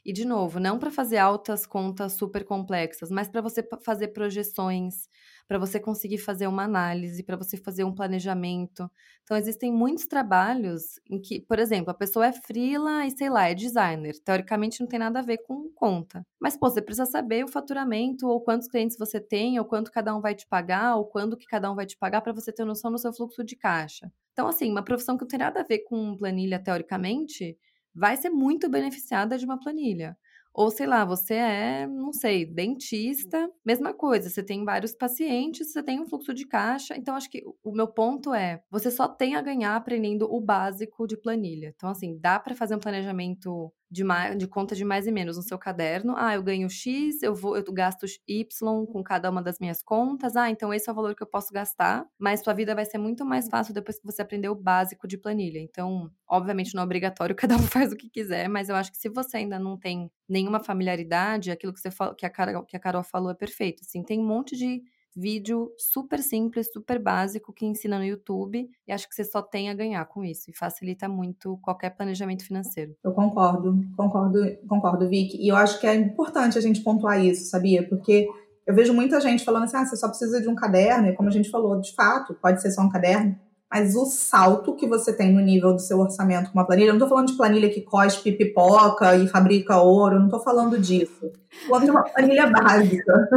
E, 0.05 0.12
de 0.12 0.25
novo, 0.25 0.61
não 0.61 0.79
para 0.79 0.91
fazer 0.91 1.19
altas 1.19 1.67
contas 1.67 2.12
super 2.12 2.45
complexas, 2.45 3.11
mas 3.11 3.29
para 3.29 3.41
você 3.41 3.67
fazer 3.85 4.09
projeções, 4.09 5.09
para 5.49 5.59
você 5.59 5.81
conseguir 5.81 6.19
fazer 6.19 6.47
uma 6.47 6.62
análise, 6.62 7.25
para 7.25 7.37
você 7.37 7.57
fazer 7.57 7.83
um 7.85 7.93
planejamento. 7.93 8.89
Então, 9.25 9.37
existem 9.37 9.73
muitos 9.73 10.07
trabalhos 10.07 11.01
em 11.11 11.21
que, 11.21 11.41
por 11.41 11.59
exemplo, 11.59 11.91
a 11.91 11.95
pessoa 11.95 12.27
é 12.27 12.33
frila 12.33 13.05
e, 13.05 13.11
sei 13.11 13.29
lá, 13.29 13.49
é 13.49 13.55
designer. 13.55 14.14
Teoricamente, 14.25 14.81
não 14.81 14.87
tem 14.87 14.99
nada 15.01 15.19
a 15.19 15.23
ver 15.23 15.39
com 15.39 15.69
conta. 15.75 16.25
Mas, 16.41 16.57
pô, 16.57 16.71
você 16.71 16.81
precisa 16.81 17.07
saber 17.07 17.45
o 17.45 17.49
faturamento, 17.49 18.29
ou 18.29 18.41
quantos 18.41 18.69
clientes 18.69 18.97
você 18.97 19.21
tem, 19.21 19.59
ou 19.59 19.64
quanto 19.64 19.91
cada 19.91 20.14
um 20.17 20.21
vai 20.21 20.35
te 20.37 20.47
pagar, 20.47 20.97
ou 20.97 21.05
quando 21.07 21.37
que 21.37 21.47
cada 21.47 21.71
um 21.71 21.75
vai 21.75 21.87
te 21.87 21.97
pagar, 21.99 22.21
para 22.23 22.33
você 22.33 22.53
ter 22.53 22.64
noção 22.64 22.93
do 22.93 22.99
seu 22.99 23.12
fluxo 23.12 23.43
de 23.45 23.57
caixa. 23.57 24.11
Então, 24.37 24.47
assim, 24.49 24.70
uma 24.70 24.84
profissão 24.84 25.16
que 25.16 25.22
não 25.24 25.28
tem 25.28 25.39
nada 25.39 25.61
a 25.61 25.64
ver 25.64 25.78
com 25.80 26.14
planilha 26.14 26.59
teoricamente, 26.62 27.57
vai 27.95 28.16
ser 28.18 28.28
muito 28.28 28.68
beneficiada 28.68 29.39
de 29.39 29.47
uma 29.47 29.59
planilha. 29.59 30.14
Ou 30.53 30.70
sei 30.70 30.87
lá, 30.87 31.05
você 31.07 31.34
é, 31.34 31.87
não 31.87 32.12
sei, 32.12 32.45
dentista, 32.45 33.51
mesma 33.64 33.95
coisa, 33.95 34.28
você 34.28 34.43
tem 34.43 34.62
vários 34.64 34.95
pacientes, 34.95 35.72
você 35.72 35.82
tem 35.82 36.01
um 36.01 36.07
fluxo 36.07 36.34
de 36.34 36.47
caixa. 36.47 36.95
Então, 36.97 37.14
acho 37.14 37.30
que 37.30 37.43
o 37.62 37.72
meu 37.72 37.89
ponto 37.89 38.34
é: 38.34 38.62
você 38.70 38.91
só 38.91 39.09
tem 39.09 39.34
a 39.37 39.43
ganhar 39.43 39.74
aprendendo 39.76 40.26
o 40.30 40.41
básico 40.41 41.07
de 41.07 41.16
planilha. 41.16 41.72
Então, 41.74 41.89
assim, 41.91 42.18
dá 42.18 42.39
para 42.39 42.55
fazer 42.55 42.74
um 42.74 42.78
planejamento 42.80 43.72
de, 43.91 44.05
mais, 44.05 44.37
de 44.37 44.47
conta 44.47 44.74
de 44.74 44.84
mais 44.84 45.07
e 45.07 45.12
menos 45.12 45.37
no 45.37 45.43
seu 45.43 45.59
caderno. 45.59 46.14
Ah, 46.16 46.34
eu 46.34 46.43
ganho 46.43 46.68
X, 46.68 47.22
eu 47.22 47.34
vou, 47.34 47.57
eu 47.57 47.64
gasto 47.72 48.07
Y 48.26 48.87
com 48.87 49.03
cada 49.03 49.30
uma 49.30 49.43
das 49.43 49.59
minhas 49.59 49.82
contas. 49.82 50.37
Ah, 50.37 50.51
então 50.51 50.72
esse 50.72 50.89
é 50.89 50.93
o 50.93 50.95
valor 50.95 51.14
que 51.14 51.22
eu 51.22 51.26
posso 51.26 51.53
gastar, 51.53 52.07
mas 52.18 52.41
sua 52.41 52.53
vida 52.53 52.74
vai 52.74 52.84
ser 52.84 52.99
muito 52.99 53.24
mais 53.24 53.49
fácil 53.49 53.74
depois 53.74 53.99
que 53.99 54.05
você 54.05 54.22
aprender 54.22 54.49
o 54.49 54.55
básico 54.55 55.07
de 55.07 55.16
planilha. 55.18 55.59
Então, 55.61 56.11
obviamente 56.28 56.74
não 56.74 56.82
é 56.82 56.84
obrigatório, 56.84 57.34
cada 57.37 57.57
um 57.57 57.62
faz 57.62 57.93
o 57.93 57.97
que 57.97 58.09
quiser, 58.09 58.49
mas 58.49 58.68
eu 58.68 58.76
acho 58.76 58.91
que 58.91 58.99
se 58.99 59.09
você 59.09 59.39
ainda 59.39 59.59
não 59.59 59.78
tem 59.78 60.11
nenhuma 60.28 60.61
familiaridade, 60.61 61.51
aquilo 61.51 61.72
que 61.72 61.80
você 61.80 61.91
que 62.16 62.26
a 62.26 62.30
Carol, 62.30 62.64
que 62.64 62.76
a 62.76 62.80
Carol 62.80 63.03
falou 63.03 63.30
é 63.30 63.34
perfeito. 63.34 63.82
Assim, 63.82 64.03
tem 64.03 64.20
um 64.20 64.26
monte 64.26 64.57
de 64.57 64.82
vídeo 65.17 65.73
super 65.79 66.19
simples, 66.21 66.71
super 66.71 66.99
básico 67.01 67.53
que 67.53 67.64
ensina 67.64 67.99
no 67.99 68.05
YouTube 68.05 68.69
e 68.87 68.93
acho 68.93 69.09
que 69.09 69.14
você 69.14 69.25
só 69.25 69.41
tem 69.41 69.71
a 69.71 69.75
ganhar 69.75 70.05
com 70.05 70.23
isso 70.23 70.51
e 70.51 70.57
facilita 70.57 71.09
muito 71.09 71.59
qualquer 71.62 71.91
planejamento 71.91 72.45
financeiro. 72.45 72.95
Eu 73.03 73.12
concordo, 73.12 73.81
concordo, 73.97 74.39
concordo, 74.69 75.09
Vicky. 75.09 75.39
E 75.41 75.49
eu 75.49 75.57
acho 75.57 75.81
que 75.81 75.87
é 75.87 75.95
importante 75.95 76.59
a 76.59 76.61
gente 76.61 76.83
pontuar 76.83 77.25
isso, 77.25 77.49
sabia? 77.49 77.89
Porque 77.89 78.29
eu 78.67 78.75
vejo 78.75 78.93
muita 78.93 79.21
gente 79.21 79.45
falando 79.45 79.64
assim, 79.64 79.77
ah, 79.79 79.87
você 79.87 79.97
só 79.97 80.09
precisa 80.09 80.41
de 80.41 80.49
um 80.49 80.55
caderno, 80.55 81.09
e 81.09 81.14
como 81.14 81.29
a 81.29 81.33
gente 81.33 81.51
falou, 81.51 81.81
de 81.81 81.95
fato, 81.95 82.35
pode 82.35 82.61
ser 82.61 82.71
só 82.73 82.83
um 82.83 82.89
caderno, 82.89 83.39
mas 83.71 83.97
o 83.97 84.07
salto 84.07 84.77
que 84.77 84.87
você 84.87 85.12
tem 85.12 85.33
no 85.33 85.41
nível 85.41 85.73
do 85.73 85.81
seu 85.81 85.99
orçamento 85.99 86.51
com 86.51 86.59
uma 86.59 86.67
planilha, 86.67 86.89
eu 86.89 86.93
não 86.93 86.99
estou 86.99 87.09
falando 87.09 87.29
de 87.29 87.37
planilha 87.37 87.71
que 87.71 87.81
cospe 87.81 88.33
pipoca 88.33 89.17
e 89.17 89.29
fabrica 89.29 89.81
ouro, 89.81 90.19
não 90.19 90.27
estou 90.27 90.41
falando 90.41 90.79
disso. 90.79 91.27
Estou 91.51 91.69
falando 91.69 91.85
de 91.85 91.91
uma 91.91 92.05
planilha 92.05 92.47
básica. 92.49 93.29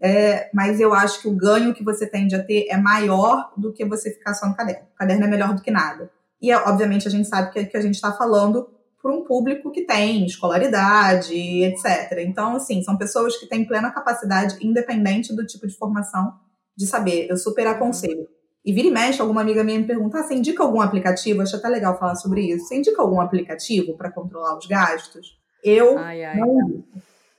É, 0.00 0.48
mas 0.54 0.80
eu 0.80 0.94
acho 0.94 1.20
que 1.20 1.28
o 1.28 1.34
ganho 1.34 1.74
que 1.74 1.82
você 1.82 2.06
tende 2.06 2.34
a 2.34 2.42
ter 2.42 2.66
é 2.68 2.76
maior 2.76 3.52
do 3.56 3.72
que 3.72 3.84
você 3.84 4.10
ficar 4.10 4.34
só 4.34 4.46
no 4.46 4.54
caderno. 4.54 4.86
O 4.94 4.96
caderno 4.96 5.24
é 5.24 5.28
melhor 5.28 5.54
do 5.54 5.62
que 5.62 5.70
nada. 5.70 6.10
E, 6.40 6.52
obviamente, 6.54 7.08
a 7.08 7.10
gente 7.10 7.28
sabe 7.28 7.50
que, 7.50 7.64
que 7.64 7.76
a 7.76 7.80
gente 7.80 7.94
está 7.94 8.12
falando 8.12 8.68
para 9.02 9.12
um 9.12 9.24
público 9.24 9.70
que 9.70 9.82
tem 9.82 10.24
escolaridade, 10.24 11.34
etc. 11.34 12.18
Então, 12.18 12.56
assim, 12.56 12.82
são 12.82 12.96
pessoas 12.96 13.36
que 13.36 13.46
têm 13.46 13.64
plena 13.64 13.90
capacidade, 13.90 14.56
independente 14.60 15.34
do 15.34 15.46
tipo 15.46 15.66
de 15.66 15.76
formação, 15.76 16.32
de 16.76 16.86
saber. 16.86 17.26
Eu 17.28 17.36
super 17.36 17.66
aconselho. 17.66 18.28
E 18.64 18.72
vira 18.72 18.88
e 18.88 18.90
mexe, 18.90 19.20
alguma 19.20 19.40
amiga 19.40 19.64
minha 19.64 19.78
me 19.78 19.86
pergunta: 19.86 20.18
ah, 20.18 20.22
você 20.22 20.34
indica 20.34 20.62
algum 20.62 20.80
aplicativo? 20.80 21.40
Acho 21.40 21.56
até 21.56 21.68
legal 21.68 21.98
falar 21.98 22.16
sobre 22.16 22.42
isso. 22.42 22.66
Você 22.66 22.76
indica 22.76 23.00
algum 23.00 23.20
aplicativo 23.20 23.96
para 23.96 24.10
controlar 24.10 24.56
os 24.58 24.66
gastos? 24.66 25.38
Eu 25.64 25.96
ai, 25.98 26.24
ai. 26.24 26.36
não 26.36 26.60
indico. 26.60 26.88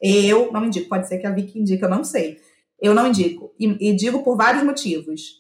Eu 0.02 0.52
não 0.52 0.66
indico. 0.66 0.90
Pode 0.90 1.08
ser 1.08 1.18
que 1.18 1.28
a 1.28 1.32
Vicky 1.32 1.60
indique, 1.60 1.84
eu 1.84 1.90
não 1.90 2.04
sei. 2.04 2.40
Eu 2.82 2.94
não 2.94 3.08
indico. 3.08 3.52
E, 3.60 3.90
e, 3.90 3.96
digo 3.96 4.24
por 4.24 4.38
vários 4.38 4.64
motivos. 4.64 5.40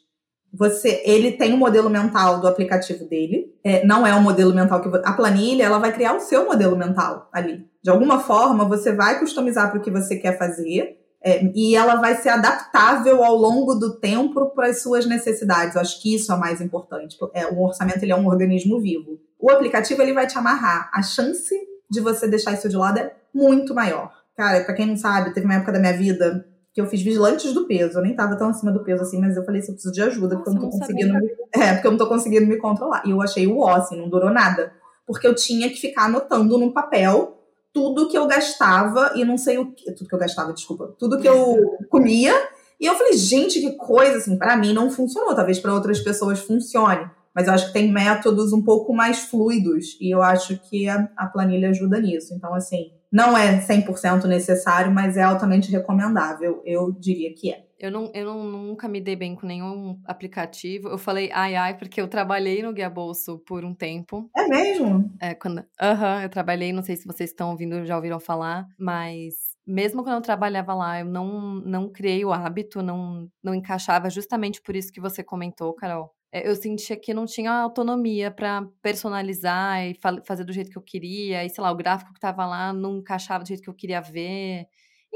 Você, 0.52 1.02
ele 1.06 1.34
tem 1.34 1.52
o 1.54 1.56
um 1.56 1.60
modelo 1.60 1.90
mental 1.90 2.42
do 2.42 2.48
aplicativo 2.48 3.06
dele. 3.06 3.54
É, 3.64 3.86
não 3.86 4.06
é 4.06 4.14
um 4.16 4.22
modelo 4.22 4.54
mental 4.54 4.82
que 4.82 4.90
a 5.04 5.14
planilha, 5.14 5.64
ela 5.64 5.78
vai 5.78 5.94
criar 5.94 6.16
o 6.16 6.20
seu 6.20 6.46
modelo 6.46 6.76
mental 6.76 7.30
ali. 7.32 7.68
De 7.84 7.90
alguma 7.90 8.20
forma, 8.20 8.66
você 8.66 8.92
vai 8.92 9.20
customizar 9.20 9.70
para 9.70 9.80
o 9.80 9.82
que 9.82 9.92
você 9.92 10.16
quer 10.16 10.38
fazer. 10.38 10.98
É, 11.22 11.44
e 11.54 11.76
ela 11.76 11.96
vai 11.96 12.16
ser 12.16 12.30
adaptável 12.30 13.24
ao 13.24 13.36
longo 13.36 13.76
do 13.76 14.00
tempo 14.00 14.50
para 14.52 14.68
as 14.68 14.82
suas 14.82 15.06
necessidades. 15.06 15.76
Eu 15.76 15.82
acho 15.82 16.02
que 16.02 16.16
isso 16.16 16.32
é 16.32 16.36
o 16.36 16.40
mais 16.40 16.62
importante. 16.62 17.18
É, 17.34 17.46
o 17.48 17.62
orçamento 17.62 18.02
ele 18.02 18.12
é 18.12 18.16
um 18.16 18.28
organismo 18.28 18.80
vivo. 18.80 19.20
O 19.38 19.52
aplicativo 19.52 20.02
ele 20.02 20.14
vai 20.14 20.28
te 20.28 20.38
amarrar. 20.38 20.90
A 20.94 21.02
chance 21.02 21.54
de 21.90 22.00
você 22.00 22.28
deixar 22.28 22.54
isso 22.54 22.70
de 22.70 22.78
lado 22.78 23.00
é 23.00 23.14
muito 23.34 23.74
maior. 23.74 24.12
Cara, 24.36 24.64
para 24.64 24.74
quem 24.74 24.86
não 24.86 24.96
sabe, 24.96 25.34
teve 25.34 25.46
uma 25.46 25.56
época 25.56 25.74
da 25.74 25.80
minha 25.80 25.94
vida 25.94 26.46
que 26.80 26.82
eu 26.82 26.88
fiz 26.90 27.02
vigilantes 27.02 27.54
do 27.54 27.68
peso. 27.68 28.00
Eu 28.00 28.04
nem 28.04 28.16
tava 28.16 28.38
tão 28.38 28.50
acima 28.50 28.72
do 28.72 28.84
peso 28.84 29.04
assim, 29.04 29.20
mas 29.20 29.36
eu 29.36 29.44
falei 29.44 29.60
assim, 29.60 29.72
eu 29.72 29.76
preciso 29.76 29.94
de 29.94 30.02
ajuda, 30.02 30.36
Nossa, 30.36 30.38
porque 30.38 30.50
eu 30.50 30.54
não 30.54 30.62
tô 30.62 30.78
não 30.78 30.80
conseguindo. 30.80 31.14
Me... 31.14 31.30
É, 31.54 31.74
porque 31.74 31.88
eu 31.88 31.92
não 31.92 31.98
tô 31.98 32.08
conseguindo 32.08 32.48
me 32.48 32.58
controlar. 32.58 33.04
E 33.06 33.12
eu 33.12 33.22
achei 33.22 33.46
o 33.48 33.60
ó, 33.60 33.76
assim, 33.76 33.98
não 33.98 34.10
durou 34.10 34.30
nada. 34.30 34.72
Porque 35.06 35.28
eu 35.28 35.36
tinha 35.36 35.70
que 35.70 35.76
ficar 35.76 36.06
anotando 36.06 36.58
num 36.58 36.72
papel 36.72 37.38
tudo 37.74 38.08
que 38.08 38.18
eu 38.18 38.28
gastava 38.28 39.12
e 39.16 39.26
não 39.26 39.38
sei 39.38 39.58
o 39.58 39.72
que. 39.72 39.92
Tudo 39.94 40.08
que 40.08 40.16
eu 40.16 40.20
gastava, 40.20 40.54
desculpa. 40.54 40.96
Tudo 40.98 41.20
que 41.20 41.28
eu 41.28 41.58
comia. 41.90 42.34
E 42.80 42.86
eu 42.86 42.96
falei, 42.96 43.14
gente, 43.14 43.60
que 43.60 43.74
coisa, 43.74 44.18
assim, 44.18 44.38
para 44.38 44.56
mim 44.56 44.72
não 44.72 44.90
funcionou. 44.90 45.36
Talvez 45.36 45.60
para 45.60 45.74
outras 45.74 46.00
pessoas 46.00 46.40
funcione. 46.40 47.10
Mas 47.36 47.48
eu 47.48 47.54
acho 47.54 47.68
que 47.68 47.74
tem 47.74 47.92
métodos 47.92 48.54
um 48.54 48.64
pouco 48.64 48.94
mais 48.94 49.20
fluidos. 49.20 49.98
E 50.00 50.14
eu 50.14 50.22
acho 50.22 50.58
que 50.70 50.88
a, 50.88 51.10
a 51.18 51.28
planilha 51.28 51.70
ajuda 51.70 52.00
nisso. 52.00 52.34
Então, 52.34 52.54
assim, 52.54 52.92
não 53.12 53.38
é 53.38 53.60
100% 53.62 54.26
necessário, 54.26 54.92
mas 54.92 55.18
é 55.18 55.24
altamente 55.24 55.72
recomendável. 55.72 56.62
Eu 56.66 56.92
diria 56.92 57.34
que 57.34 57.52
é. 57.52 57.66
Eu, 57.80 57.92
não, 57.92 58.12
eu 58.14 58.26
não, 58.26 58.44
nunca 58.44 58.90
me 58.90 59.00
dei 59.00 59.16
bem 59.16 59.36
com 59.36 59.48
nenhum 59.48 60.00
aplicativo. 60.06 60.90
Eu 60.90 60.98
falei 60.98 61.30
ai, 61.34 61.56
ai, 61.56 61.78
porque 61.78 62.02
eu 62.02 62.08
trabalhei 62.08 62.62
no 62.62 62.74
Guia 62.74 62.90
Bolso 62.90 63.40
por 63.40 63.64
um 63.64 63.74
tempo. 63.74 64.30
É 64.36 64.48
mesmo? 64.48 65.12
É, 65.20 65.34
quando. 65.34 65.64
Aham, 65.82 66.18
uhum, 66.18 66.22
eu 66.22 66.30
trabalhei, 66.30 66.74
não 66.74 66.84
sei 66.84 66.98
se 66.98 67.08
vocês 67.08 67.30
estão 67.30 67.52
ouvindo, 67.52 67.86
já 67.86 67.96
ouviram 67.96 68.20
falar, 68.20 68.68
mas 68.78 69.50
mesmo 69.66 70.04
quando 70.04 70.16
eu 70.16 70.22
trabalhava 70.22 70.74
lá, 70.74 71.00
eu 71.00 71.06
não, 71.06 71.62
não 71.62 71.90
criei 71.90 72.26
o 72.26 72.34
hábito, 72.34 72.82
não, 72.82 73.30
não 73.42 73.54
encaixava 73.54 74.10
justamente 74.10 74.62
por 74.62 74.76
isso 74.76 74.92
que 74.92 75.00
você 75.00 75.24
comentou, 75.24 75.74
Carol. 75.74 76.12
É, 76.32 76.48
eu 76.48 76.56
sentia 76.56 76.96
que 77.00 77.14
não 77.14 77.26
tinha 77.26 77.52
autonomia 77.52 78.30
para 78.32 78.64
personalizar 78.82 79.84
e 79.86 79.96
fazer 80.26 80.44
do 80.44 80.54
jeito 80.54 80.70
que 80.70 80.78
eu 80.78 80.82
queria, 80.82 81.44
e 81.44 81.50
sei 81.50 81.62
lá, 81.64 81.72
o 81.72 81.76
gráfico 81.76 82.12
que 82.12 82.18
estava 82.18 82.46
lá 82.46 82.72
não 82.72 82.98
encaixava 83.00 83.44
do 83.44 83.48
jeito 83.48 83.64
que 83.64 83.70
eu 83.70 83.74
queria 83.74 84.02
ver. 84.02 84.68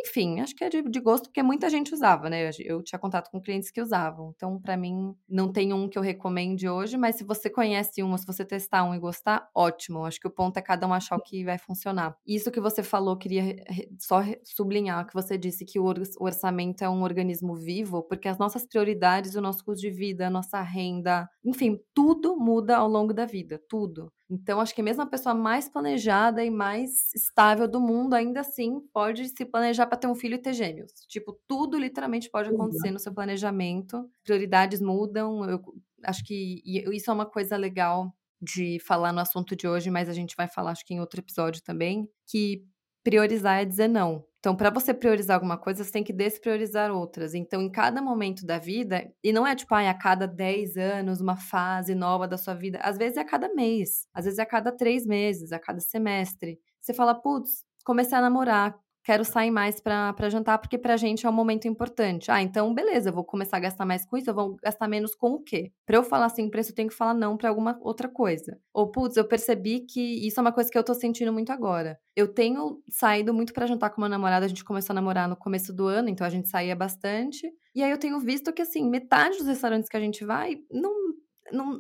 Enfim, 0.06 0.41
acho 0.41 0.54
que 0.56 0.64
é 0.64 0.70
de, 0.70 0.82
de, 0.82 0.99
gosto, 0.99 1.26
porque 1.26 1.41
muita 1.41 1.70
gente 1.70 1.93
usava, 1.93 2.30
né? 2.30 2.49
Eu, 2.60 2.84
tinha 2.84 2.99
contato 2.99 3.32
com 3.32 3.39
clientes 3.39 3.72
que 3.72 3.82
usavam. 3.82 4.34
Então, 4.36 4.60
para 4.60 4.76
mim, 4.76 5.16
não 5.30 5.51
tem 5.51 5.72
um 5.72 5.88
que 5.88 5.97
eu 5.97 6.01
recomende 6.01 6.68
hoje, 6.68 6.97
mas 6.97 7.16
se 7.16 7.24
você 7.24 7.49
conhece 7.49 8.04
um, 8.04 8.16
se 8.18 8.26
você 8.26 8.43
testar 8.43 8.84
um 8.84 8.93
e 8.93 8.99
gostar, 8.99 9.49
ótimo. 9.56 10.06
Acho 10.06 10.20
que 10.20 10.28
o 10.28 10.32
ponto 10.32 10.58
é 10.58 10.62
cada 10.62 10.86
um 10.86 10.93
achar 10.93 11.16
o 11.16 11.22
que 11.22 11.45
vai 11.45 11.58
funcionar. 11.58 12.16
Isso 12.28 12.51
que 12.51 12.60
você 12.60 12.84
falou, 12.84 13.18
queria 13.18 13.56
só 13.99 14.22
sublinhar 14.43 15.08
que 15.08 15.14
você 15.14 15.38
disse 15.38 15.64
que 15.66 15.80
o 15.80 15.93
orçamento 16.20 16.84
é 16.84 16.89
um 16.89 17.04
organismo 17.04 17.56
vivo, 17.56 18.04
porque 18.04 18.28
as 18.28 18.38
nossas 18.38 18.66
prioridades, 18.66 19.36
o 19.36 19.41
nosso 19.41 19.64
custo 19.64 19.82
de 19.82 19.89
vida, 19.89 20.28
a 20.28 20.30
nossa 20.30 20.62
renda, 20.62 21.30
enfim, 21.43 21.80
tudo 21.93 22.36
muda 22.38 22.78
ao 22.78 22.88
longo 22.88 23.14
da 23.14 23.26
vida, 23.26 23.62
tudo. 23.70 24.12
Então, 24.34 24.59
acho 24.59 24.73
que 24.73 24.81
mesmo 24.81 25.03
a 25.03 25.05
pessoa 25.05 25.36
mais 25.36 25.69
planejada 25.69 26.43
e 26.43 26.49
mais 26.49 27.13
estável 27.13 27.67
do 27.67 27.79
mundo, 27.79 28.15
ainda 28.15 28.39
assim, 28.39 28.79
pode 28.91 29.29
se 29.29 29.45
planejar 29.45 29.86
para 29.86 29.97
ter 29.97 30.07
um 30.07 30.15
filho 30.15 30.36
e 30.36 30.41
ter 30.41 30.53
gêmeos. 30.53 30.91
Tipo, 31.07 31.39
tudo 31.47 31.77
literalmente 31.77 32.31
pode 32.31 32.49
acontecer 32.49 32.89
no 32.89 32.97
seu 32.97 33.13
planejamento. 33.13 34.09
Prioridades 34.23 34.81
mudam. 34.81 35.47
Eu 35.47 35.61
acho 36.03 36.23
que 36.25 36.63
isso 36.65 37.11
é 37.11 37.13
uma 37.13 37.27
coisa 37.27 37.55
legal 37.55 38.11
de 38.41 38.79
falar 38.79 39.13
no 39.13 39.19
assunto 39.19 39.55
de 39.55 39.67
hoje, 39.67 39.91
mas 39.91 40.09
a 40.09 40.13
gente 40.13 40.36
vai 40.36 40.47
falar, 40.47 40.71
acho 40.71 40.86
que 40.86 40.95
em 40.95 40.99
outro 40.99 41.19
episódio 41.19 41.61
também, 41.63 42.09
que 42.27 42.65
priorizar 43.03 43.61
é 43.61 43.65
dizer 43.65 43.88
não. 43.88 44.25
Então, 44.43 44.57
para 44.57 44.69
você 44.69 44.93
priorizar 44.93 45.35
alguma 45.35 45.57
coisa, 45.57 45.85
você 45.85 45.91
tem 45.91 46.03
que 46.03 46.11
despriorizar 46.11 46.91
outras. 46.91 47.33
Então, 47.33 47.61
em 47.61 47.71
cada 47.71 48.01
momento 48.01 48.45
da 48.45 48.57
vida, 48.59 49.09
e 49.23 49.31
não 49.31 49.47
é 49.47 49.55
tipo, 49.55 49.73
ah, 49.73 49.89
a 49.89 49.93
cada 49.93 50.27
10 50.27 50.75
anos, 50.75 51.21
uma 51.21 51.37
fase 51.37 51.95
nova 51.95 52.27
da 52.27 52.37
sua 52.37 52.53
vida. 52.53 52.77
Às 52.83 52.97
vezes 52.97 53.15
é 53.15 53.21
a 53.21 53.25
cada 53.25 53.47
mês, 53.53 54.05
às 54.13 54.25
vezes 54.25 54.39
é 54.39 54.41
a 54.41 54.45
cada 54.45 54.69
três 54.69 55.05
meses, 55.05 55.53
a 55.53 55.59
cada 55.59 55.79
semestre. 55.79 56.59
Você 56.81 56.93
fala, 56.93 57.15
putz, 57.15 57.63
comecei 57.85 58.17
a 58.17 58.21
namorar, 58.21 58.77
quero 59.04 59.26
sair 59.26 59.51
mais 59.51 59.80
para 59.80 60.30
jantar 60.30 60.58
porque 60.58 60.78
pra 60.78 60.97
gente 60.97 61.26
é 61.26 61.30
um 61.30 61.34
momento 61.34 61.68
importante. 61.68 62.32
Ah, 62.32 62.41
então 62.41 62.74
beleza, 62.74 63.10
eu 63.10 63.14
vou 63.14 63.24
começar 63.24 63.58
a 63.58 63.60
gastar 63.60 63.86
mais 63.86 64.06
com 64.06 64.18
isso, 64.18 64.30
eu 64.30 64.34
vou 64.34 64.56
gastar 64.64 64.88
menos 64.88 65.14
com 65.16 65.32
o 65.34 65.43
quê? 65.43 65.72
Para 65.86 65.97
eu 65.97 66.04
falar 66.04 66.28
assim 66.28 66.49
preço, 66.49 66.72
eu 66.72 66.76
tenho 66.76 66.89
que 66.89 66.95
falar 66.95 67.14
não 67.14 67.38
para 67.38 67.49
alguma 67.49 67.78
outra 67.82 68.08
coisa. 68.08 68.58
Ou 68.74 68.91
putz, 68.91 69.18
eu 69.18 69.28
percebi 69.28 69.82
que 69.82 70.26
isso 70.26 70.39
é 70.39 70.41
uma 70.41 70.51
coisa 70.51 70.70
que 70.70 70.78
eu 70.78 70.84
tô 70.84 70.93
sentindo 70.93 71.34
muito 71.34 71.51
agora. 71.51 71.99
Eu 72.16 72.28
tenho 72.28 72.82
saído 72.89 73.34
muito 73.34 73.54
para 73.54 73.68
jantar 73.68 73.89
com 73.89 74.01
uma 74.01 74.10
namorada, 74.10 74.45
a 74.45 74.49
gente 74.49 74.64
começou 74.64 74.93
a 74.93 74.95
namorar 74.95 75.28
no 75.28 75.36
começo 75.36 75.74
do 75.74 75.88
ano, 75.88 76.10
então 76.10 76.26
a 76.26 76.30
gente 76.30 76.49
saía 76.49 76.76
bastante. 76.76 77.51
E 77.76 77.84
aí 77.84 77.91
eu 77.91 77.97
tenho 77.97 78.20
visto 78.20 78.54
que 78.54 78.62
assim, 78.62 78.89
metade 78.89 79.38
dos 79.38 79.47
restaurantes 79.47 79.89
que 79.89 79.97
a 79.97 79.99
gente 79.99 80.24
vai 80.24 80.58
não 80.72 81.14
não, 81.51 81.80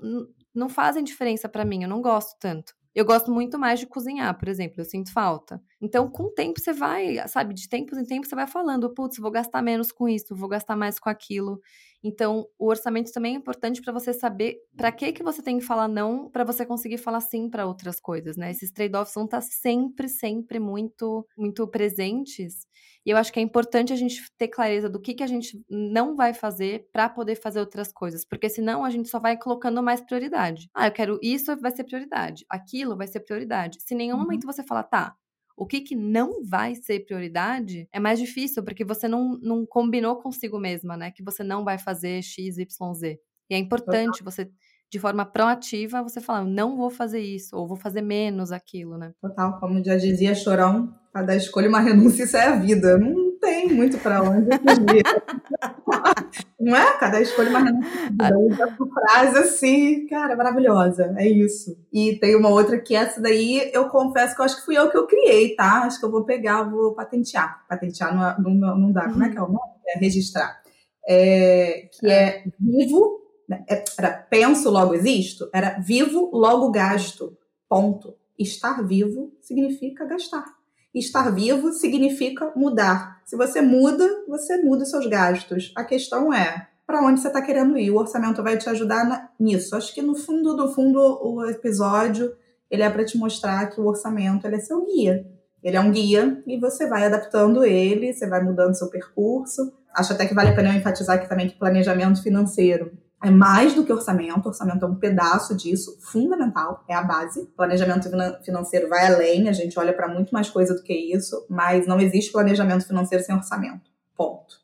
não 0.53 0.69
fazem 0.69 1.03
diferença 1.03 1.49
para 1.49 1.65
mim, 1.65 1.83
eu 1.83 1.89
não 1.89 2.01
gosto 2.01 2.37
tanto. 2.39 2.73
Eu 2.95 3.05
gosto 3.05 3.31
muito 3.31 3.57
mais 3.57 3.79
de 3.79 3.87
cozinhar, 3.87 4.37
por 4.37 4.47
exemplo, 4.47 4.79
eu 4.79 4.85
sinto 4.85 5.11
falta. 5.11 5.59
Então, 5.83 6.09
com 6.09 6.23
o 6.23 6.31
tempo, 6.31 6.61
você 6.61 6.71
vai, 6.71 7.17
sabe, 7.27 7.53
de 7.53 7.67
tempos 7.67 7.97
em 7.97 8.05
tempos, 8.05 8.29
você 8.29 8.35
vai 8.35 8.47
falando, 8.47 8.93
putz, 8.93 9.17
vou 9.17 9.29
gastar 9.29 9.61
menos 9.61 9.91
com 9.91 10.07
isso, 10.07 10.33
vou 10.33 10.47
gastar 10.47 10.77
mais 10.77 10.97
com 10.97 11.09
aquilo. 11.09 11.59
Então, 12.01 12.47
o 12.57 12.67
orçamento 12.69 13.11
também 13.11 13.35
é 13.35 13.37
importante 13.37 13.81
para 13.81 13.91
você 13.91 14.13
saber 14.13 14.59
para 14.77 14.93
que 14.93 15.11
que 15.11 15.21
você 15.21 15.41
tem 15.41 15.59
que 15.59 15.65
falar 15.65 15.89
não, 15.89 16.29
para 16.29 16.45
você 16.45 16.65
conseguir 16.65 16.97
falar 16.97 17.19
sim 17.19 17.49
para 17.49 17.65
outras 17.65 17.99
coisas, 17.99 18.37
né? 18.37 18.51
Esses 18.51 18.71
trade-offs 18.71 19.13
vão 19.13 19.25
estar 19.25 19.41
tá 19.41 19.41
sempre, 19.41 20.07
sempre 20.07 20.57
muito, 20.57 21.27
muito 21.37 21.67
presentes. 21.67 22.65
E 23.05 23.09
eu 23.09 23.17
acho 23.17 23.33
que 23.33 23.39
é 23.39 23.43
importante 23.43 23.91
a 23.91 23.97
gente 23.97 24.21
ter 24.37 24.47
clareza 24.47 24.89
do 24.89 25.01
que, 25.01 25.13
que 25.13 25.23
a 25.23 25.27
gente 25.27 25.61
não 25.69 26.15
vai 26.15 26.33
fazer 26.33 26.87
para 26.93 27.09
poder 27.09 27.35
fazer 27.35 27.59
outras 27.59 27.91
coisas, 27.91 28.23
porque 28.23 28.47
senão 28.47 28.85
a 28.85 28.89
gente 28.89 29.09
só 29.09 29.19
vai 29.19 29.37
colocando 29.37 29.83
mais 29.83 29.99
prioridade. 29.99 30.69
Ah, 30.73 30.87
eu 30.87 30.93
quero 30.93 31.19
isso, 31.21 31.57
vai 31.57 31.71
ser 31.71 31.83
prioridade. 31.83 32.45
Aquilo 32.49 32.95
vai 32.95 33.07
ser 33.07 33.19
prioridade. 33.19 33.79
Se 33.81 33.93
em 33.93 33.97
nenhum 33.97 34.15
uhum. 34.15 34.21
momento 34.21 34.47
você 34.47 34.63
falar, 34.63 34.83
tá, 34.83 35.15
o 35.55 35.65
que, 35.65 35.81
que 35.81 35.95
não 35.95 36.43
vai 36.43 36.75
ser 36.75 37.05
prioridade 37.05 37.87
é 37.91 37.99
mais 37.99 38.19
difícil, 38.19 38.63
porque 38.63 38.83
você 38.83 39.07
não, 39.07 39.37
não 39.41 39.65
combinou 39.65 40.15
consigo 40.15 40.59
mesma, 40.59 40.97
né? 40.97 41.11
Que 41.11 41.23
você 41.23 41.43
não 41.43 41.63
vai 41.63 41.77
fazer 41.77 42.21
X, 42.21 42.57
Y, 42.57 42.93
Z. 42.93 43.19
E 43.49 43.55
é 43.55 43.57
importante 43.57 44.23
você 44.23 44.49
de 44.89 44.99
forma 44.99 45.25
proativa, 45.25 46.03
você 46.03 46.21
fala, 46.21 46.45
não 46.45 46.77
vou 46.77 46.91
fazer 46.91 47.19
isso, 47.19 47.55
ou 47.57 47.67
vou 47.67 47.75
fazer 47.75 48.01
menos 48.01 48.51
aquilo, 48.51 48.95
né? 48.95 49.11
Total, 49.19 49.59
como 49.59 49.83
já 49.83 49.97
dizia 49.97 50.35
Chorão, 50.35 50.93
cada 51.11 51.35
escolha 51.35 51.67
uma 51.67 51.79
renúncia, 51.81 52.23
isso 52.23 52.37
é 52.37 52.45
a 52.45 52.55
vida. 52.55 52.97
Não 52.99 53.32
tem 53.43 53.67
muito 53.67 53.97
para 53.97 54.23
onde 54.23 54.49
fugir. 54.57 55.03
Não 56.59 56.75
é? 56.75 56.97
Cada 56.97 57.21
escolha 57.21 57.49
uma 57.49 57.59
renúncia. 57.59 58.63
Essa 58.63 58.77
frase 58.85 59.37
assim, 59.37 60.07
cara, 60.07 60.35
maravilhosa. 60.35 61.13
É 61.17 61.27
isso. 61.27 61.77
E 61.91 62.17
tem 62.19 62.37
uma 62.37 62.49
outra 62.49 62.79
que 62.79 62.95
essa 62.95 63.21
daí, 63.21 63.69
eu 63.73 63.89
confesso 63.89 64.33
que 64.33 64.41
eu 64.41 64.45
acho 64.45 64.55
que 64.55 64.65
fui 64.65 64.77
eu 64.77 64.89
que 64.89 64.97
eu 64.97 65.05
criei, 65.05 65.55
tá? 65.55 65.83
Acho 65.83 65.99
que 65.99 66.05
eu 66.05 66.11
vou 66.11 66.23
pegar, 66.23 66.63
vou 66.63 66.95
patentear. 66.95 67.65
Patentear 67.67 68.15
não, 68.41 68.49
não, 68.53 68.77
não 68.77 68.91
dá. 68.93 69.09
Como 69.09 69.23
é 69.23 69.29
que 69.29 69.37
é 69.37 69.41
o 69.41 69.47
nome? 69.47 69.59
É 69.89 69.99
registrar. 69.99 70.61
É, 71.05 71.89
que 71.91 72.09
é 72.09 72.45
vivo, 72.57 73.19
né? 73.47 73.65
é, 73.69 73.83
era 73.97 74.09
penso, 74.09 74.69
logo 74.69 74.93
existo, 74.93 75.49
era 75.53 75.77
vivo, 75.79 76.31
logo 76.33 76.71
gasto. 76.71 77.37
Ponto. 77.67 78.15
Estar 78.39 78.81
vivo 78.83 79.33
significa 79.41 80.05
gastar. 80.05 80.45
Estar 80.93 81.29
vivo 81.31 81.71
significa 81.71 82.51
mudar. 82.55 83.21
Se 83.25 83.35
você 83.35 83.61
muda, 83.61 84.07
você 84.27 84.61
muda 84.61 84.85
seus 84.85 85.07
gastos. 85.07 85.71
A 85.75 85.83
questão 85.83 86.33
é 86.33 86.67
para 86.85 87.01
onde 87.01 87.19
você 87.19 87.27
está 87.27 87.41
querendo 87.41 87.77
ir. 87.77 87.89
O 87.89 87.97
orçamento 87.97 88.43
vai 88.43 88.57
te 88.57 88.69
ajudar 88.69 89.31
nisso. 89.39 89.75
Acho 89.75 89.93
que 89.93 90.01
no 90.01 90.15
fundo 90.15 90.55
do 90.55 90.71
fundo 90.71 90.99
o 90.99 91.45
episódio 91.49 92.35
ele 92.69 92.83
é 92.83 92.89
para 92.89 93.05
te 93.05 93.17
mostrar 93.17 93.67
que 93.69 93.81
o 93.81 93.85
orçamento 93.85 94.45
ele 94.45 94.57
é 94.57 94.59
seu 94.59 94.85
guia. 94.85 95.25
Ele 95.63 95.77
é 95.77 95.79
um 95.79 95.91
guia 95.91 96.43
e 96.45 96.59
você 96.59 96.87
vai 96.87 97.05
adaptando 97.05 97.63
ele, 97.63 98.13
você 98.13 98.27
vai 98.27 98.43
mudando 98.43 98.77
seu 98.77 98.89
percurso. 98.89 99.73
Acho 99.95 100.13
até 100.13 100.25
que 100.25 100.33
vale 100.33 100.49
a 100.49 100.55
pena 100.55 100.69
eu 100.69 100.77
enfatizar 100.77 101.15
aqui 101.15 101.29
também 101.29 101.47
que 101.47 101.57
planejamento 101.57 102.21
financeiro 102.21 102.91
é 103.23 103.31
mais 103.31 103.73
do 103.73 103.85
que 103.85 103.93
orçamento, 103.93 104.47
orçamento 104.47 104.83
é 104.83 104.87
um 104.87 104.95
pedaço 104.95 105.55
disso, 105.55 105.97
fundamental, 106.01 106.83
é 106.89 106.93
a 106.93 107.01
base. 107.01 107.45
Planejamento 107.55 108.09
financeiro 108.43 108.89
vai 108.89 109.07
além, 109.07 109.47
a 109.47 109.53
gente 109.53 109.79
olha 109.79 109.93
para 109.93 110.09
muito 110.09 110.31
mais 110.31 110.49
coisa 110.49 110.75
do 110.75 110.83
que 110.83 110.93
isso, 110.93 111.45
mas 111.49 111.87
não 111.87 112.01
existe 112.01 112.33
planejamento 112.33 112.85
financeiro 112.85 113.23
sem 113.23 113.33
orçamento. 113.33 113.89
Ponto. 114.13 114.61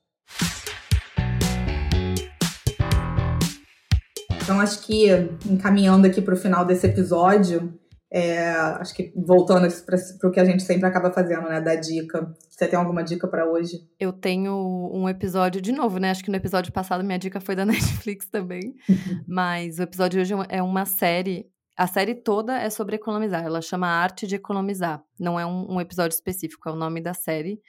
Então, 4.41 4.59
acho 4.59 4.81
que 4.81 5.07
encaminhando 5.45 6.05
aqui 6.05 6.21
para 6.21 6.33
o 6.33 6.37
final 6.37 6.65
desse 6.65 6.85
episódio, 6.85 7.78
é, 8.11 8.49
acho 8.49 8.93
que 8.95 9.13
voltando 9.15 9.67
para 9.85 10.27
o 10.27 10.31
que 10.31 10.39
a 10.39 10.45
gente 10.45 10.63
sempre 10.63 10.87
acaba 10.87 11.11
fazendo, 11.11 11.47
né? 11.47 11.61
Da 11.61 11.75
dica. 11.75 12.35
Você 12.49 12.67
tem 12.67 12.77
alguma 12.77 13.03
dica 13.03 13.27
para 13.27 13.45
hoje? 13.45 13.87
Eu 13.99 14.11
tenho 14.11 14.89
um 14.91 15.07
episódio 15.07 15.61
de 15.61 15.71
novo, 15.71 15.99
né? 15.99 16.09
Acho 16.09 16.23
que 16.23 16.31
no 16.31 16.37
episódio 16.37 16.73
passado 16.73 17.03
minha 17.03 17.19
dica 17.19 17.39
foi 17.39 17.55
da 17.55 17.65
Netflix 17.65 18.27
também. 18.27 18.75
Mas 19.27 19.77
o 19.77 19.83
episódio 19.83 20.23
de 20.23 20.33
hoje 20.33 20.45
é 20.49 20.61
uma 20.61 20.85
série. 20.85 21.47
A 21.77 21.85
série 21.85 22.15
toda 22.15 22.57
é 22.57 22.69
sobre 22.69 22.95
economizar. 22.95 23.45
Ela 23.45 23.61
chama 23.61 23.87
Arte 23.87 24.25
de 24.25 24.35
Economizar. 24.35 25.03
Não 25.19 25.39
é 25.39 25.45
um, 25.45 25.75
um 25.75 25.79
episódio 25.79 26.15
específico, 26.15 26.67
é 26.67 26.71
o 26.71 26.75
nome 26.75 26.99
da 27.01 27.13
série. 27.13 27.61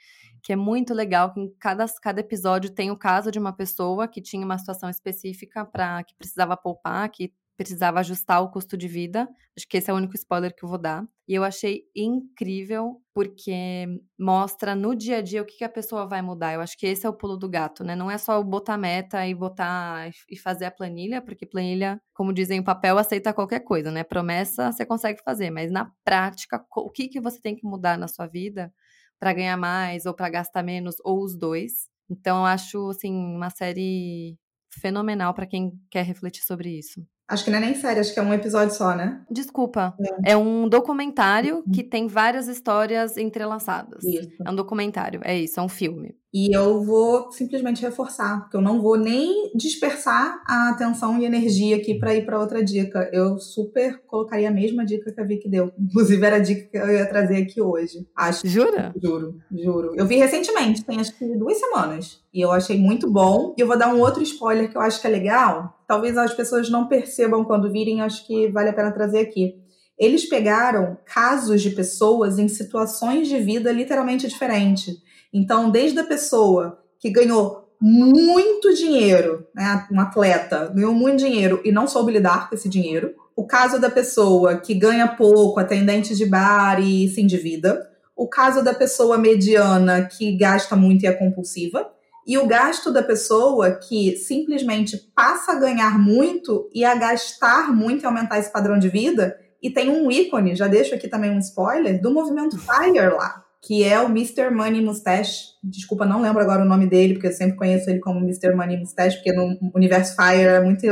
Que 0.43 0.53
é 0.53 0.55
muito 0.55 0.91
legal, 0.91 1.31
que 1.31 1.39
em 1.39 1.53
cada, 1.59 1.85
cada 2.01 2.19
episódio 2.19 2.71
tem 2.71 2.89
o 2.89 2.97
caso 2.97 3.29
de 3.29 3.37
uma 3.37 3.53
pessoa 3.53 4.07
que 4.07 4.19
tinha 4.19 4.43
uma 4.43 4.57
situação 4.57 4.89
específica 4.89 5.63
para 5.63 6.03
que 6.03 6.15
precisava 6.15 6.57
poupar, 6.57 7.07
que 7.09 7.31
precisava 7.61 7.99
ajustar 7.99 8.41
o 8.41 8.49
custo 8.49 8.75
de 8.75 8.87
vida. 8.87 9.29
Acho 9.55 9.67
que 9.67 9.77
esse 9.77 9.91
é 9.91 9.93
o 9.93 9.97
único 9.97 10.15
spoiler 10.15 10.53
que 10.55 10.63
eu 10.63 10.69
vou 10.69 10.77
dar. 10.79 11.05
E 11.27 11.35
eu 11.35 11.43
achei 11.43 11.83
incrível 11.95 12.99
porque 13.13 13.85
mostra 14.19 14.73
no 14.73 14.95
dia 14.95 15.17
a 15.17 15.21
dia 15.21 15.41
o 15.41 15.45
que, 15.45 15.57
que 15.57 15.63
a 15.63 15.69
pessoa 15.69 16.07
vai 16.07 16.21
mudar. 16.21 16.53
Eu 16.53 16.61
acho 16.61 16.75
que 16.77 16.87
esse 16.87 17.05
é 17.05 17.09
o 17.09 17.13
pulo 17.13 17.37
do 17.37 17.47
gato, 17.47 17.83
né? 17.83 17.95
Não 17.95 18.09
é 18.09 18.17
só 18.17 18.41
botar 18.41 18.77
meta 18.77 19.25
e 19.27 19.35
botar 19.35 20.09
e 20.29 20.37
fazer 20.37 20.65
a 20.65 20.71
planilha, 20.71 21.21
porque 21.21 21.45
planilha, 21.45 22.01
como 22.13 22.33
dizem, 22.33 22.59
o 22.59 22.63
papel 22.63 22.97
aceita 22.97 23.33
qualquer 23.33 23.59
coisa, 23.61 23.91
né? 23.91 24.03
Promessa 24.03 24.71
você 24.71 24.85
consegue 24.85 25.21
fazer, 25.23 25.51
mas 25.51 25.71
na 25.71 25.91
prática, 26.03 26.65
o 26.75 26.89
que, 26.89 27.07
que 27.07 27.21
você 27.21 27.39
tem 27.39 27.55
que 27.55 27.65
mudar 27.65 27.97
na 27.97 28.07
sua 28.07 28.27
vida 28.27 28.73
para 29.19 29.33
ganhar 29.33 29.57
mais 29.57 30.05
ou 30.05 30.13
para 30.15 30.29
gastar 30.29 30.63
menos 30.63 30.95
ou 31.03 31.23
os 31.23 31.37
dois? 31.37 31.89
Então 32.09 32.39
eu 32.39 32.45
acho 32.45 32.89
assim 32.89 33.13
uma 33.13 33.49
série 33.49 34.37
fenomenal 34.71 35.33
para 35.33 35.45
quem 35.45 35.71
quer 35.89 36.03
refletir 36.05 36.43
sobre 36.43 36.69
isso. 36.77 37.05
Acho 37.31 37.45
que 37.45 37.49
não 37.49 37.59
é 37.59 37.61
nem 37.61 37.75
série, 37.75 38.01
acho 38.01 38.13
que 38.13 38.19
é 38.19 38.23
um 38.23 38.33
episódio 38.33 38.75
só, 38.75 38.93
né? 38.93 39.21
Desculpa. 39.31 39.95
É, 40.25 40.33
é 40.33 40.37
um 40.37 40.67
documentário 40.67 41.63
uhum. 41.65 41.71
que 41.71 41.81
tem 41.81 42.05
várias 42.05 42.49
histórias 42.49 43.15
entrelaçadas. 43.15 44.03
Isso. 44.03 44.35
É 44.45 44.51
um 44.51 44.55
documentário, 44.55 45.21
é 45.23 45.37
isso, 45.39 45.57
é 45.57 45.63
um 45.63 45.69
filme. 45.69 46.13
E 46.33 46.55
eu 46.55 46.81
vou 46.81 47.29
simplesmente 47.31 47.81
reforçar, 47.81 48.41
porque 48.41 48.55
eu 48.55 48.61
não 48.61 48.81
vou 48.81 48.97
nem 48.97 49.51
dispersar 49.53 50.41
a 50.47 50.69
atenção 50.69 51.19
e 51.19 51.25
energia 51.25 51.75
aqui 51.75 51.99
para 51.99 52.15
ir 52.15 52.25
para 52.25 52.39
outra 52.39 52.63
dica. 52.63 53.09
Eu 53.11 53.37
super 53.37 54.01
colocaria 54.07 54.47
a 54.47 54.53
mesma 54.53 54.85
dica 54.85 55.11
que 55.11 55.19
a 55.19 55.25
Vicky 55.25 55.49
deu. 55.49 55.71
Inclusive, 55.77 56.25
era 56.25 56.37
a 56.37 56.39
dica 56.39 56.69
que 56.69 56.77
eu 56.77 56.89
ia 56.89 57.05
trazer 57.05 57.43
aqui 57.43 57.61
hoje. 57.61 58.07
Acho. 58.15 58.47
Jura? 58.47 58.93
Juro, 59.01 59.39
juro. 59.51 59.93
Eu 59.95 60.05
vi 60.05 60.15
recentemente, 60.15 60.85
tem 60.85 60.99
acho 60.99 61.17
que 61.17 61.37
duas 61.37 61.57
semanas. 61.57 62.21
E 62.33 62.39
eu 62.39 62.51
achei 62.51 62.77
muito 62.77 63.11
bom. 63.11 63.53
E 63.57 63.61
eu 63.61 63.67
vou 63.67 63.77
dar 63.77 63.93
um 63.93 63.99
outro 63.99 64.23
spoiler 64.23 64.69
que 64.69 64.77
eu 64.77 64.81
acho 64.81 65.01
que 65.01 65.07
é 65.07 65.09
legal. 65.09 65.80
Talvez 65.91 66.17
as 66.17 66.33
pessoas 66.33 66.69
não 66.69 66.87
percebam 66.87 67.43
quando 67.43 67.69
virem, 67.69 67.99
acho 67.99 68.25
que 68.25 68.47
vale 68.47 68.69
a 68.69 68.73
pena 68.73 68.93
trazer 68.93 69.19
aqui. 69.19 69.55
Eles 69.99 70.23
pegaram 70.23 70.97
casos 71.03 71.61
de 71.61 71.71
pessoas 71.71 72.39
em 72.39 72.47
situações 72.47 73.27
de 73.27 73.37
vida 73.41 73.69
literalmente 73.73 74.25
diferentes. 74.25 74.95
Então, 75.33 75.69
desde 75.69 75.99
a 75.99 76.05
pessoa 76.05 76.79
que 76.97 77.09
ganhou 77.09 77.67
muito 77.81 78.73
dinheiro, 78.73 79.45
né, 79.53 79.85
um 79.91 79.99
atleta 79.99 80.71
ganhou 80.73 80.93
muito 80.93 81.17
dinheiro 81.17 81.59
e 81.65 81.73
não 81.73 81.85
soube 81.85 82.13
lidar 82.13 82.47
com 82.47 82.55
esse 82.55 82.69
dinheiro, 82.69 83.13
o 83.35 83.45
caso 83.45 83.77
da 83.77 83.89
pessoa 83.89 84.55
que 84.55 84.73
ganha 84.73 85.09
pouco, 85.09 85.59
atendente 85.59 86.15
de 86.15 86.25
bar 86.25 86.79
e 86.79 87.09
se 87.09 87.19
endivida, 87.19 87.85
o 88.15 88.29
caso 88.29 88.63
da 88.63 88.73
pessoa 88.73 89.17
mediana 89.17 90.05
que 90.05 90.37
gasta 90.37 90.73
muito 90.73 91.03
e 91.03 91.07
é 91.07 91.11
compulsiva, 91.11 91.91
e 92.25 92.37
o 92.37 92.47
gasto 92.47 92.91
da 92.91 93.03
pessoa 93.03 93.71
que 93.71 94.15
simplesmente 94.17 94.97
passa 95.15 95.53
a 95.53 95.59
ganhar 95.59 95.99
muito 95.99 96.69
e 96.73 96.85
a 96.85 96.95
gastar 96.95 97.73
muito 97.73 98.03
e 98.03 98.05
aumentar 98.05 98.39
esse 98.39 98.51
padrão 98.51 98.77
de 98.77 98.89
vida. 98.89 99.37
E 99.61 99.69
tem 99.69 99.89
um 99.89 100.09
ícone, 100.09 100.55
já 100.55 100.67
deixo 100.67 100.95
aqui 100.95 101.07
também 101.07 101.31
um 101.31 101.39
spoiler, 101.39 102.01
do 102.01 102.11
movimento 102.11 102.57
FIRE 102.57 103.09
lá 103.09 103.43
que 103.61 103.83
é 103.83 103.99
o 103.99 104.07
Mr. 104.07 104.49
Money 104.49 104.81
Mustache. 104.81 105.51
Desculpa, 105.63 106.03
não 106.03 106.21
lembro 106.21 106.41
agora 106.41 106.63
o 106.63 106.67
nome 106.67 106.87
dele, 106.87 107.13
porque 107.13 107.27
eu 107.27 107.31
sempre 107.31 107.55
conheço 107.55 107.89
ele 107.89 107.99
como 107.99 108.19
Mr. 108.19 108.55
Money 108.55 108.79
Mustache, 108.79 109.17
porque 109.17 109.31
no 109.31 109.55
universo 109.75 110.15
Fire 110.15 110.47
é 110.47 110.59
muito 110.59 110.87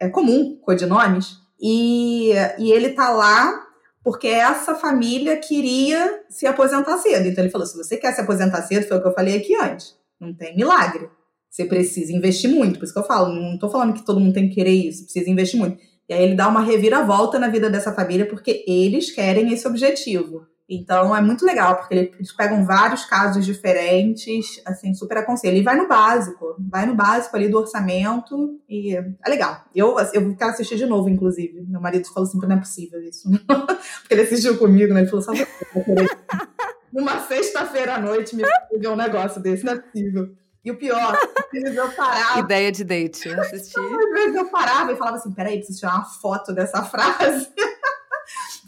é 0.00 0.08
comum 0.08 0.56
codinomes. 0.62 1.36
E, 1.60 2.32
e 2.58 2.72
ele 2.72 2.90
tá 2.90 3.10
lá 3.10 3.66
porque 4.02 4.28
essa 4.28 4.74
família 4.74 5.36
queria 5.36 6.22
se 6.30 6.46
aposentar 6.46 6.96
cedo. 6.98 7.26
Então 7.26 7.44
ele 7.44 7.52
falou: 7.52 7.66
se 7.66 7.76
você 7.76 7.96
quer 7.96 8.12
se 8.14 8.20
aposentar 8.22 8.62
cedo, 8.62 8.86
foi 8.88 8.96
o 8.96 9.02
que 9.02 9.08
eu 9.08 9.14
falei 9.14 9.36
aqui 9.36 9.54
antes. 9.54 9.94
Não 10.20 10.34
tem 10.34 10.56
milagre. 10.56 11.08
Você 11.50 11.64
precisa 11.64 12.12
investir 12.12 12.50
muito. 12.50 12.78
Por 12.78 12.84
isso 12.84 12.92
que 12.92 12.98
eu 12.98 13.04
falo, 13.04 13.34
não 13.34 13.54
estou 13.54 13.70
falando 13.70 13.94
que 13.94 14.04
todo 14.04 14.20
mundo 14.20 14.34
tem 14.34 14.48
que 14.48 14.54
querer 14.54 14.72
isso, 14.72 15.04
precisa 15.04 15.30
investir 15.30 15.58
muito. 15.58 15.78
E 16.08 16.14
aí 16.14 16.22
ele 16.22 16.34
dá 16.34 16.48
uma 16.48 16.62
reviravolta 16.62 17.38
na 17.38 17.48
vida 17.48 17.68
dessa 17.68 17.92
família 17.92 18.26
porque 18.26 18.64
eles 18.66 19.10
querem 19.10 19.52
esse 19.52 19.66
objetivo. 19.66 20.46
Então 20.70 21.16
é 21.16 21.22
muito 21.22 21.46
legal, 21.46 21.76
porque 21.76 21.94
eles 21.94 22.32
pegam 22.32 22.66
vários 22.66 23.04
casos 23.06 23.46
diferentes, 23.46 24.60
assim, 24.66 24.92
super 24.92 25.16
aconselho. 25.16 25.56
E 25.56 25.62
vai 25.62 25.76
no 25.76 25.88
básico, 25.88 26.56
vai 26.58 26.84
no 26.84 26.94
básico 26.94 27.34
ali 27.34 27.48
do 27.48 27.58
orçamento 27.58 28.60
e 28.68 28.94
é 28.94 29.28
legal. 29.28 29.64
Eu, 29.74 29.96
eu 30.12 30.36
quero 30.36 30.50
assistir 30.50 30.76
de 30.76 30.84
novo, 30.84 31.08
inclusive. 31.08 31.64
Meu 31.66 31.80
marido 31.80 32.06
falou 32.08 32.28
assim, 32.28 32.38
não 32.38 32.52
é 32.52 32.58
possível 32.58 33.00
isso. 33.02 33.30
porque 33.48 34.12
ele 34.12 34.22
assistiu 34.22 34.58
comigo, 34.58 34.92
né? 34.92 35.00
Ele 35.00 35.08
falou, 35.08 35.22
sabe, 35.22 35.46
numa 36.92 37.20
sexta-feira 37.20 37.94
à 37.94 38.00
noite 38.00 38.34
me 38.36 38.42
ver 38.78 38.88
um 38.88 38.96
negócio 38.96 39.40
desse, 39.40 39.64
não 39.64 39.74
é 39.74 39.78
possível. 39.78 40.34
E 40.64 40.70
o 40.70 40.76
pior, 40.76 41.16
às 41.36 41.50
vezes 41.50 41.76
eu 41.76 41.90
parava. 41.92 42.40
Ideia 42.40 42.70
de 42.70 42.84
date, 42.84 43.28
assistir. 43.28 43.80
Às 43.80 44.10
vezes 44.10 44.34
eu 44.34 44.50
parava 44.50 44.92
e 44.92 44.96
falava 44.96 45.16
assim: 45.16 45.32
peraí, 45.32 45.58
preciso 45.58 45.80
tirar 45.80 45.94
uma 45.94 46.04
foto 46.04 46.52
dessa 46.52 46.82
frase 46.82 47.48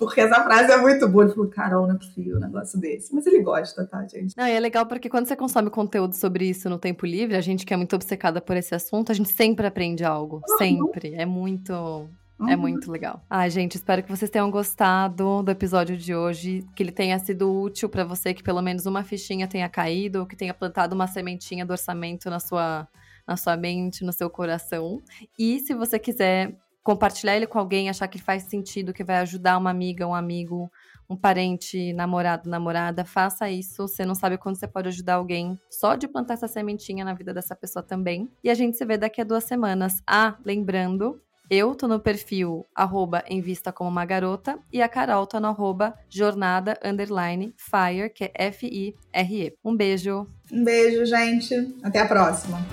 porque 0.01 0.23
essa 0.23 0.43
frase 0.43 0.73
é 0.73 0.79
muito 0.79 1.07
boa. 1.07 1.25
Ele 1.25 1.35
falou, 1.35 1.51
Carol, 1.51 1.87
não 1.87 1.95
é 1.95 1.99
possível 1.99 2.39
um 2.39 2.41
negócio 2.41 2.81
desse. 2.81 3.15
Mas 3.15 3.27
ele 3.27 3.43
gosta, 3.43 3.87
tá, 3.87 4.03
gente? 4.07 4.35
Não, 4.35 4.47
e 4.47 4.53
é 4.53 4.59
legal 4.59 4.87
porque 4.87 5.11
quando 5.11 5.27
você 5.27 5.37
consome 5.37 5.69
conteúdo 5.69 6.15
sobre 6.15 6.49
isso 6.49 6.71
no 6.71 6.79
tempo 6.79 7.05
livre, 7.05 7.37
a 7.37 7.41
gente 7.41 7.67
que 7.67 7.75
é 7.75 7.77
muito 7.77 7.95
obcecada 7.95 8.41
por 8.41 8.57
esse 8.57 8.75
assunto, 8.75 9.13
a 9.13 9.15
gente 9.15 9.31
sempre 9.31 9.67
aprende 9.67 10.03
algo. 10.03 10.41
Uhum. 10.49 10.57
Sempre. 10.57 11.15
É 11.15 11.27
muito. 11.27 12.09
É 12.41 12.45
uhum. 12.45 12.49
É 12.51 12.57
muito 12.57 12.91
legal. 12.91 13.23
Ai, 13.29 13.51
gente, 13.51 13.75
espero 13.75 14.03
que 14.03 14.09
vocês 14.09 14.31
tenham 14.31 14.51
gostado 14.51 15.43
do 15.43 15.51
episódio 15.51 15.97
de 15.97 16.15
hoje, 16.15 16.65
que 16.75 16.83
ele 16.83 16.93
tenha 16.93 17.19
sido 17.19 17.53
útil 17.53 17.89
para 17.89 18.05
você, 18.05 18.33
que 18.33 18.43
pelo 18.43 18.63
menos 18.63 18.87
uma 18.87 19.05
fichinha 19.05 19.47
tenha 19.47 19.69
caído, 19.69 20.21
ou 20.21 20.27
que 20.27 20.37
tenha 20.37 20.55
plantado 20.55 20.95
uma 20.95 21.07
sementinha 21.07 21.67
do 21.67 21.73
orçamento 21.73 22.31
na 22.31 22.41
sua, 22.41 22.89
na 23.27 23.37
sua 23.37 23.57
mente, 23.57 24.05
no 24.05 24.13
seu 24.13 24.31
coração. 24.31 25.03
E 25.39 25.61
se 25.61 25.75
você 25.75 25.99
quiser 25.99 26.57
compartilhar 26.83 27.37
ele 27.37 27.47
com 27.47 27.59
alguém, 27.59 27.91
achar 27.91 28.09
que 28.09 28.19
faz 28.19 28.45
sentido, 28.45 28.95
que 28.95 29.05
vai 29.05 29.17
ajudar 29.17 29.59
uma 29.59 29.71
amiga, 29.71 30.07
um 30.07 30.15
amigo, 30.15 30.71
um 31.11 31.17
parente, 31.17 31.93
namorado, 31.93 32.49
namorada, 32.49 33.05
faça 33.05 33.51
isso. 33.51 33.87
Você 33.87 34.07
não 34.07 34.15
sabe 34.15 34.39
quando 34.39 34.57
você 34.57 34.67
pode 34.67 34.89
ajudar 34.89 35.15
alguém 35.15 35.59
só 35.69 35.95
de 35.95 36.09
plantar 36.09 36.35
essa 36.35 36.49
sementinha 36.49 37.05
na 37.05 37.13
vida 37.13 37.35
dessa 37.35 37.55
pessoa 37.55 37.83
também. 37.83 38.31
E 38.43 38.49
a 38.49 38.55
gente 38.55 38.79
se 38.79 38.85
vê 38.87 38.97
daqui 38.97 39.21
a 39.21 39.25
duas 39.25 39.45
semanas. 39.45 40.03
Ah, 40.07 40.37
lembrando 40.45 41.21
Eu 41.51 41.75
tô 41.75 41.89
no 41.89 41.99
perfil 41.99 42.65
arroba 42.73 43.25
em 43.27 43.41
vista 43.41 43.73
como 43.73 43.91
uma 43.91 44.05
garota 44.05 44.57
e 44.73 44.81
a 44.81 44.89
Carol 44.89 45.27
tá 45.27 45.41
no 45.41 45.49
arroba 45.49 45.93
jornada 46.09 46.79
underline 46.85 47.53
fire, 47.57 48.09
que 48.09 48.23
é 48.23 48.33
F-I-R-E. 48.47 49.57
Um 49.65 49.77
beijo. 49.77 50.29
Um 50.53 50.63
beijo, 50.63 51.05
gente. 51.05 51.75
Até 51.83 51.99
a 51.99 52.07
próxima. 52.07 52.65